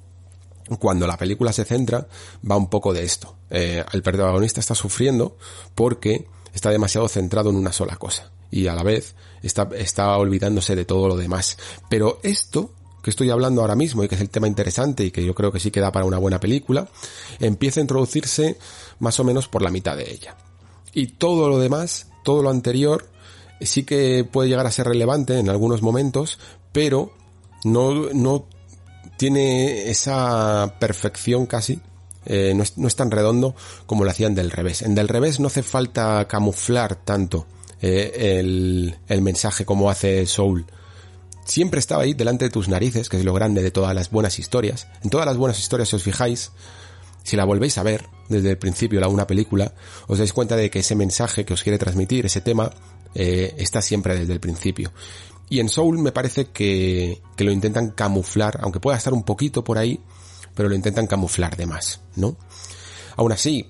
cuando 0.79 1.07
la 1.07 1.17
película 1.17 1.53
se 1.53 1.65
centra 1.65 2.07
va 2.49 2.57
un 2.57 2.69
poco 2.69 2.93
de 2.93 3.03
esto. 3.03 3.35
Eh, 3.49 3.83
el 3.91 4.01
protagonista 4.01 4.59
está 4.59 4.75
sufriendo 4.75 5.37
porque 5.75 6.27
está 6.53 6.69
demasiado 6.69 7.07
centrado 7.07 7.49
en 7.49 7.55
una 7.55 7.71
sola 7.71 7.95
cosa 7.95 8.31
y 8.49 8.67
a 8.67 8.75
la 8.75 8.83
vez 8.83 9.15
está, 9.41 9.69
está 9.75 10.17
olvidándose 10.17 10.75
de 10.75 10.85
todo 10.85 11.07
lo 11.07 11.17
demás. 11.17 11.57
Pero 11.89 12.19
esto 12.23 12.71
que 13.01 13.09
estoy 13.09 13.29
hablando 13.29 13.61
ahora 13.61 13.75
mismo 13.75 14.03
y 14.03 14.07
que 14.07 14.15
es 14.15 14.21
el 14.21 14.29
tema 14.29 14.47
interesante 14.47 15.03
y 15.03 15.11
que 15.11 15.25
yo 15.25 15.33
creo 15.33 15.51
que 15.51 15.59
sí 15.59 15.71
queda 15.71 15.91
para 15.91 16.05
una 16.05 16.19
buena 16.19 16.39
película, 16.39 16.87
empieza 17.39 17.79
a 17.79 17.81
introducirse 17.81 18.57
más 18.99 19.19
o 19.19 19.23
menos 19.23 19.47
por 19.47 19.61
la 19.61 19.71
mitad 19.71 19.97
de 19.97 20.11
ella. 20.11 20.37
Y 20.93 21.07
todo 21.07 21.49
lo 21.49 21.57
demás, 21.57 22.07
todo 22.23 22.43
lo 22.43 22.49
anterior, 22.49 23.07
sí 23.61 23.83
que 23.83 24.23
puede 24.23 24.49
llegar 24.49 24.67
a 24.67 24.71
ser 24.71 24.87
relevante 24.87 25.39
en 25.39 25.49
algunos 25.49 25.81
momentos, 25.81 26.37
pero 26.71 27.13
no, 27.63 28.09
no 28.13 28.45
tiene 29.21 29.91
esa 29.91 30.73
perfección 30.79 31.45
casi 31.45 31.79
eh, 32.25 32.53
no, 32.55 32.63
es, 32.63 32.75
no, 32.79 32.87
es, 32.87 32.95
tan 32.95 33.11
redondo 33.11 33.53
como 33.85 34.03
lo 34.03 34.09
hacían 34.09 34.33
del 34.33 34.49
revés. 34.49 34.81
En 34.81 34.95
del 34.95 35.07
revés 35.07 35.39
no 35.39 35.45
hace 35.45 35.61
falta 35.61 36.27
camuflar 36.27 36.95
tanto 36.95 37.45
eh, 37.83 38.39
el, 38.39 38.95
el, 39.07 39.21
mensaje 39.21 39.63
como 39.63 39.91
hace 39.91 40.25
Soul. 40.25 40.65
Siempre 41.45 41.79
estaba 41.79 42.01
ahí 42.01 42.15
delante 42.15 42.45
de 42.45 42.49
tus 42.49 42.67
narices, 42.67 43.09
que 43.09 43.17
es 43.17 43.23
lo 43.23 43.35
grande 43.35 43.61
de 43.61 43.69
todas 43.69 43.93
las 43.93 44.09
buenas 44.09 44.39
historias. 44.39 44.87
En 45.03 45.11
todas 45.11 45.27
las 45.27 45.37
buenas 45.37 45.59
historias, 45.59 45.89
si 45.89 45.97
os 45.97 46.03
fijáis, 46.03 46.51
si 47.21 47.37
la 47.37 47.45
volvéis 47.45 47.77
a 47.77 47.83
ver 47.83 48.07
desde 48.27 48.49
el 48.49 48.57
principio 48.57 48.99
la 48.99 49.07
una 49.07 49.27
película, 49.27 49.71
os 50.07 50.17
dais 50.17 50.33
cuenta 50.33 50.55
de 50.55 50.71
que 50.71 50.79
ese 50.79 50.95
mensaje 50.95 51.45
que 51.45 51.53
os 51.53 51.61
quiere 51.61 51.77
transmitir, 51.77 52.25
ese 52.25 52.41
tema, 52.41 52.71
eh, 53.13 53.53
está 53.59 53.83
siempre 53.83 54.17
desde 54.17 54.33
el 54.33 54.39
principio. 54.39 54.91
Y 55.51 55.59
en 55.59 55.67
Soul 55.67 55.99
me 55.99 56.13
parece 56.13 56.45
que, 56.45 57.21
que 57.35 57.43
lo 57.43 57.51
intentan 57.51 57.89
camuflar, 57.89 58.59
aunque 58.61 58.79
pueda 58.79 58.97
estar 58.97 59.11
un 59.11 59.23
poquito 59.23 59.65
por 59.65 59.77
ahí, 59.77 59.99
pero 60.55 60.69
lo 60.69 60.75
intentan 60.75 61.07
camuflar 61.07 61.57
de 61.57 61.65
más, 61.65 61.99
¿no? 62.15 62.37
Aún 63.17 63.33
así, 63.33 63.67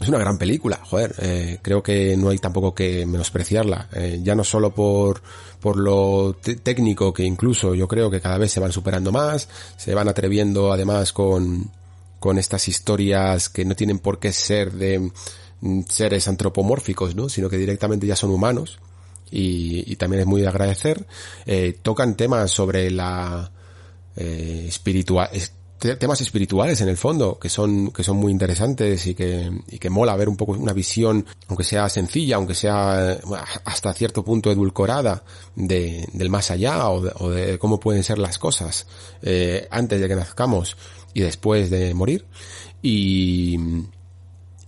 es 0.00 0.08
una 0.08 0.18
gran 0.18 0.36
película, 0.36 0.80
joder, 0.82 1.14
eh, 1.20 1.60
creo 1.62 1.80
que 1.80 2.16
no 2.16 2.30
hay 2.30 2.38
tampoco 2.38 2.74
que 2.74 3.06
menospreciarla, 3.06 3.88
eh, 3.92 4.18
ya 4.20 4.34
no 4.34 4.42
solo 4.42 4.74
por, 4.74 5.22
por 5.60 5.76
lo 5.76 6.34
técnico 6.64 7.14
que 7.14 7.22
incluso 7.22 7.76
yo 7.76 7.86
creo 7.86 8.10
que 8.10 8.20
cada 8.20 8.38
vez 8.38 8.50
se 8.50 8.58
van 8.58 8.72
superando 8.72 9.12
más, 9.12 9.48
se 9.76 9.94
van 9.94 10.08
atreviendo 10.08 10.72
además 10.72 11.12
con, 11.12 11.70
con 12.18 12.36
estas 12.36 12.66
historias 12.66 13.48
que 13.48 13.64
no 13.64 13.76
tienen 13.76 14.00
por 14.00 14.18
qué 14.18 14.32
ser 14.32 14.72
de 14.72 15.12
mm, 15.60 15.82
seres 15.88 16.26
antropomórficos, 16.26 17.14
¿no? 17.14 17.28
sino 17.28 17.48
que 17.48 17.58
directamente 17.58 18.08
ya 18.08 18.16
son 18.16 18.30
humanos 18.30 18.80
y, 19.30 19.90
y 19.90 19.96
también 19.96 20.20
es 20.20 20.26
muy 20.26 20.40
de 20.40 20.48
agradecer, 20.48 21.06
eh, 21.46 21.78
tocan 21.82 22.16
temas 22.16 22.50
sobre 22.50 22.90
la 22.90 23.50
eh, 24.16 24.64
espiritual, 24.68 25.30
temas 25.98 26.20
espirituales 26.20 26.80
en 26.80 26.88
el 26.88 26.96
fondo 26.96 27.38
que 27.38 27.50
son 27.50 27.90
que 27.90 28.02
son 28.02 28.16
muy 28.16 28.32
interesantes 28.32 29.06
y 29.06 29.14
que 29.14 29.52
y 29.68 29.78
que 29.78 29.90
mola 29.90 30.16
ver 30.16 30.28
un 30.28 30.36
poco 30.36 30.52
una 30.52 30.72
visión 30.72 31.26
aunque 31.48 31.64
sea 31.64 31.88
sencilla 31.90 32.36
aunque 32.36 32.54
sea 32.54 33.18
hasta 33.62 33.92
cierto 33.92 34.24
punto 34.24 34.50
edulcorada 34.50 35.22
de, 35.54 36.08
del 36.14 36.30
más 36.30 36.50
allá 36.50 36.88
o 36.88 37.02
de, 37.02 37.12
o 37.16 37.28
de, 37.28 37.58
cómo 37.58 37.78
pueden 37.78 38.02
ser 38.02 38.18
las 38.18 38.38
cosas 38.38 38.86
eh, 39.20 39.68
antes 39.70 40.00
de 40.00 40.08
que 40.08 40.16
nazcamos 40.16 40.78
y 41.16 41.22
después 41.22 41.70
de 41.70 41.94
morir. 41.94 42.26
Y 42.82 43.56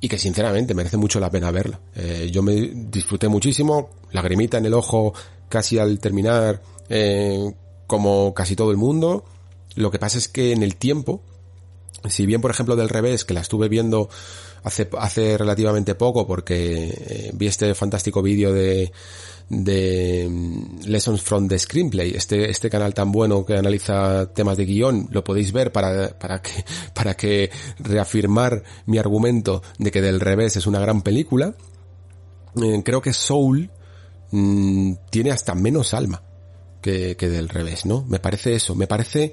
y 0.00 0.08
que 0.08 0.18
sinceramente 0.18 0.74
merece 0.74 0.96
mucho 0.96 1.20
la 1.20 1.30
pena 1.30 1.50
verla. 1.50 1.80
Eh, 1.94 2.28
yo 2.32 2.42
me 2.42 2.54
disfruté 2.54 3.28
muchísimo 3.28 3.90
lagrimita 4.12 4.58
en 4.58 4.66
el 4.66 4.74
ojo 4.74 5.12
casi 5.48 5.78
al 5.78 5.98
terminar 5.98 6.62
eh, 6.88 7.52
como 7.86 8.32
casi 8.34 8.54
todo 8.54 8.70
el 8.70 8.76
mundo. 8.76 9.24
Lo 9.74 9.90
que 9.90 9.98
pasa 9.98 10.18
es 10.18 10.28
que 10.28 10.52
en 10.52 10.62
el 10.62 10.76
tiempo, 10.76 11.22
si 12.08 12.26
bien 12.26 12.40
por 12.40 12.50
ejemplo 12.50 12.76
del 12.76 12.88
revés, 12.88 13.24
que 13.24 13.34
la 13.34 13.40
estuve 13.40 13.68
viendo 13.68 14.08
hace, 14.62 14.88
hace 14.98 15.36
relativamente 15.36 15.94
poco 15.94 16.26
porque 16.26 16.88
eh, 16.88 17.30
vi 17.34 17.46
este 17.46 17.74
fantástico 17.74 18.22
vídeo 18.22 18.52
de, 18.52 18.92
de 19.48 20.28
mm, 20.28 20.86
Lessons 20.86 21.22
from 21.22 21.48
the 21.48 21.58
Screenplay, 21.58 22.10
este, 22.14 22.50
este 22.50 22.68
canal 22.68 22.94
tan 22.94 23.10
bueno 23.12 23.44
que 23.44 23.54
analiza 23.54 24.32
temas 24.32 24.56
de 24.56 24.66
guion, 24.66 25.08
lo 25.10 25.24
podéis 25.24 25.52
ver 25.52 25.72
para, 25.72 26.18
para 26.18 26.42
que, 26.42 26.64
para 26.94 27.14
que 27.14 27.50
reafirmar 27.78 28.62
mi 28.86 28.98
argumento 28.98 29.62
de 29.78 29.90
que 29.90 30.02
del 30.02 30.20
revés 30.20 30.56
es 30.56 30.66
una 30.66 30.80
gran 30.80 31.02
película. 31.02 31.54
Eh, 32.62 32.82
creo 32.84 33.00
que 33.00 33.12
Soul 33.12 33.70
mmm, 34.30 34.94
tiene 35.10 35.30
hasta 35.30 35.54
menos 35.54 35.94
alma 35.94 36.22
que, 36.80 37.16
que, 37.16 37.28
del 37.28 37.48
revés, 37.48 37.86
¿no? 37.86 38.04
Me 38.08 38.18
parece 38.18 38.54
eso, 38.54 38.74
me 38.74 38.86
parece 38.86 39.32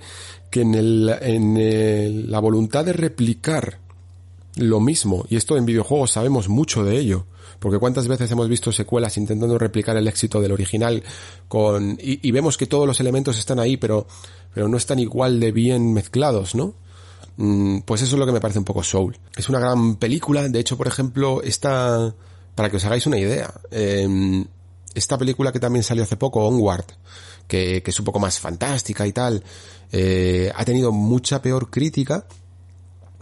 que 0.49 0.61
en, 0.61 0.75
el, 0.75 1.15
en 1.21 1.57
el, 1.57 2.31
la 2.31 2.39
voluntad 2.39 2.85
de 2.85 2.93
replicar 2.93 3.79
lo 4.55 4.79
mismo, 4.79 5.25
y 5.29 5.35
esto 5.35 5.57
en 5.57 5.65
videojuegos 5.65 6.11
sabemos 6.11 6.47
mucho 6.47 6.83
de 6.85 6.97
ello, 6.97 7.25
porque 7.59 7.79
cuántas 7.79 8.07
veces 8.07 8.29
hemos 8.31 8.47
visto 8.49 8.71
secuelas 8.71 9.17
intentando 9.17 9.57
replicar 9.57 9.97
el 9.97 10.07
éxito 10.07 10.41
del 10.41 10.51
original 10.51 11.03
con, 11.47 11.97
y, 12.01 12.31
vemos 12.31 12.57
que 12.57 12.67
todos 12.67 12.87
los 12.87 12.99
elementos 12.99 13.37
están 13.37 13.59
ahí, 13.59 13.77
pero, 13.77 14.07
pero 14.53 14.67
no 14.67 14.77
están 14.77 14.99
igual 14.99 15.39
de 15.39 15.51
bien 15.51 15.93
mezclados, 15.93 16.55
¿no? 16.55 16.75
Mm, 17.37 17.79
pues 17.79 18.01
eso 18.01 18.15
es 18.15 18.19
lo 18.19 18.25
que 18.25 18.31
me 18.31 18.41
parece 18.41 18.59
un 18.59 18.65
poco 18.65 18.83
Soul. 18.83 19.17
Es 19.35 19.49
una 19.49 19.59
gran 19.59 19.95
película, 19.95 20.47
de 20.47 20.59
hecho, 20.59 20.77
por 20.77 20.87
ejemplo, 20.87 21.41
esta, 21.43 22.13
para 22.55 22.69
que 22.69 22.77
os 22.77 22.85
hagáis 22.85 23.05
una 23.07 23.17
idea, 23.17 23.53
eh, 23.71 24.45
esta 24.93 25.17
película 25.17 25.51
que 25.51 25.59
también 25.59 25.83
salió 25.83 26.03
hace 26.03 26.17
poco, 26.17 26.45
Onward, 26.45 26.85
que, 27.47 27.83
que 27.83 27.91
es 27.91 27.99
un 27.99 28.05
poco 28.05 28.19
más 28.19 28.39
fantástica 28.39 29.05
y 29.05 29.11
tal, 29.11 29.43
eh, 29.91 30.51
ha 30.55 30.65
tenido 30.65 30.91
mucha 30.91 31.41
peor 31.41 31.69
crítica 31.69 32.25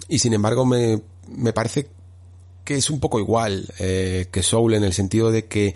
y 0.07 0.19
sin 0.19 0.33
embargo 0.33 0.65
me, 0.65 1.01
me 1.27 1.53
parece 1.53 1.89
que 2.63 2.75
es 2.75 2.89
un 2.89 2.99
poco 2.99 3.19
igual 3.19 3.67
eh, 3.79 4.27
que 4.31 4.43
Soul 4.43 4.73
en 4.73 4.83
el 4.83 4.93
sentido 4.93 5.31
de 5.31 5.45
que 5.45 5.75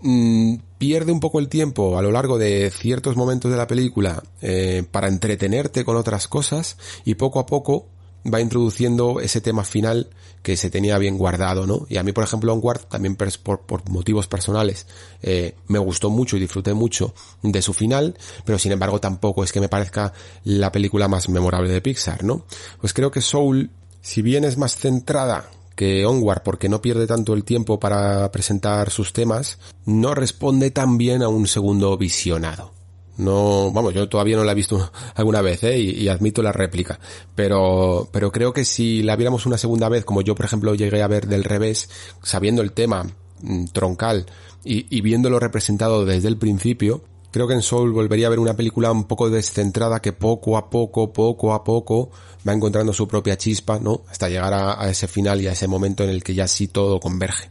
mm, 0.00 0.56
pierde 0.78 1.12
un 1.12 1.20
poco 1.20 1.38
el 1.38 1.48
tiempo 1.48 1.98
a 1.98 2.02
lo 2.02 2.12
largo 2.12 2.38
de 2.38 2.70
ciertos 2.70 3.16
momentos 3.16 3.50
de 3.50 3.56
la 3.56 3.66
película 3.66 4.22
eh, 4.42 4.84
para 4.90 5.08
entretenerte 5.08 5.84
con 5.84 5.96
otras 5.96 6.28
cosas 6.28 6.76
y 7.04 7.14
poco 7.14 7.40
a 7.40 7.46
poco 7.46 7.88
va 8.32 8.40
introduciendo 8.40 9.20
ese 9.20 9.40
tema 9.40 9.64
final 9.64 10.08
que 10.42 10.56
se 10.56 10.70
tenía 10.70 10.98
bien 10.98 11.18
guardado, 11.18 11.66
¿no? 11.66 11.86
Y 11.88 11.96
a 11.96 12.02
mí, 12.02 12.12
por 12.12 12.24
ejemplo, 12.24 12.52
Onward, 12.52 12.84
también 12.86 13.16
por, 13.16 13.60
por 13.60 13.88
motivos 13.88 14.26
personales, 14.26 14.86
eh, 15.22 15.54
me 15.68 15.78
gustó 15.78 16.10
mucho 16.10 16.36
y 16.36 16.40
disfruté 16.40 16.74
mucho 16.74 17.14
de 17.42 17.62
su 17.62 17.72
final, 17.72 18.16
pero 18.44 18.58
sin 18.58 18.72
embargo 18.72 19.00
tampoco 19.00 19.44
es 19.44 19.52
que 19.52 19.60
me 19.60 19.68
parezca 19.68 20.12
la 20.44 20.72
película 20.72 21.08
más 21.08 21.28
memorable 21.28 21.70
de 21.70 21.80
Pixar, 21.80 22.24
¿no? 22.24 22.44
Pues 22.80 22.92
creo 22.92 23.10
que 23.10 23.20
Soul, 23.20 23.70
si 24.04 24.20
bien 24.20 24.44
es 24.44 24.58
más 24.58 24.76
centrada 24.76 25.48
que 25.74 26.04
Onward 26.04 26.42
porque 26.42 26.68
no 26.68 26.82
pierde 26.82 27.06
tanto 27.06 27.32
el 27.32 27.42
tiempo 27.42 27.80
para 27.80 28.30
presentar 28.30 28.90
sus 28.90 29.14
temas, 29.14 29.58
no 29.86 30.14
responde 30.14 30.70
tan 30.70 30.98
bien 30.98 31.22
a 31.22 31.28
un 31.28 31.46
segundo 31.46 31.96
visionado. 31.96 32.74
No, 33.16 33.72
vamos, 33.72 33.94
yo 33.94 34.06
todavía 34.06 34.36
no 34.36 34.44
la 34.44 34.52
he 34.52 34.56
visto 34.56 34.92
alguna 35.14 35.40
vez, 35.40 35.64
¿eh? 35.64 35.78
y, 35.78 36.06
admito 36.08 36.42
la 36.42 36.52
réplica. 36.52 37.00
Pero, 37.34 38.06
pero 38.12 38.30
creo 38.30 38.52
que 38.52 38.66
si 38.66 39.02
la 39.02 39.16
viéramos 39.16 39.46
una 39.46 39.56
segunda 39.56 39.88
vez, 39.88 40.04
como 40.04 40.20
yo 40.20 40.34
por 40.34 40.44
ejemplo 40.44 40.74
llegué 40.74 41.02
a 41.02 41.08
ver 41.08 41.26
del 41.26 41.42
revés, 41.42 41.88
sabiendo 42.22 42.60
el 42.60 42.72
tema 42.72 43.06
mm, 43.40 43.64
troncal 43.72 44.26
y, 44.64 44.94
y 44.94 45.00
viéndolo 45.00 45.40
representado 45.40 46.04
desde 46.04 46.28
el 46.28 46.36
principio, 46.36 47.04
creo 47.34 47.48
que 47.48 47.54
en 47.54 47.62
Soul 47.62 47.90
volvería 47.90 48.28
a 48.28 48.30
ver 48.30 48.38
una 48.38 48.54
película 48.54 48.92
un 48.92 49.08
poco 49.08 49.28
descentrada 49.28 49.98
que 49.98 50.12
poco 50.12 50.56
a 50.56 50.70
poco, 50.70 51.12
poco 51.12 51.52
a 51.52 51.64
poco 51.64 52.12
va 52.46 52.52
encontrando 52.52 52.92
su 52.92 53.08
propia 53.08 53.36
chispa, 53.36 53.80
¿no? 53.80 54.02
Hasta 54.08 54.28
llegar 54.28 54.54
a, 54.54 54.80
a 54.80 54.88
ese 54.88 55.08
final 55.08 55.40
y 55.40 55.48
a 55.48 55.52
ese 55.52 55.66
momento 55.66 56.04
en 56.04 56.10
el 56.10 56.22
que 56.22 56.32
ya 56.32 56.46
sí 56.46 56.68
todo 56.68 57.00
converge. 57.00 57.50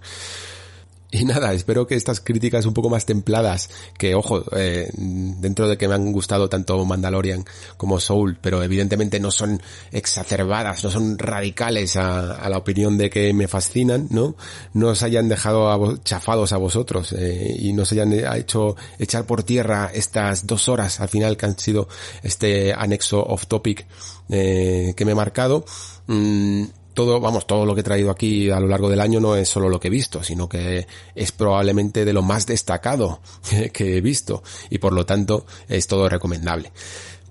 Y 1.13 1.25
nada, 1.25 1.53
espero 1.53 1.85
que 1.85 1.93
estas 1.93 2.21
críticas 2.21 2.65
un 2.65 2.73
poco 2.73 2.89
más 2.89 3.05
templadas, 3.05 3.69
que 3.99 4.15
ojo, 4.15 4.43
eh, 4.57 4.89
dentro 4.95 5.67
de 5.67 5.77
que 5.77 5.87
me 5.87 5.93
han 5.93 6.11
gustado 6.11 6.49
tanto 6.49 6.83
Mandalorian 6.85 7.45
como 7.77 7.99
Soul, 7.99 8.39
pero 8.41 8.63
evidentemente 8.63 9.19
no 9.19 9.29
son 9.29 9.61
exacerbadas, 9.91 10.83
no 10.83 10.89
son 10.89 11.19
radicales 11.19 11.97
a, 11.97 12.49
la 12.49 12.57
opinión 12.57 12.97
de 12.97 13.11
que 13.11 13.31
me 13.31 13.47
fascinan, 13.47 14.07
¿no? 14.09 14.35
No 14.73 14.87
os 14.87 15.03
hayan 15.03 15.29
dejado 15.29 15.97
chafados 15.97 16.51
a 16.51 16.57
vosotros 16.57 17.13
eh, 17.13 17.57
y 17.59 17.73
no 17.73 17.85
se 17.85 18.01
hayan 18.01 18.11
hecho 18.35 18.75
echar 18.97 19.27
por 19.27 19.43
tierra 19.43 19.91
estas 19.93 20.47
dos 20.47 20.67
horas 20.67 20.99
al 20.99 21.09
final 21.09 21.37
que 21.37 21.45
han 21.45 21.59
sido 21.59 21.87
este 22.23 22.73
anexo 22.73 23.23
off 23.23 23.45
topic 23.45 23.85
eh, 24.29 24.93
que 24.97 25.05
me 25.05 25.11
he 25.11 25.15
marcado. 25.15 25.63
Mm, 26.07 26.63
todo, 26.93 27.19
vamos, 27.19 27.47
todo 27.47 27.65
lo 27.65 27.73
que 27.75 27.81
he 27.81 27.83
traído 27.83 28.11
aquí 28.11 28.49
a 28.49 28.59
lo 28.59 28.67
largo 28.67 28.89
del 28.89 29.01
año 29.01 29.19
no 29.19 29.35
es 29.35 29.49
solo 29.49 29.69
lo 29.69 29.79
que 29.79 29.87
he 29.87 29.91
visto, 29.91 30.23
sino 30.23 30.47
que 30.47 30.87
es 31.15 31.31
probablemente 31.31 32.05
de 32.05 32.13
lo 32.13 32.21
más 32.21 32.45
destacado 32.45 33.19
que 33.73 33.97
he 33.97 34.01
visto 34.01 34.43
y 34.69 34.77
por 34.77 34.93
lo 34.93 35.05
tanto 35.05 35.45
es 35.67 35.87
todo 35.87 36.07
recomendable. 36.09 36.71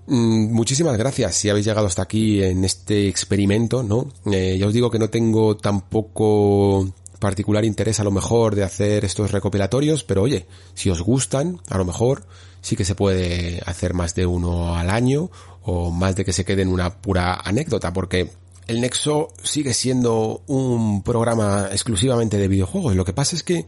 Mm, 0.05 0.51
muchísimas 0.53 0.97
gracias 0.97 1.35
si 1.35 1.49
habéis 1.49 1.65
llegado 1.65 1.87
hasta 1.87 2.01
aquí 2.01 2.43
en 2.43 2.65
este 2.65 3.07
experimento, 3.07 3.83
¿no? 3.83 4.09
Eh, 4.31 4.57
ya 4.59 4.67
os 4.67 4.73
digo 4.73 4.91
que 4.91 4.99
no 4.99 5.09
tengo 5.09 5.55
tampoco 5.55 6.93
particular 7.19 7.63
interés 7.63 8.01
a 8.01 8.03
lo 8.03 8.11
mejor 8.11 8.53
de 8.53 8.63
hacer 8.63 9.05
estos 9.05 9.31
recopilatorios, 9.31 10.03
pero 10.03 10.23
oye, 10.23 10.45
si 10.73 10.89
os 10.89 11.01
gustan, 11.01 11.61
a 11.69 11.77
lo 11.77 11.85
mejor 11.85 12.25
sí 12.59 12.75
que 12.75 12.83
se 12.83 12.95
puede 12.95 13.61
hacer 13.65 13.93
más 13.93 14.13
de 14.13 14.25
uno 14.25 14.75
al 14.75 14.89
año 14.89 15.31
o 15.61 15.89
más 15.89 16.17
de 16.17 16.25
que 16.25 16.33
se 16.33 16.43
quede 16.43 16.63
en 16.63 16.67
una 16.67 17.01
pura 17.01 17.35
anécdota, 17.35 17.93
porque 17.93 18.29
el 18.67 18.81
Nexo 18.81 19.29
sigue 19.43 19.73
siendo 19.73 20.41
un 20.47 21.03
programa 21.03 21.69
exclusivamente 21.71 22.37
de 22.37 22.47
videojuegos. 22.47 22.95
Lo 22.95 23.05
que 23.05 23.13
pasa 23.13 23.35
es 23.35 23.43
que 23.43 23.65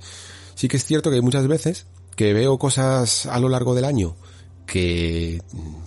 sí 0.56 0.68
que 0.68 0.78
es 0.78 0.86
cierto 0.86 1.10
que 1.10 1.18
hay 1.18 1.22
muchas 1.22 1.48
veces 1.48 1.86
que 2.16 2.34
veo 2.34 2.58
cosas 2.58 3.26
a 3.26 3.40
lo 3.40 3.50
largo 3.50 3.76
del 3.76 3.86
año 3.86 4.16
que 4.66 5.42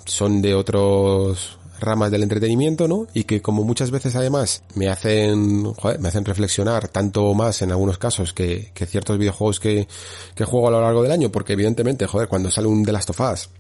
son 0.05 0.41
de 0.41 0.55
otros 0.55 1.59
ramas 1.81 2.11
del 2.11 2.23
entretenimiento, 2.23 2.89
¿no? 2.89 3.07
Y 3.15 3.25
que 3.25 3.41
como 3.41 3.63
muchas 3.63 3.91
veces 3.91 4.17
además 4.17 4.63
me 4.75 4.89
hacen, 4.89 5.73
joder, 5.75 6.01
me 6.01 6.09
hacen 6.09 6.25
reflexionar 6.25 6.89
tanto 6.89 7.35
más 7.35 7.63
en 7.63 7.71
algunos 7.71 7.99
casos 7.99 8.33
que, 8.33 8.73
que 8.75 8.87
ciertos 8.87 9.19
videojuegos 9.19 9.61
que, 9.61 9.87
que 10.35 10.45
juego 10.45 10.69
a 10.69 10.71
lo 10.73 10.81
largo 10.81 11.03
del 11.03 11.13
año, 11.13 11.31
porque 11.31 11.53
evidentemente, 11.53 12.07
joder, 12.07 12.29
cuando 12.29 12.51
sale 12.51 12.69
un 12.69 12.85
The 12.85 12.93
Last 12.93 13.11
of 13.11 13.21
Us 13.21 13.51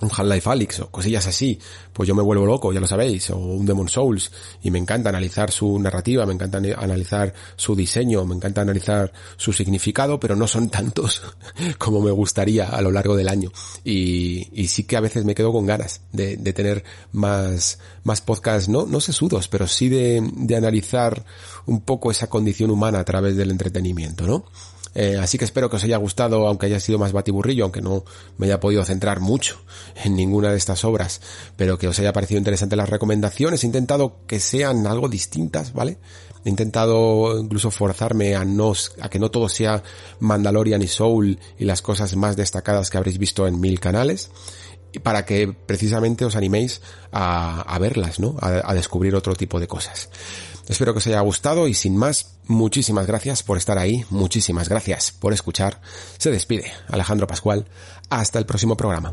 un 0.00 0.10
Half-Life 0.10 0.50
Alyx 0.50 0.80
o 0.80 0.90
cosillas 0.90 1.26
así, 1.26 1.58
pues 1.92 2.06
yo 2.06 2.14
me 2.14 2.22
vuelvo 2.22 2.44
loco, 2.44 2.72
ya 2.72 2.80
lo 2.80 2.86
sabéis, 2.86 3.30
o 3.30 3.38
un 3.38 3.64
Demon 3.64 3.88
Souls, 3.88 4.30
y 4.62 4.70
me 4.70 4.78
encanta 4.78 5.08
analizar 5.08 5.50
su 5.50 5.78
narrativa, 5.78 6.26
me 6.26 6.34
encanta 6.34 6.58
analizar 6.58 7.32
su 7.56 7.74
diseño, 7.74 8.24
me 8.24 8.34
encanta 8.34 8.60
analizar 8.60 9.12
su 9.36 9.52
significado, 9.52 10.20
pero 10.20 10.36
no 10.36 10.46
son 10.46 10.68
tantos 10.68 11.22
como 11.78 12.00
me 12.00 12.10
gustaría 12.10 12.68
a 12.68 12.80
lo 12.82 12.90
largo 12.90 13.16
del 13.16 13.28
año. 13.28 13.50
Y, 13.84 14.48
y 14.52 14.68
sí 14.68 14.84
que 14.84 14.96
a 14.96 15.00
veces 15.00 15.24
me 15.24 15.34
quedo 15.34 15.52
con 15.52 15.66
ganas 15.66 16.02
de, 16.12 16.36
de 16.36 16.52
tener 16.52 16.84
más, 17.12 17.78
más 18.04 18.20
podcasts, 18.20 18.68
no, 18.68 18.86
no 18.86 19.00
sesudos, 19.00 19.48
pero 19.48 19.66
sí 19.66 19.88
de, 19.88 20.28
de 20.34 20.56
analizar 20.56 21.24
un 21.64 21.80
poco 21.80 22.10
esa 22.10 22.28
condición 22.28 22.70
humana 22.70 23.00
a 23.00 23.04
través 23.04 23.36
del 23.36 23.50
entretenimiento, 23.50 24.26
¿no? 24.26 24.44
Eh, 24.98 25.18
así 25.20 25.36
que 25.36 25.44
espero 25.44 25.68
que 25.68 25.76
os 25.76 25.84
haya 25.84 25.98
gustado, 25.98 26.48
aunque 26.48 26.64
haya 26.64 26.80
sido 26.80 26.98
más 26.98 27.12
batiburrillo, 27.12 27.64
aunque 27.64 27.82
no 27.82 28.04
me 28.38 28.46
haya 28.46 28.60
podido 28.60 28.82
centrar 28.82 29.20
mucho 29.20 29.60
en 30.04 30.16
ninguna 30.16 30.50
de 30.50 30.56
estas 30.56 30.84
obras, 30.84 31.20
pero 31.56 31.76
que 31.78 31.86
os 31.86 31.98
haya 31.98 32.14
parecido 32.14 32.38
interesante 32.38 32.76
las 32.76 32.88
recomendaciones. 32.88 33.62
He 33.62 33.66
intentado 33.66 34.16
que 34.26 34.40
sean 34.40 34.86
algo 34.86 35.10
distintas, 35.10 35.74
¿vale? 35.74 35.98
He 36.46 36.48
intentado 36.48 37.38
incluso 37.38 37.70
forzarme 37.70 38.36
a 38.36 38.44
no, 38.46 38.72
a 39.02 39.08
que 39.10 39.18
no 39.18 39.30
todo 39.30 39.50
sea 39.50 39.82
Mandalorian 40.20 40.80
y 40.80 40.86
Soul 40.86 41.38
y 41.58 41.66
las 41.66 41.82
cosas 41.82 42.16
más 42.16 42.34
destacadas 42.34 42.88
que 42.88 42.96
habréis 42.96 43.18
visto 43.18 43.46
en 43.46 43.60
mil 43.60 43.78
canales 43.80 44.30
para 45.02 45.26
que 45.26 45.48
precisamente 45.48 46.24
os 46.24 46.36
animéis 46.36 46.80
a, 47.12 47.76
verlas, 47.78 48.18
¿no? 48.18 48.36
a, 48.40 48.72
descubrir 48.72 49.14
otro 49.14 49.34
tipo 49.34 49.60
de 49.60 49.66
cosas. 49.66 50.08
Espero 50.68 50.92
que 50.92 50.98
os 50.98 51.06
haya 51.06 51.20
gustado 51.20 51.68
y 51.68 51.74
sin 51.74 51.96
más, 51.96 52.38
muchísimas 52.46 53.06
gracias 53.06 53.42
por 53.42 53.56
estar 53.56 53.78
ahí, 53.78 54.04
muchísimas 54.10 54.68
gracias 54.68 55.12
por 55.12 55.32
escuchar. 55.32 55.80
Se 56.18 56.30
despide 56.30 56.72
Alejandro 56.88 57.26
Pascual. 57.26 57.66
Hasta 58.10 58.38
el 58.38 58.46
próximo 58.46 58.76
programa. 58.76 59.12